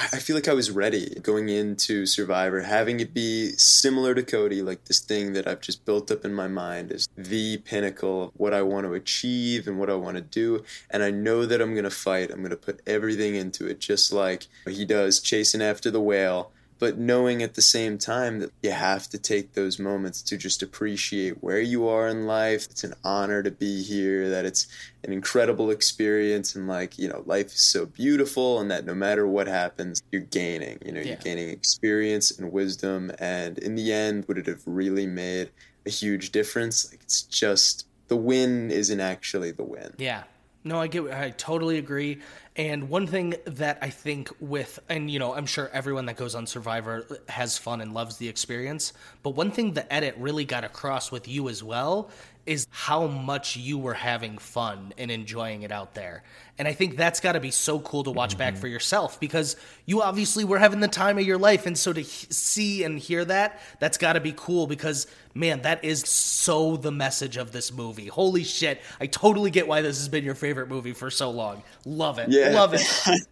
I 0.00 0.18
feel 0.18 0.36
like 0.36 0.46
I 0.46 0.54
was 0.54 0.70
ready 0.70 1.18
going 1.22 1.48
into 1.48 2.06
Survivor, 2.06 2.60
having 2.60 3.00
it 3.00 3.12
be 3.12 3.50
similar 3.56 4.14
to 4.14 4.22
Cody, 4.22 4.62
like 4.62 4.84
this 4.84 5.00
thing 5.00 5.32
that 5.32 5.48
I've 5.48 5.60
just 5.60 5.84
built 5.84 6.12
up 6.12 6.24
in 6.24 6.32
my 6.32 6.46
mind 6.46 6.92
is 6.92 7.08
the 7.16 7.56
pinnacle 7.58 8.24
of 8.26 8.30
what 8.34 8.54
I 8.54 8.62
want 8.62 8.86
to 8.86 8.94
achieve 8.94 9.66
and 9.66 9.76
what 9.76 9.90
I 9.90 9.94
want 9.94 10.16
to 10.16 10.22
do. 10.22 10.62
And 10.88 11.02
I 11.02 11.10
know 11.10 11.46
that 11.46 11.60
I'm 11.60 11.72
going 11.72 11.82
to 11.82 11.90
fight. 11.90 12.30
I'm 12.30 12.38
going 12.38 12.50
to 12.50 12.56
put 12.56 12.80
everything 12.86 13.34
into 13.34 13.66
it, 13.66 13.80
just 13.80 14.12
like 14.12 14.46
he 14.68 14.84
does 14.84 15.18
chasing 15.18 15.60
after 15.62 15.90
the 15.90 16.00
whale. 16.00 16.52
But 16.78 16.96
knowing 16.98 17.42
at 17.42 17.54
the 17.54 17.62
same 17.62 17.98
time 17.98 18.38
that 18.38 18.52
you 18.62 18.70
have 18.70 19.08
to 19.08 19.18
take 19.18 19.54
those 19.54 19.78
moments 19.78 20.22
to 20.22 20.36
just 20.36 20.62
appreciate 20.62 21.42
where 21.42 21.60
you 21.60 21.88
are 21.88 22.06
in 22.08 22.26
life. 22.26 22.66
It's 22.70 22.84
an 22.84 22.94
honor 23.02 23.42
to 23.42 23.50
be 23.50 23.82
here, 23.82 24.30
that 24.30 24.44
it's 24.44 24.66
an 25.02 25.12
incredible 25.12 25.70
experience, 25.70 26.54
and 26.54 26.68
like, 26.68 26.98
you 26.98 27.08
know, 27.08 27.22
life 27.26 27.46
is 27.46 27.60
so 27.60 27.86
beautiful, 27.86 28.60
and 28.60 28.70
that 28.70 28.84
no 28.84 28.94
matter 28.94 29.26
what 29.26 29.48
happens, 29.48 30.02
you're 30.12 30.22
gaining. 30.22 30.78
You 30.84 30.92
know, 30.92 31.00
Yeah. 31.00 31.06
you're 31.08 31.16
gaining 31.16 31.48
experience 31.50 32.30
and 32.38 32.52
wisdom. 32.52 33.10
And 33.18 33.58
in 33.58 33.74
the 33.74 33.92
end, 33.92 34.26
would 34.28 34.38
it 34.38 34.46
have 34.46 34.62
really 34.66 35.06
made 35.06 35.50
a 35.84 35.90
huge 35.90 36.30
difference? 36.30 36.90
Like, 36.90 37.00
it's 37.02 37.22
just 37.22 37.86
the 38.06 38.16
win 38.16 38.70
isn't 38.70 39.00
actually 39.00 39.50
the 39.50 39.64
win. 39.64 39.94
Yeah. 39.98 40.24
No, 40.68 40.78
I 40.78 40.86
get 40.86 41.10
I 41.10 41.30
totally 41.30 41.78
agree. 41.78 42.20
And 42.54 42.90
one 42.90 43.06
thing 43.06 43.36
that 43.46 43.78
I 43.80 43.88
think 43.88 44.30
with 44.38 44.78
and 44.90 45.10
you 45.10 45.18
know, 45.18 45.32
I'm 45.32 45.46
sure 45.46 45.70
everyone 45.72 46.04
that 46.06 46.16
goes 46.16 46.34
on 46.34 46.46
Survivor 46.46 47.06
has 47.26 47.56
fun 47.56 47.80
and 47.80 47.94
loves 47.94 48.18
the 48.18 48.28
experience, 48.28 48.92
but 49.22 49.30
one 49.30 49.50
thing 49.50 49.72
the 49.72 49.90
edit 49.90 50.14
really 50.18 50.44
got 50.44 50.64
across 50.64 51.10
with 51.10 51.26
you 51.26 51.48
as 51.48 51.62
well 51.62 52.10
is 52.48 52.66
how 52.70 53.06
much 53.06 53.56
you 53.56 53.76
were 53.76 53.94
having 53.94 54.38
fun 54.38 54.94
and 54.96 55.10
enjoying 55.10 55.62
it 55.62 55.70
out 55.70 55.94
there. 55.94 56.22
And 56.58 56.66
I 56.66 56.72
think 56.72 56.96
that's 56.96 57.20
got 57.20 57.32
to 57.32 57.40
be 57.40 57.50
so 57.50 57.78
cool 57.78 58.02
to 58.04 58.10
watch 58.10 58.38
back 58.38 58.54
mm-hmm. 58.54 58.60
for 58.62 58.68
yourself 58.68 59.20
because 59.20 59.56
you 59.84 60.00
obviously 60.00 60.44
were 60.44 60.58
having 60.58 60.80
the 60.80 60.88
time 60.88 61.18
of 61.18 61.24
your 61.24 61.38
life 61.38 61.66
and 61.66 61.76
so 61.76 61.92
to 61.92 62.02
see 62.02 62.82
and 62.82 62.98
hear 62.98 63.24
that, 63.26 63.60
that's 63.78 63.98
got 63.98 64.14
to 64.14 64.20
be 64.20 64.32
cool 64.34 64.66
because 64.66 65.06
man, 65.34 65.62
that 65.62 65.84
is 65.84 66.00
so 66.00 66.76
the 66.76 66.90
message 66.90 67.36
of 67.36 67.52
this 67.52 67.72
movie. 67.72 68.06
Holy 68.06 68.42
shit. 68.42 68.80
I 68.98 69.06
totally 69.06 69.50
get 69.50 69.68
why 69.68 69.82
this 69.82 69.98
has 69.98 70.08
been 70.08 70.24
your 70.24 70.34
favorite 70.34 70.68
movie 70.68 70.94
for 70.94 71.10
so 71.10 71.30
long. 71.30 71.62
Love 71.84 72.18
it. 72.18 72.30
Yeah. 72.30 72.48
Love 72.48 72.74
it. 72.74 72.82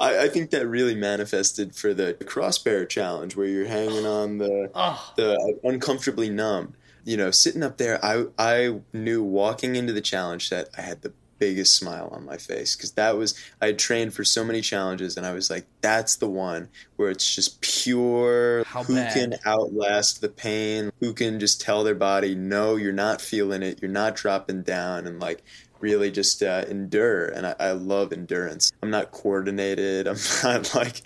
I, 0.00 0.24
I 0.24 0.28
think 0.28 0.50
that 0.50 0.66
really 0.66 0.94
manifested 0.94 1.74
for 1.74 1.94
the 1.94 2.14
crossbear 2.20 2.88
challenge 2.88 3.34
where 3.36 3.46
you're 3.46 3.66
hanging 3.66 4.06
on 4.06 4.38
the 4.38 4.70
Oh. 4.74 5.12
the 5.16 5.58
uncomfortably 5.64 6.30
numb. 6.30 6.74
You 7.08 7.16
know, 7.16 7.30
sitting 7.30 7.62
up 7.62 7.78
there, 7.78 8.04
I 8.04 8.26
I 8.38 8.80
knew 8.92 9.22
walking 9.22 9.76
into 9.76 9.94
the 9.94 10.02
challenge 10.02 10.50
that 10.50 10.68
I 10.76 10.82
had 10.82 11.00
the 11.00 11.12
biggest 11.38 11.76
smile 11.76 12.08
on 12.12 12.24
my 12.24 12.36
face 12.36 12.76
because 12.76 12.92
that 12.92 13.16
was 13.16 13.34
I 13.60 13.66
had 13.66 13.78
trained 13.78 14.12
for 14.14 14.24
so 14.24 14.44
many 14.44 14.60
challenges 14.60 15.16
and 15.16 15.24
I 15.24 15.32
was 15.32 15.50
like, 15.50 15.66
that's 15.80 16.16
the 16.16 16.28
one 16.28 16.68
where 16.96 17.10
it's 17.10 17.34
just 17.34 17.60
pure. 17.60 18.64
How 18.64 18.82
who 18.82 18.96
bad? 18.96 19.14
can 19.14 19.34
outlast 19.46 20.20
the 20.20 20.28
pain? 20.28 20.90
Who 21.00 21.14
can 21.14 21.40
just 21.40 21.60
tell 21.60 21.84
their 21.84 21.94
body, 21.94 22.34
no, 22.34 22.76
you're 22.76 22.92
not 22.92 23.20
feeling 23.20 23.62
it, 23.62 23.80
you're 23.80 23.90
not 23.90 24.16
dropping 24.16 24.62
down, 24.62 25.06
and 25.06 25.20
like 25.20 25.42
really 25.80 26.10
just 26.10 26.42
uh, 26.42 26.64
endure. 26.68 27.26
And 27.26 27.46
I, 27.46 27.54
I 27.58 27.70
love 27.72 28.12
endurance. 28.12 28.72
I'm 28.82 28.90
not 28.90 29.10
coordinated. 29.10 30.08
I'm 30.08 30.16
not 30.44 30.74
like, 30.74 31.02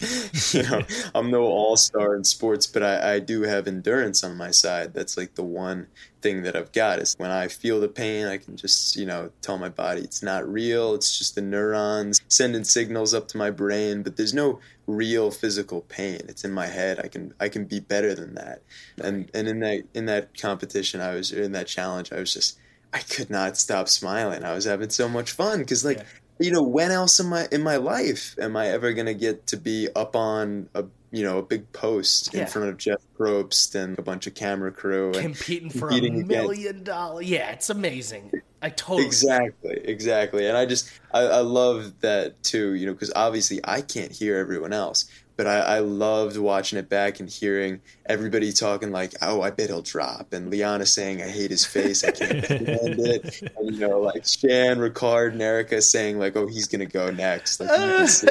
you 0.52 0.62
know, 0.62 0.82
I'm 1.14 1.30
no 1.30 1.42
all 1.42 1.76
star 1.76 2.14
in 2.14 2.24
sports, 2.24 2.66
but 2.66 2.82
I, 2.82 3.14
I 3.14 3.18
do 3.18 3.42
have 3.42 3.66
endurance 3.66 4.24
on 4.24 4.36
my 4.36 4.50
side. 4.50 4.94
That's 4.94 5.16
like 5.16 5.34
the 5.34 5.42
one 5.44 5.86
thing 6.22 6.42
that 6.44 6.56
I've 6.56 6.72
got 6.72 7.00
is 7.00 7.14
when 7.18 7.30
I 7.30 7.48
feel 7.48 7.80
the 7.80 7.88
pain, 7.88 8.26
I 8.26 8.38
can 8.38 8.56
just, 8.56 8.96
you 8.96 9.04
know, 9.04 9.30
tell 9.40 9.58
my 9.58 9.68
body 9.68 10.02
it's 10.02 10.22
not 10.22 10.50
real. 10.50 10.94
It's 10.94 11.18
just 11.18 11.34
the 11.34 11.42
neurons 11.42 12.20
sending 12.28 12.64
signals 12.64 13.12
up 13.12 13.28
to 13.28 13.38
my 13.38 13.50
brain, 13.50 14.02
but 14.02 14.16
there's 14.16 14.34
no 14.34 14.60
real 14.86 15.30
physical 15.30 15.82
pain. 15.82 16.20
It's 16.28 16.44
in 16.44 16.52
my 16.52 16.66
head. 16.66 17.00
I 17.02 17.08
can 17.08 17.34
I 17.40 17.48
can 17.48 17.64
be 17.64 17.80
better 17.80 18.14
than 18.14 18.34
that. 18.36 18.62
And 19.02 19.30
and 19.34 19.48
in 19.48 19.60
that 19.60 19.84
in 19.94 20.06
that 20.06 20.38
competition, 20.38 21.00
I 21.00 21.14
was 21.14 21.32
in 21.32 21.52
that 21.52 21.66
challenge. 21.66 22.12
I 22.12 22.20
was 22.20 22.32
just 22.32 22.58
I 22.92 23.00
could 23.00 23.30
not 23.30 23.56
stop 23.56 23.88
smiling. 23.88 24.44
I 24.44 24.54
was 24.54 24.64
having 24.64 24.90
so 24.90 25.08
much 25.08 25.32
fun 25.32 25.60
because 25.60 25.84
like. 25.84 25.98
Yeah. 25.98 26.04
You 26.40 26.50
know, 26.50 26.62
when 26.62 26.90
else 26.90 27.20
in 27.20 27.26
my 27.26 27.46
in 27.52 27.62
my 27.62 27.76
life 27.76 28.34
am 28.40 28.56
I 28.56 28.68
ever 28.70 28.92
gonna 28.94 29.14
get 29.14 29.46
to 29.48 29.56
be 29.56 29.88
up 29.94 30.16
on 30.16 30.68
a 30.74 30.84
you 31.12 31.22
know 31.22 31.38
a 31.38 31.42
big 31.42 31.70
post 31.72 32.30
Yeah. 32.34 32.40
in 32.40 32.46
front 32.48 32.68
of 32.68 32.78
Jeff 32.78 32.98
Probst 33.16 33.76
and 33.76 33.96
a 33.96 34.02
bunch 34.02 34.26
of 34.26 34.34
camera 34.34 34.72
crew 34.72 35.12
and 35.12 35.22
Competing 35.22 35.70
for 35.70 35.88
competing 35.90 36.22
a 36.22 36.24
million 36.24 36.82
dollar. 36.82 37.22
Yeah, 37.22 37.52
it's 37.52 37.70
amazing. 37.70 38.32
I 38.60 38.70
totally 38.70 39.06
Exactly, 39.06 39.78
exactly. 39.84 40.48
And 40.48 40.56
I 40.56 40.66
just 40.66 40.90
I, 41.12 41.20
I 41.20 41.40
love 41.40 42.00
that 42.00 42.42
too, 42.42 42.74
you 42.74 42.86
know, 42.86 42.92
because 42.92 43.12
obviously 43.14 43.60
I 43.62 43.82
can't 43.82 44.10
hear 44.10 44.36
everyone 44.36 44.72
else, 44.72 45.04
but 45.36 45.46
I, 45.46 45.58
I 45.58 45.78
loved 45.80 46.36
watching 46.36 46.78
it 46.78 46.88
back 46.88 47.20
and 47.20 47.28
hearing 47.28 47.80
everybody 48.06 48.52
talking 48.52 48.90
like, 48.90 49.14
"Oh, 49.22 49.40
I 49.42 49.50
bet 49.50 49.68
he'll 49.68 49.82
drop," 49.82 50.32
and 50.32 50.50
Liana 50.50 50.86
saying, 50.86 51.22
"I 51.22 51.28
hate 51.28 51.50
his 51.50 51.64
face, 51.64 52.04
I 52.04 52.10
can't 52.10 52.44
stand 52.44 52.66
it," 53.00 53.42
and 53.56 53.74
you 53.74 53.80
know, 53.80 54.00
like 54.00 54.26
Shan, 54.26 54.78
Ricard, 54.78 55.32
and 55.32 55.42
Erika 55.42 55.80
saying 55.82 56.18
like, 56.18 56.36
"Oh, 56.36 56.46
he's 56.46 56.68
gonna 56.68 56.86
go 56.86 57.10
next." 57.10 57.60
Like, 57.60 57.70
you 57.70 57.76
can 57.76 58.08
see- 58.08 58.28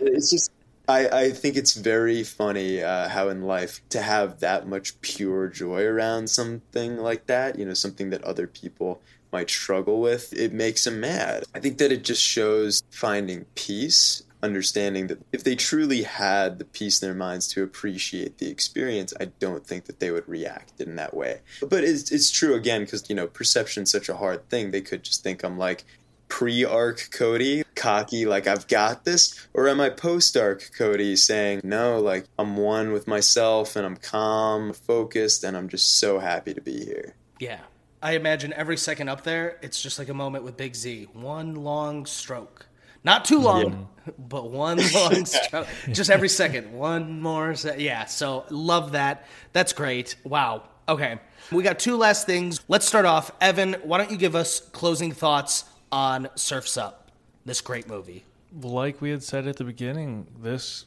it's 0.00 0.30
just. 0.30 0.50
I, 0.88 1.08
I 1.08 1.30
think 1.32 1.56
it's 1.56 1.74
very 1.74 2.22
funny 2.22 2.80
uh, 2.80 3.08
how 3.08 3.28
in 3.28 3.42
life 3.42 3.80
to 3.88 4.00
have 4.00 4.38
that 4.38 4.68
much 4.68 5.00
pure 5.00 5.48
joy 5.48 5.82
around 5.82 6.30
something 6.30 6.98
like 6.98 7.26
that, 7.26 7.58
you 7.58 7.64
know, 7.64 7.74
something 7.74 8.10
that 8.10 8.22
other 8.22 8.46
people 8.46 9.02
might 9.32 9.50
struggle 9.50 10.00
with, 10.00 10.32
it 10.32 10.52
makes 10.52 10.84
them 10.84 11.00
mad. 11.00 11.42
I 11.54 11.58
think 11.58 11.78
that 11.78 11.90
it 11.90 12.04
just 12.04 12.22
shows 12.22 12.84
finding 12.90 13.46
peace, 13.56 14.22
understanding 14.42 15.06
that 15.08 15.18
if 15.32 15.44
they 15.44 15.54
truly 15.54 16.02
had 16.02 16.58
the 16.58 16.64
peace 16.64 17.02
in 17.02 17.08
their 17.08 17.16
minds 17.16 17.48
to 17.48 17.62
appreciate 17.62 18.38
the 18.38 18.48
experience, 18.48 19.12
I 19.20 19.26
don't 19.38 19.66
think 19.66 19.86
that 19.86 20.00
they 20.00 20.10
would 20.10 20.28
react 20.28 20.80
in 20.80 20.96
that 20.96 21.14
way. 21.14 21.40
But 21.60 21.84
it's, 21.84 22.10
it's 22.10 22.30
true 22.30 22.54
again, 22.54 22.82
because, 22.82 23.08
you 23.08 23.16
know, 23.16 23.26
perception's 23.26 23.90
such 23.90 24.08
a 24.08 24.16
hard 24.16 24.48
thing. 24.48 24.70
They 24.70 24.80
could 24.80 25.02
just 25.02 25.22
think 25.22 25.42
I'm 25.42 25.58
like, 25.58 25.84
pre 26.28 26.64
arc 26.64 27.08
Cody, 27.12 27.64
cocky, 27.74 28.26
like 28.26 28.46
I've 28.46 28.66
got 28.66 29.04
this? 29.04 29.46
Or 29.54 29.68
am 29.68 29.80
I 29.80 29.90
post 29.90 30.36
arc 30.36 30.70
Cody 30.76 31.16
saying, 31.16 31.60
no, 31.64 32.00
like 32.00 32.26
I'm 32.38 32.56
one 32.56 32.92
with 32.92 33.06
myself 33.06 33.76
and 33.76 33.86
I'm 33.86 33.96
calm, 33.96 34.72
focused, 34.72 35.44
and 35.44 35.56
I'm 35.56 35.68
just 35.68 35.98
so 35.98 36.18
happy 36.18 36.54
to 36.54 36.60
be 36.60 36.84
here? 36.84 37.14
Yeah. 37.38 37.60
I 38.02 38.12
imagine 38.12 38.52
every 38.52 38.76
second 38.76 39.08
up 39.08 39.24
there, 39.24 39.58
it's 39.62 39.82
just 39.82 39.98
like 39.98 40.08
a 40.08 40.14
moment 40.14 40.44
with 40.44 40.56
Big 40.56 40.74
Z. 40.74 41.08
One 41.12 41.54
long 41.54 42.06
stroke. 42.06 42.66
Not 43.06 43.24
too 43.24 43.38
long, 43.38 43.88
but 44.18 44.50
one 44.50 44.78
long 44.92 45.24
stroke. 45.26 45.68
Just 45.92 46.10
every 46.10 46.28
second. 46.28 46.72
One 46.72 47.22
more. 47.22 47.54
Se- 47.54 47.76
yeah. 47.78 48.04
So 48.04 48.44
love 48.50 48.92
that. 48.92 49.26
That's 49.52 49.72
great. 49.72 50.16
Wow. 50.24 50.64
Okay. 50.88 51.18
We 51.50 51.62
got 51.62 51.78
two 51.78 51.96
last 51.96 52.26
things. 52.26 52.60
Let's 52.68 52.86
start 52.86 53.06
off. 53.06 53.30
Evan, 53.40 53.76
why 53.84 53.98
don't 53.98 54.10
you 54.10 54.16
give 54.16 54.34
us 54.34 54.60
closing 54.60 55.12
thoughts 55.12 55.64
on 55.90 56.28
Surf's 56.34 56.76
Up, 56.76 57.10
this 57.44 57.60
great 57.60 57.88
movie? 57.88 58.24
like 58.62 59.00
we 59.00 59.10
had 59.10 59.22
said 59.22 59.46
at 59.46 59.56
the 59.56 59.64
beginning, 59.64 60.26
this 60.40 60.86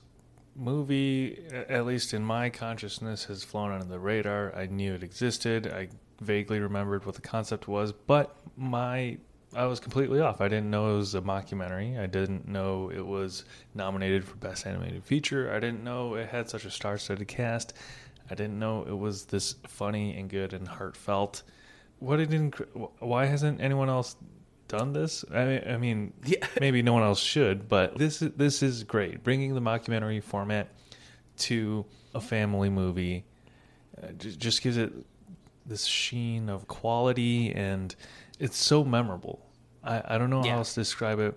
movie, 0.55 1.39
at 1.69 1.85
least 1.85 2.13
in 2.13 2.23
my 2.23 2.49
consciousness, 2.49 3.25
has 3.25 3.43
flown 3.43 3.71
under 3.71 3.85
the 3.85 3.99
radar. 3.99 4.53
I 4.55 4.65
knew 4.65 4.93
it 4.93 5.03
existed. 5.03 5.67
I 5.67 5.89
vaguely 6.19 6.59
remembered 6.59 7.05
what 7.05 7.15
the 7.15 7.21
concept 7.21 7.67
was, 7.67 7.91
but 7.91 8.35
my 8.57 9.17
I 9.55 9.65
was 9.65 9.79
completely 9.79 10.19
off. 10.19 10.41
I 10.41 10.47
didn't 10.47 10.69
know 10.69 10.93
it 10.93 10.97
was 10.97 11.15
a 11.15 11.21
mockumentary. 11.21 11.99
I 11.99 12.05
didn't 12.05 12.47
know 12.47 12.91
it 12.93 13.05
was 13.05 13.45
nominated 13.73 14.23
for 14.23 14.35
best 14.35 14.67
animated 14.67 15.03
feature. 15.03 15.51
I 15.51 15.59
didn't 15.59 15.83
know 15.83 16.13
it 16.15 16.29
had 16.29 16.49
such 16.49 16.65
a 16.65 16.71
star-studded 16.71 17.27
cast. 17.27 17.73
I 18.29 18.35
didn't 18.35 18.59
know 18.59 18.83
it 18.87 18.95
was 18.97 19.25
this 19.25 19.55
funny 19.67 20.15
and 20.17 20.29
good 20.29 20.53
and 20.53 20.67
heartfelt. 20.67 21.41
What 21.97 22.17
did 22.17 22.29
inc- 22.29 22.89
why 22.99 23.25
hasn't 23.25 23.59
anyone 23.59 23.89
else 23.89 24.15
done 24.67 24.93
this? 24.93 25.25
I 25.33 25.45
mean, 25.45 25.63
I 25.67 25.77
mean, 25.77 26.13
Yeah. 26.25 26.45
maybe 26.61 26.83
no 26.83 26.93
one 26.93 27.01
else 27.03 27.19
should, 27.19 27.67
but 27.67 27.97
this 27.97 28.21
is 28.21 28.31
this 28.35 28.61
is 28.61 28.83
great. 28.83 29.23
Bringing 29.23 29.55
the 29.55 29.61
mockumentary 29.61 30.21
format 30.21 30.67
to 31.39 31.85
a 32.13 32.21
family 32.21 32.69
movie 32.69 33.25
uh, 34.01 34.11
just 34.11 34.61
gives 34.61 34.77
it 34.77 34.93
this 35.65 35.85
sheen 35.85 36.49
of 36.49 36.67
quality, 36.67 37.51
and 37.53 37.95
it's 38.39 38.57
so 38.57 38.83
memorable. 38.83 39.45
I, 39.83 40.15
I 40.15 40.17
don't 40.17 40.29
know 40.29 40.43
Yeah. 40.43 40.51
how 40.53 40.57
else 40.59 40.73
to 40.75 40.81
describe 40.81 41.19
it. 41.19 41.35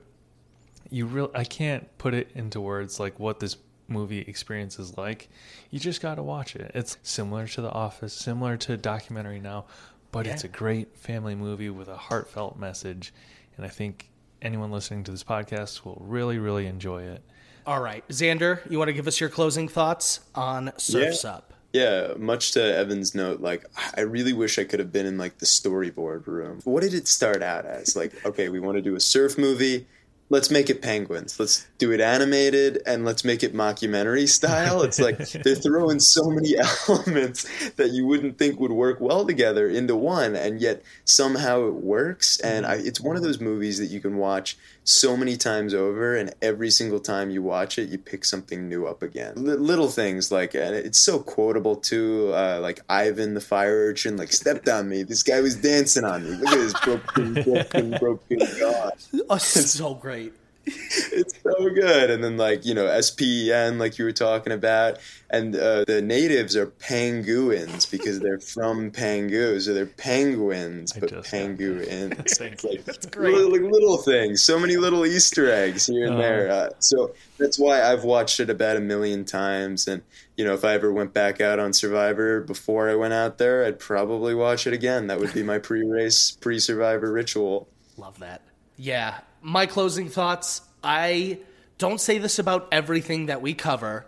You 0.91 1.07
real 1.07 1.31
I 1.35 1.45
can't 1.45 1.87
put 1.99 2.15
it 2.15 2.31
into 2.35 2.61
words 2.61 3.01
like 3.01 3.19
what 3.19 3.41
this 3.41 3.57
movie 3.89 4.21
experience 4.21 4.79
is 4.79 4.97
like. 4.97 5.29
You 5.71 5.79
just 5.79 6.01
got 6.01 6.15
to 6.17 6.23
watch 6.23 6.55
it. 6.57 6.71
It's 6.75 6.97
similar 7.03 7.47
to 7.49 7.61
The 7.63 7.71
Office, 7.71 8.13
similar 8.15 8.57
to 8.59 8.77
documentary 8.77 9.41
now, 9.41 9.67
but 10.13 10.27
it's 10.27 10.45
a 10.45 10.49
great 10.49 10.97
family 10.97 11.35
movie 11.35 11.71
with 11.71 11.89
a 11.89 11.97
heartfelt 11.97 12.59
message, 12.59 13.13
and 13.57 13.65
I 13.67 13.69
think 13.69 14.11
anyone 14.43 14.71
listening 14.71 15.05
to 15.05 15.11
this 15.11 15.25
podcast 15.25 15.85
will 15.85 16.03
really, 16.05 16.39
really 16.39 16.67
enjoy 16.67 17.03
it. 17.05 17.23
All 17.67 17.81
right. 17.81 18.07
Xander, 18.09 18.69
you 18.71 18.79
want 18.79 18.89
to 18.89 18.93
give 18.93 19.07
us 19.07 19.21
your 19.21 19.29
closing 19.31 19.69
thoughts 19.69 20.21
on 20.35 20.73
Surf's 20.79 21.25
Up? 21.25 21.52
Yeah, 21.73 22.14
much 22.18 22.53
to 22.53 22.62
Evan's 22.62 23.14
note, 23.14 23.41
like 23.41 23.64
I 23.97 24.03
really 24.03 24.35
wish 24.35 24.59
I 24.59 24.64
could 24.64 24.79
have 24.79 24.93
been 24.93 25.07
in 25.07 25.16
like 25.16 25.39
the 25.39 25.47
storyboard 25.47 26.27
room. 26.27 26.61
What 26.64 26.83
did 26.83 26.93
it 26.93 27.09
start 27.09 27.43
out 27.43 27.64
as? 27.64 27.97
Like, 27.97 28.12
okay, 28.27 28.51
we 28.51 28.61
want 28.61 28.77
to 28.77 28.83
do 28.83 28.95
a 28.95 29.01
surf 29.01 29.39
movie. 29.39 29.87
Let's 30.33 30.51
make 30.51 30.70
it 30.70 30.80
penguins. 30.80 31.39
Let's 31.39 31.66
do 31.76 31.93
it 31.93 32.01
animated 32.01 32.80
and 32.87 33.05
let's 33.05 33.22
make 33.22 33.43
it 33.43 33.53
mockumentary 33.53 34.26
style. 34.26 34.80
It's 34.80 34.99
like 34.99 35.18
they're 35.45 35.55
throwing 35.55 36.01
so 36.01 36.30
many 36.30 36.55
elements 36.89 37.47
that 37.72 37.91
you 37.91 38.07
wouldn't 38.07 38.39
think 38.39 38.59
would 38.59 38.72
work 38.72 38.99
well 38.99 39.26
together 39.26 39.68
into 39.68 39.95
one, 39.95 40.35
and 40.35 40.59
yet 40.59 40.83
somehow 41.05 41.66
it 41.66 41.74
works. 41.74 42.41
And 42.41 42.64
I, 42.64 42.76
it's 42.76 42.99
one 42.99 43.16
of 43.16 43.22
those 43.22 43.41
movies 43.41 43.76
that 43.76 43.89
you 43.89 44.01
can 44.01 44.16
watch 44.16 44.57
so 44.85 45.16
many 45.18 45.37
times 45.37 45.74
over, 45.74 46.16
and 46.16 46.35
every 46.41 46.70
single 46.70 46.99
time 46.99 47.28
you 47.28 47.43
watch 47.43 47.78
it, 47.78 47.91
you 47.91 47.99
pick 47.99 48.24
something 48.24 48.68
new 48.68 48.87
up 48.87 49.03
again. 49.03 49.35
Li- 49.37 49.55
little 49.55 49.89
things 49.89 50.33
like, 50.33 50.55
and 50.55 50.74
it's 50.74 50.99
so 50.99 51.18
quotable 51.18 51.76
too. 51.76 52.33
Uh, 52.35 52.59
like 52.62 52.80
Ivan 52.89 53.35
the 53.35 53.41
fire 53.43 53.89
urchin, 53.89 54.16
like 54.16 54.33
stepped 54.33 54.68
on 54.68 54.89
me. 54.89 55.03
This 55.03 55.22
guy 55.22 55.43
was 55.43 55.57
dancing 55.57 56.05
on 56.05 56.24
me. 56.24 56.30
Look 56.30 56.49
at 56.49 56.59
this 56.59 56.80
broken, 56.80 57.35
broken, 57.35 57.91
broken 57.99 58.39
God. 58.61 58.93
Oh, 59.28 59.39
so 59.39 59.95
great. 59.95 60.22
It's 61.15 61.35
so 61.43 61.69
good. 61.71 62.11
And 62.11 62.23
then 62.25 62.37
like 62.39 62.65
you 62.65 62.73
know 62.75 62.87
SPEN, 63.01 63.79
like 63.79 63.99
you 63.99 64.05
were 64.05 64.13
talking 64.13 64.53
about, 64.53 64.99
and 65.29 65.55
uh, 65.55 65.85
the 65.87 66.01
natives 66.01 66.57
are 66.57 66.67
Panguins 66.67 67.91
because 67.91 68.21
they're 68.21 68.39
from 68.55 68.91
Pangu, 68.91 69.61
so 69.61 69.75
they're 69.75 69.85
penguins, 69.87 70.97
I 70.97 71.01
but 71.01 71.11
just 71.11 71.31
got 71.31 71.39
Panguins. 71.39 72.31
Thank 72.39 72.65
like, 72.65 72.85
That's 72.85 73.07
great. 73.07 73.35
Little, 73.35 73.51
like 73.53 73.61
little 73.63 73.99
things, 73.99 74.43
so 74.43 74.59
many 74.59 74.77
little 74.77 75.05
Easter 75.05 75.51
eggs 75.51 75.87
here 75.87 76.07
and 76.07 76.15
Uh-huh. 76.15 76.23
there. 76.23 76.51
Uh, 76.51 76.69
so 76.79 77.15
that's 77.39 77.59
why 77.59 77.83
I've 77.83 78.05
watched 78.05 78.41
it 78.41 78.49
about 78.49 78.77
a 78.77 78.81
million 78.81 79.25
times. 79.25 79.87
And 79.89 80.03
you 80.37 80.45
know, 80.45 80.55
if 80.55 80.65
I 80.65 80.73
ever 80.75 80.93
went 80.93 81.13
back 81.13 81.41
out 81.41 81.59
on 81.59 81.73
Survivor 81.75 82.41
before 82.41 82.89
I 82.89 82.95
went 82.95 83.13
out 83.13 83.37
there, 83.39 83.65
I'd 83.67 83.79
probably 83.79 84.35
watch 84.35 84.67
it 84.67 84.73
again. 84.73 85.09
That 85.09 85.19
would 85.21 85.35
be 85.35 85.43
my 85.43 85.59
pre-race, 85.59 86.31
pre-Survivor 86.41 87.13
ritual. 87.13 87.69
Love 87.99 88.19
that. 88.21 88.41
Yeah. 88.77 89.19
My 89.43 89.66
closing 89.66 90.09
thoughts 90.09 90.61
I 90.84 91.40
don't 91.78 92.01
say 92.01 92.18
this 92.18 92.38
about 92.38 92.68
everything 92.70 93.26
that 93.26 93.43
we 93.43 93.55
cover, 93.55 94.07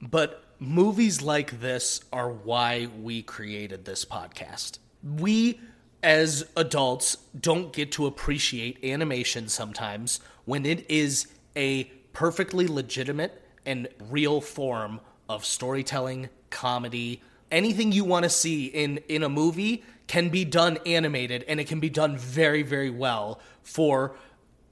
but 0.00 0.42
movies 0.58 1.20
like 1.20 1.60
this 1.60 2.00
are 2.10 2.30
why 2.30 2.88
we 2.98 3.20
created 3.20 3.84
this 3.84 4.06
podcast. 4.06 4.78
We, 5.02 5.60
as 6.02 6.46
adults, 6.56 7.18
don't 7.38 7.74
get 7.74 7.92
to 7.92 8.06
appreciate 8.06 8.82
animation 8.82 9.48
sometimes 9.50 10.20
when 10.46 10.64
it 10.64 10.90
is 10.90 11.26
a 11.54 11.84
perfectly 12.14 12.66
legitimate 12.66 13.42
and 13.66 13.86
real 14.08 14.40
form 14.40 15.00
of 15.28 15.44
storytelling, 15.44 16.30
comedy, 16.48 17.22
anything 17.50 17.92
you 17.92 18.04
want 18.04 18.24
to 18.24 18.30
see 18.30 18.66
in 18.66 18.98
in 19.08 19.22
a 19.22 19.28
movie 19.28 19.84
can 20.06 20.28
be 20.28 20.44
done 20.44 20.78
animated 20.86 21.44
and 21.48 21.60
it 21.60 21.66
can 21.68 21.80
be 21.80 21.90
done 21.90 22.16
very 22.16 22.62
very 22.62 22.90
well 22.90 23.40
for 23.62 24.16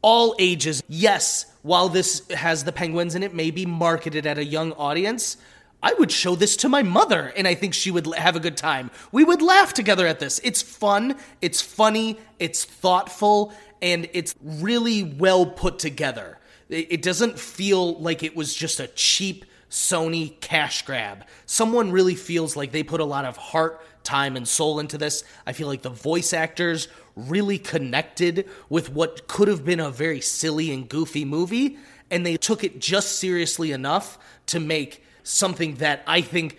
all 0.02 0.34
ages. 0.38 0.82
Yes, 0.88 1.46
while 1.62 1.88
this 1.88 2.26
has 2.28 2.64
the 2.64 2.72
penguins 2.72 3.14
in 3.14 3.22
it, 3.22 3.34
may 3.34 3.50
be 3.50 3.66
marketed 3.66 4.26
at 4.26 4.38
a 4.38 4.44
young 4.44 4.72
audience. 4.72 5.36
I 5.82 5.94
would 5.94 6.10
show 6.10 6.34
this 6.34 6.56
to 6.58 6.68
my 6.68 6.82
mother 6.82 7.32
and 7.36 7.46
I 7.46 7.54
think 7.54 7.72
she 7.72 7.90
would 7.90 8.12
have 8.14 8.34
a 8.34 8.40
good 8.40 8.56
time. 8.56 8.90
We 9.12 9.22
would 9.22 9.42
laugh 9.42 9.72
together 9.72 10.06
at 10.06 10.18
this. 10.18 10.40
It's 10.42 10.60
fun, 10.60 11.16
it's 11.40 11.60
funny, 11.60 12.18
it's 12.38 12.64
thoughtful, 12.64 13.52
and 13.80 14.08
it's 14.12 14.34
really 14.42 15.04
well 15.04 15.46
put 15.46 15.78
together. 15.78 16.38
It 16.68 17.00
doesn't 17.00 17.38
feel 17.38 17.98
like 18.00 18.22
it 18.22 18.36
was 18.36 18.54
just 18.54 18.80
a 18.80 18.88
cheap 18.88 19.44
Sony 19.70 20.40
cash 20.40 20.82
grab. 20.82 21.24
Someone 21.46 21.90
really 21.90 22.14
feels 22.14 22.56
like 22.56 22.72
they 22.72 22.82
put 22.82 23.00
a 23.00 23.04
lot 23.04 23.24
of 23.24 23.36
heart, 23.36 23.80
time, 24.02 24.36
and 24.36 24.46
soul 24.48 24.80
into 24.80 24.98
this. 24.98 25.24
I 25.46 25.52
feel 25.52 25.66
like 25.66 25.82
the 25.82 25.90
voice 25.90 26.32
actors 26.32 26.88
really 27.16 27.58
connected 27.58 28.48
with 28.68 28.90
what 28.90 29.28
could 29.28 29.48
have 29.48 29.64
been 29.64 29.80
a 29.80 29.90
very 29.90 30.20
silly 30.20 30.72
and 30.72 30.88
goofy 30.88 31.24
movie, 31.24 31.78
and 32.10 32.24
they 32.24 32.36
took 32.36 32.64
it 32.64 32.80
just 32.80 33.18
seriously 33.18 33.72
enough 33.72 34.18
to 34.46 34.60
make 34.60 35.04
something 35.22 35.76
that 35.76 36.02
I 36.06 36.22
think 36.22 36.56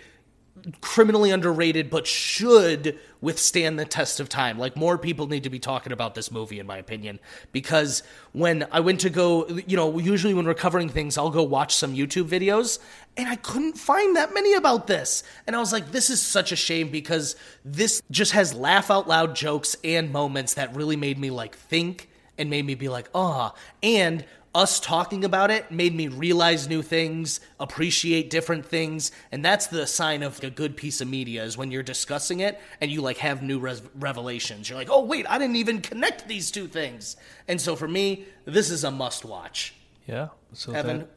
criminally 0.82 1.32
underrated 1.32 1.90
but 1.90 2.08
should 2.08 2.98
withstand 3.22 3.78
the 3.78 3.86
test 3.86 4.20
of 4.20 4.30
time. 4.30 4.58
Like 4.58 4.76
more 4.76 4.98
people 4.98 5.28
need 5.28 5.44
to 5.44 5.50
be 5.50 5.60
talking 5.60 5.92
about 5.92 6.16
this 6.16 6.32
movie 6.32 6.60
in 6.60 6.66
my 6.66 6.78
opinion 6.78 7.20
because 7.52 8.04
when 8.32 8.66
I 8.72 8.80
went 8.80 9.02
to 9.02 9.10
go, 9.10 9.48
you 9.68 9.76
know, 9.76 10.00
usually 10.00 10.34
when 10.34 10.46
we're 10.46 10.54
covering 10.54 10.90
things, 10.90 11.18
I'll 11.18 11.30
go 11.30 11.44
watch 11.44 11.76
some 11.76 11.96
YouTube 11.96 12.28
videos 12.28 12.80
and 13.18 13.28
I 13.28 13.36
couldn't 13.36 13.78
find 13.78 14.16
that 14.16 14.34
many 14.34 14.54
about 14.54 14.88
this. 14.88 15.24
And 15.48 15.56
I 15.56 15.60
was 15.60 15.74
like 15.74 15.92
this 15.92 16.10
is 16.10 16.22
such 16.22 16.52
a 16.52 16.56
shame 16.56 16.90
because 16.90 17.36
this 17.66 18.02
just 18.10 18.32
has 18.32 18.54
laugh 18.54 18.90
out 18.90 19.08
loud 19.08 19.36
jokes 19.36 19.76
and 19.84 20.12
moments 20.12 20.54
that 20.54 20.76
really 20.76 20.96
made 20.96 21.20
me 21.20 21.30
like 21.30 21.56
think 21.56 22.10
and 22.40 22.50
made 22.50 22.66
me 22.66 22.74
be 22.74 22.90
like, 22.90 23.10
"Ah." 23.14 23.54
And 23.84 24.26
us 24.54 24.80
talking 24.80 25.24
about 25.24 25.52
it 25.52 25.72
made 25.72 25.94
me 25.94 26.08
realize 26.08 26.68
new 26.68 26.82
things, 26.82 27.40
appreciate 27.60 28.30
different 28.30 28.66
things, 28.66 29.12
and 29.32 29.46
that's 29.46 29.68
the 29.68 29.86
sign 29.86 30.24
of 30.24 30.44
a 30.44 30.50
good 30.50 30.76
piece 30.76 31.02
of 31.02 31.08
media 31.08 31.44
is 31.44 31.58
when 31.58 31.70
you're 31.70 31.84
discussing 31.84 32.40
it 32.40 32.60
and 32.82 32.90
you 32.90 33.02
like 33.02 33.18
have 33.18 33.44
new 33.44 33.60
res- 33.60 33.84
revelations. 33.96 34.70
You're 34.70 34.78
like, 34.78 34.90
"Oh 34.90 35.04
wait, 35.04 35.26
I 35.30 35.38
didn't 35.38 35.58
even 35.58 35.82
connect 35.82 36.28
these 36.28 36.50
two 36.50 36.68
things." 36.68 37.16
And 37.48 37.62
so 37.62 37.76
for 37.76 37.88
me, 37.88 38.26
this 38.46 38.72
is 38.72 38.84
a 38.84 38.92
must 38.92 39.24
watch. 39.24 39.76
Yeah. 40.08 40.30
So 40.54 40.74
Evan? 40.74 41.00
that, 41.00 41.10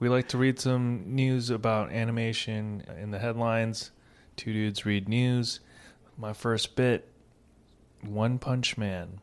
we 0.00 0.08
like 0.08 0.28
to 0.28 0.38
read 0.38 0.58
some 0.58 1.02
news 1.06 1.50
about 1.50 1.92
animation 1.92 2.84
in 3.00 3.10
the 3.10 3.18
headlines. 3.18 3.90
Two 4.36 4.52
dudes 4.52 4.86
read 4.86 5.08
news. 5.08 5.60
My 6.16 6.32
first 6.32 6.74
bit 6.74 7.08
One 8.00 8.38
Punch 8.38 8.78
Man. 8.78 9.20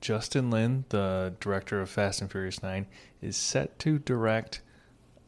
Justin 0.00 0.50
Lin, 0.50 0.84
the 0.90 1.34
director 1.40 1.80
of 1.80 1.90
Fast 1.90 2.20
and 2.20 2.30
Furious 2.30 2.62
9, 2.62 2.86
is 3.20 3.36
set 3.36 3.78
to 3.80 3.98
direct 3.98 4.60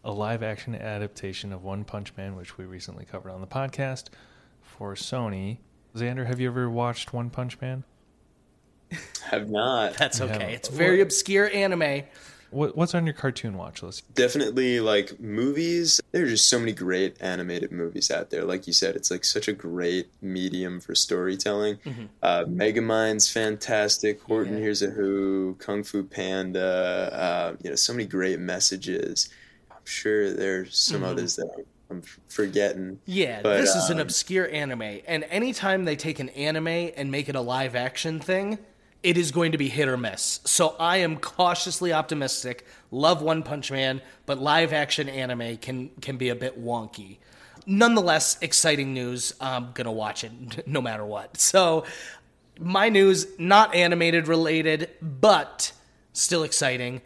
a 0.04 0.12
live 0.12 0.42
action 0.42 0.74
adaptation 0.74 1.52
of 1.52 1.62
One 1.62 1.84
Punch 1.84 2.16
Man, 2.16 2.36
which 2.36 2.56
we 2.56 2.64
recently 2.64 3.04
covered 3.04 3.30
on 3.30 3.40
the 3.40 3.46
podcast 3.46 4.08
for 4.62 4.94
Sony. 4.94 5.58
Xander, 5.94 6.26
have 6.26 6.40
you 6.40 6.48
ever 6.48 6.70
watched 6.70 7.12
One 7.12 7.30
Punch 7.30 7.60
Man? 7.60 7.84
I 8.92 8.96
have 9.30 9.50
not. 9.50 9.94
That's 9.94 10.20
okay. 10.20 10.54
It's 10.54 10.68
very 10.68 11.00
obscure 11.00 11.50
anime. 11.52 12.04
What, 12.50 12.76
what's 12.76 12.94
on 12.94 13.06
your 13.06 13.14
cartoon 13.14 13.56
watch 13.56 13.82
list? 13.82 14.12
Definitely 14.14 14.80
like 14.80 15.20
movies. 15.20 16.00
There 16.12 16.24
are 16.24 16.28
just 16.28 16.48
so 16.48 16.58
many 16.58 16.72
great 16.72 17.16
animated 17.20 17.72
movies 17.72 18.10
out 18.10 18.30
there. 18.30 18.44
Like 18.44 18.66
you 18.66 18.72
said, 18.72 18.96
it's 18.96 19.10
like 19.10 19.24
such 19.24 19.48
a 19.48 19.52
great 19.52 20.08
medium 20.20 20.80
for 20.80 20.94
storytelling. 20.94 21.78
Uh, 22.22 22.44
Megamind's 22.44 23.30
fantastic. 23.30 24.20
Horton 24.22 24.54
Yeah. 24.54 24.60
Hears 24.60 24.82
a 24.82 24.90
Who, 24.90 25.56
Kung 25.58 25.82
Fu 25.82 26.02
Panda. 26.02 27.10
Uh, 27.12 27.56
you 27.62 27.70
know, 27.70 27.76
so 27.76 27.92
many 27.92 28.06
great 28.06 28.40
messages. 28.40 29.28
I'm 29.70 29.78
sure 29.84 30.32
there's 30.32 30.76
some 30.76 31.04
others 31.04 31.36
that 31.36 31.48
I'm, 31.56 31.64
I'm 31.90 32.02
forgetting. 32.28 33.00
Yeah, 33.06 33.40
But, 33.42 33.60
this 33.60 33.74
is 33.74 33.90
an 33.90 33.96
um, 33.96 34.02
obscure 34.02 34.48
anime, 34.50 35.00
and 35.06 35.24
anytime 35.24 35.84
they 35.84 35.96
take 35.96 36.18
an 36.18 36.28
anime 36.30 36.90
and 36.96 37.10
make 37.10 37.28
it 37.28 37.34
a 37.34 37.40
live 37.40 37.74
action 37.74 38.20
thing, 38.20 38.58
it 39.02 39.16
is 39.16 39.30
going 39.30 39.52
to 39.52 39.58
be 39.58 39.68
hit 39.68 39.88
or 39.88 39.96
miss. 39.96 40.40
So 40.44 40.76
I 40.78 40.98
am 40.98 41.16
cautiously 41.16 41.92
optimistic. 41.92 42.66
Love 42.90 43.22
One 43.22 43.42
Punch 43.42 43.70
Man, 43.70 44.02
but 44.26 44.38
live 44.38 44.72
action 44.72 45.08
anime 45.08 45.56
can 45.56 45.90
can 46.00 46.16
be 46.16 46.28
a 46.28 46.34
bit 46.34 46.62
wonky. 46.62 47.18
Nonetheless, 47.66 48.38
exciting 48.40 48.92
news. 48.92 49.34
I'm 49.40 49.72
gonna 49.72 49.92
watch 49.92 50.24
it 50.24 50.66
no 50.66 50.82
matter 50.82 51.04
what. 51.04 51.38
So 51.40 51.84
my 52.58 52.88
news 52.88 53.26
not 53.38 53.74
animated 53.74 54.28
related, 54.28 54.90
but 55.00 55.72
still 56.12 56.42
exciting 56.42 57.00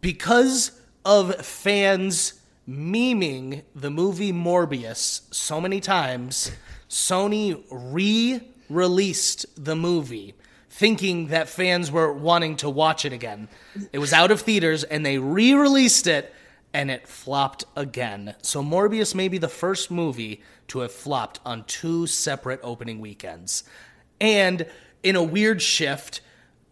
because 0.00 0.80
of 1.04 1.34
fans 1.44 2.40
memeing 2.68 3.62
the 3.74 3.90
movie 3.90 4.32
Morbius 4.32 5.22
so 5.32 5.60
many 5.60 5.80
times, 5.80 6.50
Sony 6.88 7.62
re 7.70 8.40
released 8.70 9.46
the 9.62 9.76
movie 9.76 10.34
thinking 10.70 11.28
that 11.28 11.48
fans 11.48 11.90
were 11.90 12.12
wanting 12.12 12.56
to 12.56 12.70
watch 12.70 13.04
it 13.04 13.12
again. 13.12 13.48
It 13.92 13.98
was 13.98 14.12
out 14.12 14.30
of 14.30 14.40
theaters 14.40 14.84
and 14.84 15.04
they 15.04 15.18
re 15.18 15.54
released 15.54 16.06
it 16.06 16.34
and 16.72 16.90
it 16.90 17.06
flopped 17.06 17.64
again. 17.76 18.34
So 18.42 18.62
Morbius 18.62 19.14
may 19.14 19.28
be 19.28 19.38
the 19.38 19.48
first 19.48 19.90
movie 19.90 20.42
to 20.68 20.80
have 20.80 20.92
flopped 20.92 21.38
on 21.46 21.64
two 21.64 22.06
separate 22.06 22.60
opening 22.62 22.98
weekends. 22.98 23.62
And 24.20 24.66
in 25.02 25.14
a 25.14 25.22
weird 25.22 25.62
shift, 25.62 26.20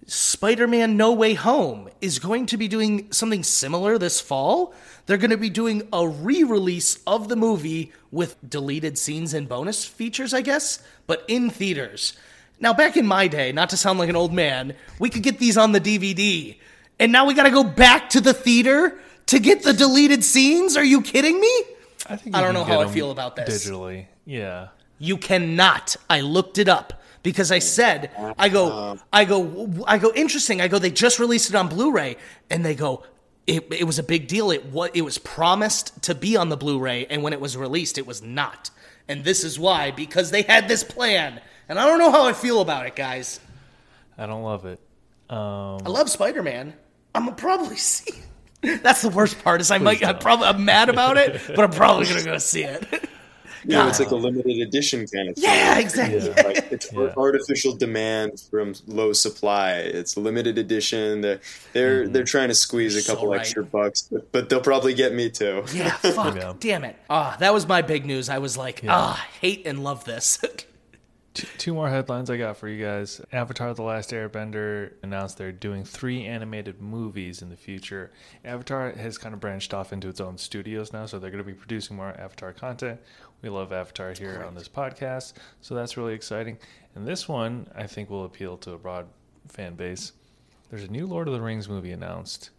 Spider 0.07 0.67
Man 0.67 0.97
No 0.97 1.13
Way 1.13 1.35
Home 1.35 1.89
is 2.01 2.19
going 2.19 2.47
to 2.47 2.57
be 2.57 2.67
doing 2.67 3.13
something 3.13 3.45
similar 3.45 3.99
this 3.99 4.21
fall. 4.21 4.75
They're 5.07 5.17
going 5.17 5.31
to 5.31 5.37
be 5.37 5.51
doing 5.51 5.87
a 5.93 6.09
re 6.09 6.43
release 6.43 6.99
of 7.07 7.29
the 7.29 7.37
movie 7.37 7.93
with 8.11 8.37
deleted 8.49 8.99
scenes 8.99 9.33
and 9.33 9.49
bonus 9.49 9.85
features, 9.85 10.35
I 10.35 10.41
guess, 10.41 10.83
but 11.07 11.25
in 11.29 11.51
theaters. 11.51 12.15
Now, 12.63 12.73
back 12.73 12.97
in 12.97 13.07
my 13.07 13.29
day, 13.29 13.53
not 13.53 13.71
to 13.71 13.77
sound 13.77 13.99
like 13.99 14.09
an 14.09 14.17
old 14.17 14.33
man, 14.33 14.75
we 14.99 15.11
could 15.11 15.23
get 15.23 15.39
these 15.39 15.59
on 15.59 15.73
the 15.73 15.81
DVD. 15.81 16.57
And 16.99 17.13
now 17.13 17.27
we 17.27 17.35
got 17.35 17.43
to 17.43 17.51
go 17.51 17.65
back 17.65 18.09
to 18.11 18.21
the 18.21 18.33
theater 18.33 18.99
to 19.27 19.39
get 19.39 19.63
the 19.63 19.73
deleted 19.73 20.23
scenes? 20.23 20.77
Are 20.77 20.85
you 20.85 21.03
kidding 21.03 21.41
me? 21.41 21.63
I 22.09 22.17
think 22.17 22.37
I 22.37 22.41
don't 22.41 22.55
know 22.55 22.65
how 22.65 22.81
I 22.81 22.87
feel 22.87 23.11
about 23.11 23.37
this. 23.37 23.67
Digitally. 23.67 24.07
Yeah. 24.25 24.69
You 24.99 25.17
cannot. 25.17 25.97
I 26.09 26.21
looked 26.21 26.59
it 26.59 26.69
up 26.69 27.03
because 27.23 27.51
I 27.51 27.59
said 27.59 28.11
I 28.39 28.49
go 28.49 28.99
I 29.13 29.25
go 29.25 29.85
I 29.87 29.99
go 29.99 30.13
interesting. 30.15 30.61
I 30.61 30.69
go 30.69 30.79
they 30.79 30.91
just 30.91 31.19
released 31.19 31.51
it 31.51 31.57
on 31.57 31.69
Blu-ray 31.69 32.17
and 32.51 32.65
they 32.65 32.75
go 32.75 33.05
it, 33.47 33.73
it 33.73 33.85
was 33.85 33.99
a 33.99 34.03
big 34.05 34.29
deal. 34.29 34.51
It 34.51 34.67
what 34.67 34.95
it 34.95 35.03
was 35.03 35.19
promised 35.19 36.03
to 36.03 36.15
be 36.15 36.37
on 36.37 36.49
the 36.49 36.57
Blu-ray 36.57 37.07
and 37.07 37.23
when 37.23 37.33
it 37.33 37.41
was 37.41 37.57
released 37.57 37.99
it 37.99 38.07
was 38.07 38.23
not. 38.23 38.71
And 39.09 39.25
this 39.25 39.43
is 39.43 39.59
why 39.59 39.91
because 39.91 40.31
they 40.31 40.43
had 40.43 40.69
this 40.69 40.85
plan. 40.85 41.41
And 41.69 41.79
I 41.79 41.87
don't 41.87 41.99
know 41.99 42.11
how 42.11 42.25
I 42.27 42.33
feel 42.33 42.61
about 42.61 42.87
it, 42.87 42.97
guys. 42.97 43.41
I 44.19 44.27
don't 44.27 44.43
love 44.43 44.67
it. 44.67 44.79
Um, 45.31 45.81
I 45.87 45.89
love 45.89 46.11
Spider-Man. 46.11 46.75
I'm 47.15 47.25
gonna 47.25 47.37
probably 47.37 47.77
see. 47.93 48.15
it. 48.63 48.83
That's 48.83 49.03
the 49.03 49.09
worst 49.11 49.43
part. 49.43 49.61
Is 49.61 49.71
I 49.71 49.79
might. 49.79 50.05
I'm 50.05 50.19
probably. 50.19 50.47
I'm 50.47 50.65
mad 50.65 50.89
about 50.89 51.17
it, 51.17 51.41
but 51.49 51.61
I'm 51.61 51.71
probably 51.71 52.07
gonna 52.07 52.23
go 52.25 52.39
see 52.39 52.65
it. 52.65 53.09
You 53.65 53.77
know, 53.77 53.87
it's 53.87 54.01
like 54.01 54.11
a 54.11 54.17
limited 54.17 54.59
edition 54.59 55.07
kind 55.07 55.29
of 55.29 55.37
thing. 55.37 55.45
yeah, 55.45 55.79
exactly. 55.79 56.19
Yeah. 56.19 56.43
like 56.43 56.73
it's 56.73 56.93
Yeah. 56.93 57.13
artificial 57.17 57.77
demand 57.77 58.41
from 58.51 58.75
low 58.89 59.13
supply. 59.13 59.75
It's 59.75 60.17
limited 60.17 60.59
edition. 60.59 61.21
They're 61.21 61.39
they're, 61.73 62.09
they're 62.09 62.25
trying 62.25 62.49
to 62.49 62.57
squeeze 62.57 62.97
a 62.97 62.99
Mm-hmm. 62.99 63.07
so 63.07 63.15
couple 63.15 63.29
right. 63.31 63.39
extra 63.39 63.63
bucks, 63.63 64.09
but, 64.11 64.33
but 64.33 64.49
they'll 64.49 64.61
probably 64.61 64.95
get 64.95 65.15
me 65.15 65.31
too. 65.31 65.63
Yeah, 65.73 65.91
fuck. 65.93 66.35
Yeah. 66.35 66.55
Damn 66.59 66.83
it. 66.83 66.97
Ah, 67.09 67.37
that 67.39 67.55
was 67.55 67.69
my 67.69 67.83
big 67.83 68.05
news. 68.05 68.29
I 68.29 68.39
was 68.39 68.57
like, 68.57 68.83
ah, 68.89 69.25
hate 69.41 69.63
and 69.65 69.85
love 69.85 70.05
this. 70.07 70.41
Two, 71.35 71.73
more 71.73 71.89
headlines 71.89 72.29
I 72.29 72.37
got 72.37 72.59
for 72.59 72.69
you 72.69 72.85
guys. 72.85 73.21
Avatar: 73.33 73.73
The 73.73 73.83
Last 73.83 74.11
Airbender 74.11 74.93
announced 75.03 75.39
they're 75.39 75.51
doing 75.51 75.83
three 75.83 76.27
animated 76.27 76.83
movies 76.83 77.41
in 77.41 77.49
the 77.49 77.57
future. 77.57 78.11
Avatar 78.45 78.91
has 78.93 79.17
kind 79.17 79.33
of 79.33 79.41
branched 79.41 79.73
off 79.73 79.95
into 79.95 80.09
its 80.09 80.21
own 80.21 80.37
studios 80.37 80.93
now, 80.93 81.07
so 81.07 81.19
they're 81.19 81.31
going 81.31 81.43
to 81.43 81.51
be 81.51 81.55
producing 81.55 81.97
more 81.97 82.11
Avatar 82.21 82.53
content. 82.53 83.01
We 83.41 83.49
love 83.49 83.73
Avatar 83.73 84.13
here 84.13 84.45
on 84.47 84.55
this 84.55 84.69
podcast, 84.69 85.33
so 85.63 85.75
that's 85.75 85.97
really 85.97 86.13
exciting. 86.13 86.59
And 86.95 87.07
this 87.07 87.27
one, 87.29 87.67
I 87.75 87.87
think, 87.87 88.11
will 88.11 88.27
appeal 88.27 88.59
to 88.59 88.73
a 88.73 88.79
broad 88.79 89.07
fan 89.49 89.75
base. 89.75 90.13
There's 90.71 90.85
a 90.85 90.93
new 90.93 91.07
Lord 91.07 91.29
of 91.29 91.35
the 91.35 91.41
Rings 91.41 91.69
movie 91.69 91.93
announced. 91.93 92.51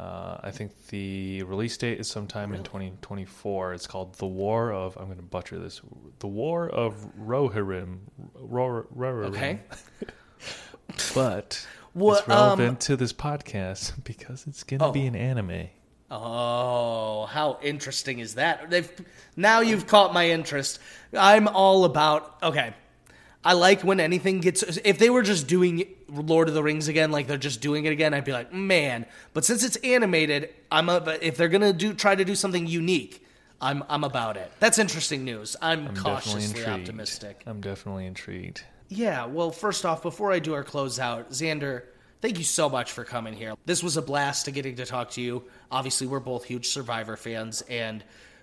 Uh, 0.00 0.40
I 0.42 0.50
think 0.50 0.86
the 0.86 1.42
release 1.42 1.76
date 1.76 2.00
is 2.00 2.08
sometime 2.08 2.54
in 2.54 2.62
2024. 2.62 3.74
It's 3.74 3.86
called 3.86 4.14
The 4.14 4.26
War 4.26 4.72
of. 4.72 4.96
I'm 4.96 5.04
going 5.06 5.18
to 5.18 5.22
butcher 5.22 5.58
this. 5.58 5.82
The 6.20 6.26
War 6.26 6.70
of 6.70 6.94
Rohirrim. 7.20 7.98
Rohirrim. 8.42 9.24
okay. 9.26 9.60
But 11.14 11.66
What, 11.92 12.20
it's 12.20 12.28
relevant 12.28 12.80
to 12.82 12.96
this 12.96 13.12
podcast 13.12 14.02
because 14.04 14.46
it's 14.46 14.64
going 14.64 14.80
to 14.80 14.90
be 14.90 15.06
an 15.06 15.14
anime. 15.14 15.68
Oh, 16.10 17.26
how 17.26 17.58
interesting 17.62 18.20
is 18.20 18.34
that? 18.34 18.70
They've 18.70 18.90
now 19.36 19.60
you've 19.60 19.86
caught 19.86 20.12
my 20.14 20.30
interest. 20.30 20.80
I'm 21.12 21.46
all 21.46 21.84
about 21.84 22.36
okay. 22.42 22.74
I 23.44 23.54
like 23.54 23.82
when 23.82 24.00
anything 24.00 24.40
gets 24.40 24.62
if 24.62 24.98
they 24.98 25.08
were 25.08 25.22
just 25.22 25.46
doing 25.46 25.84
Lord 26.08 26.48
of 26.48 26.54
the 26.54 26.62
Rings 26.62 26.88
again 26.88 27.10
like 27.10 27.26
they're 27.26 27.38
just 27.38 27.60
doing 27.60 27.86
it 27.86 27.92
again, 27.92 28.12
I'd 28.12 28.24
be 28.24 28.32
like, 28.32 28.52
"Man." 28.52 29.06
But 29.32 29.44
since 29.44 29.64
it's 29.64 29.76
animated, 29.76 30.50
I'm 30.70 30.88
a 30.90 31.18
if 31.22 31.36
they're 31.36 31.48
going 31.48 31.62
to 31.62 31.72
do 31.72 31.94
try 31.94 32.14
to 32.14 32.24
do 32.24 32.34
something 32.34 32.66
unique, 32.66 33.24
I'm 33.60 33.82
I'm 33.88 34.04
about 34.04 34.36
it. 34.36 34.52
That's 34.60 34.78
interesting 34.78 35.24
news. 35.24 35.56
I'm, 35.62 35.88
I'm 35.88 35.96
cautiously 35.96 36.66
optimistic. 36.66 37.42
I'm 37.46 37.60
definitely 37.62 38.06
intrigued. 38.06 38.62
Yeah, 38.88 39.26
well, 39.26 39.50
first 39.52 39.86
off, 39.86 40.02
before 40.02 40.32
I 40.32 40.40
do 40.40 40.52
our 40.52 40.64
closeout, 40.64 41.28
Xander, 41.28 41.84
thank 42.20 42.38
you 42.38 42.44
so 42.44 42.68
much 42.68 42.90
for 42.90 43.04
coming 43.04 43.34
here. 43.34 43.54
This 43.64 43.84
was 43.84 43.96
a 43.96 44.02
blast 44.02 44.46
to 44.46 44.50
getting 44.50 44.74
to 44.76 44.84
talk 44.84 45.10
to 45.10 45.20
you. 45.22 45.44
Obviously, 45.70 46.08
we're 46.08 46.20
both 46.20 46.44
huge 46.44 46.66
Survivor 46.66 47.16
fans 47.16 47.62
and 47.62 48.02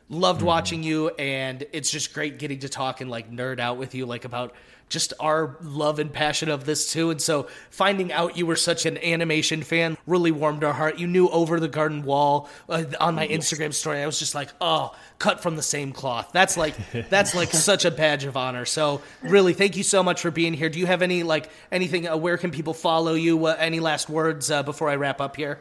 loved 0.10 0.42
watching 0.42 0.84
you, 0.84 1.10
and 1.10 1.66
it's 1.74 1.92
just 1.92 2.14
great 2.14 2.40
getting 2.40 2.60
to 2.60 2.70
talk 2.70 3.02
and 3.02 3.10
like 3.10 3.32
nerd 3.32 3.60
out 3.60 3.78
with 3.78 3.96
you, 3.96 4.06
like 4.06 4.26
about 4.26 4.54
just 4.90 5.14
our 5.20 5.58
love 5.62 6.00
and 6.00 6.14
passion 6.14 6.50
of 6.50 6.66
this 6.66 6.92
too. 6.92 7.10
And 7.12 7.22
so 7.22 7.48
finding 7.70 8.12
out 8.14 8.38
you 8.38 8.46
were 8.46 8.56
such 8.56 8.86
an 8.86 8.98
animation 9.00 9.62
fan 9.64 9.98
really 10.08 10.32
warmed 10.32 10.64
our 10.64 10.74
heart. 10.74 10.98
You 10.98 11.08
knew 11.08 11.28
Over 11.28 11.60
the 11.60 11.68
Garden 11.68 12.04
Wall 12.04 12.50
uh, 12.70 12.86
on 13.00 13.16
my 13.16 13.28
Instagram 13.28 13.74
story. 13.74 14.02
I 14.02 14.06
was 14.06 14.18
just 14.20 14.34
like, 14.34 14.50
oh, 14.62 14.96
cut 15.20 15.42
from 15.42 15.56
the 15.56 15.62
same 15.62 15.92
cloth. 15.92 16.30
That's 16.32 16.56
like 16.56 16.76
that's 17.10 17.36
like 17.36 17.52
such 17.52 17.86
a 17.86 17.92
badge 17.92 18.24
of 18.24 18.38
honor. 18.38 18.66
So 18.66 19.02
really, 19.22 19.54
thank 19.54 19.76
you 19.76 19.84
so 19.84 20.04
much 20.04 20.22
for 20.22 20.32
being 20.32 20.54
here. 20.54 20.70
Do 20.70 20.80
you 20.80 20.86
have 20.86 21.02
any 21.02 21.24
like 21.24 21.50
anything? 21.72 22.08
Uh, 22.08 22.18
where 22.18 22.38
can 22.38 22.52
people 22.52 22.74
follow 22.74 23.14
you? 23.14 23.46
Uh, 23.46 23.56
any 23.60 23.80
last 23.80 24.10
words 24.10 24.50
uh, 24.50 24.64
before 24.64 24.90
I 24.90 24.96
wrap 24.96 25.20
up 25.20 25.36
here? 25.36 25.60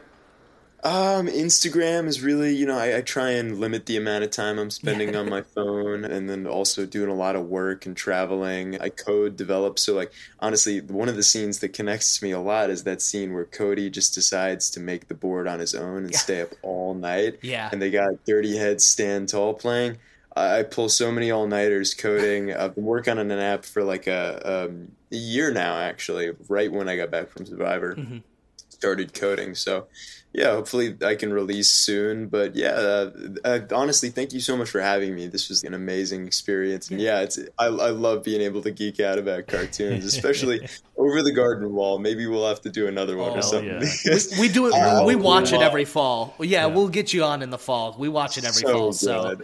Um, 0.87 1.27
Instagram 1.27 2.07
is 2.07 2.21
really, 2.21 2.55
you 2.55 2.65
know, 2.65 2.77
I, 2.77 2.97
I 2.97 3.01
try 3.01 3.31
and 3.31 3.59
limit 3.59 3.87
the 3.87 3.97
amount 3.97 4.23
of 4.23 4.29
time 4.31 4.57
I'm 4.57 4.69
spending 4.69 5.17
on 5.17 5.27
my 5.37 5.41
phone 5.41 6.05
and 6.05 6.29
then 6.29 6.47
also 6.47 6.85
doing 6.85 7.09
a 7.09 7.13
lot 7.13 7.35
of 7.35 7.47
work 7.47 7.85
and 7.85 7.95
traveling. 7.97 8.79
I 8.79 8.87
code 8.87 9.35
develop. 9.35 9.79
So, 9.79 9.93
like, 9.95 10.13
honestly, 10.39 10.79
one 10.79 11.09
of 11.09 11.17
the 11.17 11.23
scenes 11.23 11.59
that 11.59 11.73
connects 11.73 12.17
to 12.17 12.23
me 12.23 12.31
a 12.31 12.39
lot 12.39 12.69
is 12.69 12.85
that 12.85 13.01
scene 13.01 13.33
where 13.33 13.43
Cody 13.43 13.89
just 13.89 14.15
decides 14.15 14.69
to 14.71 14.79
make 14.79 15.09
the 15.09 15.13
board 15.13 15.45
on 15.45 15.59
his 15.59 15.75
own 15.75 16.03
and 16.05 16.11
Yeah. 16.13 16.19
stay 16.19 16.41
up 16.41 16.51
all 16.61 16.93
night. 16.93 17.39
Yeah. 17.41 17.67
And 17.69 17.81
they 17.81 17.91
got 17.91 18.23
Dirty 18.25 18.55
Head 18.55 18.79
Stand 18.79 19.27
Tall 19.27 19.55
playing. 19.55 19.97
I 20.37 20.59
I 20.59 20.63
pull 20.63 20.87
so 20.87 21.11
many 21.11 21.31
all 21.31 21.47
nighters 21.47 21.93
coding. 21.93 22.53
I've 22.55 22.75
been 22.75 22.85
working 22.85 23.19
on 23.19 23.29
an 23.29 23.39
app 23.39 23.65
for 23.65 23.83
like 23.83 24.07
a, 24.07 24.67
um, 24.69 24.93
a 25.11 25.17
year 25.17 25.51
now, 25.51 25.77
actually, 25.79 26.31
right 26.47 26.71
when 26.71 26.87
I 26.87 26.95
got 26.95 27.11
back 27.11 27.27
from 27.27 27.45
Survivor. 27.45 27.95
Mm-hmm. 27.95 28.19
Started 28.69 29.13
coding. 29.13 29.53
So, 29.55 29.87
yeah, 30.37 30.51
hopefully 30.51 30.95
I 31.03 31.15
can 31.15 31.33
release 31.33 31.67
soon. 31.67 32.27
But 32.27 32.55
yeah, 32.55 32.69
uh, 32.73 33.11
uh, 33.43 33.59
honestly, 33.71 34.11
thank 34.11 34.33
you 34.33 34.39
so 34.39 34.55
much 34.55 34.69
for 34.69 34.79
having 34.79 35.15
me. 35.15 35.25
This 35.25 35.49
was 35.49 35.63
an 35.63 35.73
amazing 35.73 36.27
experience. 36.27 36.91
And 36.91 37.01
yeah, 37.01 37.21
it's 37.21 37.39
I, 37.57 37.65
I 37.65 37.89
love 37.89 38.23
being 38.23 38.41
able 38.41 38.61
to 38.61 38.69
geek 38.69 38.99
out 38.99 39.17
about 39.17 39.47
cartoons, 39.47 40.05
especially 40.13 40.69
over 40.95 41.23
the 41.23 41.31
garden 41.31 41.73
wall. 41.73 41.97
Maybe 41.97 42.27
we'll 42.27 42.47
have 42.47 42.61
to 42.61 42.69
do 42.69 42.85
another 42.85 43.17
one 43.17 43.31
Oh, 43.31 43.37
or 43.37 43.41
something. 43.41 43.81
yeah. 43.81 44.19
We 44.39 44.47
do 44.47 44.67
it. 44.71 45.05
We 45.07 45.15
watch 45.15 45.53
it 45.53 45.61
every 45.61 45.85
fall. 45.85 46.35
Yeah, 46.39 46.67
we'll 46.67 46.89
get 46.89 47.13
you 47.13 47.23
on 47.23 47.41
in 47.41 47.49
the 47.49 47.57
fall. 47.57 47.95
We 47.97 48.07
watch 48.07 48.37
it 48.37 48.43
every 48.45 48.61
So 48.61 48.71
fall. 48.73 48.93
So 48.93 49.37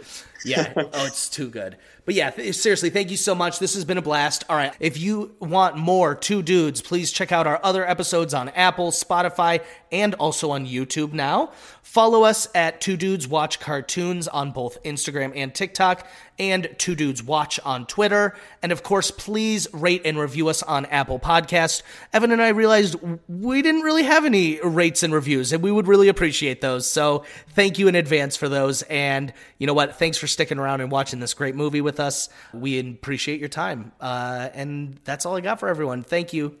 yeah, 0.44 0.72
oh, 0.76 1.06
it's 1.06 1.28
too 1.28 1.48
good. 1.48 1.76
But 2.04 2.14
yeah, 2.14 2.30
th- 2.30 2.54
seriously, 2.54 2.90
thank 2.90 3.10
you 3.10 3.16
so 3.16 3.34
much. 3.34 3.58
This 3.58 3.74
has 3.74 3.84
been 3.84 3.96
a 3.98 4.02
blast. 4.02 4.44
All 4.48 4.56
right, 4.56 4.74
if 4.78 4.98
you 4.98 5.34
want 5.40 5.76
more 5.76 6.14
Two 6.14 6.42
Dudes, 6.42 6.82
please 6.82 7.10
check 7.10 7.32
out 7.32 7.46
our 7.46 7.58
other 7.62 7.88
episodes 7.88 8.34
on 8.34 8.50
Apple, 8.50 8.90
Spotify, 8.90 9.62
and 9.90 10.14
also 10.14 10.50
on 10.50 10.66
YouTube 10.66 11.12
now. 11.12 11.52
Follow 11.94 12.24
us 12.24 12.48
at 12.56 12.80
Two 12.80 12.96
Dudes 12.96 13.28
Watch 13.28 13.60
Cartoons 13.60 14.26
on 14.26 14.50
both 14.50 14.82
Instagram 14.82 15.30
and 15.36 15.54
TikTok, 15.54 16.04
and 16.40 16.74
Two 16.76 16.96
Dudes 16.96 17.22
Watch 17.22 17.60
on 17.60 17.86
Twitter. 17.86 18.34
And 18.62 18.72
of 18.72 18.82
course, 18.82 19.12
please 19.12 19.68
rate 19.72 20.02
and 20.04 20.18
review 20.18 20.48
us 20.48 20.64
on 20.64 20.86
Apple 20.86 21.20
Podcast. 21.20 21.82
Evan 22.12 22.32
and 22.32 22.42
I 22.42 22.48
realized 22.48 22.96
we 23.28 23.62
didn't 23.62 23.82
really 23.82 24.02
have 24.02 24.24
any 24.24 24.60
rates 24.60 25.04
and 25.04 25.14
reviews, 25.14 25.52
and 25.52 25.62
we 25.62 25.70
would 25.70 25.86
really 25.86 26.08
appreciate 26.08 26.60
those. 26.60 26.90
So 26.90 27.22
thank 27.50 27.78
you 27.78 27.86
in 27.86 27.94
advance 27.94 28.36
for 28.36 28.48
those. 28.48 28.82
And 28.82 29.32
you 29.58 29.68
know 29.68 29.72
what? 29.72 29.94
Thanks 29.94 30.18
for 30.18 30.26
sticking 30.26 30.58
around 30.58 30.80
and 30.80 30.90
watching 30.90 31.20
this 31.20 31.32
great 31.32 31.54
movie 31.54 31.80
with 31.80 32.00
us. 32.00 32.28
We 32.52 32.80
appreciate 32.80 33.38
your 33.38 33.48
time. 33.48 33.92
Uh, 34.00 34.48
and 34.52 34.98
that's 35.04 35.26
all 35.26 35.36
I 35.36 35.42
got 35.42 35.60
for 35.60 35.68
everyone. 35.68 36.02
Thank 36.02 36.32
you. 36.32 36.58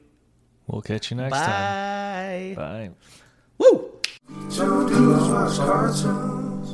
We'll 0.68 0.82
catch 0.82 1.10
you 1.10 1.16
next 1.16 1.36
time. 1.36 2.54
Bye. 2.54 2.54
Bye. 2.56 2.90
Woo! 3.58 3.93
Two 4.28 4.88
Dudes 4.88 5.28
Watch 5.28 5.56
Cartoons. 5.58 6.73